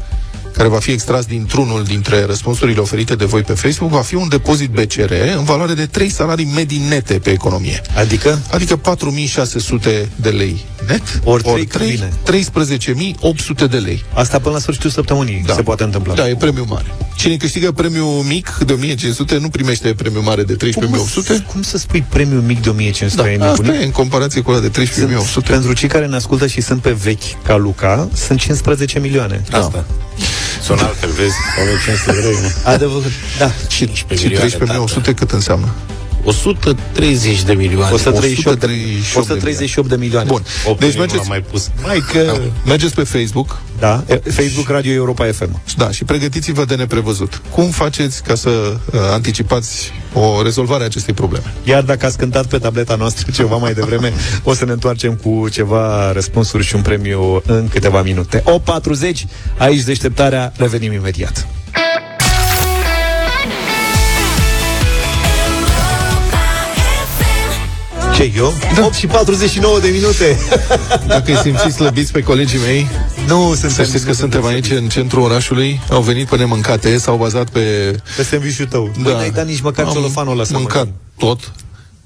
care 0.53 0.69
va 0.69 0.79
fi 0.79 0.91
extras 0.91 1.25
dintr-unul 1.25 1.85
dintre 1.85 2.25
răspunsurile 2.25 2.81
oferite 2.81 3.15
de 3.15 3.25
voi 3.25 3.43
pe 3.43 3.53
Facebook, 3.53 3.91
va 3.91 4.01
fi 4.01 4.15
un 4.15 4.29
depozit 4.29 4.71
BCR 4.71 5.13
în 5.37 5.45
valoare 5.45 5.75
de 5.75 5.87
3 5.87 6.09
salarii 6.09 6.51
medii 6.55 6.83
nete 6.89 7.15
pe 7.15 7.31
economie. 7.31 7.81
Adică? 7.97 8.39
Adică 8.51 8.77
4600 8.77 10.09
de 10.17 10.29
lei 10.29 10.65
net, 10.87 11.03
Ori 11.25 11.43
trei, 11.43 11.65
trei, 11.67 11.91
bine. 11.91 12.13
13800 12.23 13.67
de 13.67 13.77
lei. 13.77 14.05
Asta 14.13 14.39
până 14.39 14.55
la 14.55 14.61
sfârșitul 14.61 14.91
săptămânii 14.91 15.43
Da. 15.47 15.55
se 15.55 15.63
poate 15.63 15.83
întâmpla. 15.83 16.15
Da, 16.15 16.29
e 16.29 16.35
premiu 16.35 16.67
mare. 16.69 16.95
Cine 17.17 17.37
câștigă 17.37 17.73
premiul 17.73 18.23
mic 18.29 18.59
de 18.67 18.73
1500 18.73 19.39
nu 19.39 19.49
primește 19.49 19.95
premiu 19.95 20.21
mare 20.23 20.43
de 20.43 20.55
cum, 20.55 20.57
13800. 20.57 21.45
cum 21.53 21.63
să 21.63 21.79
spui 21.79 22.05
premiul 22.09 22.41
mic 22.43 22.63
de 22.63 22.69
1500? 22.69 23.23
Da, 23.23 23.31
e 23.31 23.35
asta 23.51 23.63
nebunit? 23.63 23.81
e 23.81 23.85
în 23.85 23.91
comparație 23.91 24.41
cu 24.41 24.51
ăla 24.51 24.61
de 24.61 24.69
13800. 24.69 25.51
Pentru 25.51 25.73
cei 25.73 25.89
care 25.89 26.07
ne 26.07 26.17
ascultă 26.17 26.47
și 26.47 26.61
sunt 26.61 26.83
pe 26.83 26.91
vechi 26.91 27.43
ca 27.43 27.57
Luca, 27.57 28.09
sunt 28.15 28.39
15 28.39 28.99
milioane. 28.99 29.43
Asta. 29.51 29.85
Sună 30.63 30.83
altfel, 30.83 31.11
vezi? 31.11 31.35
1500 31.61 32.13
de 32.21 32.27
lei. 32.27 32.39
nu? 32.43 32.49
Adevărat, 32.71 33.11
da. 33.39 33.51
Și 33.69 33.85
15 33.85 34.27
milioane, 34.27 34.49
13800 34.49 35.15
cât 35.15 35.31
înseamnă? 35.31 35.69
130 36.25 37.43
de 37.43 37.53
milioane. 37.53 37.93
138, 37.95 38.47
138 38.47 39.17
138 39.17 39.89
de 39.89 39.97
milioane. 39.97 40.27
Bun. 40.29 40.43
Opt 40.67 40.81
Deci 40.81 40.89
deci 40.89 40.99
mergeți, 40.99 41.19
l-am 41.19 41.27
mai 41.29 41.41
pus. 41.51 41.71
mai 41.83 42.03
că 42.13 42.37
mergeți 42.67 42.95
pe 42.95 43.03
Facebook 43.03 43.61
Da, 43.79 44.05
e- 44.09 44.21
Facebook 44.31 44.69
Radio 44.69 44.93
Europa 44.93 45.25
FM. 45.33 45.61
da, 45.77 45.91
și 45.91 46.05
pregătiți-vă 46.05 46.65
de 46.65 46.75
neprevăzut. 46.75 47.43
Cum 47.51 47.71
faceți 47.71 48.23
ca 48.23 48.35
să 48.35 48.49
uh, 48.51 49.01
anticipați 49.13 49.93
o 50.13 50.43
rezolvare 50.43 50.83
a 50.83 50.87
acestei 50.87 51.15
probleme? 51.15 51.55
Iar 51.65 51.83
dacă 51.83 52.07
ați 52.07 52.17
cântat 52.19 52.47
pe 52.47 52.59
tableta 52.59 52.95
noastră 52.95 53.31
ceva 53.41 53.57
mai 53.57 53.73
devreme, 53.73 54.13
o 54.43 54.55
să 54.55 54.65
ne 54.65 54.73
întoarcem 54.73 55.15
cu 55.15 55.49
ceva 55.53 56.13
răspunsuri 56.13 56.65
și 56.65 56.75
un 56.75 56.83
premiu 56.83 57.43
în 57.47 57.69
câteva 57.69 58.03
minute. 58.03 58.43
8.40, 58.43 59.23
aici 59.59 59.83
deșteptarea, 59.83 60.53
revenim 60.57 60.93
imediat. 60.93 61.47
Ce, 68.21 68.33
eu? 68.37 68.53
Da. 68.77 68.85
8 68.85 68.95
și 68.95 69.07
49 69.07 69.79
de 69.81 69.89
minute. 69.89 70.39
Dacă 71.07 71.31
îi 71.31 71.37
simțiți 71.37 71.75
slăbiți 71.75 72.13
pe 72.13 72.23
colegii 72.23 72.59
mei, 72.59 72.87
nu, 73.27 73.55
sunt 73.55 73.71
să 73.71 73.85
știți 73.85 74.05
că 74.05 74.13
suntem 74.13 74.45
aici 74.45 74.71
în 74.71 74.89
centrul 74.89 75.23
orașului, 75.23 75.81
au 75.91 76.01
venit 76.01 76.29
pe 76.29 76.37
nemâncate, 76.37 76.99
s-au 76.99 77.17
bazat 77.17 77.51
pe... 77.51 77.95
Pe 78.17 78.23
sandvișul 78.23 78.67
tău. 78.67 78.91
Da. 78.97 79.03
Băi, 79.03 79.13
n-ai 79.13 79.31
dat 79.31 79.47
nici 79.47 79.61
măcar 79.61 79.85
Am 79.87 79.93
celofanul 79.93 80.33
ăla 80.33 80.45
să 80.45 80.53
mâncat 80.53 80.75
mănânci. 80.77 80.95
tot 81.19 81.53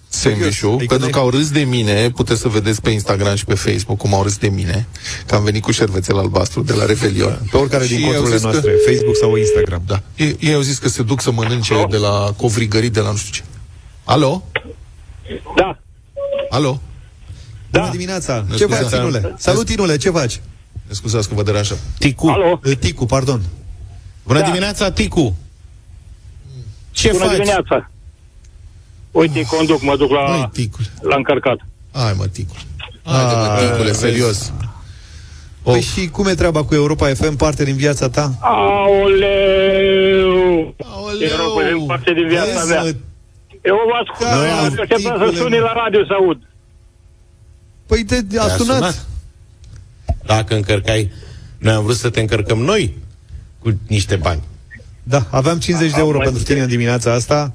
sandwich-ul, 0.08 0.68
Adică 0.74 0.86
pentru 0.86 0.98
n-ai- 0.98 1.10
că 1.10 1.18
au 1.18 1.30
râs 1.30 1.50
de 1.50 1.60
mine, 1.60 2.10
puteți 2.10 2.40
să 2.40 2.48
vedeți 2.48 2.80
pe 2.80 2.90
Instagram 2.90 3.34
și 3.34 3.44
pe 3.44 3.54
Facebook 3.54 3.98
cum 3.98 4.14
au 4.14 4.22
râs 4.22 4.36
de 4.36 4.48
mine, 4.48 4.86
că 5.26 5.34
am 5.34 5.44
venit 5.44 5.62
cu 5.62 5.70
șervețel 5.70 6.18
albastru 6.18 6.62
de 6.62 6.72
la 6.72 6.86
Revelion. 6.86 7.40
Pe 7.50 7.56
oricare 7.56 7.84
Și 7.84 7.94
din 7.94 7.98
ei 8.00 8.04
au 8.06 8.10
conturile 8.12 8.36
zis 8.36 8.44
că- 8.46 8.50
noastre, 8.52 8.72
Facebook 8.86 9.16
sau 9.16 9.36
Instagram. 9.36 9.82
Da. 9.86 10.02
Ei, 10.16 10.36
ei 10.40 10.54
au 10.54 10.60
zis 10.60 10.78
că 10.78 10.88
se 10.88 11.02
duc 11.02 11.20
să 11.20 11.30
mănânce 11.32 11.86
de 11.90 11.96
la 11.96 12.32
covrigării 12.36 12.90
de 12.90 13.00
la 13.00 13.10
nu 13.10 13.16
știu 13.16 13.30
ce. 13.32 13.42
Alo? 14.04 14.42
Da. 15.56 15.78
Alo? 16.54 16.80
Bună 17.70 17.88
dimineața! 17.90 18.44
Ne 18.48 18.56
Ce 18.56 18.66
faci, 18.66 18.78
scuzați. 18.78 18.94
Tinule? 19.02 19.34
Salut, 19.38 19.66
Tinule, 19.66 19.96
ce 19.96 20.10
faci? 20.10 20.40
Ne 20.86 20.92
scuzați 20.94 21.28
că 21.28 21.34
vă 21.34 21.42
deranjăm. 21.42 21.76
Ticu. 21.98 22.28
Alo? 22.28 22.60
E, 22.64 22.74
Ticu, 22.74 23.06
pardon. 23.06 23.40
Bună 24.26 24.38
Da. 24.38 24.44
dimineața, 24.44 24.90
Ticu. 24.90 25.36
Ce 26.90 27.10
Bună 27.12 27.24
faci? 27.24 27.32
dimineața. 27.34 27.90
Uite, 29.10 29.42
conduc, 29.42 29.82
mă 29.82 29.96
duc 29.96 30.10
la, 30.10 30.20
Măi, 30.20 30.48
ticule. 30.52 30.86
la 31.00 31.16
încărcat. 31.16 31.58
Hai, 31.92 32.12
mă, 32.16 32.26
ticule. 32.26 32.58
Haide, 33.04 33.34
mă, 33.34 33.58
ticule, 33.70 33.92
serios. 33.92 34.52
Păi 35.62 35.80
și 35.80 36.08
cum 36.08 36.26
e 36.26 36.34
treaba 36.34 36.64
cu 36.64 36.74
Europa 36.74 37.08
FM, 37.14 37.36
parte 37.36 37.64
din 37.64 37.76
viața 37.76 38.08
ta? 38.08 38.32
Aoleu! 38.40 39.14
Aoleu! 40.84 41.28
Europa 41.28 41.68
e 41.68 41.84
parte 41.86 42.12
din 42.12 42.26
viața 42.28 42.58
Vezi, 42.58 42.68
mea. 42.68 42.94
Mă, 43.64 43.68
Eu 43.68 43.76
vă 43.86 43.92
ascult, 44.10 44.30
Noi 44.30 44.38
Noi 44.40 44.48
am- 44.50 44.64
așteptam 44.64 45.00
să 45.00 45.08
ticule, 45.08 45.36
suni 45.36 45.54
mă. 45.58 45.62
la 45.64 45.72
radio 45.72 46.04
să 46.04 46.12
aud. 46.12 46.38
Păi 47.86 48.04
te 48.04 48.14
a 48.38 48.46
Te-a 48.46 48.56
sunat. 48.56 49.06
Dacă 50.26 50.54
încărcai, 50.54 51.12
noi 51.58 51.72
am 51.74 51.82
vrut 51.82 51.96
să 51.96 52.10
te 52.10 52.20
încărcăm 52.20 52.58
noi 52.58 52.94
cu 53.58 53.78
niște 53.88 54.16
bani. 54.16 54.42
Da, 55.02 55.26
aveam 55.30 55.58
50 55.58 55.90
de 55.92 55.98
euro 55.98 56.16
mai 56.16 56.26
pentru 56.26 56.42
tine 56.42 56.60
în 56.60 56.68
dimineața 56.68 57.12
asta. 57.12 57.52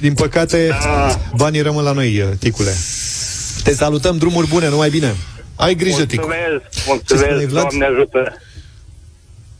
Din 0.00 0.14
păcate, 0.14 0.68
Da. 0.84 1.18
banii 1.36 1.60
rămân 1.60 1.84
la 1.84 1.92
noi, 1.92 2.24
Ticule. 2.38 2.72
Te 3.62 3.74
salutăm, 3.74 4.18
drumuri 4.18 4.48
bune, 4.48 4.68
numai 4.68 4.90
bine. 4.90 5.14
Ai 5.56 5.74
grijă, 5.74 6.04
ticule. 6.04 6.36
Mulțumesc, 6.86 7.06
Ce 7.06 7.14
spune, 7.14 7.26
mulțumesc, 7.26 7.46
Vlad? 7.48 7.62
Doamne 7.68 7.84
ajută. 7.84 8.36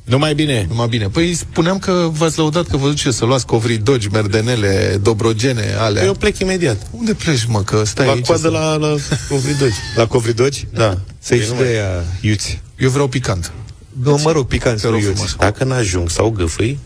Numai 0.04 0.34
bine. 0.34 0.66
Numai 0.68 0.86
bine. 0.88 1.08
Păi 1.08 1.34
spuneam 1.34 1.78
că 1.78 2.08
v-ați 2.12 2.38
lăudat 2.38 2.66
că 2.66 2.76
vă 2.76 2.88
duceți 2.88 3.16
să 3.16 3.24
luați 3.24 3.46
covridogi, 3.46 4.08
merdenele, 4.08 4.98
dobrogene, 5.02 5.74
alea. 5.78 6.04
Eu 6.04 6.12
plec 6.14 6.38
imediat. 6.38 6.76
Unde 6.90 7.14
pleci, 7.14 7.44
mă, 7.48 7.62
că 7.62 7.84
stai 7.84 8.06
La 8.06 8.12
aici? 8.12 8.26
coadă 8.26 8.40
să- 8.40 8.48
la, 8.48 8.74
la 8.76 8.96
Covridogi. 9.28 9.74
La 9.96 10.06
Covridogi? 10.06 10.66
Da. 10.72 10.98
Să-i 11.18 11.36
Păi 11.38 11.46
și 11.46 11.52
nu 11.52 11.58
de 11.62 11.72
ea, 11.74 12.04
iuți. 12.20 12.60
Eu 12.78 12.90
vreau 12.90 13.06
picant. 13.08 13.52
Nu, 14.02 14.20
mă 14.22 14.30
rog, 14.32 14.46
picanți, 14.46 14.82
Te 14.82 14.88
rog 14.88 14.96
nu 14.96 15.02
iuți. 15.02 15.12
frumos. 15.14 15.34
Dacă 15.38 15.64
n-ajung 15.64 16.10
sau 16.10 16.30
gâfâi, 16.30 16.78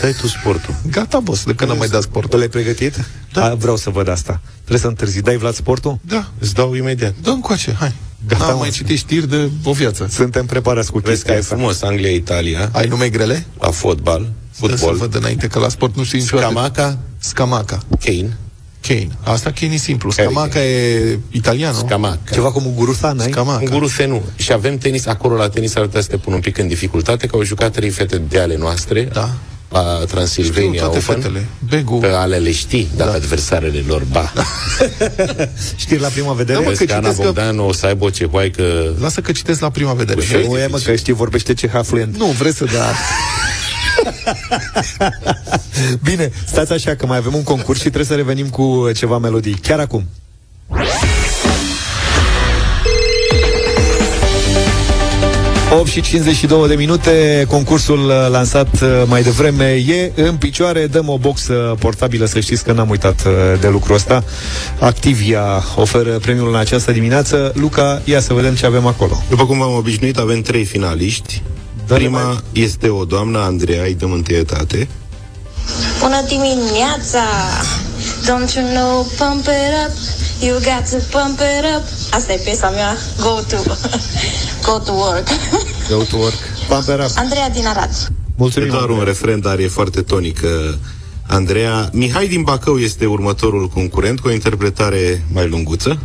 dai 0.00 0.12
tu 0.20 0.26
sportul. 0.26 0.74
Gata, 0.90 1.20
boss, 1.20 1.44
de 1.44 1.54
când 1.54 1.70
am 1.70 1.76
mai 1.78 1.88
dat 1.88 2.00
Tu 2.00 2.06
sportul. 2.06 2.38
l-ai 2.38 2.48
pregătit? 2.48 3.04
Da. 3.32 3.44
A, 3.50 3.54
vreau 3.54 3.76
să 3.76 3.90
văd 3.90 4.08
asta. 4.08 4.40
Trebuie 4.58 4.78
să 4.78 4.86
întârzi. 4.86 5.20
Dai, 5.20 5.36
Vlad, 5.36 5.54
sportul? 5.54 5.98
Da, 6.00 6.30
Îți 6.38 6.54
dau 6.54 6.74
imediat. 6.74 7.14
dă 7.22 7.30
încoace, 7.30 7.72
hai. 7.78 7.94
Gata, 8.28 8.44
Am 8.44 8.52
mă. 8.52 8.58
mai 8.58 8.70
citit 8.70 8.98
știri 8.98 9.28
de 9.28 9.50
o 9.64 9.72
viață. 9.72 10.06
Suntem 10.10 10.46
preparați 10.46 10.90
cu 10.90 10.98
Vezi 10.98 11.06
că 11.06 11.10
chestia 11.12 11.34
e 11.34 11.38
asta. 11.38 11.54
frumos 11.54 11.82
Anglia-Italia, 11.82 12.68
Ai 12.72 12.86
nume 12.86 13.08
grele? 13.08 13.46
la 13.60 13.70
fotbal, 13.70 14.20
Dă 14.60 14.66
să 14.68 14.76
fotbal, 14.76 14.96
văd 14.96 15.14
înainte, 15.14 15.46
că 15.46 15.58
la 15.58 15.68
sport 15.68 15.96
nu 15.96 16.04
știi 16.04 16.18
niciodată. 16.18 16.50
Scamaca, 16.50 16.98
Scamaca. 17.18 17.78
Kane, 18.04 18.36
Kane. 18.80 19.08
Asta 19.22 19.50
Kane 19.50 19.72
e 19.74 19.76
simplu. 19.76 20.10
Care 20.16 20.28
Scamaca 20.30 20.64
e 20.64 21.18
italian, 21.30 21.72
nu? 21.74 21.78
Scamaca. 21.78 22.32
Ceva 22.32 22.52
cu 22.52 22.60
Muguruza, 22.60 23.12
n-ai? 23.12 23.30
Scamaca. 23.30 23.60
Un 23.62 23.70
guru 23.70 23.88
nu. 24.08 24.22
Și 24.36 24.52
avem 24.52 24.78
tenis 24.78 25.06
acolo 25.06 25.36
la 25.36 25.48
tenis, 25.48 25.74
ar 25.76 25.84
putea 25.84 26.00
să 26.00 26.08
te 26.08 26.16
pun 26.16 26.32
un 26.32 26.40
pic 26.40 26.58
în 26.58 26.68
dificultate, 26.68 27.26
că 27.26 27.36
au 27.36 27.42
jucat 27.42 27.72
trei 27.72 27.90
fete 27.90 28.18
de 28.28 28.38
ale 28.40 28.56
noastre 28.56 29.08
Da. 29.12 29.30
La 29.82 29.94
Știu 29.94 30.06
Transilvania 30.06 30.80
toate 30.80 30.98
Open. 30.98 31.14
fetele. 31.14 31.46
Begu. 31.68 31.98
Pe 31.98 32.06
ale 32.06 32.36
le 32.36 32.52
știi, 32.52 32.88
dar 32.96 33.08
pe 33.08 33.16
adversarele 33.16 33.84
lor, 33.86 34.02
ba. 34.10 34.32
Știri 35.76 36.00
la 36.00 36.08
prima 36.08 36.32
vedere? 36.32 36.58
Da, 36.58 36.64
mă, 36.64 36.68
Vezi 36.70 36.78
că 36.80 36.84
că 36.86 36.92
Ana 36.92 37.00
citesc 37.08 37.20
că- 37.20 37.26
Bogdan 37.26 37.58
o 37.58 37.72
să 37.72 37.86
aibă 37.86 38.04
o 38.04 38.10
cehoaică... 38.10 38.94
Lasă 39.00 39.20
că 39.20 39.32
citesc 39.32 39.60
la 39.60 39.70
prima 39.70 39.92
vedere. 39.92 40.18
Ușor. 40.18 40.36
Vrei? 40.36 40.48
Nu 40.48 40.58
e, 40.58 40.66
mă, 40.66 40.78
că 40.78 40.94
știi, 40.94 41.12
vorbește 41.12 41.54
ce 41.54 41.66
fluent. 41.82 42.16
Nu, 42.16 42.26
vreți 42.26 42.56
să 42.56 42.64
da. 42.64 42.92
Bine, 46.02 46.30
stați 46.46 46.72
așa 46.72 46.94
că 46.94 47.06
mai 47.06 47.16
avem 47.16 47.34
un 47.34 47.42
concurs 47.42 47.76
și 47.78 47.84
trebuie 47.84 48.04
să 48.06 48.14
revenim 48.14 48.48
cu 48.48 48.90
ceva 48.94 49.18
melodii. 49.18 49.54
Chiar 49.62 49.78
acum. 49.80 50.04
...8 55.80 55.86
și 55.88 56.00
52 56.00 56.68
de 56.68 56.74
minute, 56.74 57.44
concursul 57.48 58.04
uh, 58.04 58.26
lansat 58.30 58.80
uh, 58.82 59.02
mai 59.06 59.22
devreme 59.22 59.64
e 59.86 60.12
în 60.14 60.36
picioare, 60.36 60.86
dăm 60.86 61.08
o 61.08 61.18
boxă 61.18 61.76
portabilă, 61.78 62.24
să 62.26 62.40
știți 62.40 62.64
că 62.64 62.72
n-am 62.72 62.90
uitat 62.90 63.24
uh, 63.26 63.32
de 63.60 63.68
lucrul 63.68 63.94
ăsta. 63.94 64.24
Activia 64.78 65.64
oferă 65.76 66.10
premiul 66.10 66.48
în 66.48 66.56
această 66.56 66.92
dimineață. 66.92 67.52
Luca, 67.54 68.02
ia 68.04 68.20
să 68.20 68.34
vedem 68.34 68.54
ce 68.54 68.66
avem 68.66 68.86
acolo. 68.86 69.22
După 69.28 69.46
cum 69.46 69.58
v-am 69.58 69.74
obișnuit, 69.74 70.18
avem 70.18 70.40
trei 70.40 70.64
finaliști. 70.64 71.42
Dă-le 71.86 71.98
Prima 71.98 72.22
mai- 72.22 72.40
este 72.52 72.88
o 72.88 73.04
doamnă, 73.04 73.38
Andreea, 73.38 73.84
îi 73.84 73.94
dăm 73.94 74.12
întâietate. 74.12 74.88
Bună 76.00 76.24
dimineața! 76.28 77.24
Don't 78.24 78.54
you 78.56 78.66
know, 78.74 79.06
pump 79.18 79.44
it 79.44 79.74
up 79.86 79.92
You 80.40 80.58
got 80.58 80.84
to 80.90 80.96
pump 81.10 81.38
it 81.40 81.64
up 81.76 81.82
Asta 82.10 82.32
e 82.32 82.36
piesa 82.36 82.68
mea 82.70 82.96
Go 83.20 83.40
to 83.48 83.56
Go 84.66 84.78
to 84.78 84.92
work 84.92 85.28
Go 85.90 86.02
to 86.02 86.16
work. 86.16 86.34
Pump 86.68 86.82
it 86.88 87.04
up. 87.04 87.10
Andreea 87.16 87.50
din 87.50 87.66
Arad 87.66 87.90
E 87.90 88.12
Mulțumim. 88.36 88.68
doar 88.70 88.88
un 88.88 89.02
refren, 89.04 89.40
dar 89.40 89.58
e 89.58 89.68
foarte 89.68 90.02
tonică. 90.02 90.78
Andreea, 91.26 91.88
Mihai 91.92 92.26
din 92.26 92.42
Bacău 92.42 92.78
este 92.78 93.06
următorul 93.06 93.68
concurent 93.68 94.20
cu 94.20 94.28
o 94.28 94.32
interpretare 94.32 95.24
mai 95.32 95.48
lunguță. 95.48 95.98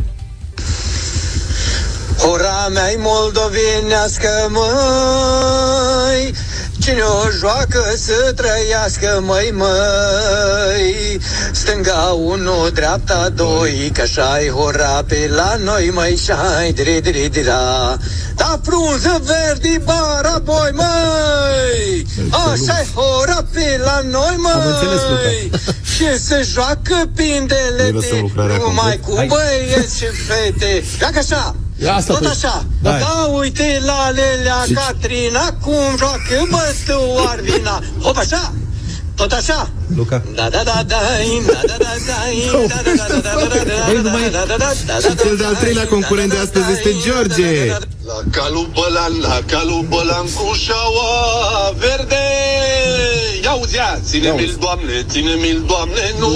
Ora 2.30 2.68
mea 2.72 2.94
moldovenească, 2.98 4.28
măi 4.50 6.34
Cine 6.80 7.02
o 7.02 7.30
joacă 7.38 7.94
să 7.96 8.32
trăiască, 8.36 9.22
măi, 9.26 9.54
măi? 9.54 11.20
Stânga 11.52 12.16
unu, 12.18 12.70
dreapta 12.70 13.28
doi 13.28 13.90
Că 13.94 14.00
așa-i 14.00 14.48
hora 14.48 15.04
pe 15.08 15.30
la 15.34 15.56
noi, 15.64 15.90
măi 15.94 16.16
Și-ai 16.16 16.72
dri 16.72 17.00
dri 17.00 17.28
dira 17.28 17.96
Da 18.36 18.60
frunză 18.62 19.22
verdi 19.24 19.78
bara 19.84 20.40
boi, 20.44 20.70
măi! 20.72 22.06
Așa-i 22.30 22.86
hora 22.94 23.44
pe 23.52 23.80
la 23.84 24.00
noi, 24.10 24.36
înțeles, 24.64 25.00
măi 25.10 25.50
Și 25.82 26.18
se 26.18 26.42
joacă 26.52 27.10
pindele 27.14 27.82
Ne 27.84 27.88
lăsăm 27.88 28.18
lucrarea 28.20 28.56
Numai 28.56 29.00
complet. 29.00 29.02
cu 29.02 29.14
Hai. 29.16 29.26
băieți 29.26 29.96
și 29.96 30.04
fete. 30.04 30.84
Dacă 30.98 31.18
așa! 31.18 31.34
Ia 31.34 31.54
asta 31.88 32.12
tot 32.12 32.22
pe- 32.22 32.28
așa. 32.28 32.64
Hai. 32.84 32.98
Da, 33.00 33.26
uite 33.38 33.82
la 33.84 34.10
Lelea 34.10 34.64
Catrina 34.74 35.52
cum 35.62 35.96
joacă 35.98 36.46
băstu 36.50 36.98
Arvina. 37.28 37.82
Hop 38.02 38.16
așa. 38.16 38.52
Tot 39.14 39.32
așa. 39.32 39.70
Luca. 39.96 40.22
Da, 40.34 40.48
da, 40.50 40.62
da, 40.64 40.72
da, 40.72 40.82
da, 40.86 40.96
da, 41.56 41.62
da, 41.66 41.76
da, 41.78 41.86
da, 42.68 42.82
da, 42.82 42.82
da, 42.82 43.18
da, 43.18 43.18
da, 43.20 43.46
da, 43.48 43.64
da, 43.64 43.84
Băi, 43.86 44.02
da, 44.02 44.02
nu 44.02 44.10
mai- 44.10 44.30
da, 44.30 44.44
da, 44.48 44.56
da, 44.58 44.72
da, 44.86 44.94
Și 45.08 45.16
cel 45.16 45.36
de-al 45.36 45.54
treilea 45.54 45.86
concurent 45.86 46.30
de 46.30 46.38
astăzi 46.38 46.70
este 46.70 46.90
George. 47.04 47.72
La 48.10 48.20
calul 48.30 48.68
bălan, 48.74 49.12
la 49.20 49.38
calul 49.46 49.84
bălan 49.88 50.24
cu 50.34 50.54
șaua 50.64 51.10
verde 51.78 52.24
Ia 53.42 53.52
uzea, 53.52 54.00
ține-mi-l, 54.04 54.56
Doamne, 54.60 55.04
ține-mi-l, 55.10 55.62
Doamne, 55.66 56.04
nu 56.18 56.28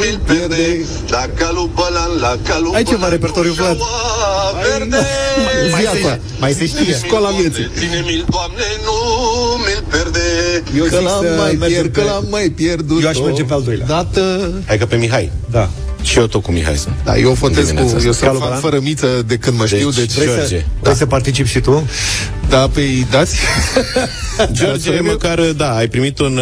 mi-l 0.00 0.18
pierde 0.26 0.84
La 1.08 1.24
calul 1.34 1.70
bălan, 1.74 2.10
la 2.20 2.36
calul 2.48 2.74
Ai 2.74 2.82
ceva 2.82 2.96
bălan 2.96 3.10
repertoriu, 3.10 3.50
cu 3.50 3.56
Vlad? 3.56 3.76
șaua 3.76 4.62
verde 4.70 4.96
Mai 5.70 5.82
se, 5.92 6.20
mai 6.38 6.52
se 6.52 6.66
știe. 6.66 7.00
Școala 7.04 7.30
vieții. 7.30 7.70
Ține-mi-l, 7.78 8.24
Doamne, 8.30 8.66
nu 8.86 8.96
mi-l 9.64 9.84
pierde 9.90 10.26
Eu 10.76 10.84
Că 10.84 10.96
zic 10.96 11.06
l-am 11.06 11.22
să 11.24 11.34
mai 11.38 11.52
mergem 11.52 11.68
pierd, 11.68 11.92
că 11.94 12.00
pe- 12.00 12.06
l-am 12.06 12.26
mai 12.30 12.48
pierdut 12.48 13.02
Eu 13.02 13.08
aș 13.08 13.18
merge 13.18 13.42
pe 13.44 13.52
al 13.52 13.62
doilea. 13.62 13.86
Dată 13.86 14.50
Hai 14.66 14.78
că 14.78 14.86
pe 14.86 14.96
Mihai. 14.96 15.30
Da. 15.50 15.68
Și 16.02 16.18
eu 16.18 16.26
tot 16.26 16.42
cu 16.42 16.52
Mihai 16.52 16.76
sunt. 16.76 16.94
Da, 17.04 17.16
eu 17.16 17.32
votez 17.32 17.66
Dimineața 17.66 17.90
cu... 17.90 17.96
asta. 17.96 18.06
Eu 18.06 18.12
sunt 18.12 18.24
Calul 18.24 18.38
fan 18.40 18.48
Balan? 18.48 18.60
fără 18.62 18.78
miță 18.82 19.06
de 19.26 19.36
când 19.36 19.58
mă 19.58 19.66
știu, 19.66 19.90
Deci, 19.90 19.98
deci... 19.98 20.12
vrei 20.12 20.26
Vrei 20.26 20.42
să, 20.42 20.48
George. 20.48 20.66
vrei 20.80 20.94
să 20.94 21.06
participi 21.06 21.48
și 21.48 21.60
tu? 21.60 21.86
Da, 22.48 22.68
pe 22.72 22.80
îi 22.80 23.06
dați? 23.10 23.36
George, 24.52 25.00
măcar, 25.00 25.40
da, 25.40 25.74
ai 25.76 25.88
primit 25.88 26.18
un, 26.18 26.36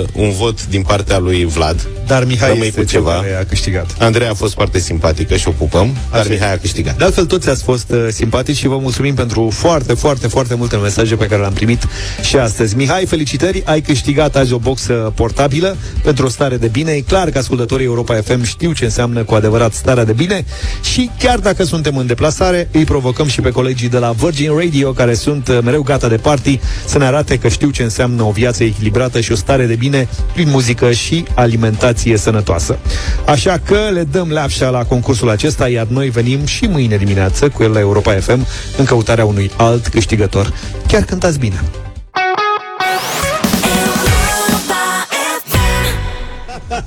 uh, 0.00 0.04
un 0.12 0.30
vot 0.30 0.66
din 0.66 0.82
partea 0.82 1.18
lui 1.18 1.44
Vlad. 1.44 1.86
Dar 2.06 2.24
Mihai 2.24 2.48
Rămâi 2.48 2.66
este 2.66 2.80
cu 2.80 2.86
cel 2.86 2.98
ceva. 3.00 3.12
care 3.14 3.36
a 3.40 3.44
câștigat. 3.44 3.90
Andreea 3.98 4.30
a 4.30 4.34
fost 4.34 4.54
foarte 4.54 4.78
simpatică 4.78 5.36
și 5.36 5.48
o 5.48 5.50
pupăm, 5.50 5.96
dar 6.10 6.20
Așa 6.20 6.28
e. 6.30 6.32
Mihai 6.32 6.52
a 6.52 6.56
câștigat. 6.58 6.96
De 6.98 7.04
altfel, 7.04 7.24
toți 7.26 7.48
ați 7.48 7.62
fost 7.62 7.90
uh, 7.90 8.06
simpatici 8.10 8.56
și 8.56 8.66
vă 8.66 8.78
mulțumim 8.78 9.14
pentru 9.14 9.50
foarte, 9.52 9.94
foarte, 9.94 10.26
foarte 10.26 10.54
multe 10.54 10.76
mesaje 10.76 11.14
pe 11.14 11.26
care 11.26 11.40
le-am 11.40 11.52
primit 11.52 11.82
și 12.22 12.36
astăzi. 12.36 12.76
Mihai, 12.76 13.06
felicitări, 13.06 13.62
ai 13.66 13.80
câștigat 13.80 14.36
azi 14.36 14.52
o 14.52 14.58
boxă 14.58 14.92
portabilă 15.14 15.76
pentru 16.02 16.26
o 16.26 16.28
stare 16.28 16.56
de 16.56 16.66
bine. 16.66 16.92
E 16.92 17.00
clar 17.00 17.30
că 17.30 17.38
ascultătorii 17.38 17.86
Europa 17.86 18.14
FM 18.14 18.42
știu 18.42 18.72
ce 18.72 18.84
înseamnă 18.84 18.98
cu 19.26 19.34
adevărat 19.34 19.72
starea 19.72 20.04
de 20.04 20.12
bine 20.12 20.44
și 20.82 21.10
chiar 21.18 21.38
dacă 21.38 21.64
suntem 21.64 21.96
în 21.96 22.06
deplasare, 22.06 22.68
îi 22.72 22.84
provocăm 22.84 23.26
și 23.26 23.40
pe 23.40 23.50
colegii 23.50 23.88
de 23.88 23.98
la 23.98 24.10
Virgin 24.10 24.50
Radio, 24.58 24.92
care 24.92 25.14
sunt 25.14 25.48
uh, 25.48 25.58
mereu 25.64 25.82
gata 25.82 26.08
de 26.08 26.16
party, 26.16 26.60
să 26.84 26.98
ne 26.98 27.04
arate 27.04 27.38
că 27.38 27.48
știu 27.48 27.70
ce 27.70 27.82
înseamnă 27.82 28.22
o 28.22 28.30
viață 28.30 28.64
echilibrată 28.64 29.20
și 29.20 29.32
o 29.32 29.34
stare 29.34 29.66
de 29.66 29.74
bine 29.74 30.08
prin 30.32 30.48
muzică 30.48 30.92
și 30.92 31.24
alimentație 31.34 32.16
sănătoasă. 32.16 32.78
Așa 33.26 33.60
că 33.64 33.78
le 33.92 34.02
dăm 34.02 34.30
leapșa 34.30 34.68
la 34.68 34.84
concursul 34.84 35.30
acesta, 35.30 35.68
iar 35.68 35.86
noi 35.86 36.08
venim 36.08 36.44
și 36.44 36.64
mâine 36.64 36.96
dimineață 36.96 37.48
cu 37.48 37.62
el 37.62 37.70
la 37.70 37.80
Europa 37.80 38.12
FM 38.12 38.46
în 38.76 38.84
căutarea 38.84 39.24
unui 39.24 39.50
alt 39.56 39.86
câștigător. 39.86 40.52
Chiar 40.86 41.02
cântați 41.02 41.38
bine! 41.38 41.62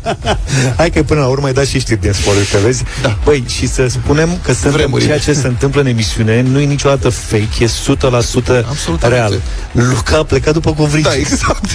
Hai 0.77 0.89
că 0.89 1.03
până 1.03 1.19
la 1.19 1.27
urmă 1.27 1.45
ai 1.47 1.53
dat 1.53 1.65
și 1.65 1.79
știri 1.79 2.01
din 2.01 2.11
sport, 2.11 2.37
uite, 2.37 2.57
vezi? 2.57 2.83
Da. 3.01 3.17
Băi, 3.23 3.43
și 3.47 3.67
să 3.67 3.87
spunem 3.89 4.29
că 4.43 4.51
suntem 4.53 4.71
Vremurile. 4.71 5.07
ceea 5.07 5.19
ce 5.19 5.33
se 5.33 5.47
întâmplă 5.47 5.81
în 5.81 5.87
emisiune 5.87 6.41
nu 6.41 6.59
e 6.59 6.65
niciodată 6.65 7.09
fake, 7.09 7.47
e 7.59 7.65
100% 7.65 8.65
Absolut 8.67 9.01
real. 9.03 9.41
Luca 9.71 10.17
a 10.17 10.23
plecat 10.23 10.53
după 10.53 10.73
covrici. 10.73 11.03
Da, 11.03 11.15
exact. 11.15 11.65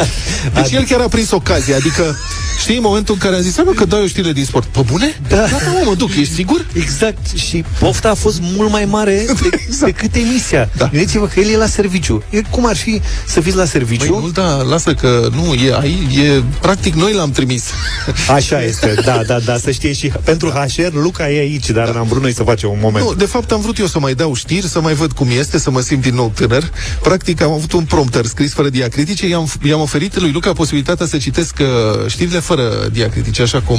Deci 0.54 0.72
el 0.72 0.84
chiar 0.84 1.00
a 1.00 1.08
prins 1.08 1.30
ocazia, 1.30 1.76
adică 1.76 2.16
știi, 2.60 2.76
în 2.76 2.82
momentul 2.82 3.14
în 3.14 3.20
care 3.20 3.36
a 3.36 3.40
zis, 3.40 3.54
"Hai, 3.56 3.64
mă, 3.66 3.72
că 3.72 3.84
dai 3.84 4.02
o 4.02 4.06
știre 4.06 4.32
din 4.32 4.44
sport. 4.44 4.66
Pe 4.66 4.80
bune? 4.90 5.20
Da. 5.28 5.36
Da, 5.36 5.42
da, 5.42 5.70
mă, 5.72 5.82
mă 5.84 5.94
duc, 5.94 6.08
ești 6.16 6.34
sigur? 6.34 6.66
Exact, 6.72 7.26
și 7.38 7.64
pofta 7.78 8.10
a 8.10 8.14
fost 8.14 8.38
mult 8.42 8.70
mai 8.70 8.84
mare 8.84 9.24
de, 9.42 9.48
Exact. 9.66 9.84
decât 9.84 10.14
emisia. 10.14 10.68
Da. 10.76 10.88
Gândiți-vă 10.92 11.26
că 11.26 11.40
el 11.40 11.50
e 11.50 11.56
la 11.56 11.66
serviciu. 11.66 12.22
E, 12.30 12.42
cum 12.50 12.66
ar 12.66 12.76
fi 12.76 13.00
să 13.26 13.40
fiți 13.40 13.56
la 13.56 13.64
serviciu? 13.64 14.12
Băi, 14.12 14.20
nu, 14.22 14.28
da, 14.30 14.62
lasă 14.62 14.94
că 14.94 15.28
nu, 15.34 15.54
e, 15.54 15.74
ai, 15.80 16.08
e, 16.24 16.42
practic 16.60 16.94
noi 16.94 17.12
l-am 17.12 17.30
trimis. 17.30 17.57
Așa 18.36 18.62
este, 18.62 18.94
da, 19.04 19.22
da, 19.26 19.38
da, 19.38 19.56
să 19.58 19.70
știe 19.70 19.92
și 19.92 20.12
pentru 20.24 20.48
HR, 20.48 20.92
Luca 20.92 21.30
e 21.30 21.38
aici, 21.38 21.70
dar 21.70 21.90
n-am 21.94 22.06
vrut 22.06 22.22
noi 22.22 22.34
să 22.34 22.42
facem 22.42 22.70
un 22.70 22.78
moment. 22.80 23.04
Nu, 23.04 23.14
de 23.14 23.24
fapt 23.24 23.50
am 23.52 23.60
vrut 23.60 23.78
eu 23.78 23.86
să 23.86 23.98
mai 23.98 24.14
dau 24.14 24.34
știri, 24.34 24.66
să 24.68 24.80
mai 24.80 24.94
văd 24.94 25.12
cum 25.12 25.28
este, 25.38 25.58
să 25.58 25.70
mă 25.70 25.80
simt 25.80 26.02
din 26.02 26.14
nou 26.14 26.32
tânăr. 26.34 26.70
Practic 27.02 27.40
am 27.42 27.50
avut 27.52 27.72
un 27.72 27.84
prompter 27.84 28.24
scris 28.26 28.52
fără 28.52 28.68
diacritice, 28.68 29.26
i-am, 29.28 29.50
i-am 29.62 29.80
oferit 29.80 30.20
lui 30.20 30.30
Luca 30.32 30.52
posibilitatea 30.52 31.06
să 31.06 31.16
citesc 31.16 31.56
uh, 31.60 31.66
știrile 32.10 32.38
fără 32.38 32.88
diacritice, 32.92 33.42
așa 33.42 33.60
cum... 33.60 33.78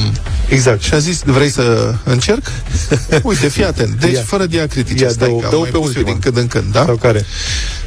Exact. 0.49 0.82
Și 0.82 0.93
a 0.93 0.97
zis, 0.97 1.21
vrei 1.25 1.49
să 1.49 1.93
încerc? 2.03 2.51
Uite, 3.23 3.47
fii 3.47 3.65
atent. 3.65 3.93
Deci, 3.99 4.13
Ia. 4.13 4.21
fără 4.25 4.45
diacritice. 4.45 5.03
Ia, 5.03 5.09
Stai, 5.09 5.27
dă-o- 5.27 5.38
că 5.38 5.45
am 5.45 5.51
dă-o 5.51 5.59
mai 5.59 5.69
pe 5.69 5.77
pus 5.77 5.86
eu 5.86 6.01
ultima. 6.01 6.05
din 6.11 6.19
când 6.19 6.38
în 6.38 6.47
când, 6.47 6.71
da? 6.73 6.84
Sau 6.86 6.95
care? 6.95 7.25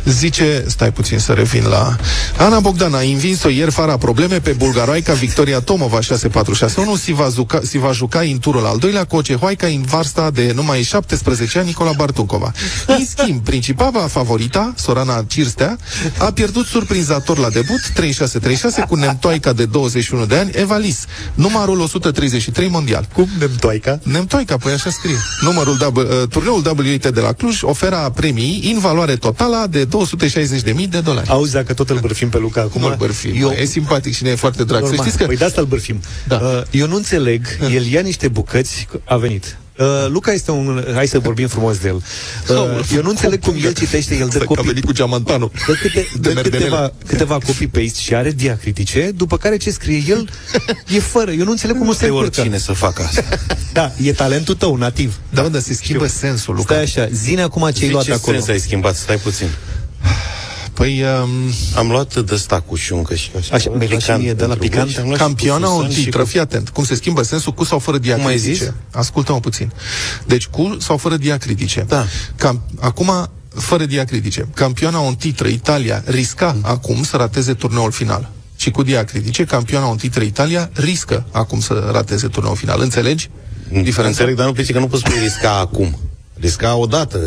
Zice, 0.05 0.65
stai 0.67 0.93
puțin 0.93 1.19
să 1.19 1.33
revin 1.33 1.65
la... 1.69 1.97
Ana 2.37 2.61
Bogdan 2.61 2.95
a 2.95 2.99
învins-o 3.01 3.49
ieri 3.49 3.71
fără 3.71 3.97
probleme 3.97 4.41
pe 4.41 4.51
bulgaroaica 4.51 5.13
Victoria 5.13 5.61
Tomova 5.73 6.01
6461 6.01 6.97
si 6.97 7.13
va, 7.13 7.29
juca, 7.35 7.61
si 7.63 7.79
va 7.79 7.93
juca 7.93 8.21
în 8.21 8.39
turul 8.39 8.67
al 8.67 8.79
doilea 8.79 9.05
cu 9.05 9.17
o 9.17 9.23
cehoaica 9.23 9.67
în 9.67 9.83
vârsta 9.83 10.31
de 10.31 10.53
numai 10.55 10.83
17 10.83 11.59
ani 11.59 11.67
Nicola 11.67 11.93
Bartuncova. 11.93 12.53
În 12.87 13.07
schimb, 13.07 13.41
principala 13.41 14.07
favorita, 14.07 14.75
Sorana 14.77 15.25
Cirstea, 15.27 15.79
a 16.19 16.33
pierdut 16.33 16.67
surprinzător 16.67 17.39
la 17.39 17.49
debut 17.49 17.81
36-36 18.83 18.89
cu 18.89 18.95
nemtoaica 18.95 19.53
de 19.53 19.65
21 19.65 20.27
de 20.27 20.37
ani 20.37 20.51
Eva 20.55 20.77
Lis, 20.77 21.07
numărul 21.35 21.81
133 21.81 22.69
mondial. 22.69 23.09
Cum 23.15 23.29
nemtoaica? 23.39 23.99
Nemtoica, 24.03 24.57
păi 24.57 24.73
așa 24.73 24.91
scrie. 24.91 25.17
Numărul 25.41 25.77
w, 25.81 25.97
uh, 25.97 26.05
turneul 26.29 26.63
WT 26.67 27.07
de 27.07 27.21
la 27.21 27.33
Cluj 27.33 27.63
oferă 27.63 28.13
premii 28.15 28.73
în 28.75 28.81
valoare 28.81 29.17
totală 29.17 29.67
de 29.71 29.87
260.000 29.87 30.89
de 30.89 31.01
dolari. 31.01 31.29
Auzi, 31.29 31.53
dacă 31.53 31.75
tot 31.75 31.91
îl 31.91 31.99
bârfim 31.99 32.29
pe 32.29 32.39
Luca 32.39 32.61
acum... 32.61 32.81
Nu-l 32.81 32.95
bărfim, 32.99 33.33
eu, 33.37 33.49
mă, 33.49 33.55
e 33.59 33.65
simpatic 33.65 34.15
și 34.15 34.23
ne 34.23 34.31
e 34.31 34.35
foarte 34.35 34.65
drag. 34.65 34.81
Să 34.81 34.87
Normal. 34.87 35.05
știți 35.05 35.19
că... 35.19 35.27
Păi 35.27 35.37
de 35.37 35.45
asta 35.45 35.62
îl 35.63 35.69
bârfim. 35.69 36.01
Da. 36.29 36.37
Uh, 36.37 36.63
eu 36.71 36.87
nu 36.87 36.97
înțeleg, 36.97 37.47
el 37.75 37.87
ia 37.87 38.01
niște 38.01 38.29
bucăți, 38.29 38.87
a 39.05 39.17
venit. 39.17 39.57
Uh, 39.79 39.87
Luca 40.09 40.33
este 40.33 40.51
un... 40.51 40.85
Hai 40.95 41.07
să 41.07 41.19
vorbim 41.19 41.49
frumos 41.49 41.79
de 41.79 41.89
el. 41.89 41.95
Uh, 42.49 42.57
eu 42.95 43.03
nu 43.03 43.09
înțeleg 43.09 43.41
cum 43.41 43.55
el 43.65 43.73
citește, 43.73 44.15
el 44.17 44.29
dă 44.29 44.37
Că 44.39 44.43
a 44.43 44.47
copii... 44.47 44.65
venit 44.67 44.85
cu 44.85 44.93
geamantanul. 44.93 45.51
Dă, 45.67 45.73
câte, 45.73 46.07
De 46.13 46.19
dă 46.21 46.31
merdenele. 46.35 46.59
câteva, 46.65 46.93
câteva 47.07 47.39
copy-paste 47.39 48.01
și 48.01 48.15
are 48.15 48.31
diacritice, 48.31 49.11
după 49.17 49.37
care 49.37 49.57
ce 49.57 49.71
scrie 49.71 50.03
el 50.09 50.29
e 50.89 50.99
fără. 51.01 51.31
Eu 51.31 51.45
nu 51.45 51.51
înțeleg 51.51 51.77
cum 51.77 51.87
nu 51.87 51.93
se 51.93 51.99
Pe 51.99 52.07
încurcă. 52.07 52.41
oricine 52.41 52.59
să 52.59 52.73
facă 52.73 53.03
asta. 53.03 53.25
Da, 53.73 53.93
e 54.03 54.13
talentul 54.13 54.55
tău, 54.55 54.77
nativ. 54.77 55.15
Da, 55.31 55.43
mă, 55.43 55.49
dar 55.49 55.61
se 55.61 55.75
schimbă 55.75 56.07
sensul, 56.07 56.55
Luca. 56.55 56.75
Stai 56.75 56.83
așa, 57.03 57.09
zine 57.13 57.43
acum 57.43 57.63
ce 57.63 57.67
ai 57.67 57.73
Zici 57.75 57.91
luat 57.91 58.05
ce 58.05 58.13
acolo. 58.13 58.37
sens 58.37 58.49
ai 58.49 58.59
schimbat? 58.61 58.97
Stai 58.97 59.17
puțin. 59.17 59.47
Păi, 60.75 61.03
um, 61.23 61.31
Am 61.77 61.89
luat 61.91 62.17
de 62.25 62.37
sta 62.37 62.61
cu 62.61 62.75
șuncă 62.77 63.15
și 63.15 63.31
așa. 63.39 63.55
Așa, 63.55 63.71
mi-ai 63.71 63.89
luat 63.89 64.03
și 64.03 64.11
mie 64.11 64.33
de 64.33 64.45
la 64.45 64.49
pentru 64.55 64.69
picant? 64.69 64.85
voi 64.85 64.93
și 64.93 64.99
am 65.01 65.07
luat 65.07 65.17
și 65.19 65.23
cu 65.23 65.29
campioana 65.29 65.69
o 65.71 65.75
susan 65.77 65.91
și 65.91 66.03
titră, 66.05 66.21
cu- 66.21 66.27
fii 66.29 66.41
atent. 66.41 66.69
Cum 66.69 66.85
se 66.85 66.95
schimbă 66.95 67.23
sensul 67.23 67.53
cu 67.53 67.65
sau 67.65 67.79
fără 67.79 67.97
ai 67.97 68.03
diacritice. 68.03 68.53
zis? 68.53 68.73
Ascultă-mă 68.93 69.41
puțin. 69.41 69.73
Deci 70.27 70.47
cu 70.47 70.77
sau 70.81 70.97
fără 70.97 71.17
diacritice. 71.17 71.85
Da. 71.89 72.07
Cam, 72.37 72.63
acum, 72.81 73.31
fără 73.55 73.85
diacritice. 73.85 74.49
Campioana 74.55 75.01
o 75.01 75.13
titră, 75.19 75.49
Italia, 75.49 76.03
risca 76.07 76.57
acum 76.63 77.03
să 77.03 77.17
rateze 77.17 77.53
turneul 77.55 77.91
final. 77.91 78.31
Și 78.57 78.71
cu 78.71 78.83
diacritice, 78.83 79.45
campioana 79.45 79.91
o 79.91 79.95
titră, 79.95 80.23
Italia, 80.23 80.71
riscă 80.75 81.27
acum 81.31 81.61
să 81.61 81.89
rateze 81.93 82.27
turneul 82.29 82.57
final. 82.57 82.81
Înțelegi? 82.81 83.31
Diferența? 83.69 84.07
Înțeleg, 84.09 84.37
dar 84.37 84.47
nu 84.47 84.53
pleci 84.53 84.73
că 84.73 84.79
nu 84.79 84.87
poți 84.87 85.03
spune 85.07 85.23
risca 85.23 85.59
acum. 85.59 85.99
Risca 86.43 86.75
odată. 86.77 87.19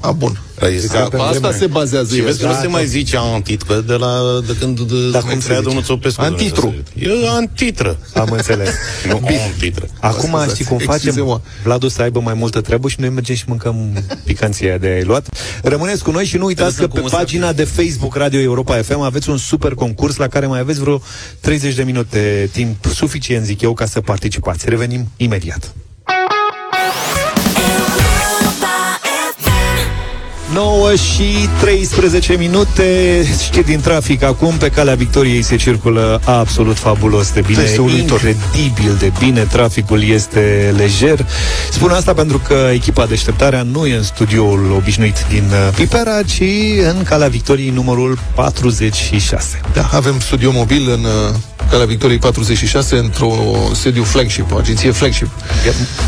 A, 0.00 0.10
bun. 0.12 0.40
Risca 0.56 1.08
Pe 1.08 1.16
asta 1.16 1.52
se 1.52 1.66
bazează 1.66 2.14
Și 2.14 2.18
el. 2.20 2.24
vezi 2.26 2.38
că 2.40 2.46
nu 2.46 2.52
Da, 2.52 2.56
se 2.58 2.64
da. 2.64 2.68
mai 2.70 2.86
zice 2.86 3.16
antitru 3.16 3.80
de, 3.80 3.92
la, 3.92 4.40
de 4.46 4.56
când 4.60 4.80
de, 4.80 5.10
Dar 5.10 5.20
cum 5.20 5.30
cum 5.30 5.40
se 5.40 5.44
crea 5.46 5.56
zice? 5.56 5.66
domnul 5.66 5.82
Țopescu. 5.82 6.20
Antitru. 6.22 6.74
E 6.98 7.08
antitră. 7.28 7.98
Am 8.14 8.28
înțeles. 8.30 8.68
Nu 9.08 9.20
antitră. 9.52 9.86
Acum 10.00 10.28
Scuzați, 10.28 10.52
știi 10.54 10.64
cum 10.64 10.78
facem? 10.78 10.94
excuzez-mă. 10.94 11.40
Vladu 11.62 11.88
să 11.88 12.02
aibă 12.02 12.20
mai 12.20 12.34
multă 12.34 12.60
treabă 12.60 12.88
și 12.88 12.96
noi 13.00 13.08
mergem 13.08 13.34
și 13.34 13.44
mâncăm 13.46 14.04
picanția 14.24 14.78
de 14.78 14.86
ai 14.86 15.02
luat. 15.04 15.26
Rămâneți 15.62 16.02
cu 16.02 16.10
noi 16.10 16.24
și 16.24 16.36
nu 16.36 16.44
uitați 16.44 16.76
că 16.76 16.82
Lăsăm 16.82 16.88
pe 16.90 16.96
cum 16.96 17.06
o 17.06 17.08
să 17.08 17.16
pagina 17.16 17.52
de 17.52 17.64
Facebook 17.64 18.14
Radio 18.16 18.40
Europa 18.40 18.76
FM 18.82 19.00
aveți 19.00 19.30
un 19.30 19.36
super 19.36 19.74
concurs 19.74 20.16
la 20.16 20.26
care 20.28 20.46
mai 20.46 20.58
aveți 20.60 20.80
vreo 20.80 21.02
30 21.40 21.74
de 21.74 21.82
minute 21.82 22.48
timp 22.52 22.84
suficient, 22.94 23.44
zic 23.44 23.60
eu, 23.60 23.72
ca 23.74 23.86
să 23.86 24.00
participați. 24.00 24.68
Revenim 24.68 25.08
imediat. 25.16 25.74
9 30.54 30.94
și 30.94 31.48
13 31.60 32.36
minute. 32.38 32.84
Știri 33.42 33.66
din 33.66 33.80
trafic 33.80 34.22
acum. 34.22 34.54
Pe 34.54 34.68
calea 34.68 34.94
Victoriei 34.94 35.42
se 35.42 35.56
circulă 35.56 36.20
absolut 36.24 36.76
fabulos 36.76 37.32
de 37.32 37.40
bine. 37.40 37.62
Este 37.62 37.80
uluitor. 37.80 38.20
Incredibil 38.20 38.96
de 38.98 39.12
bine. 39.18 39.40
Traficul 39.40 40.02
este 40.02 40.74
lejer. 40.76 41.26
Spun 41.70 41.90
asta 41.90 42.12
pentru 42.12 42.38
că 42.38 42.68
echipa 42.72 43.06
deșteptarea 43.06 43.62
Nu 43.62 43.86
e 43.86 43.96
în 43.96 44.02
studioul 44.02 44.72
obișnuit 44.76 45.26
din 45.28 45.44
uh, 45.50 45.74
Pipera 45.74 46.22
Ci 46.22 46.42
în 46.96 47.02
calea 47.02 47.28
Victoriei 47.28 47.70
numărul 47.70 48.18
46 48.34 49.60
Da, 49.72 49.88
avem 49.92 50.20
studio 50.20 50.50
mobil 50.52 50.90
în 50.90 51.04
uh, 51.04 51.34
Calea 51.70 51.86
Victoriei 51.86 52.18
46 52.18 52.96
într-o 52.96 53.32
sediu 53.74 54.02
flagship, 54.02 54.52
o 54.52 54.56
agenție 54.56 54.90
flagship. 54.90 55.28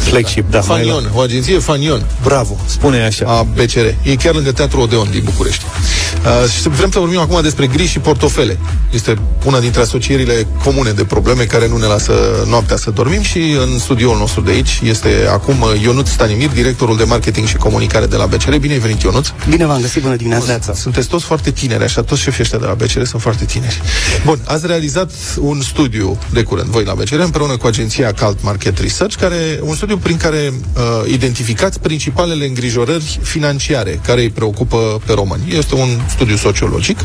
Flagship, 0.04 0.50
da 0.50 0.60
mai 0.60 0.78
Fanion, 0.78 1.10
o 1.14 1.20
agenție 1.20 1.58
Fanion. 1.58 2.06
Bravo, 2.22 2.56
spune 2.66 3.04
așa 3.04 3.24
A 3.26 3.42
BCR. 3.42 3.86
E 4.02 4.16
chiar 4.16 4.34
lângă 4.34 4.52
Teatrul 4.52 4.82
Odeon 4.82 5.08
din 5.10 5.22
București. 5.24 5.64
Uh, 5.64 6.50
și 6.50 6.68
vrem 6.68 6.90
să 6.90 6.98
vorbim 6.98 7.18
acum 7.18 7.42
despre 7.42 7.66
gri 7.66 7.86
și 7.86 7.98
portofele. 7.98 8.58
Este 8.90 9.18
una 9.44 9.60
dintre 9.60 9.80
asocierile 9.80 10.46
comune 10.64 10.90
de 10.90 11.04
probleme 11.04 11.42
care 11.44 11.68
nu 11.68 11.76
ne 11.76 11.86
lasă 11.86 12.12
noaptea 12.48 12.76
să 12.76 12.90
dormim 12.90 13.22
și 13.22 13.38
în 13.38 13.78
studioul 13.78 14.18
nostru 14.18 14.40
de 14.40 14.50
aici 14.50 14.80
este 14.84 15.08
acum 15.30 15.60
uh, 15.60 15.82
Ionut 15.82 16.06
Stanimir, 16.06 16.48
directorul 16.48 16.96
de 16.96 17.04
marketing 17.04 17.46
și 17.46 17.56
comunicare 17.56 18.06
de 18.06 18.16
la 18.16 18.26
BCR. 18.26 18.56
Bine 18.56 18.72
ai 18.72 18.78
venit, 18.78 19.02
Ionuț! 19.02 19.28
Bine 19.48 19.66
v-am 19.66 19.80
găsit, 19.80 20.02
bună 20.02 20.16
dimineața! 20.16 20.74
Sunteți 20.74 21.08
toți 21.08 21.24
foarte 21.24 21.50
tineri, 21.50 21.84
așa, 21.84 22.02
toți 22.02 22.20
șefii 22.20 22.42
ăștia 22.42 22.58
de 22.58 22.66
la 22.66 22.74
BCR 22.74 23.02
sunt 23.02 23.22
foarte 23.22 23.44
tineri. 23.44 23.80
Bun, 24.24 24.38
ați 24.44 24.66
realizat 24.66 25.10
un 25.40 25.51
studiu 25.60 26.18
de 26.32 26.42
curând, 26.42 26.68
voi 26.68 26.84
la 26.84 26.94
BCR, 26.94 27.18
împreună 27.18 27.56
cu 27.56 27.66
agenția 27.66 28.12
Calt 28.12 28.42
Market 28.42 28.78
Research, 28.78 29.16
care, 29.16 29.58
un 29.62 29.74
studiu 29.74 29.96
prin 29.96 30.16
care 30.16 30.52
uh, 30.52 31.12
identificați 31.12 31.80
principalele 31.80 32.46
îngrijorări 32.46 33.18
financiare 33.22 34.00
care 34.04 34.20
îi 34.20 34.30
preocupă 34.30 35.00
pe 35.06 35.12
români. 35.12 35.42
Este 35.56 35.74
un 35.74 35.88
studiu 36.08 36.36
sociologic. 36.36 36.98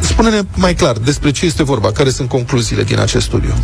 Spune-ne 0.00 0.40
mai 0.54 0.74
clar 0.74 0.96
despre 0.96 1.30
ce 1.30 1.46
este 1.46 1.62
vorba, 1.62 1.92
care 1.92 2.10
sunt 2.10 2.28
concluziile 2.28 2.82
din 2.82 2.98
acest 2.98 3.24
studiu. 3.24 3.54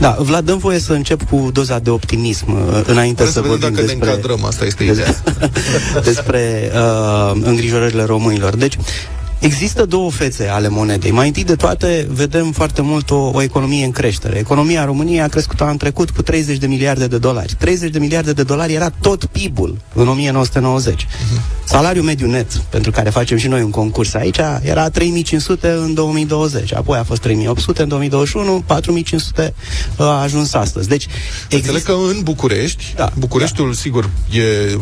Da, 0.00 0.16
Vlad, 0.20 0.44
dăm 0.44 0.58
voie 0.58 0.78
să 0.78 0.92
încep 0.92 1.22
cu 1.22 1.50
doza 1.52 1.78
de 1.78 1.90
optimism 1.90 2.52
uh, 2.52 2.82
înainte 2.86 3.22
Vrem 3.22 3.26
să, 3.26 3.32
să 3.32 3.40
vedem 3.40 3.58
vorbim 3.58 3.74
dacă 3.74 3.86
ne 3.86 3.92
despre, 3.92 4.10
încadrăm, 4.10 4.44
asta 4.44 4.64
este 4.64 4.84
ideea. 4.84 5.22
despre 6.10 6.70
uh, 6.74 7.40
îngrijorările 7.42 8.04
românilor. 8.04 8.56
Deci, 8.56 8.76
Există 9.40 9.84
două 9.84 10.10
fețe 10.10 10.46
ale 10.48 10.68
monedei. 10.68 11.10
Mai 11.10 11.26
întâi 11.26 11.44
de 11.44 11.54
toate, 11.54 12.06
vedem 12.10 12.52
foarte 12.52 12.82
mult 12.82 13.10
o, 13.10 13.30
o 13.34 13.42
economie 13.42 13.84
în 13.84 13.90
creștere. 13.90 14.38
Economia 14.38 14.84
României 14.84 15.20
a 15.20 15.28
crescut 15.28 15.60
anul 15.60 15.76
trecut 15.76 16.10
cu 16.10 16.22
30 16.22 16.56
de 16.56 16.66
miliarde 16.66 17.06
de 17.06 17.18
dolari. 17.18 17.54
30 17.58 17.90
de 17.90 17.98
miliarde 17.98 18.32
de 18.32 18.42
dolari 18.42 18.72
era 18.72 18.90
tot 19.00 19.24
PIB-ul 19.24 19.76
în 19.94 20.08
1990. 20.08 21.06
Salariul 21.64 22.04
mediu 22.04 22.26
net, 22.30 22.52
pentru 22.52 22.90
care 22.90 23.10
facem 23.10 23.36
și 23.36 23.46
noi 23.48 23.62
un 23.62 23.70
concurs 23.70 24.14
aici, 24.14 24.36
era 24.62 24.88
3500 24.90 25.68
în 25.70 25.94
2020. 25.94 26.74
Apoi 26.74 26.98
a 26.98 27.02
fost 27.04 27.20
3800 27.20 27.82
în 27.82 27.88
2021, 27.88 28.62
4500 28.66 29.54
a 29.96 30.04
ajuns 30.04 30.54
astăzi. 30.54 30.88
Deci, 30.88 31.06
Înțeleg 31.50 31.82
că 31.82 31.92
în 31.92 32.20
București, 32.22 32.92
Da, 32.96 33.12
Bucureștiul, 33.18 33.68
da. 33.68 33.74
sigur, 33.74 34.10
e 34.32 34.40
uh, 34.74 34.80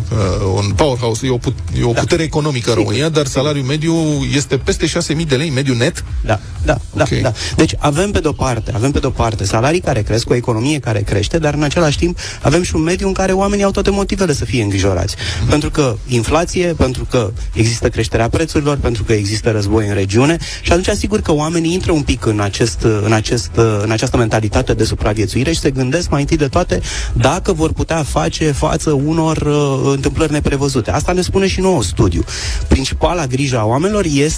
un 0.54 0.72
powerhouse, 0.76 1.26
e 1.26 1.30
o, 1.30 1.36
put- 1.36 1.58
e 1.80 1.84
o 1.84 1.92
Da. 1.92 2.00
putere 2.00 2.22
economică 2.22 2.70
în 2.70 2.76
România, 2.76 3.08
dar 3.08 3.26
salariul 3.26 3.64
mediu 3.64 3.94
este 4.34 4.45
peste 4.54 4.86
6.000 4.86 5.26
de 5.28 5.36
lei, 5.36 5.50
mediu 5.50 5.74
net. 5.74 6.04
Da, 6.24 6.40
da, 6.64 6.78
da, 6.94 7.02
Ok. 7.02 7.20
da. 7.20 7.32
Deci 7.56 7.74
avem 7.78 8.10
pe 8.10 8.20
de-o 8.20 8.32
parte, 8.32 8.72
avem 8.74 8.90
pe 8.90 8.98
de-o 8.98 9.10
parte 9.10 9.44
salarii 9.44 9.80
care 9.80 10.02
cresc, 10.02 10.30
o 10.30 10.34
economie 10.34 10.78
care 10.78 11.00
crește, 11.00 11.38
dar 11.38 11.54
în 11.54 11.62
același 11.62 11.98
timp 11.98 12.18
avem 12.42 12.62
și 12.62 12.74
un 12.74 12.82
mediu 12.82 13.06
în 13.06 13.12
care 13.12 13.32
oamenii 13.32 13.64
au 13.64 13.70
toate 13.70 13.90
motivele 13.90 14.32
să 14.32 14.44
fie 14.44 14.62
îngrijorați. 14.62 15.16
Pentru 15.48 15.70
că 15.70 15.96
inflație, 16.06 16.66
pentru 16.66 17.04
că 17.10 17.30
există 17.52 17.88
creșterea 17.88 18.28
prețurilor, 18.28 18.76
pentru 18.76 19.04
că 19.04 19.12
există 19.12 19.50
război 19.50 19.86
în 19.88 19.94
regiune 19.94 20.36
și 20.62 20.70
atunci 20.70 20.88
asigur 20.88 21.20
că 21.20 21.32
oamenii 21.32 21.72
intră 21.72 21.92
un 21.92 22.02
pic 22.02 22.26
în, 22.26 22.40
acest, 22.40 22.86
în, 23.04 23.12
acest, 23.12 23.50
în 23.82 23.90
această 23.90 24.16
mentalitate 24.16 24.74
de 24.74 24.84
supraviețuire 24.84 25.52
și 25.52 25.60
se 25.60 25.70
gândesc 25.70 26.10
mai 26.10 26.20
întâi 26.20 26.36
de 26.36 26.48
toate 26.48 26.80
dacă 27.12 27.52
vor 27.52 27.72
putea 27.72 28.02
face 28.02 28.50
față 28.52 28.90
unor 28.90 29.36
uh, 29.36 29.92
întâmplări 29.94 30.32
neprevăzute. 30.32 30.90
Asta 30.90 31.12
ne 31.12 31.20
spune 31.20 31.46
și 31.46 31.60
nouă 31.60 31.82
studiu. 31.82 32.24
Principala 32.68 33.26
grijă 33.26 33.58
a 33.58 33.64
oamenilor 33.64 34.04
este 34.04 34.35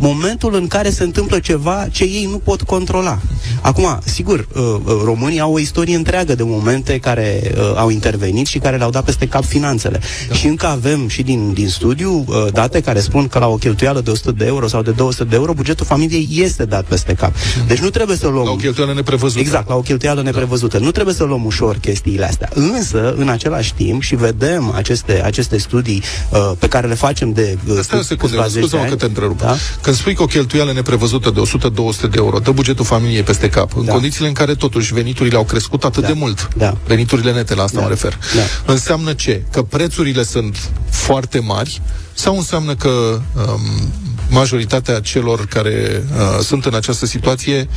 momentul 0.00 0.54
în 0.54 0.66
care 0.66 0.90
se 0.90 1.02
întâmplă 1.02 1.38
ceva 1.38 1.86
ce 1.90 2.04
ei 2.04 2.28
nu 2.30 2.38
pot 2.38 2.62
controla. 2.62 3.18
Acum, 3.60 3.98
sigur, 4.04 4.38
uh, 4.38 4.62
uh, 4.84 5.00
românii 5.04 5.40
au 5.40 5.52
o 5.52 5.58
istorie 5.58 5.96
întreagă 5.96 6.34
de 6.34 6.42
momente 6.42 6.98
care 6.98 7.52
uh, 7.56 7.72
au 7.76 7.90
intervenit 7.90 8.46
și 8.46 8.58
care 8.58 8.76
le-au 8.76 8.90
dat 8.90 9.04
peste 9.04 9.28
cap 9.28 9.44
finanțele. 9.44 10.00
Da. 10.28 10.34
Și 10.34 10.46
încă 10.46 10.66
avem 10.66 11.08
și 11.08 11.22
din, 11.22 11.52
din 11.52 11.68
studiu 11.68 12.24
uh, 12.28 12.46
date 12.52 12.80
care 12.80 13.00
spun 13.00 13.28
că 13.28 13.38
la 13.38 13.46
o 13.46 13.54
cheltuială 13.54 14.00
de 14.00 14.10
100 14.10 14.32
de 14.32 14.44
euro 14.46 14.66
sau 14.66 14.82
de 14.82 14.90
200 14.90 15.24
de 15.24 15.36
euro, 15.36 15.52
bugetul 15.52 15.86
familiei 15.86 16.28
este 16.30 16.64
dat 16.64 16.84
peste 16.84 17.14
cap. 17.14 17.32
Deci 17.66 17.78
nu 17.78 17.90
trebuie 17.90 18.16
să 18.16 18.28
luăm... 18.28 18.44
La 18.44 18.50
o 18.50 18.54
cheltuială 18.54 18.94
neprevăzută. 18.94 19.40
Exact, 19.40 19.68
la 19.68 19.74
o 19.74 19.80
cheltuială 19.80 20.22
neprevăzută. 20.22 20.78
Nu 20.78 20.90
trebuie 20.90 21.14
să 21.14 21.24
luăm 21.24 21.44
ușor 21.44 21.76
chestiile 21.76 22.24
astea. 22.24 22.48
Însă, 22.54 23.14
în 23.16 23.28
același 23.28 23.74
timp, 23.74 24.02
și 24.02 24.14
vedem 24.14 24.72
aceste, 24.76 25.22
aceste 25.24 25.58
studii 25.58 26.02
uh, 26.30 26.50
pe 26.58 26.68
care 26.68 26.86
le 26.86 26.94
facem 26.94 27.32
de 27.32 27.58
uh, 27.68 27.78
Stai 27.82 27.98
o 27.98 28.02
secundă, 28.02 28.34
câțiva 28.34 28.46
zeci 28.46 28.52
de 28.52 28.60
scuze-mă 28.60 28.82
ani. 28.82 28.90
că 28.90 28.96
te 28.96 29.12
întrerup. 29.26 29.38
Da? 29.40 29.56
Când 29.80 29.96
spui 29.96 30.14
că 30.14 30.22
o 30.22 30.26
cheltuială 30.26 30.72
neprevăzută 30.72 31.30
de 31.30 31.40
100-200 31.40 32.00
de 32.00 32.16
euro 32.16 32.38
dă 32.38 32.50
bugetul 32.50 32.84
familiei 32.84 33.22
peste 33.22 33.48
cap, 33.48 33.76
în 33.76 33.84
Da. 33.84 33.92
condițiile 33.92 34.28
în 34.28 34.34
care 34.34 34.54
totuși 34.54 34.94
veniturile 34.94 35.36
au 35.36 35.44
crescut 35.44 35.84
atât 35.84 36.02
Da. 36.02 36.08
de 36.08 36.14
mult, 36.14 36.48
Da. 36.56 36.76
veniturile 36.86 37.32
nete, 37.32 37.54
la 37.54 37.62
asta 37.62 37.76
Da. 37.76 37.82
mă 37.82 37.88
refer, 37.88 38.18
Da. 38.34 38.72
înseamnă 38.72 39.12
ce? 39.12 39.42
Că 39.52 39.62
prețurile 39.62 40.22
sunt 40.22 40.70
foarte 40.90 41.38
mari 41.38 41.82
sau 42.12 42.36
înseamnă 42.36 42.74
că 42.74 42.88
um, 43.36 43.60
majoritatea 44.30 45.00
celor 45.00 45.46
care 45.46 46.04
uh, 46.16 46.44
sunt 46.44 46.64
în 46.64 46.74
această 46.74 47.06
situație 47.06 47.68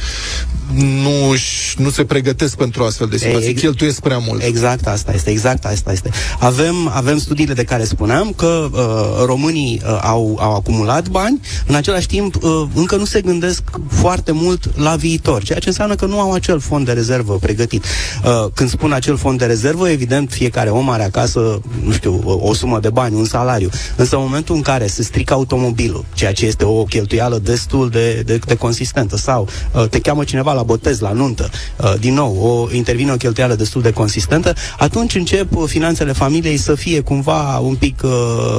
nu, 0.73 1.29
își- 1.31 1.75
nu 1.77 1.89
se 1.89 2.03
pregătesc 2.05 2.55
pentru 2.57 2.83
astfel 2.83 3.07
de 3.07 3.17
situații, 3.17 3.49
ex- 3.49 3.61
cheltuiesc 3.61 3.99
prea 4.01 4.17
mult. 4.17 4.43
Exact 4.43 4.87
asta 4.87 5.11
este, 5.13 5.29
exact 5.29 5.65
asta 5.65 5.91
este. 5.91 6.09
Avem, 6.39 6.91
avem 6.93 7.17
studiile 7.17 7.53
de 7.53 7.63
care 7.63 7.83
spuneam 7.83 8.33
că 8.35 8.67
uh, 8.71 8.79
românii 9.25 9.81
uh, 9.85 9.99
au, 10.01 10.37
au 10.41 10.55
acumulat 10.55 11.07
bani, 11.09 11.39
în 11.67 11.75
același 11.75 12.07
timp 12.07 12.35
uh, 12.43 12.63
încă 12.73 12.95
nu 12.95 13.05
se 13.05 13.21
gândesc 13.21 13.63
foarte 13.89 14.31
mult 14.31 14.77
la 14.77 14.95
viitor, 14.95 15.43
ceea 15.43 15.59
ce 15.59 15.67
înseamnă 15.67 15.95
că 15.95 16.05
nu 16.05 16.19
au 16.19 16.33
acel 16.33 16.59
fond 16.59 16.85
de 16.85 16.91
rezervă 16.91 17.33
pregătit. 17.41 17.83
Uh, 18.25 18.45
când 18.53 18.69
spun 18.69 18.91
acel 18.91 19.17
fond 19.17 19.39
de 19.39 19.45
rezervă, 19.45 19.89
evident, 19.89 20.31
fiecare 20.31 20.69
om 20.69 20.89
are 20.89 21.03
acasă, 21.03 21.61
nu 21.83 21.91
știu, 21.91 22.21
o, 22.25 22.47
o 22.47 22.53
sumă 22.53 22.79
de 22.79 22.89
bani, 22.89 23.15
un 23.15 23.25
salariu. 23.25 23.69
Însă 23.95 24.15
în 24.15 24.21
momentul 24.21 24.55
în 24.55 24.61
care 24.61 24.87
se 24.87 25.03
strică 25.03 25.33
automobilul, 25.33 26.05
ceea 26.13 26.33
ce 26.33 26.42
este 26.45 26.65
o 26.65 26.83
cheltuială 26.83 27.37
destul 27.37 27.89
de, 27.89 28.21
de, 28.25 28.39
de 28.45 28.55
consistentă, 28.55 29.17
sau 29.17 29.47
uh, 29.71 29.87
te 29.89 29.99
cheamă 29.99 30.23
cineva 30.23 30.53
la 30.53 30.63
botez, 30.63 30.99
la 30.99 31.11
nuntă, 31.11 31.49
uh, 31.77 31.93
din 31.99 32.13
nou, 32.13 32.35
o, 32.41 32.75
intervine 32.75 33.11
o 33.11 33.15
cheltuială 33.15 33.55
destul 33.55 33.81
de 33.81 33.91
consistentă, 33.91 34.53
atunci 34.77 35.15
încep 35.15 35.55
uh, 35.55 35.63
finanțele 35.67 36.11
familiei 36.11 36.57
să 36.57 36.75
fie 36.75 36.99
cumva 36.99 37.57
un 37.57 37.75
pic 37.75 38.01
uh, 38.03 38.11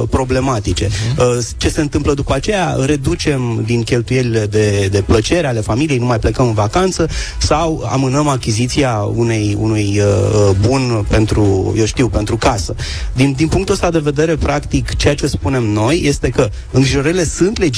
problematice. 0.09 0.89
Uh, 1.17 1.37
ce 1.57 1.69
se 1.69 1.81
întâmplă 1.81 2.13
după 2.13 2.33
aceea? 2.33 2.75
Reducem 2.85 3.63
din 3.65 3.83
cheltuielile 3.83 4.45
de, 4.45 4.87
de 4.91 5.01
plăcere 5.01 5.47
ale 5.47 5.59
familiei, 5.59 5.97
nu 5.97 6.05
mai 6.05 6.19
plecăm 6.19 6.47
în 6.47 6.53
vacanță 6.53 7.07
sau 7.37 7.87
amânăm 7.91 8.27
achiziția 8.27 8.97
unei, 9.15 9.57
unui 9.59 9.99
uh, 9.99 10.55
bun 10.67 11.05
pentru, 11.09 11.73
eu 11.77 11.85
știu, 11.85 12.07
pentru 12.07 12.37
casă. 12.37 12.75
Din, 13.13 13.33
din 13.37 13.47
punctul 13.47 13.73
ăsta 13.73 13.91
de 13.91 13.99
vedere, 13.99 14.35
practic, 14.35 14.95
ceea 14.95 15.15
ce 15.15 15.27
spunem 15.27 15.63
noi 15.63 16.01
este 16.03 16.29
că 16.29 16.49
îngrijorările 16.71 17.23
sunt 17.25 17.57
legitime, 17.57 17.74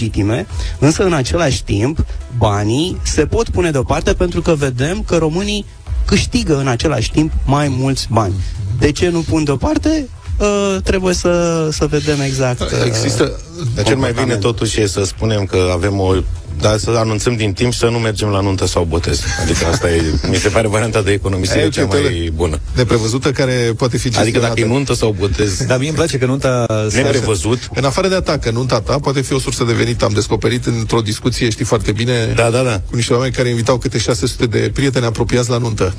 însă 0.80 1.04
în 1.04 1.14
același 1.14 1.64
timp 1.64 2.06
banii 2.38 2.98
se 3.04 3.26
pot 3.26 3.50
pune 3.50 3.72
deoparte 3.72 4.14
pentru 4.14 4.42
că 4.42 4.56
vedem 4.56 5.02
că 5.02 5.18
românii 5.18 5.66
câștigă 6.06 6.58
în 6.58 6.68
același 6.68 7.12
timp 7.12 7.32
mai 7.46 7.68
mulți 7.68 8.08
bani. 8.12 8.34
De 8.80 8.92
ce 8.92 9.10
nu 9.10 9.20
pun 9.20 9.44
deoparte? 9.44 10.10
Uh, 10.40 10.78
trebuie 10.84 11.14
să, 11.14 11.68
să 11.72 11.86
vedem 11.86 12.22
exact. 12.22 12.62
Uh, 12.62 12.68
Există... 12.86 13.40
Dar 13.76 13.86
cel 13.86 13.96
mai 13.96 14.12
bine 14.12 14.22
comportament. 14.22 14.42
totuși 14.42 14.82
e 14.82 14.88
să 14.88 15.04
spunem 15.04 15.46
că 15.46 15.70
avem 15.74 16.00
o 16.00 16.14
dar 16.62 16.78
să 16.78 16.90
anunțăm 16.96 17.36
din 17.36 17.54
timp 17.54 17.74
să 17.74 17.86
nu 17.86 17.98
mergem 17.98 18.28
la 18.30 18.40
nuntă 18.42 18.66
sau 18.68 18.84
botez. 18.84 19.22
Adică 19.42 19.66
asta 19.72 19.90
e, 19.92 20.02
mi 20.30 20.36
se 20.36 20.50
pare 20.50 20.68
varianta 20.68 21.02
de 21.02 21.12
economisire 21.12 21.58
Aia 21.58 21.68
e 21.68 21.70
cea 21.70 21.86
mai 21.86 22.00
cheltuială 22.00 22.32
bună. 22.34 22.60
Neprevăzută 22.76 23.32
care 23.32 23.74
poate 23.78 23.98
fi 23.98 24.08
Adică 24.08 24.24
gestionată. 24.24 24.54
dacă 24.54 24.68
e 24.68 24.74
nuntă 24.74 24.94
sau 24.94 25.16
botez, 25.20 25.66
Dar 25.66 25.78
mie 25.80 25.88
îmi 25.88 25.98
place 25.98 26.18
că 26.18 26.26
nunta... 26.26 26.66
neprevăzut, 26.94 27.70
În 27.74 27.84
afară 27.84 28.08
de 28.08 28.16
atac, 28.16 28.42
că 28.42 28.52
nunta 28.52 28.80
ta 28.82 29.00
poate 29.00 29.22
fi 29.22 29.34
o 29.34 29.40
sursă 29.40 29.64
de 29.64 29.74
venit. 29.74 30.02
Am 30.02 30.12
descoperit 30.14 30.66
într-o 30.66 31.02
discuție, 31.02 31.50
știi 31.50 31.66
foarte 31.66 31.92
bine, 31.92 32.34
da, 32.36 32.50
da, 32.50 32.62
da. 32.62 32.82
cu 32.90 32.96
niște 32.96 33.14
oameni 33.14 33.34
care 33.34 33.50
invitau 33.50 33.78
câte 33.78 33.98
600 33.98 34.46
de 34.46 34.72
prieteni 34.74 35.06
apropiați 35.06 35.50
la 35.50 35.58
nuntă. 35.58 35.94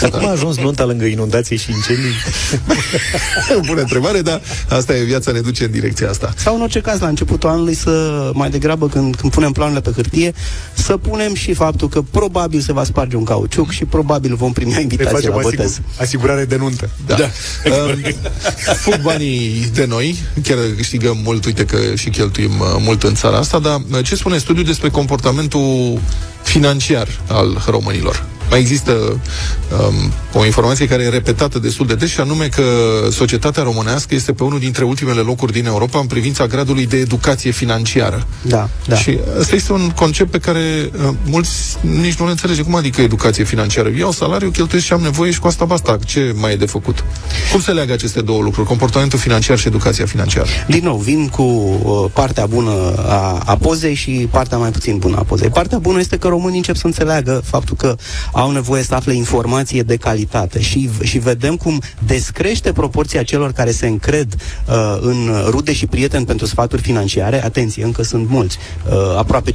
Dar 0.00 0.10
cum 0.10 0.26
a 0.26 0.30
ajuns 0.30 0.56
nunta 0.56 0.84
lângă 0.84 1.04
inundații 1.04 1.56
și 1.56 1.70
incendii? 1.70 2.14
Bună 3.66 3.80
întrebare, 3.80 4.20
dar 4.20 4.40
asta 4.68 4.96
e 4.96 5.02
viața, 5.02 5.32
ne 5.32 5.40
duce 5.40 5.64
în 5.64 5.70
direcția 5.70 6.08
asta. 6.08 6.32
Sau 6.36 6.54
în 6.54 6.62
orice 6.62 6.80
caz, 6.80 7.00
la 7.00 7.08
începutul 7.08 7.48
anului 7.48 7.74
să, 7.74 8.30
mai 8.34 8.50
degrabă 8.50 8.88
când, 8.88 9.14
când 9.14 9.32
punem 9.32 9.52
planurile 9.52 9.80
pe 9.80 9.90
hârtie, 10.00 10.34
să 10.74 10.96
punem 10.96 11.34
și 11.34 11.52
faptul 11.52 11.88
că 11.88 12.02
probabil 12.10 12.60
se 12.60 12.72
va 12.72 12.84
sparge 12.84 13.16
un 13.16 13.24
cauciuc 13.24 13.70
și 13.70 13.84
probabil 13.84 14.34
vom 14.34 14.52
primi 14.52 14.70
o 14.70 14.74
Le 14.74 14.80
invitație 14.80 15.12
facem 15.12 15.30
la 15.30 15.40
botez. 15.40 15.66
asigur, 15.66 15.90
asigurare 15.96 16.44
de 16.44 16.56
nuntă. 16.56 16.90
Da. 17.06 17.14
da. 17.16 17.30
Um, 17.70 18.00
fug 18.82 19.00
banii 19.02 19.70
de 19.74 19.84
noi, 19.84 20.16
chiar 20.42 20.58
câștigăm 20.76 21.18
mult, 21.24 21.44
uite 21.44 21.64
că 21.64 21.78
și 21.94 22.10
cheltuim 22.10 22.60
uh, 22.60 22.66
mult 22.78 23.02
în 23.02 23.14
țara 23.14 23.36
asta, 23.36 23.58
dar 23.58 23.80
uh, 23.92 24.04
ce 24.04 24.16
spune 24.16 24.38
studiul 24.38 24.64
despre 24.64 24.88
comportamentul 24.88 26.00
financiar 26.42 27.08
al 27.26 27.64
românilor? 27.66 28.24
Mai 28.50 28.58
există 28.58 28.92
um, 28.92 30.12
o 30.32 30.44
informație 30.44 30.86
care 30.86 31.02
e 31.02 31.08
repetată 31.08 31.58
destul 31.58 31.86
de 31.86 31.94
des 31.94 32.08
și 32.08 32.20
anume 32.20 32.46
că 32.46 32.62
societatea 33.10 33.62
românească 33.62 34.14
este 34.14 34.32
pe 34.32 34.42
unul 34.42 34.58
dintre 34.58 34.84
ultimele 34.84 35.20
locuri 35.20 35.52
din 35.52 35.66
Europa 35.66 35.98
în 35.98 36.06
privința 36.06 36.46
gradului 36.46 36.86
de 36.86 36.96
educație 36.96 37.50
financiară. 37.50 38.26
Da, 38.42 38.68
da. 38.86 38.96
Și 38.96 39.18
ăsta 39.38 39.54
este 39.54 39.72
un 39.72 39.90
concept 39.90 40.30
pe 40.30 40.38
care 40.38 40.90
uh, 41.06 41.14
mulți 41.24 41.76
nici 41.80 42.14
nu 42.14 42.24
le 42.24 42.30
înțelege. 42.30 42.62
Cum 42.62 42.74
adică 42.74 43.00
educație 43.00 43.44
financiară? 43.44 43.90
Iau 43.98 44.12
salariu, 44.12 44.50
cheltuiesc 44.50 44.86
și 44.86 44.92
am 44.92 45.00
nevoie 45.00 45.30
și 45.30 45.38
cu 45.38 45.46
asta 45.46 45.64
basta. 45.64 45.98
Ce 46.06 46.34
mai 46.36 46.52
e 46.52 46.56
de 46.56 46.66
făcut? 46.66 47.04
Cum 47.52 47.60
se 47.60 47.70
leagă 47.70 47.92
aceste 47.92 48.20
două 48.20 48.42
lucruri? 48.42 48.66
Comportamentul 48.66 49.18
financiar 49.18 49.58
și 49.58 49.66
educația 49.66 50.06
financiară. 50.06 50.48
Din 50.66 50.84
nou, 50.84 50.96
vin 50.96 51.28
cu 51.28 51.42
uh, 51.42 52.10
partea 52.12 52.46
bună 52.46 52.94
a, 52.96 53.42
a 53.44 53.56
pozei 53.56 53.94
și 53.94 54.28
partea 54.30 54.58
mai 54.58 54.70
puțin 54.70 54.98
bună 54.98 55.16
a 55.16 55.22
pozei. 55.22 55.48
Partea 55.48 55.78
bună 55.78 55.98
este 55.98 56.16
că 56.16 56.28
românii 56.28 56.56
încep 56.56 56.76
să 56.76 56.86
înțeleagă 56.86 57.42
faptul 57.44 57.76
că 57.76 57.96
au 58.40 58.50
nevoie 58.50 58.82
să 58.82 58.94
afle 58.94 59.14
informație 59.14 59.82
de 59.82 59.96
calitate 59.96 60.60
și, 60.60 60.90
și 61.02 61.18
vedem 61.18 61.56
cum 61.56 61.80
descrește 62.06 62.72
proporția 62.72 63.22
celor 63.22 63.52
care 63.52 63.70
se 63.70 63.86
încred 63.86 64.34
uh, 64.34 64.98
în 65.00 65.30
rude 65.46 65.72
și 65.72 65.86
prieteni 65.86 66.26
pentru 66.26 66.46
sfaturi 66.46 66.82
financiare. 66.82 67.44
Atenție, 67.44 67.84
încă 67.84 68.02
sunt 68.02 68.28
mulți, 68.28 68.58
uh, 68.86 68.92
aproape 69.16 69.50
50%, 69.50 69.54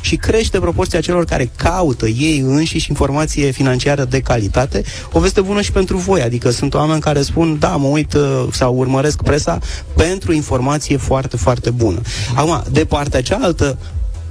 și 0.00 0.16
crește 0.16 0.58
proporția 0.58 1.00
celor 1.00 1.24
care 1.24 1.50
caută 1.56 2.06
ei 2.06 2.38
înșiși 2.46 2.90
informație 2.90 3.50
financiară 3.50 4.04
de 4.04 4.20
calitate. 4.20 4.82
O 5.12 5.20
veste 5.20 5.40
bună 5.40 5.60
și 5.60 5.72
pentru 5.72 5.96
voi, 5.96 6.22
adică 6.22 6.50
sunt 6.50 6.74
oameni 6.74 7.00
care 7.00 7.22
spun, 7.22 7.56
da, 7.58 7.76
mă 7.76 7.86
uit 7.86 8.14
uh, 8.14 8.46
sau 8.52 8.74
urmăresc 8.74 9.22
presa 9.22 9.58
pentru 9.96 10.32
informație 10.32 10.96
foarte, 10.96 11.36
foarte 11.36 11.70
bună. 11.70 12.00
Acum, 12.34 12.62
de 12.70 12.84
partea 12.84 13.22
cealaltă, 13.22 13.78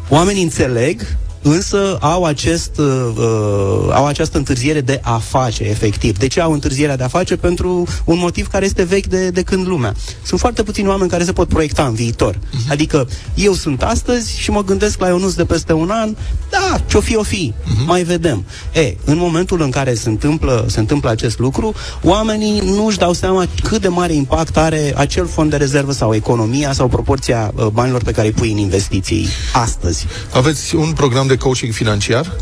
oamenii 0.09 0.43
înțeleg 0.43 1.17
însă 1.49 1.97
au, 2.01 2.23
acest, 2.23 2.77
uh, 2.77 2.85
uh, 3.15 3.89
au 3.91 4.05
această 4.05 4.37
întârziere 4.37 4.81
de 4.81 4.99
a 5.03 5.17
face, 5.17 5.63
efectiv. 5.63 6.17
De 6.17 6.27
ce 6.27 6.41
au 6.41 6.51
întârzierea 6.51 6.97
de 6.97 7.03
a 7.03 7.07
face? 7.07 7.35
Pentru 7.35 7.87
un 8.03 8.17
motiv 8.17 8.47
care 8.47 8.65
este 8.65 8.83
vechi 8.83 9.05
de, 9.05 9.29
de 9.29 9.41
când 9.41 9.67
lumea. 9.67 9.93
Sunt 10.23 10.39
foarte 10.39 10.63
puțini 10.63 10.87
oameni 10.87 11.09
care 11.09 11.23
se 11.23 11.33
pot 11.33 11.47
proiecta 11.47 11.85
în 11.85 11.93
viitor. 11.93 12.35
Uh-huh. 12.35 12.69
Adică, 12.69 13.07
eu 13.35 13.53
sunt 13.53 13.83
astăzi 13.83 14.39
și 14.39 14.51
mă 14.51 14.63
gândesc 14.63 14.99
la 14.99 15.07
Ionuț 15.07 15.33
de 15.33 15.45
peste 15.45 15.73
un 15.73 15.89
an, 15.89 16.15
da, 16.49 16.81
ce-o 16.87 16.99
fi, 16.99 17.15
o 17.15 17.23
fi, 17.23 17.53
uh-huh. 17.53 17.85
mai 17.85 18.03
vedem. 18.03 18.45
E, 18.73 18.95
în 19.05 19.17
momentul 19.17 19.61
în 19.61 19.69
care 19.69 19.93
se 19.93 20.09
întâmplă, 20.09 20.65
se 20.67 20.79
întâmplă 20.79 21.09
acest 21.09 21.39
lucru, 21.39 21.73
oamenii 22.03 22.59
nu 22.59 22.85
își 22.85 22.97
dau 22.97 23.13
seama 23.13 23.45
cât 23.63 23.81
de 23.81 23.87
mare 23.87 24.13
impact 24.13 24.57
are 24.57 24.93
acel 24.95 25.27
fond 25.27 25.49
de 25.49 25.55
rezervă 25.55 25.91
sau 25.91 26.13
economia 26.13 26.73
sau 26.73 26.87
proporția 26.87 27.51
uh, 27.55 27.65
banilor 27.65 28.03
pe 28.03 28.11
care 28.11 28.27
îi 28.27 28.33
pui 28.33 28.51
în 28.51 28.57
investiții 28.57 29.27
astăzi. 29.53 30.05
Aveți 30.33 30.75
un 30.75 30.91
program 30.91 31.27
de 31.27 31.36
coaching 31.37 31.73
financiar 31.73 32.35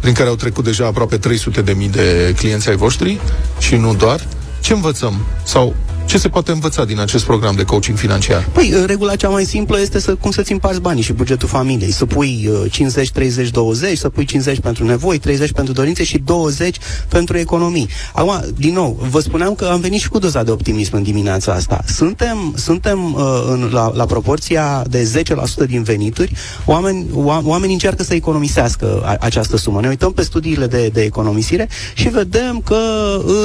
prin 0.00 0.12
care 0.14 0.28
au 0.28 0.34
trecut 0.34 0.64
deja 0.64 0.86
aproape 0.86 1.18
300 1.18 1.62
de 1.62 1.72
mii 1.72 1.88
de 1.88 2.34
clienți 2.36 2.68
ai 2.68 2.76
voștri 2.76 3.20
și 3.58 3.76
nu 3.76 3.94
doar. 3.94 4.26
Ce 4.60 4.72
învățăm? 4.72 5.14
Sau 5.44 5.74
ce 6.08 6.18
se 6.18 6.28
poate 6.28 6.52
învăța 6.52 6.84
din 6.84 7.00
acest 7.00 7.24
program 7.24 7.54
de 7.54 7.64
coaching 7.64 7.98
financiar? 7.98 8.48
Păi, 8.52 8.72
uh, 8.74 8.84
regula 8.86 9.16
cea 9.16 9.28
mai 9.28 9.44
simplă 9.44 9.80
este 9.80 10.00
să, 10.00 10.14
cum 10.14 10.30
să-ți 10.30 10.52
împarți 10.52 10.80
banii 10.80 11.02
și 11.02 11.12
bugetul 11.12 11.48
familiei. 11.48 11.90
Să 11.90 12.06
pui 12.06 12.48
uh, 12.50 12.70
50, 12.70 13.10
30, 13.10 13.50
20, 13.50 13.98
să 13.98 14.08
pui 14.08 14.24
50 14.24 14.60
pentru 14.60 14.84
nevoi, 14.84 15.18
30 15.18 15.52
pentru 15.52 15.72
dorințe 15.72 16.04
și 16.04 16.18
20 16.18 16.76
pentru 17.08 17.38
economii. 17.38 17.88
Acum, 18.12 18.40
din 18.56 18.72
nou, 18.72 19.06
vă 19.10 19.20
spuneam 19.20 19.54
că 19.54 19.64
am 19.64 19.80
venit 19.80 20.00
și 20.00 20.08
cu 20.08 20.18
doza 20.18 20.42
de 20.42 20.50
optimism 20.50 20.96
în 20.96 21.02
dimineața 21.02 21.52
asta. 21.52 21.80
Suntem, 21.86 22.54
suntem 22.56 23.14
uh, 23.14 23.20
în, 23.50 23.68
la, 23.72 23.92
la 23.94 24.04
proporția 24.06 24.82
de 24.90 25.22
10% 25.64 25.66
din 25.66 25.82
venituri, 25.82 26.32
oameni, 26.64 27.06
oa, 27.14 27.42
oamenii 27.44 27.74
încearcă 27.74 28.02
să 28.02 28.14
economisească 28.14 29.02
a, 29.04 29.16
această 29.20 29.56
sumă. 29.56 29.80
Ne 29.80 29.88
uităm 29.88 30.12
pe 30.12 30.22
studiile 30.22 30.66
de, 30.66 30.90
de 30.92 31.02
economisire 31.02 31.68
și 31.94 32.08
vedem 32.08 32.60
că 32.64 32.78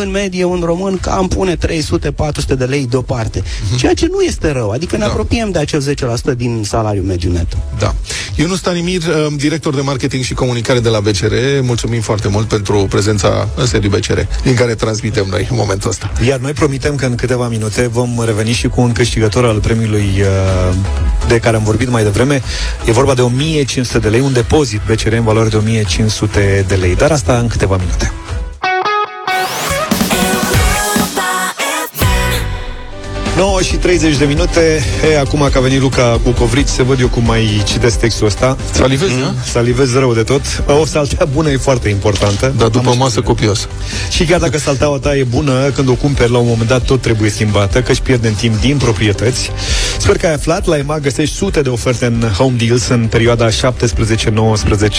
în 0.02 0.12
medie 0.12 0.44
un 0.44 0.62
român 0.64 0.98
cam 0.98 1.28
pune 1.28 1.56
300-400 1.56 2.53
de 2.56 2.66
lei 2.66 2.88
deoparte. 2.90 3.40
Uh-huh. 3.42 3.78
Ceea 3.78 3.94
ce 3.94 4.08
nu 4.12 4.22
este 4.22 4.52
rău. 4.52 4.70
Adică 4.70 4.96
ne 4.98 5.04
Da. 5.06 5.10
apropiem 5.10 5.52
de 5.52 5.60
acel 5.60 5.82
10% 5.82 6.34
din 6.38 6.64
salariul 6.66 7.06
mediu 7.06 7.32
net. 7.32 7.48
Da. 7.80 7.96
Ionus 8.36 8.58
Stanimir, 8.58 9.02
uh, 9.02 9.28
director 9.38 9.76
de 9.76 9.82
marketing 9.82 10.24
și 10.24 10.34
comunicare 10.34 10.80
de 10.80 10.90
la 10.90 11.00
BCR, 11.00 11.34
mulțumim 11.62 12.02
foarte 12.02 12.28
mult 12.28 12.48
pentru 12.48 12.86
prezența 12.90 13.48
în 13.56 13.66
sediu 13.66 13.90
BCR, 13.90 14.20
din 14.44 14.56
care 14.56 14.76
transmitem 14.76 15.26
noi 15.30 15.48
în 15.50 15.56
momentul 15.60 15.90
ăsta. 15.90 16.12
Iar 16.28 16.40
noi 16.40 16.52
promitem 16.52 16.96
că 16.96 17.06
în 17.06 17.16
câteva 17.16 17.48
minute 17.48 17.88
vom 17.88 18.22
reveni 18.26 18.52
și 18.52 18.68
cu 18.68 18.82
un 18.82 18.92
câștigător 18.92 19.46
al 19.46 19.60
premiului 19.60 20.10
uh, 20.20 20.76
de 21.28 21.40
care 21.40 21.56
am 21.56 21.64
vorbit 21.64 21.90
mai 21.90 22.04
devreme. 22.04 22.42
E 22.86 22.92
vorba 22.92 23.14
de 23.14 23.22
1500 23.22 24.00
de 24.00 24.08
lei, 24.10 24.20
un 24.20 24.34
depozit 24.34 24.82
BCR 24.92 25.12
în 25.14 25.24
valoare 25.24 25.50
de 25.50 25.56
1500 25.56 26.66
de 26.68 26.76
lei. 26.76 26.96
Dar 26.96 27.12
asta 27.12 27.38
în 27.38 27.48
câteva 27.48 27.78
minute. 27.78 28.12
9 33.44 33.62
și 33.62 33.76
30 33.76 34.18
de 34.18 34.26
minute 34.26 34.80
e, 35.12 35.20
Acum 35.20 35.50
că 35.52 35.58
a 35.58 35.62
venit 35.62 35.82
Luca 35.82 36.20
cu 36.24 36.30
covrici 36.30 36.68
Să 36.68 36.84
văd 36.84 37.00
eu 37.00 37.08
cum 37.08 37.24
mai 37.26 37.62
citesc 37.66 38.00
textul 38.00 38.26
ăsta 38.26 38.58
Salivezi, 38.72 39.20
da? 39.20 39.34
Salivez 39.52 39.94
rău 39.94 40.14
de 40.14 40.24
tot 40.24 40.42
O 40.82 40.86
saltea 40.86 41.26
bună 41.34 41.52
e 41.52 41.58
foarte 41.58 41.90
importantă 41.90 42.54
Dar 42.58 42.68
după 42.68 42.90
Am 42.90 42.98
masă 42.98 43.22
copios. 43.22 43.68
și 44.10 44.26
chiar 44.26 44.40
dacă 44.40 44.58
salteaua 44.58 44.98
ta 44.98 45.16
e 45.16 45.24
bună, 45.24 45.70
când 45.70 45.90
o 45.90 45.94
cumperi 45.94 46.32
la 46.32 46.38
un 46.38 46.48
moment 46.48 46.70
dat 46.70 46.86
tot 46.86 47.02
trebuie 47.02 47.30
schimbată, 47.30 47.82
că 47.82 47.92
își 47.92 48.02
pierde 48.02 48.28
în 48.28 48.34
timp 48.34 48.60
din 48.60 48.78
proprietăți. 48.78 49.52
Sper 49.98 50.18
că 50.18 50.26
ai 50.26 50.34
aflat, 50.34 50.66
la 50.66 50.78
EMAG 50.78 51.02
găsești 51.02 51.36
sute 51.36 51.62
de 51.62 51.70
oferte 51.70 52.06
în 52.06 52.22
Home 52.38 52.56
Deals 52.58 52.88
în 52.88 53.08
perioada 53.10 53.48
17-19 53.50 53.52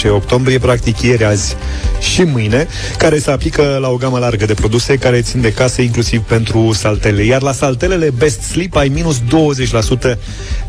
octombrie, 0.09 0.59
practic 0.59 1.01
ieri, 1.01 1.25
azi 1.25 1.55
și 1.99 2.23
mâine, 2.23 2.67
care 2.97 3.19
se 3.19 3.31
aplică 3.31 3.77
la 3.81 3.89
o 3.89 3.95
gamă 3.95 4.19
largă 4.19 4.45
de 4.45 4.53
produse 4.53 4.95
care 4.95 5.21
țin 5.21 5.41
de 5.41 5.51
case, 5.51 5.81
inclusiv 5.81 6.21
pentru 6.21 6.73
saltele. 6.73 7.23
Iar 7.23 7.41
la 7.41 7.51
saltelele 7.51 8.13
Best 8.17 8.34
Sleep 8.41 8.75
ai 8.75 8.87
minus 8.87 9.19
20% 9.19 10.17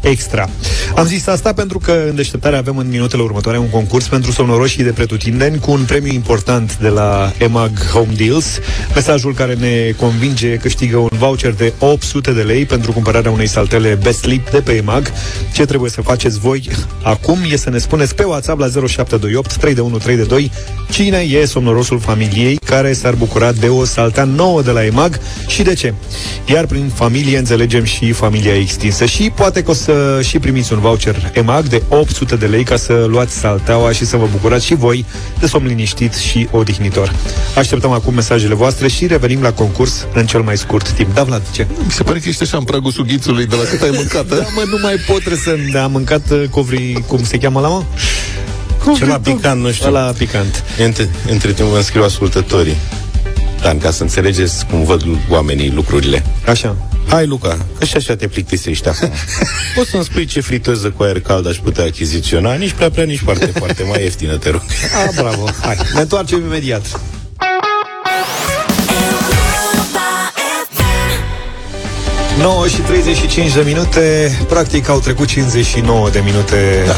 extra. 0.00 0.48
Am 0.96 1.06
zis 1.06 1.26
asta 1.26 1.52
pentru 1.52 1.78
că 1.78 2.04
în 2.08 2.14
deșteptare 2.14 2.56
avem 2.56 2.76
în 2.76 2.88
minutele 2.88 3.22
următoare 3.22 3.58
un 3.58 3.70
concurs 3.70 4.08
pentru 4.08 4.30
somnoroșii 4.30 4.84
de 4.84 4.90
pretutindeni 4.90 5.58
cu 5.58 5.70
un 5.70 5.84
premiu 5.86 6.12
important 6.12 6.78
de 6.78 6.88
la 6.88 7.32
EMAG 7.38 7.78
Home 7.92 8.12
Deals. 8.16 8.58
Mesajul 8.94 9.34
care 9.34 9.54
ne 9.54 9.94
convinge 9.96 10.56
câștigă 10.56 10.96
un 10.96 11.08
voucher 11.18 11.52
de 11.52 11.72
800 11.78 12.32
de 12.32 12.42
lei 12.42 12.64
pentru 12.64 12.92
cumpărarea 12.92 13.30
unei 13.30 13.46
saltele 13.46 13.98
Best 14.02 14.18
Sleep 14.18 14.50
de 14.50 14.60
pe 14.60 14.72
EMAG. 14.72 15.12
Ce 15.54 15.64
trebuie 15.64 15.90
să 15.90 16.02
faceți 16.02 16.38
voi 16.38 16.68
acum 17.02 17.38
e 17.50 17.56
să 17.56 17.70
ne 17.70 17.78
spuneți 17.78 18.14
pe 18.14 18.24
WhatsApp 18.24 18.60
la 18.60 18.66
0728 18.66 19.56
312 19.56 20.50
cine 20.90 21.18
e 21.18 21.44
somnorosul 21.44 21.98
familiei 21.98 22.56
care 22.56 22.92
s-ar 22.92 23.14
bucura 23.14 23.52
de 23.52 23.68
o 23.68 23.84
saltea 23.84 24.24
nouă 24.24 24.62
de 24.62 24.70
la 24.70 24.84
EMAG 24.84 25.20
și 25.46 25.62
de 25.62 25.74
ce. 25.74 25.94
Iar 26.46 26.66
prin 26.66 26.90
familie 26.94 27.38
înțelegem 27.48 27.84
și 27.84 28.12
familia 28.12 28.56
extinsă 28.56 29.04
și 29.04 29.30
poate 29.34 29.62
că 29.62 29.70
o 29.70 29.74
să 29.74 30.20
și 30.22 30.38
primiți 30.38 30.72
un 30.72 30.80
voucher 30.80 31.30
EMAG 31.34 31.66
de 31.66 31.82
800 31.88 32.36
de 32.36 32.46
lei 32.46 32.64
ca 32.64 32.76
să 32.76 33.06
luați 33.08 33.38
salteaua 33.38 33.92
și 33.92 34.04
să 34.04 34.16
vă 34.16 34.28
bucurați 34.30 34.64
și 34.64 34.74
voi 34.74 35.04
de 35.38 35.46
somn 35.46 35.66
liniștit 35.66 36.14
și 36.14 36.48
odihnitor. 36.50 37.12
Așteptăm 37.56 37.90
acum 37.90 38.14
mesajele 38.14 38.54
voastre 38.54 38.88
și 38.88 39.06
revenim 39.06 39.42
la 39.42 39.52
concurs 39.52 40.06
în 40.14 40.26
cel 40.26 40.40
mai 40.40 40.56
scurt 40.56 40.90
timp. 40.90 41.14
Da, 41.14 41.22
Vlad, 41.22 41.42
ce? 41.50 41.66
Mi 41.84 41.90
se 41.90 42.02
pare 42.02 42.18
că 42.18 42.28
ești 42.28 42.42
așa 42.42 42.56
în 42.56 42.64
pragul 42.64 42.90
sughițului 42.90 43.46
de 43.46 43.56
la 43.56 43.62
cât 43.62 43.82
ai 43.82 43.90
mâncat, 43.94 44.26
Da, 44.26 44.34
mă, 44.54 44.62
nu 44.70 44.78
mai 44.82 44.94
pot, 45.06 45.18
trebuie 45.18 45.40
să... 45.72 45.78
Am 45.78 45.90
mâncat 45.90 46.30
uh, 46.30 46.44
covri, 46.50 47.04
cum 47.06 47.24
se 47.24 47.38
cheamă 47.38 47.60
la 47.60 47.68
mă? 47.68 47.82
Ceva 48.96 49.18
picant, 49.18 49.60
nu 49.60 49.70
știu. 49.70 49.88
Ăla 49.88 50.12
picant. 50.18 50.64
Între, 50.78 51.08
între 51.30 51.52
timp 51.52 51.68
vă 51.68 51.76
înscriu 51.76 52.02
ascultătorii. 52.02 52.76
Dan, 53.60 53.78
ca 53.78 53.90
să 53.90 54.02
înțelegeți 54.02 54.66
cum 54.66 54.84
văd 54.84 55.02
oamenii 55.28 55.70
lucrurile. 55.70 56.24
Așa. 56.46 56.76
Hai, 57.08 57.26
Luca, 57.26 57.58
că 57.78 57.84
și 57.84 57.96
așa 57.96 58.16
te 58.16 58.26
plictisești 58.26 58.88
acum. 58.88 59.10
Poți 59.76 59.90
să-mi 59.90 60.04
spui 60.04 60.24
ce 60.24 60.40
friteză 60.40 60.90
cu 60.90 61.02
aer 61.02 61.20
cald 61.20 61.46
aș 61.46 61.56
putea 61.56 61.84
achiziționa? 61.84 62.54
Nici 62.54 62.72
prea 62.72 62.90
prea, 62.90 63.04
nici 63.04 63.20
foarte, 63.24 63.46
foarte 63.46 63.82
mai 63.82 64.02
ieftină, 64.02 64.36
te 64.36 64.50
rog. 64.50 64.62
Ah, 65.06 65.10
bravo. 65.14 65.48
Hai, 65.60 65.76
ne 65.94 66.00
întoarcem 66.00 66.44
imediat. 66.44 67.00
Nouă 72.38 72.66
și 72.66 72.76
35 72.76 73.52
de 73.52 73.62
minute, 73.66 74.30
practic 74.48 74.88
au 74.88 75.00
trecut 75.00 75.28
59 75.28 76.10
de 76.10 76.20
minute 76.24 76.82
da. 76.86 76.94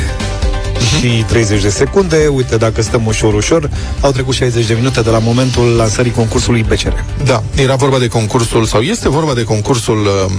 Și 0.81 1.25
30 1.29 1.63
de 1.63 1.69
secunde. 1.69 2.27
Uite, 2.27 2.57
dacă 2.57 2.83
stăm 2.83 3.07
ușor, 3.07 3.35
ușor, 3.35 3.71
au 4.01 4.11
trecut 4.11 4.35
60 4.35 4.67
de 4.67 4.75
minute 4.75 5.01
de 5.01 5.11
la 5.11 5.19
momentul 5.19 5.67
lansării 5.77 6.11
concursului 6.11 6.63
BCR. 6.63 6.95
Da, 7.25 7.43
era 7.57 7.75
vorba 7.75 7.99
de 7.99 8.09
concursul, 8.09 8.65
sau 8.65 8.81
este 8.81 9.09
vorba 9.09 9.35
de 9.35 9.43
concursul 9.43 10.07
uh, 10.07 10.33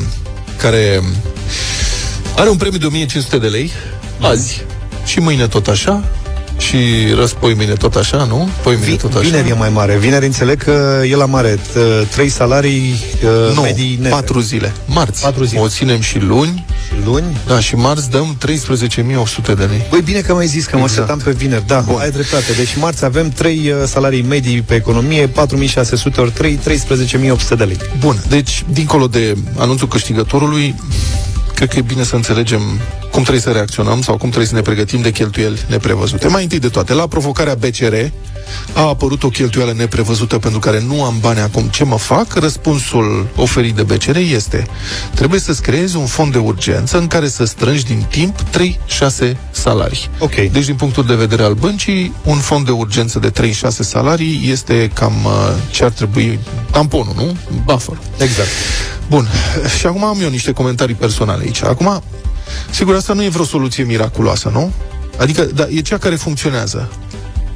care 0.58 1.02
are 2.36 2.50
un 2.50 2.58
premiu 2.58 2.80
de 2.80 2.86
1500 2.86 3.38
de 3.38 3.48
lei 3.48 3.72
azi 4.22 4.64
și 5.06 5.20
mâine 5.20 5.48
tot 5.48 5.68
așa 5.68 6.04
și 6.60 6.78
răspoi 7.16 7.54
mine 7.54 7.74
tot 7.74 7.96
așa, 7.96 8.24
nu? 8.24 8.50
Poi 8.64 8.78
mine 8.84 8.96
tot 8.96 9.14
așa. 9.14 9.22
Vineri 9.22 9.50
e 9.50 9.54
mai 9.54 9.70
mare. 9.70 9.98
Vineri 9.98 10.26
înțeleg 10.26 10.64
că 10.64 11.02
e 11.10 11.16
la 11.16 11.26
mare. 11.26 11.56
T- 11.56 12.10
Trei 12.12 12.30
salarii 12.30 13.04
uh, 13.24 13.56
nu, 13.56 13.62
medii 13.62 13.98
nete. 14.02 14.10
patru 14.10 14.40
zile. 14.40 14.74
Marți. 14.86 15.22
Patru 15.22 15.44
zile. 15.44 15.60
O 15.60 15.68
ținem 15.68 16.00
și 16.02 16.20
luni. 16.20 16.66
Și 16.88 16.94
luni? 17.06 17.38
Da, 17.48 17.60
și 17.60 17.76
marți 17.76 18.10
dăm 18.10 18.38
13.800 18.48 19.46
de 19.46 19.64
lei. 19.64 19.86
Băi, 19.90 20.02
bine 20.02 20.20
că 20.20 20.34
m-ai 20.34 20.48
zis 20.48 20.66
că 20.66 20.76
mă 20.78 20.84
Exact. 20.84 21.02
setam 21.08 21.20
pe 21.24 21.32
vineri. 21.32 21.64
Da, 21.68 21.80
Bun. 21.80 22.00
ai 22.00 22.12
dreptate. 22.12 22.52
Deci 22.58 22.76
marți 22.80 23.06
avem 23.06 23.30
trei 23.30 23.60
uh, 23.72 23.84
salarii 23.86 24.22
medii 24.22 24.62
pe 24.62 24.76
economie, 24.76 25.28
4600 25.28 26.22
ori 26.22 26.32
3, 26.32 26.60
13.800 26.68 27.58
de 27.58 27.64
lei. 27.64 27.78
Bun, 28.00 28.18
deci, 28.30 28.64
dincolo 28.72 29.08
de 29.08 29.38
anunțul 29.58 29.88
câștigătorului, 29.88 30.76
cred 31.56 31.70
că 31.70 31.78
e 31.78 31.82
bine 31.82 32.04
să 32.04 32.16
înțelegem 32.16 32.62
cum 33.20 33.28
trebuie 33.28 33.54
să 33.54 33.60
reacționăm 33.60 34.02
sau 34.02 34.18
cum 34.18 34.28
trebuie 34.28 34.48
să 34.48 34.56
ne 34.56 34.62
pregătim 34.62 35.02
de 35.02 35.12
cheltuieli 35.12 35.60
neprevăzute. 35.68 36.28
Mai 36.28 36.44
întâi 36.44 36.60
de 36.60 36.70
toate, 36.70 36.94
la 36.94 37.08
provocarea 37.08 37.56
BCR 37.56 37.94
a 38.74 38.82
apărut 38.82 39.24
o 39.24 39.30
cheltuială 39.30 39.74
neprevăzută 39.74 40.38
pentru 40.38 40.60
care 40.60 40.84
nu 40.88 41.04
am 41.04 41.16
bani 41.20 41.40
acum. 41.40 41.64
Ce 41.64 41.84
mă 41.84 41.98
fac? 41.98 42.34
Răspunsul 42.34 43.28
oferit 43.36 43.76
de 43.76 43.84
BCR 43.84 44.16
este 44.16 44.68
trebuie 45.14 45.40
să-ți 45.40 45.62
creezi 45.62 45.96
un 45.96 46.06
fond 46.06 46.32
de 46.32 46.38
urgență 46.38 46.98
în 46.98 47.08
care 47.08 47.28
să 47.28 47.46
strângi 47.46 47.86
din 47.86 48.06
timp 48.10 48.36
3-6 48.42 49.36
salarii. 49.52 50.10
Ok. 50.20 50.36
Deci, 50.36 50.66
din 50.66 50.76
punctul 50.76 51.06
de 51.06 51.16
vedere 51.16 51.44
al 51.44 51.54
băncii, 51.54 52.14
un 52.24 52.38
fond 52.38 52.66
de 52.66 52.72
urgență 52.72 53.20
de 53.20 53.32
3-6 53.32 53.52
salarii 53.68 54.42
este 54.52 54.92
cam 54.94 55.14
uh, 55.26 55.32
ce 55.72 55.84
ar 55.84 55.92
trebui 55.92 56.40
tamponul, 56.72 57.14
nu? 57.16 57.38
Buffer. 57.66 57.98
Exact. 58.18 58.50
Bun. 59.10 59.28
Și 59.78 59.86
acum 59.86 60.04
am 60.04 60.18
eu 60.22 60.30
niște 60.30 60.52
comentarii 60.52 60.96
personale 60.96 61.44
aici. 61.44 61.64
Acum, 61.64 62.02
sigur, 62.72 62.96
asta 62.96 63.14
nu 63.14 63.24
e 63.24 63.30
vreo 63.30 63.46
soluție 63.46 63.84
miraculoasă, 63.84 64.50
nu? 64.54 64.72
Adică, 65.18 65.42
da, 65.44 65.66
e 65.70 65.82
cea 65.82 65.98
care 65.98 66.16
funcționează. 66.16 66.90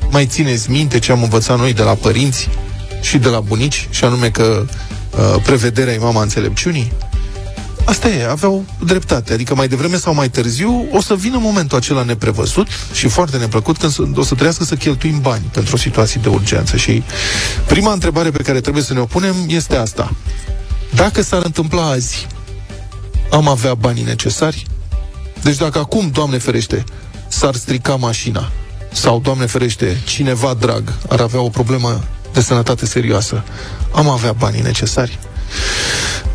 Mai 0.09 0.25
țineți 0.25 0.71
minte 0.71 0.99
ce 0.99 1.11
am 1.11 1.23
învățat 1.23 1.57
noi 1.59 1.73
de 1.73 1.81
la 1.81 1.93
părinți 1.93 2.49
și 3.01 3.17
de 3.17 3.29
la 3.29 3.39
bunici, 3.39 3.87
și 3.89 4.03
anume 4.03 4.29
că 4.29 4.65
uh, 4.65 5.41
prevederea 5.43 5.93
e 5.93 5.97
mama 5.97 6.21
înțelepciunii? 6.21 6.91
Asta 7.85 8.09
e, 8.09 8.29
aveau 8.29 8.65
dreptate. 8.85 9.33
Adică 9.33 9.55
mai 9.55 9.67
devreme 9.67 9.97
sau 9.97 10.13
mai 10.13 10.29
târziu 10.29 10.87
o 10.91 11.01
să 11.01 11.15
vină 11.15 11.37
momentul 11.41 11.77
acela 11.77 12.03
neprevăzut 12.03 12.67
și 12.93 13.07
foarte 13.07 13.37
neplăcut 13.37 13.77
când 13.77 13.91
s- 13.91 13.97
o 13.97 14.21
să 14.21 14.27
trebuiască 14.33 14.63
să 14.63 14.75
cheltuim 14.75 15.19
bani 15.21 15.43
pentru 15.51 15.75
o 15.75 15.77
situație 15.77 16.19
de 16.23 16.29
urgență. 16.29 16.77
Și 16.77 17.03
prima 17.67 17.91
întrebare 17.93 18.31
pe 18.31 18.43
care 18.43 18.59
trebuie 18.61 18.83
să 18.83 18.93
ne 18.93 18.99
o 18.99 19.05
punem 19.05 19.35
este 19.47 19.75
asta. 19.75 20.13
Dacă 20.95 21.21
s-ar 21.21 21.41
întâmpla 21.45 21.89
azi, 21.89 22.27
am 23.31 23.47
avea 23.47 23.73
banii 23.73 24.03
necesari? 24.03 24.65
Deci 25.43 25.57
dacă 25.57 25.79
acum, 25.79 26.09
Doamne 26.09 26.37
ferește, 26.37 26.83
s-ar 27.27 27.55
strica 27.55 27.95
mașina 27.95 28.51
sau, 28.91 29.19
Doamne 29.19 29.45
ferește, 29.45 30.01
cineva 30.05 30.53
drag 30.53 30.93
ar 31.09 31.19
avea 31.19 31.41
o 31.41 31.49
problemă 31.49 32.03
de 32.33 32.41
sănătate 32.41 32.85
serioasă, 32.85 33.43
am 33.91 34.09
avea 34.09 34.31
banii 34.31 34.61
necesari? 34.61 35.19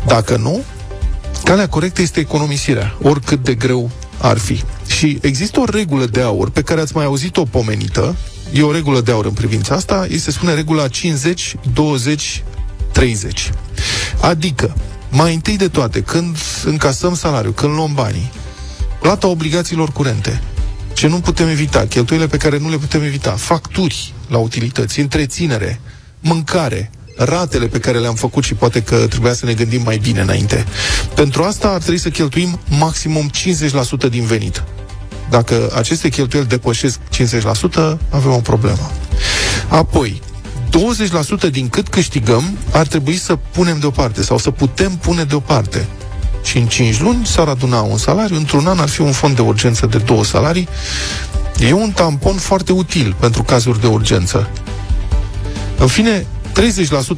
Dacă 0.05 0.37
nu, 0.37 0.63
calea 1.43 1.69
corectă 1.69 2.01
este 2.01 2.19
economisirea, 2.19 2.97
oricât 3.01 3.43
de 3.43 3.53
greu 3.53 3.89
ar 4.17 4.37
fi. 4.37 4.63
Și 4.87 5.17
există 5.21 5.59
o 5.59 5.65
regulă 5.65 6.05
de 6.05 6.21
aur 6.21 6.49
pe 6.49 6.61
care 6.61 6.81
ați 6.81 6.95
mai 6.95 7.05
auzit-o 7.05 7.43
pomenită, 7.43 8.15
e 8.53 8.61
o 8.61 8.71
regulă 8.71 9.01
de 9.01 9.11
aur 9.11 9.25
în 9.25 9.33
privința 9.33 9.75
asta, 9.75 10.05
îi 10.09 10.17
se 10.17 10.31
spune 10.31 10.53
regula 10.53 10.87
50, 10.87 11.55
20, 11.73 12.43
30. 12.91 13.51
Adică, 14.21 14.75
mai 15.09 15.33
întâi 15.33 15.57
de 15.57 15.67
toate, 15.67 16.01
când 16.01 16.37
încasăm 16.65 17.15
salariul, 17.15 17.53
când 17.53 17.73
luăm 17.73 17.93
banii, 17.93 18.31
plata 19.01 19.27
obligațiilor 19.27 19.91
curente, 19.91 20.41
ce 20.93 21.07
nu 21.07 21.19
putem 21.19 21.47
evita, 21.47 21.85
cheltuielile 21.85 22.29
pe 22.29 22.37
care 22.37 22.57
nu 22.57 22.69
le 22.69 22.77
putem 22.77 23.03
evita, 23.03 23.31
facturi 23.31 24.13
la 24.27 24.37
utilități, 24.37 24.99
întreținere, 24.99 25.79
mâncare, 26.19 26.91
ratele 27.15 27.67
pe 27.67 27.79
care 27.79 27.99
le-am 27.99 28.15
făcut 28.15 28.43
și 28.43 28.53
poate 28.53 28.81
că 28.81 28.95
trebuia 28.95 29.33
să 29.33 29.45
ne 29.45 29.53
gândim 29.53 29.81
mai 29.81 29.97
bine 29.97 30.21
înainte. 30.21 30.65
Pentru 31.15 31.43
asta 31.43 31.67
ar 31.69 31.79
trebui 31.79 31.99
să 31.99 32.09
cheltuim 32.09 32.59
maximum 32.79 33.29
50% 34.07 34.09
din 34.09 34.23
venit. 34.23 34.63
Dacă 35.29 35.71
aceste 35.75 36.09
cheltuieli 36.09 36.47
depășesc 36.47 36.99
50%, 36.99 37.97
avem 38.09 38.31
o 38.31 38.39
problemă. 38.43 38.91
Apoi, 39.67 40.21
20% 41.47 41.49
din 41.51 41.69
cât 41.69 41.87
câștigăm 41.87 42.57
ar 42.71 42.87
trebui 42.87 43.17
să 43.17 43.35
punem 43.35 43.79
deoparte 43.79 44.23
sau 44.23 44.37
să 44.37 44.51
putem 44.51 44.91
pune 44.91 45.23
deoparte. 45.23 45.87
Și 46.43 46.57
în 46.57 46.67
5 46.67 46.99
luni 46.99 47.25
s-ar 47.25 47.47
aduna 47.47 47.81
un 47.81 47.97
salariu, 47.97 48.35
într-un 48.35 48.67
an 48.67 48.79
ar 48.79 48.89
fi 48.89 49.01
un 49.01 49.11
fond 49.11 49.35
de 49.35 49.41
urgență 49.41 49.85
de 49.85 49.97
două 49.97 50.23
salarii. 50.23 50.67
E 51.59 51.73
un 51.73 51.91
tampon 51.91 52.35
foarte 52.35 52.71
util 52.71 53.15
pentru 53.19 53.43
cazuri 53.43 53.81
de 53.81 53.87
urgență. 53.87 54.49
În 55.77 55.87
fine, 55.87 56.25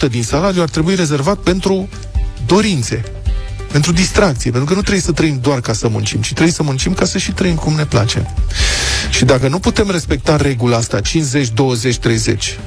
30% 0.06 0.10
din 0.10 0.24
salariu 0.24 0.62
ar 0.62 0.70
trebui 0.70 0.96
rezervat 0.96 1.38
pentru 1.38 1.90
dorințe, 2.46 3.04
pentru 3.72 3.92
distracție, 3.92 4.52
pentru 4.52 4.70
că 4.70 4.76
nu 4.76 4.82
trebuie 4.82 5.02
să 5.02 5.12
trăim 5.12 5.40
doar 5.42 5.60
ca 5.60 5.74
să 5.74 5.88
muncim, 5.88 6.22
ci 6.22 6.32
trebuie 6.32 6.54
să 6.54 6.64
muncim 6.64 6.94
ca 6.94 7.06
să 7.06 7.18
și 7.18 7.32
trăim 7.32 7.56
cum 7.56 7.74
ne 7.74 7.86
place. 7.86 8.36
Și 9.10 9.26
dacă 9.26 9.48
nu 9.48 9.60
putem 9.60 9.90
respecta 9.92 10.36
regula 10.36 10.78
asta, 10.78 11.00
50, 11.00 11.50
20, 11.50 11.98
30, 11.98 12.60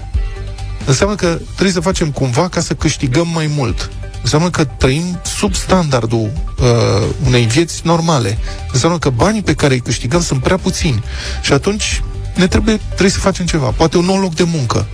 înseamnă 0.87 1.15
că 1.15 1.39
trebuie 1.53 1.73
să 1.73 1.81
facem 1.81 2.11
cumva 2.11 2.49
ca 2.49 2.61
să 2.61 2.75
câștigăm 2.75 3.29
mai 3.33 3.51
mult. 3.57 3.91
Înseamnă 4.25 4.51
că 4.51 4.65
trăim 4.65 5.21
sub 5.39 5.55
standardul 5.55 6.31
uh, 6.61 7.07
unei 7.27 7.47
vieți 7.47 7.81
normale. 7.85 8.39
Înseamnă 8.73 8.99
că 8.99 9.11
banii 9.11 9.43
pe 9.43 9.55
care 9.55 9.75
îi 9.75 9.81
câștigăm 9.81 10.23
sunt 10.23 10.43
prea 10.43 10.57
puțini. 10.57 11.03
Și 11.43 11.53
atunci 11.53 12.03
ne 12.35 12.47
trebuie, 12.47 12.81
trebuie 12.89 13.11
să 13.11 13.19
facem 13.19 13.47
ceva. 13.47 13.67
Poate 13.67 13.97
un 13.97 14.05
nou 14.05 14.17
loc 14.17 14.35
de 14.35 14.43
muncă. 14.43 14.87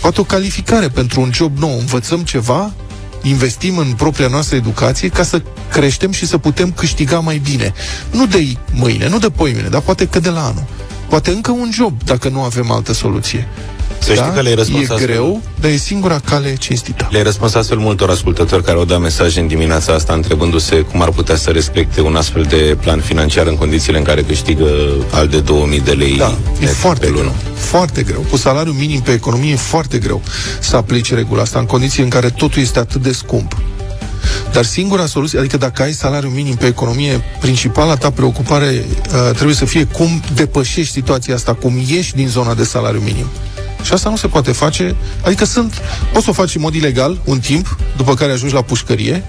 Poate 0.00 0.20
o 0.20 0.24
calificare 0.24 0.88
pentru 0.88 1.20
un 1.20 1.30
job 1.32 1.58
nou. 1.58 1.78
Învățăm 1.78 2.20
ceva, 2.20 2.72
investim 3.22 3.78
în 3.78 3.92
propria 3.92 4.28
noastră 4.28 4.56
educație 4.56 5.08
ca 5.08 5.22
să 5.22 5.42
creștem 5.70 6.12
și 6.12 6.26
să 6.26 6.38
putem 6.38 6.72
câștiga 6.72 7.18
mai 7.18 7.38
bine. 7.38 7.72
Nu 8.10 8.26
de 8.26 8.56
mâine, 8.72 9.08
nu 9.08 9.18
de 9.18 9.30
poimine, 9.30 9.68
dar 9.68 9.80
poate 9.80 10.06
că 10.08 10.20
de 10.20 10.28
la 10.30 10.44
anul. 10.44 10.64
Poate 11.08 11.30
încă 11.30 11.50
un 11.50 11.70
job, 11.72 12.02
dacă 12.04 12.28
nu 12.28 12.42
avem 12.42 12.70
altă 12.70 12.92
soluție. 12.92 13.48
Să 14.06 14.14
știi 14.14 14.32
că 14.34 14.40
le-ai 14.40 14.54
răspuns 14.54 14.88
E 14.88 14.92
astfel. 14.92 15.06
greu, 15.06 15.42
dar 15.60 15.70
e 15.70 15.76
singura 15.76 16.18
cale 16.24 16.56
cinstită. 16.56 17.08
Le-ai 17.10 17.22
răspuns 17.22 17.54
astfel 17.54 17.78
multor 17.78 18.10
ascultători 18.10 18.64
care 18.64 18.78
au 18.78 18.84
dat 18.84 19.00
mesaje 19.00 19.40
în 19.40 19.46
dimineața 19.46 19.92
asta 19.92 20.12
întrebându-se 20.12 20.76
cum 20.76 21.02
ar 21.02 21.08
putea 21.10 21.36
să 21.36 21.50
respecte 21.50 22.00
un 22.00 22.16
astfel 22.16 22.42
de 22.42 22.76
plan 22.80 23.00
financiar 23.00 23.46
în 23.46 23.54
condițiile 23.56 23.98
în 23.98 24.04
care 24.04 24.22
câștigă 24.22 24.68
al 25.10 25.26
de 25.28 25.40
2000 25.40 25.80
de 25.80 25.92
lei 25.92 26.16
Da, 26.16 26.34
e 26.60 26.64
net 26.64 26.74
foarte 26.74 27.04
pe 27.06 27.10
greu. 27.12 27.22
lună. 27.22 27.34
Foarte 27.54 28.02
greu. 28.02 28.24
Cu 28.30 28.36
salariul 28.36 28.74
minim 28.74 29.00
pe 29.00 29.12
economie 29.12 29.52
e 29.52 29.56
foarte 29.56 29.98
greu 29.98 30.22
să 30.60 30.76
aplici 30.76 31.12
regula 31.14 31.42
asta 31.42 31.58
în 31.58 31.66
condiții 31.66 32.02
în 32.02 32.08
care 32.08 32.30
totul 32.30 32.62
este 32.62 32.78
atât 32.78 33.02
de 33.02 33.12
scump. 33.12 33.56
Dar 34.52 34.64
singura 34.64 35.06
soluție, 35.06 35.38
adică 35.38 35.56
dacă 35.56 35.82
ai 35.82 35.92
salariu 35.92 36.28
minim 36.28 36.54
pe 36.54 36.66
economie, 36.66 37.24
principala 37.40 37.96
ta 37.96 38.10
preocupare 38.10 38.84
uh, 38.88 39.30
trebuie 39.34 39.54
să 39.54 39.64
fie 39.64 39.84
cum 39.84 40.22
depășești 40.34 40.92
situația 40.92 41.34
asta, 41.34 41.52
cum 41.54 41.82
ieși 41.88 42.14
din 42.14 42.28
zona 42.28 42.54
de 42.54 42.64
salariu 42.64 43.00
minim. 43.00 43.26
Și 43.86 43.92
asta 43.92 44.10
nu 44.10 44.16
se 44.16 44.26
poate 44.26 44.52
face, 44.52 44.96
adică 45.24 45.44
sunt, 45.44 45.74
poți 46.12 46.24
să 46.24 46.30
o 46.30 46.32
faci 46.32 46.54
în 46.54 46.60
mod 46.60 46.74
ilegal 46.74 47.18
un 47.24 47.38
timp, 47.38 47.76
după 47.96 48.14
care 48.14 48.32
ajungi 48.32 48.54
la 48.54 48.62
pușcărie, 48.62 49.24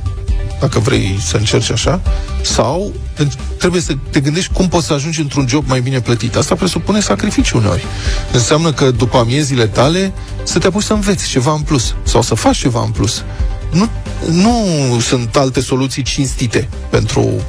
dacă 0.60 0.80
vrei 0.80 1.20
să 1.28 1.38
încerci 1.38 1.72
așa, 1.72 2.02
sau 2.42 2.94
în- 3.16 3.30
trebuie 3.58 3.82
să 3.82 3.94
te 4.10 4.20
gândești 4.20 4.54
cum 4.54 4.68
poți 4.68 4.86
să 4.86 4.94
ajungi 4.94 5.22
într-un 5.22 5.48
job 5.48 5.68
mai 5.68 5.82
bine 5.82 6.00
plătit. 6.02 6.36
Asta 6.36 6.56
presupune 6.56 7.00
sacrificii 7.00 7.58
uneori. 7.60 7.86
Înseamnă 8.32 8.72
că 8.72 8.92
după 8.92 9.18
amiezile 9.18 9.68
tale 9.68 10.14
să 10.44 10.60
te 10.60 10.68
apuci 10.68 10.84
să 10.84 10.94
înveți 10.94 11.28
ceva 11.30 11.54
în 11.54 11.62
plus 11.62 11.96
sau 12.04 12.22
să 12.22 12.36
faci 12.36 12.58
ceva 12.58 12.82
în 12.84 12.90
plus. 12.92 13.24
Nu, 13.72 13.90
nu 14.32 14.66
sunt 15.02 15.36
alte 15.36 15.62
soluții 15.62 16.04
cinstite 16.04 16.70
pentru 16.90 17.20
uh, 17.22 17.42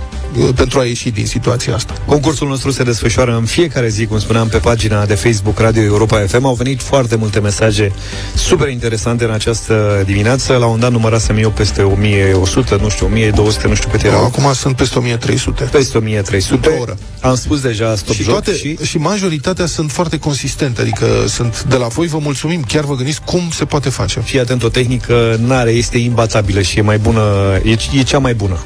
pentru 0.55 0.79
a 0.79 0.85
ieși 0.85 1.11
din 1.11 1.27
situația 1.27 1.75
asta. 1.75 1.95
Concursul 2.07 2.49
nostru 2.49 2.71
se 2.71 2.83
desfășoară 2.83 3.37
în 3.37 3.45
fiecare 3.45 3.89
zi, 3.89 4.07
cum 4.07 4.19
spuneam, 4.19 4.49
pe 4.49 4.59
pagina 4.59 5.07
de 5.07 5.15
Facebook 5.15 5.59
Radio 5.59 5.83
Europa 5.83 6.19
FM. 6.27 6.45
Au 6.45 6.55
venit 6.55 6.83
foarte 6.83 7.17
multe 7.17 7.41
mesaje 7.41 7.93
super 8.35 8.69
interesante 8.69 9.25
în 9.25 9.31
această 9.31 10.03
dimineață. 10.07 10.57
La 10.57 10.67
un 10.67 10.81
dat 10.81 10.91
numărasem 10.91 11.37
eu 11.37 11.51
peste 11.51 11.83
1100, 11.83 12.79
nu 12.81 12.89
știu, 12.89 13.07
1200, 13.07 13.69
nu 13.69 13.75
știu 13.75 13.89
câte 13.91 14.07
erau. 14.07 14.25
Acum 14.25 14.53
sunt 14.53 14.77
peste 14.77 14.99
1300. 14.99 15.65
Peste 15.65 15.99
1300. 15.99 16.69
Într-o 16.69 16.83
oră. 16.83 16.99
Am 17.21 17.35
spus 17.35 17.61
deja 17.61 17.97
stop 17.97 18.15
Și, 18.15 18.23
joc 18.23 18.33
toate, 18.33 18.57
și... 18.57 18.77
și 18.83 18.99
majoritatea 18.99 19.67
sunt 19.67 19.91
foarte 19.91 20.19
consistente, 20.19 20.81
adică 20.81 21.07
sunt 21.27 21.63
de 21.63 21.77
la 21.77 21.87
voi, 21.87 22.07
vă 22.07 22.19
mulțumim, 22.19 22.63
chiar 22.69 22.85
vă 22.85 22.95
gândiți 22.95 23.21
cum 23.25 23.51
se 23.53 23.65
poate 23.65 23.89
face. 23.89 24.21
Fii 24.21 24.41
atent, 24.41 24.63
o 24.63 24.69
tehnică 24.69 25.37
n-are, 25.41 25.71
este 25.71 25.99
imbatabilă 25.99 26.63
și 26.63 26.79
e 26.79 26.83
mai 26.83 26.99
bună, 26.99 27.23
e, 27.65 27.77
e 27.99 28.03
cea 28.03 28.19
mai 28.19 28.35
bună. 28.35 28.59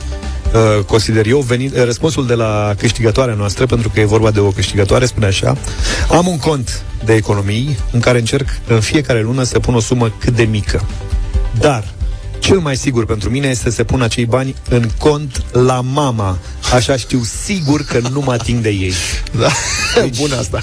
Uh, 0.54 0.84
consider 0.84 1.26
eu, 1.26 1.38
venit, 1.38 1.76
uh, 1.76 1.84
răspunsul 1.84 2.26
de 2.26 2.34
la 2.34 2.74
câștigătoarea 2.78 3.34
noastră, 3.34 3.66
pentru 3.66 3.88
că 3.88 4.00
e 4.00 4.04
vorba 4.04 4.30
de 4.30 4.40
o 4.40 4.50
câștigătoare, 4.50 5.06
spune 5.06 5.26
așa, 5.26 5.56
am 6.10 6.26
un 6.26 6.38
cont 6.38 6.82
de 7.04 7.14
economii 7.14 7.78
în 7.92 8.00
care 8.00 8.18
încerc 8.18 8.48
în 8.66 8.80
fiecare 8.80 9.22
lună 9.22 9.42
să 9.42 9.58
pun 9.58 9.74
o 9.74 9.80
sumă 9.80 10.12
cât 10.18 10.34
de 10.36 10.42
mică. 10.42 10.86
Dar, 11.58 11.84
cel 12.42 12.58
mai 12.58 12.76
sigur 12.76 13.06
pentru 13.06 13.30
mine 13.30 13.48
este 13.48 13.70
să 13.70 13.84
pun 13.84 14.02
acei 14.02 14.24
bani 14.24 14.54
în 14.68 14.88
cont 14.98 15.44
la 15.52 15.80
mama. 15.80 16.38
Așa 16.74 16.96
știu 16.96 17.22
sigur 17.44 17.84
că 17.84 18.00
nu 18.12 18.20
mă 18.20 18.32
ating 18.32 18.62
de 18.62 18.68
ei. 18.68 18.92
Da, 19.38 19.48
deci, 20.02 20.18
bună 20.22 20.36
asta. 20.36 20.58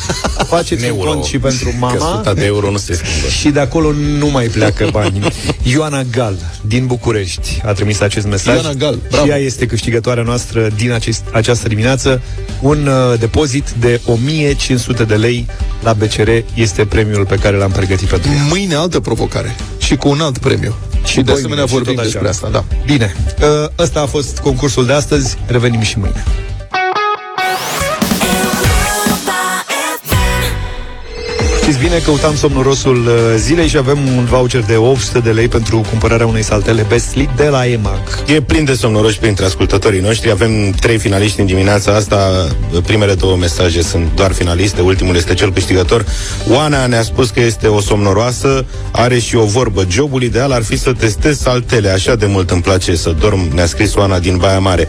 Faceți 0.48 0.84
un 0.84 0.88
Euro. 0.88 1.10
cont 1.10 1.24
și 1.24 1.38
pentru 1.38 1.70
Că 1.70 1.76
mama. 1.80 2.14
100 2.16 2.34
de 2.34 2.46
euro 2.46 2.72
nu 2.72 2.78
se 2.78 2.94
schimbă. 2.94 3.28
Și 3.28 3.50
de 3.50 3.60
acolo 3.60 3.92
nu 4.18 4.28
mai 4.28 4.46
pleacă 4.46 4.88
bani. 4.98 5.28
Ioana 5.64 6.04
Gal, 6.04 6.38
din 6.62 6.86
București, 6.86 7.62
a 7.66 7.72
trimis 7.72 8.00
acest 8.00 8.26
mesaj. 8.28 8.56
Ioana 8.56 8.74
Gal, 8.74 9.00
bravo. 9.10 9.26
Și 9.26 9.30
ea 9.32 9.38
este 9.38 9.66
câștigătoarea 9.66 10.24
noastră 10.24 10.70
din 10.76 10.92
acest, 10.92 11.24
această 11.32 11.68
dimineață. 11.68 12.22
Un 12.62 12.88
uh, 12.88 13.20
depozit 13.20 13.70
de 13.80 14.02
1500 14.06 15.04
de 15.04 15.16
lei 15.16 15.46
la 15.84 15.94
BCR 15.94 16.30
este 16.54 16.86
premiul 16.86 17.26
pe 17.26 17.36
care 17.36 17.58
l-am 17.58 17.72
pregătit 17.72 18.08
pentru 18.08 18.32
ea. 18.32 18.44
Mâine 18.50 18.76
altă 18.76 19.00
provocare 19.00 19.56
și 19.78 19.96
cu 19.96 20.10
un 20.10 20.20
alt 20.22 20.38
premiu. 20.38 20.76
Și, 21.06 21.16
de 21.16 21.22
poimine 21.22 21.40
asemenea 21.40 21.66
și 21.66 21.69
vorbim 21.72 21.96
tot 21.96 22.04
așa. 22.04 22.12
despre 22.12 22.30
asta, 22.30 22.50
da. 22.50 22.64
Bine, 22.86 23.16
uh, 23.42 23.70
ăsta 23.80 24.02
a 24.02 24.06
fost 24.06 24.40
concursul 24.40 24.86
de 24.86 24.94
astăzi. 24.94 25.38
Revenim 25.48 25.82
și 25.82 26.00
mâine. 26.00 26.24
Știți 31.70 31.84
bine, 31.84 32.00
căutam 32.00 32.36
somnorosul 32.36 33.08
uh, 33.08 33.14
zilei 33.38 33.68
și 33.68 33.78
avem 33.78 33.98
un 34.18 34.26
voucher 34.26 34.62
de 34.62 34.76
800 34.76 35.20
de 35.20 35.30
lei 35.30 35.48
pentru 35.48 35.86
cumpărarea 35.90 36.26
unei 36.26 36.44
saltele 36.44 36.86
Best 36.88 37.08
Sleep 37.08 37.36
de 37.36 37.48
la 37.48 37.68
EMAG. 37.68 38.24
E 38.28 38.42
plin 38.42 38.66
de 38.66 38.74
somnoroși 38.74 39.20
printre 39.20 39.46
ascultătorii 39.46 40.00
noștri. 40.00 40.32
Avem 40.32 40.72
trei 40.72 40.98
finaliști 40.98 41.40
în 41.40 41.46
dimineața 41.46 41.96
asta. 41.96 42.48
Primele 42.86 43.14
două 43.14 43.36
mesaje 43.36 43.82
sunt 43.82 44.08
doar 44.16 44.32
finaliste, 44.32 44.82
ultimul 44.82 45.16
este 45.16 45.34
cel 45.34 45.52
câștigător. 45.52 46.06
Oana 46.48 46.86
ne-a 46.86 47.04
spus 47.04 47.30
că 47.30 47.40
este 47.40 47.68
o 47.68 47.82
somnoroasă, 47.82 48.66
are 48.92 49.20
și 49.20 49.36
o 49.36 49.44
vorbă. 49.44 49.86
Jobul 49.90 50.24
ideal 50.24 50.52
ar 50.52 50.64
fi 50.64 50.78
să 50.78 50.94
testez 50.94 51.40
saltele. 51.40 51.90
Așa 51.90 52.16
de 52.16 52.26
mult 52.26 52.50
îmi 52.50 52.62
place 52.62 52.96
să 52.96 53.16
dorm, 53.20 53.50
ne-a 53.54 53.66
scris 53.66 53.96
Oana 53.96 54.20
din 54.20 54.38
Baia 54.38 54.60
Mare. 54.60 54.88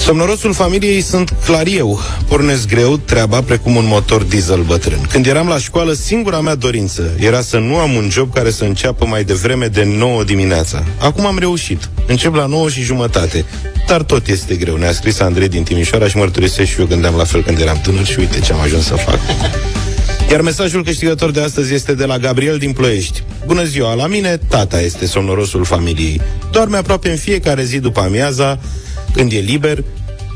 Somnorosul 0.00 0.52
familiei 0.52 1.00
sunt 1.00 1.34
clar 1.44 1.66
eu. 1.66 2.00
Pornesc 2.28 2.68
greu 2.68 2.96
treaba 2.96 3.42
precum 3.42 3.76
un 3.76 3.84
motor 3.86 4.22
diesel 4.22 4.62
bătrân. 4.62 5.00
Când 5.10 5.26
eram 5.26 5.48
la 5.48 5.58
școală, 5.58 5.92
singura 5.92 6.40
mea 6.40 6.54
dorință 6.54 7.10
era 7.18 7.40
să 7.40 7.58
nu 7.58 7.76
am 7.76 7.94
un 7.94 8.08
job 8.10 8.32
care 8.34 8.50
să 8.50 8.64
înceapă 8.64 9.06
mai 9.06 9.24
devreme 9.24 9.66
de 9.66 9.84
9 9.84 10.24
dimineața. 10.24 10.84
Acum 10.98 11.26
am 11.26 11.38
reușit. 11.38 11.88
Încep 12.06 12.34
la 12.34 12.46
9 12.46 12.68
și 12.68 12.82
jumătate. 12.82 13.44
Dar 13.86 14.02
tot 14.02 14.28
este 14.28 14.54
greu. 14.54 14.76
Ne-a 14.76 14.92
scris 14.92 15.20
Andrei 15.20 15.48
din 15.48 15.62
Timișoara 15.62 16.08
și 16.08 16.16
mărturisesc 16.16 16.70
și 16.70 16.80
eu 16.80 16.86
gândeam 16.86 17.14
la 17.14 17.24
fel 17.24 17.42
când 17.42 17.58
eram 17.58 17.80
tânăr 17.82 18.04
și 18.04 18.18
uite 18.18 18.40
ce 18.40 18.52
am 18.52 18.60
ajuns 18.60 18.84
să 18.84 18.94
fac. 18.94 19.18
Iar 20.30 20.40
mesajul 20.40 20.84
câștigător 20.84 21.30
de 21.30 21.40
astăzi 21.40 21.74
este 21.74 21.94
de 21.94 22.04
la 22.04 22.18
Gabriel 22.18 22.58
din 22.58 22.72
Ploiești. 22.72 23.22
Bună 23.46 23.64
ziua, 23.64 23.94
la 23.94 24.06
mine 24.06 24.40
tata 24.48 24.80
este 24.80 25.06
somnorosul 25.06 25.64
familiei. 25.64 26.20
Doarme 26.50 26.76
aproape 26.76 27.10
în 27.10 27.16
fiecare 27.16 27.64
zi 27.64 27.78
după 27.78 28.00
amiaza, 28.00 28.58
când 29.12 29.32
e 29.32 29.38
liber, 29.38 29.84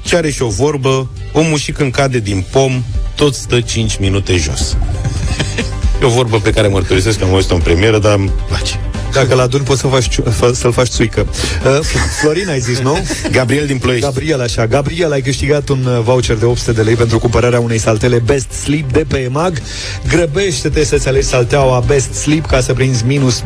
și 0.04 0.14
are 0.14 0.30
și 0.30 0.42
o 0.42 0.48
vorbă, 0.48 1.10
omul 1.32 1.58
și 1.58 1.72
când 1.72 1.92
cade 1.92 2.18
din 2.18 2.44
pom, 2.50 2.82
tot 3.14 3.34
stă 3.34 3.60
5 3.60 3.96
minute 3.96 4.36
jos. 4.36 4.76
E 6.02 6.04
o 6.04 6.08
vorbă 6.08 6.40
pe 6.40 6.50
care 6.50 6.68
mărturisesc 6.68 7.18
că 7.18 7.24
am 7.24 7.32
auzit-o 7.32 7.54
în 7.54 7.60
premieră, 7.60 7.98
dar 7.98 8.14
îmi 8.14 8.30
place. 8.48 8.80
Dacă 9.14 9.34
la 9.34 9.42
adun 9.42 9.62
poți 9.62 9.80
să 9.80 9.86
faci, 9.86 10.08
ciu- 10.08 10.22
fă- 10.22 10.52
să-l 10.52 10.72
faci 10.72 10.86
țuică. 10.88 11.26
Uh, 11.66 11.78
Florin 12.20 12.48
ai 12.48 12.60
zis, 12.60 12.78
nu? 12.78 12.98
Gabriel 13.30 13.66
din 13.66 13.78
Ploiești. 13.78 14.04
Gabriel, 14.04 14.40
așa. 14.40 14.66
Gabriel, 14.66 15.12
ai 15.12 15.20
câștigat 15.20 15.68
un 15.68 15.84
uh, 15.84 16.00
voucher 16.02 16.36
de 16.36 16.44
800 16.44 16.72
de 16.72 16.82
lei 16.82 16.94
pentru 16.94 17.18
cumpărarea 17.18 17.60
unei 17.60 17.78
saltele 17.78 18.18
Best 18.18 18.50
Sleep 18.50 18.92
de 18.92 19.04
pe 19.08 19.18
EMAG. 19.18 19.62
Grăbește-te 20.08 20.84
să-ți 20.84 21.08
alegi 21.08 21.26
salteaua 21.26 21.82
Best 21.86 22.12
Sleep 22.12 22.46
ca 22.46 22.60
să 22.60 22.72
prinzi 22.72 23.04
minus 23.04 23.42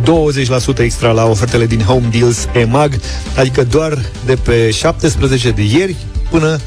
20% 0.75 0.79
extra 0.79 1.11
la 1.11 1.25
ofertele 1.27 1.67
din 1.67 1.81
Home 1.81 2.09
Deals 2.19 2.47
EMAG, 2.55 2.93
adică 3.37 3.65
doar 3.65 3.99
de 4.27 4.35
pe 4.35 4.71
17 4.71 5.51
de 5.51 5.63
ieri 5.63 5.97
până 6.31 6.61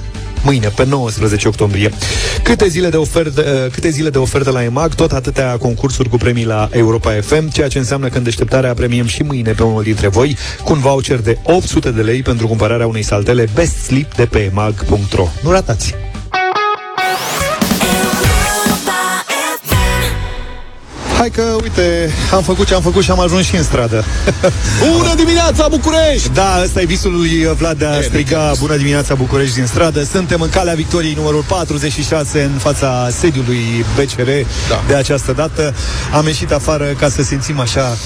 mâine, 0.44 0.68
pe 0.76 0.86
19 0.86 1.48
octombrie. 1.48 1.92
Câte 2.44 2.68
zile 2.68 2.90
de 2.90 2.98
ofertă, 2.98 3.64
uh, 3.66 3.72
câte 3.72 3.90
zile 3.90 4.10
de 4.10 4.18
ofertă 4.18 4.52
la 4.52 4.64
EMAG, 4.64 4.96
tot 4.96 5.12
atâtea 5.12 5.58
concursuri 5.58 6.10
cu 6.10 6.18
premii 6.18 6.46
la 6.46 6.70
Europa 6.72 7.12
FM, 7.22 7.50
ceea 7.50 7.68
ce 7.68 7.78
înseamnă 7.78 8.08
că 8.08 8.18
în 8.18 8.24
deșteptarea 8.24 8.74
premiem 8.74 9.08
și 9.08 9.24
mâine 9.24 9.52
pe 9.52 9.64
unul 9.64 9.84
dintre 9.84 10.08
voi 10.08 10.38
cu 10.64 10.74
un 10.74 10.80
voucher 10.80 11.20
de 11.20 11.38
800 11.44 11.92
de 11.92 12.02
lei 12.02 12.22
pentru 12.22 12.48
cumpărarea 12.48 12.88
unei 12.88 13.04
saltele 13.04 13.48
Best 13.54 13.76
Sleep 13.76 14.16
de 14.16 14.26
pe 14.26 14.40
emag.ro. 14.40 15.28
Nu 15.44 15.52
ratați! 15.52 16.11
Hai 21.22 21.30
că, 21.30 21.56
uite, 21.62 22.10
am 22.34 22.42
făcut 22.44 22.68
ce 22.68 22.74
am 22.74 22.82
făcut 22.82 23.04
și 23.04 23.12
am 23.12 23.20
ajuns 23.20 23.46
și 23.46 23.56
în 23.56 23.64
stradă. 23.64 24.06
Bună 24.98 25.14
dimineața, 25.16 25.68
București! 25.68 26.30
Da, 26.34 26.62
ăsta 26.64 26.82
e 26.82 26.86
visul 26.86 27.12
lui 27.12 27.50
Vlad 27.58 27.78
de 27.78 27.86
a 27.86 27.98
E, 27.98 28.02
striga 28.02 28.52
Bună 28.60 28.76
dimineața 28.76 29.14
București 29.16 29.56
din 29.56 29.66
stradă 29.66 30.04
Suntem 30.04 30.42
în 30.42 30.50
calea 30.50 30.74
victoriei 30.74 31.14
numărul 31.14 31.44
46 31.48 32.42
În 32.54 32.60
fața 32.60 33.10
sediului 33.12 33.86
BCR 33.96 34.30
Da. 34.70 34.84
De 34.88 34.94
această 34.94 35.32
dată 35.32 35.74
Am 36.14 36.26
ieșit 36.28 36.52
afară 36.52 36.86
ca 37.00 37.10
să 37.10 37.24
simțim 37.24 37.60
așa 37.60 37.98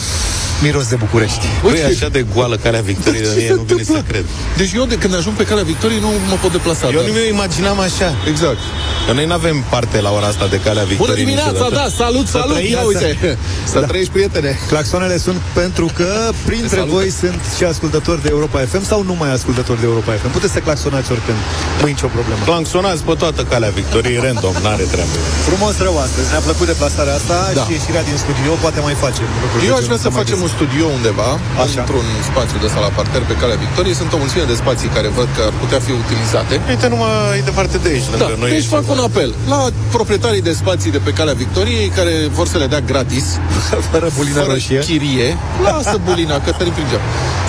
Miros 0.61 0.88
de 0.88 0.95
București 0.95 1.45
Băi, 1.63 1.80
e 1.80 1.86
așa 1.86 2.09
de 2.09 2.26
goală 2.34 2.55
calea 2.55 2.82
victoriei 2.82 3.22
de 3.22 3.34
mie, 3.38 3.53
nu 3.55 3.61
vine 3.61 3.84
să 3.84 4.01
cred. 4.07 4.26
Deci 4.57 4.72
eu 4.76 4.86
de 4.86 4.97
când 4.97 5.16
ajung 5.16 5.36
pe 5.36 5.43
calea 5.43 5.63
victoriei 5.63 5.99
nu 5.99 6.11
mă 6.30 6.38
pot 6.41 6.51
deplasa. 6.51 6.86
Eu 6.86 6.91
dar- 6.99 7.07
nu 7.07 7.11
mi-o 7.13 7.28
imaginam 7.36 7.80
așa. 7.80 8.09
Exact. 8.32 8.57
Că 9.05 9.11
noi 9.13 9.26
nu 9.26 9.34
avem 9.34 9.57
parte 9.70 10.01
la 10.01 10.11
ora 10.18 10.28
asta 10.34 10.45
de 10.55 10.59
calea 10.66 10.84
Bună 10.84 10.93
victoriei 10.93 11.26
dimineața, 11.26 11.51
niciodată. 11.51 11.76
da, 11.97 12.03
salut, 12.03 12.26
Să 12.28 12.38
salut! 12.39 12.55
trăiți, 12.55 12.72
Ia 12.72 12.80
să- 12.91 12.97
uite, 13.14 13.32
să 13.74 13.78
Da. 13.80 13.86
trăiești, 13.91 14.12
prietene! 14.18 14.51
Claxonele 14.74 15.18
sunt 15.28 15.39
pentru 15.62 15.86
că 15.99 16.10
printre 16.49 16.78
salută. 16.82 16.95
voi 16.97 17.10
sunt 17.22 17.41
și 17.58 17.64
ascultători 17.74 18.22
de 18.26 18.30
Europa 18.36 18.60
FM 18.72 18.84
sau 18.91 18.99
numai 19.12 19.30
ascultători 19.39 19.80
de 19.84 19.86
Europa 19.91 20.12
FM. 20.20 20.30
Puteți 20.38 20.53
să 20.58 20.60
claxonați 20.68 21.10
oricând, 21.16 21.39
nu 21.82 21.86
e 21.88 21.91
nicio 21.97 22.10
problemă. 22.18 22.39
Claxonați 22.49 23.01
pe 23.08 23.14
toată 23.24 23.41
calea 23.51 23.72
victoriei, 23.82 24.20
random, 24.26 24.56
n-are 24.64 24.86
treabă. 24.93 25.16
Frumos 25.49 25.74
rău 25.88 25.95
astăzi, 26.06 26.28
ne-a 26.34 26.43
plăcut 26.49 26.66
deplasarea 26.74 27.14
asta 27.20 27.38
Da. 27.58 27.64
și 27.66 27.72
ieșirea 27.78 28.03
din 28.10 28.18
studio, 28.26 28.51
poate 28.66 28.80
mai 28.88 28.95
facem. 29.06 29.26
lucruri 29.43 29.62
de 29.64 29.68
Eu 29.72 29.76
aș 29.80 29.84
genul 29.84 29.89
vrea 29.89 29.99
să 30.03 30.08
ăsta 30.08 30.12
mai 30.16 30.20
facem 30.22 30.38
des. 30.39 30.45
un 30.47 30.51
studio 30.58 30.86
undeva, 30.97 31.30
Așa. 31.66 31.80
într-un 31.84 32.08
spațiu 32.30 32.58
de 32.62 32.66
ăsta 32.70 32.80
la 32.88 32.91
parter 32.97 33.22
pe 33.32 33.36
calea 33.41 33.58
Victoriei. 33.66 33.95
Sunt 34.01 34.10
o 34.16 34.18
mulțime 34.24 34.45
de 34.51 34.56
spații 34.64 34.89
care 34.97 35.08
văd 35.20 35.28
că 35.36 35.41
ar 35.49 35.53
putea 35.64 35.80
fi 35.86 35.91
utilizate. 36.03 36.53
Uite, 36.74 36.88
numai 36.93 37.12
e 37.39 37.43
departe 37.51 37.76
de 37.84 37.88
aici, 37.93 38.08
Da, 38.10 38.12
lângă 38.18 38.36
noi. 38.43 38.49
deci 38.56 38.68
e 38.70 38.76
fac 38.78 38.84
ceva. 38.86 38.93
un 38.95 39.01
apel 39.10 39.30
la 39.53 39.60
proprietarii 39.97 40.43
de 40.49 40.53
spații 40.62 40.91
de 40.95 41.01
pe 41.08 41.12
calea 41.20 41.36
Victoriei 41.43 41.88
care 41.99 42.14
vor 42.38 42.47
să 42.53 42.58
le 42.62 42.68
dea 42.74 42.82
gratis, 42.96 43.28
Fără 43.91 44.08
bulina 44.18 44.41
fără 44.41 44.52
roșie. 44.52 44.80
chirie. 44.80 45.38
Lasă 45.64 45.98
bulina, 46.06 46.36
Cătălin 46.46 46.74
Prigea. 46.78 47.00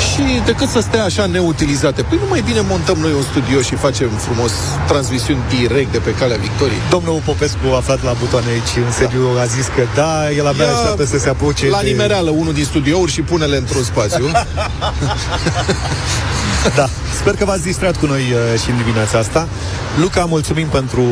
Și 0.08 0.24
decât 0.44 0.68
să 0.68 0.80
stea 0.80 1.04
așa 1.04 1.26
neutilizate, 1.26 2.02
păi 2.02 2.18
nu 2.22 2.28
mai 2.28 2.42
bine 2.48 2.60
montăm 2.60 2.96
noi 3.04 3.12
un 3.20 3.22
studio 3.30 3.60
și 3.60 3.74
facem 3.74 4.08
frumos 4.26 4.52
transmisiuni 4.86 5.40
direct 5.58 5.92
de 5.92 5.98
pe 5.98 6.12
calea 6.14 6.36
Victoriei. 6.36 6.80
Domnul 6.90 7.20
Popescu, 7.24 7.66
aflat 7.76 8.00
la 8.04 8.14
butoane 8.20 8.46
aici 8.54 8.72
în 8.86 8.92
sediu, 8.92 9.24
a 9.42 9.44
zis 9.44 9.66
că 9.74 9.82
da, 9.94 10.30
el 10.38 10.46
abia 10.46 10.64
Ia 10.64 10.72
așteaptă 10.72 11.04
să 11.04 11.18
se 11.18 11.28
apuce 11.28 11.68
La 11.68 11.80
de... 11.80 11.88
nimereală 11.88 12.30
unul 12.30 12.52
din 12.52 12.64
studiouri 12.64 13.12
și 13.12 13.20
pune-le 13.20 13.56
într-un 13.56 13.82
spațiu. 13.82 14.26
Da, 16.74 16.88
sper 17.20 17.34
că 17.34 17.44
v-ați 17.44 17.62
distrat 17.62 17.96
cu 17.96 18.06
noi 18.06 18.20
uh, 18.20 18.60
și 18.60 18.70
în 18.70 18.76
dimineața 18.76 19.18
asta. 19.18 19.48
Luca, 20.00 20.24
mulțumim 20.24 20.66
pentru 20.66 21.02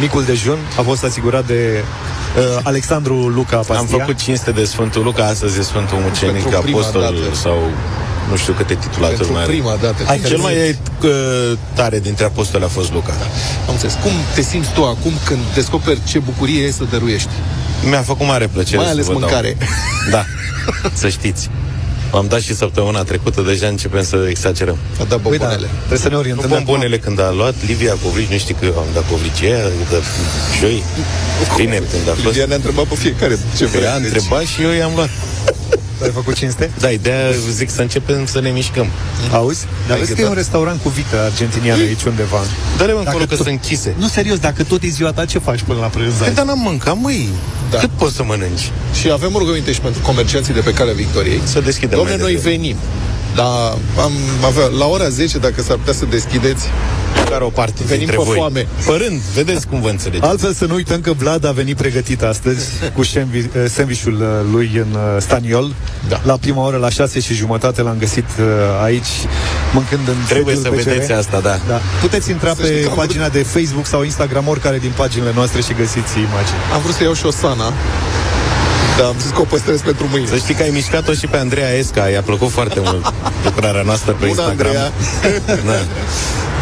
micul 0.00 0.24
dejun. 0.24 0.58
A 0.78 0.82
fost 0.82 1.04
asigurat 1.04 1.46
de 1.46 1.84
uh, 2.36 2.60
Alexandru 2.62 3.14
Luca 3.14 3.56
Pastia. 3.56 3.76
Am 3.78 3.86
făcut 3.86 4.16
cinste 4.22 4.50
de 4.50 4.64
Sfântul 4.64 5.02
Luca, 5.02 5.24
astăzi 5.26 5.58
e 5.58 5.62
Sfântul 5.62 5.98
Mucenic, 5.98 6.42
Pentru 6.42 6.60
prima 6.60 6.78
apostol 6.78 7.00
dată. 7.00 7.34
sau 7.34 7.58
nu 8.30 8.36
știu 8.36 8.52
câte 8.52 8.74
titulatori 8.74 9.16
Pentru 9.16 9.32
mai 9.34 9.42
are. 9.42 9.50
prima 9.52 9.76
dată. 9.82 10.02
Hai 10.06 10.18
că 10.18 10.28
Cel 10.28 10.36
zi. 10.36 10.42
mai 10.42 10.54
uh, 11.02 11.58
tare 11.74 11.98
dintre 12.00 12.24
apostoli 12.24 12.64
a 12.64 12.68
fost 12.68 12.92
Luca. 12.92 13.12
Am 13.66 13.72
înțeles. 13.72 13.96
Cum 14.02 14.12
te 14.34 14.42
simți 14.42 14.72
tu 14.72 14.84
acum 14.84 15.12
când 15.24 15.40
descoperi 15.54 16.00
ce 16.06 16.18
bucurie 16.18 16.62
e 16.64 16.70
să 16.70 16.84
dăruiești? 16.90 17.28
Mi-a 17.88 18.02
făcut 18.02 18.26
mare 18.26 18.46
plăcere 18.46 18.76
Mai 18.76 18.86
să 18.86 18.92
ales 18.92 19.06
vă 19.06 19.10
dau. 19.12 19.20
mâncare. 19.20 19.56
Da, 20.10 20.24
să 21.02 21.08
știți. 21.08 21.50
M-am 22.14 22.26
dat 22.28 22.40
și 22.40 22.54
săptămâna 22.54 23.02
trecută, 23.02 23.40
deja 23.40 23.66
începem 23.66 24.04
să 24.04 24.26
exagerăm. 24.28 24.78
A 25.00 25.04
dat 25.04 25.06
Păi 25.06 25.16
da, 25.16 25.16
bombonele. 25.46 25.68
trebuie 25.78 25.98
să 25.98 26.08
ne 26.08 26.14
Nu 26.14 26.20
orientăm. 26.20 26.48
bombonele 26.48 26.98
când 26.98 27.20
a 27.20 27.30
luat 27.30 27.54
Livia 27.66 27.94
Covrici, 28.02 28.30
nu 28.30 28.38
știi 28.38 28.54
că 28.60 28.66
am 28.76 28.88
dat 28.94 29.04
Covrici 29.10 29.42
aia, 29.42 29.64
de 29.90 29.98
joi, 30.60 30.82
vineri 31.56 31.84
când 31.92 32.08
a 32.08 32.12
fost. 32.12 32.24
Livia 32.26 32.46
ne-a 32.46 32.56
întrebat 32.56 32.84
pe 32.84 32.94
fiecare 32.94 33.38
ce 33.56 33.64
Păi 33.64 33.78
vrea. 33.80 33.94
a 33.94 33.98
deci- 33.98 34.04
întrebat 34.12 34.42
și 34.52 34.62
eu 34.62 34.70
i-am 34.70 34.92
luat. 34.94 35.10
Ai 36.04 36.10
făcut 36.14 36.34
cinste? 36.34 36.70
Da, 36.78 36.88
ideea 36.90 37.30
zic 37.50 37.70
să 37.70 37.80
începem 37.80 38.26
să 38.26 38.40
ne 38.40 38.50
mișcăm. 38.50 38.86
Auzi? 39.32 39.66
Dar 39.88 39.98
vezi 39.98 40.14
că 40.14 40.20
e 40.20 40.26
un 40.26 40.34
restaurant 40.34 40.80
cu 40.82 40.88
vită 40.88 41.20
argentiniană 41.20 41.82
aici 41.82 42.02
undeva. 42.02 42.38
Dă-le 42.76 42.92
mă 42.92 42.98
încolo 42.98 43.18
Dacă 43.18 43.28
că 43.28 43.34
tot- 43.34 43.44
sunt 43.46 43.48
închise. 43.48 43.94
Nu, 43.98 44.06
serios, 44.08 44.38
dacă 44.38 44.62
tot 44.64 44.82
e 44.82 44.88
ziua 44.88 45.12
ta, 45.12 45.24
ce 45.24 45.38
faci 45.38 45.62
până 45.62 45.78
la 45.80 45.86
prânz? 45.86 46.12
Păi, 46.14 46.32
dar 46.34 46.44
n-am 46.44 46.58
mâncat, 46.58 46.96
măi. 47.00 47.28
Da. 47.70 47.78
Cât 47.78 47.90
poți 47.90 48.14
să 48.16 48.22
mănânci? 48.24 48.70
Și 49.00 49.10
avem 49.10 49.34
o 49.34 49.38
rugăminte 49.38 49.72
și 49.72 49.80
pentru 49.80 50.02
comercianții 50.02 50.54
de 50.54 50.60
pe 50.60 50.72
calea 50.72 50.94
Victoriei. 50.94 51.40
Să 51.44 51.60
deschidem 51.60 51.98
Domne, 51.98 52.12
mai 52.12 52.20
noi 52.20 52.32
devreme. 52.32 52.56
venim. 52.56 52.76
Dar 53.34 53.46
am 54.04 54.12
avea, 54.44 54.66
la 54.78 54.86
ora 54.86 55.08
10, 55.08 55.38
dacă 55.38 55.62
s-ar 55.62 55.76
putea 55.76 55.92
să 55.92 56.04
deschideți, 56.10 56.66
Care 57.30 57.44
o 57.44 57.48
parte 57.48 57.80
Venim 57.84 57.98
dintre 57.98 58.16
pe 58.16 58.22
voi. 58.26 58.36
foame. 58.36 58.66
Părând, 58.86 59.20
vedeți 59.34 59.66
cum 59.66 59.80
vă 59.80 59.88
înțelegeți. 59.88 60.26
Altfel 60.28 60.52
să 60.54 60.64
nu 60.64 60.74
uităm 60.74 61.00
că 61.00 61.12
Vlad 61.12 61.44
a 61.46 61.50
venit 61.52 61.76
pregătit 61.76 62.22
astăzi 62.22 62.66
cu 62.94 63.04
sandwich- 63.04 63.54
eh, 63.56 63.64
sandvișul 63.68 64.18
eh, 64.20 64.28
lui 64.52 64.70
în 64.74 64.86
eh, 64.94 65.22
staniol. 65.22 65.72
Da. 66.08 66.20
La 66.24 66.36
prima 66.36 66.66
oră, 66.66 66.76
la 66.76 66.88
șase 66.90 67.20
și 67.20 67.34
jumătate, 67.34 67.82
l-am 67.82 67.96
găsit 67.98 68.24
eh, 68.38 68.44
aici, 68.84 69.12
mâncând 69.72 70.08
în 70.08 70.14
Trebuie 70.28 70.54
sediul 70.54 70.74
să 70.76 70.80
PCR. 70.82 70.90
vedeți 70.94 71.12
asta, 71.12 71.40
da. 71.40 71.58
Da. 71.68 71.80
Puteți 72.00 72.30
intra 72.30 72.54
Să 72.54 72.62
știi 72.62 72.74
pe 72.74 72.80
că 72.80 72.88
am 72.88 72.94
vrut- 72.94 73.06
pagina 73.06 73.28
de 73.28 73.42
Facebook 73.42 73.86
sau 73.86 74.02
Instagram, 74.02 74.48
oricare 74.48 74.78
din 74.78 74.92
paginile 74.96 75.32
noastre 75.34 75.60
și 75.60 75.72
găsiți 75.72 76.12
imagini. 76.18 76.58
am 76.74 76.80
vrut 76.82 76.94
să 76.94 77.02
iau 77.02 77.14
și 77.14 77.26
o 77.26 77.30
sana, 77.30 77.72
dar 78.98 79.06
am 79.06 79.16
zis 79.20 79.30
că 79.30 79.40
o 79.40 79.44
păstrez 79.44 79.80
pentru 79.80 80.06
mâine. 80.10 80.26
Să 80.26 80.36
știi 80.36 80.54
că 80.54 80.62
ai 80.62 80.70
mișcat-o 80.70 81.12
și 81.12 81.26
pe 81.26 81.36
Andreea 81.36 81.70
Esca, 81.70 82.08
i-a 82.08 82.22
plăcut 82.22 82.50
foarte 82.50 82.80
mult 82.84 83.12
lucrarea 83.44 83.82
noastră 83.82 84.12
pe 84.12 84.26
Bună, 84.26 84.42
Instagram. 84.42 84.74
Andreea. 84.74 84.92
Da. 85.64 85.72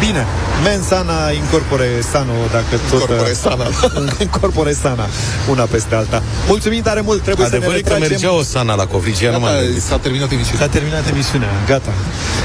Bine, 0.05 0.25
men 0.63 0.81
sana, 0.81 1.31
incorpore 1.31 1.87
sano, 2.11 2.33
dacă 2.51 2.73
tot... 2.89 2.99
Incorpore 2.99 3.29
eh, 3.29 3.35
sana. 3.35 3.65
incorpore 4.25 4.73
sana, 4.73 5.05
una 5.49 5.63
peste 5.63 5.95
alta. 5.95 6.23
Mulțumim 6.47 6.81
tare 6.81 7.01
mult, 7.01 7.21
trebuie 7.21 7.45
Adevărul 7.45 7.71
să 7.73 7.77
e 7.77 7.81
ne 7.81 7.87
că 7.87 7.93
retragem. 7.93 8.17
mergea 8.21 8.39
o 8.39 8.43
sana 8.43 8.73
la 8.75 8.85
Covrigia, 8.85 9.31
nu 9.31 9.39
m-am 9.39 9.49
Gata, 9.49 9.63
gândit. 9.63 9.81
s-a 9.81 9.97
terminat 9.97 10.31
emisiunea. 10.31 10.65
S-a 10.65 10.71
terminat 10.71 11.07
emisiunea, 11.07 11.47
gata. 11.67 11.93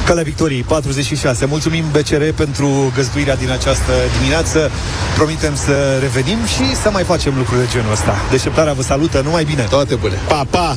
Calea 0.07 0.23
Victoriei, 0.23 0.63
46. 0.63 1.45
Mulțumim 1.47 1.85
BCR 1.93 2.25
pentru 2.35 2.93
găzduirea 2.95 3.37
din 3.37 3.51
această 3.51 3.93
dimineață. 4.19 4.71
Promitem 5.17 5.55
să 5.57 5.99
revenim 6.01 6.39
și 6.55 6.77
să 6.83 6.89
mai 6.91 7.03
facem 7.03 7.33
lucruri 7.37 7.61
de 7.61 7.67
genul 7.73 7.93
ăsta. 7.93 8.15
Deșteptarea 8.31 8.73
vă 8.73 8.83
salută, 8.83 9.21
numai 9.25 9.45
bine! 9.45 9.63
Toate 9.63 9.95
bune. 9.95 10.15
Pa, 10.29 10.47
pa! 10.51 10.77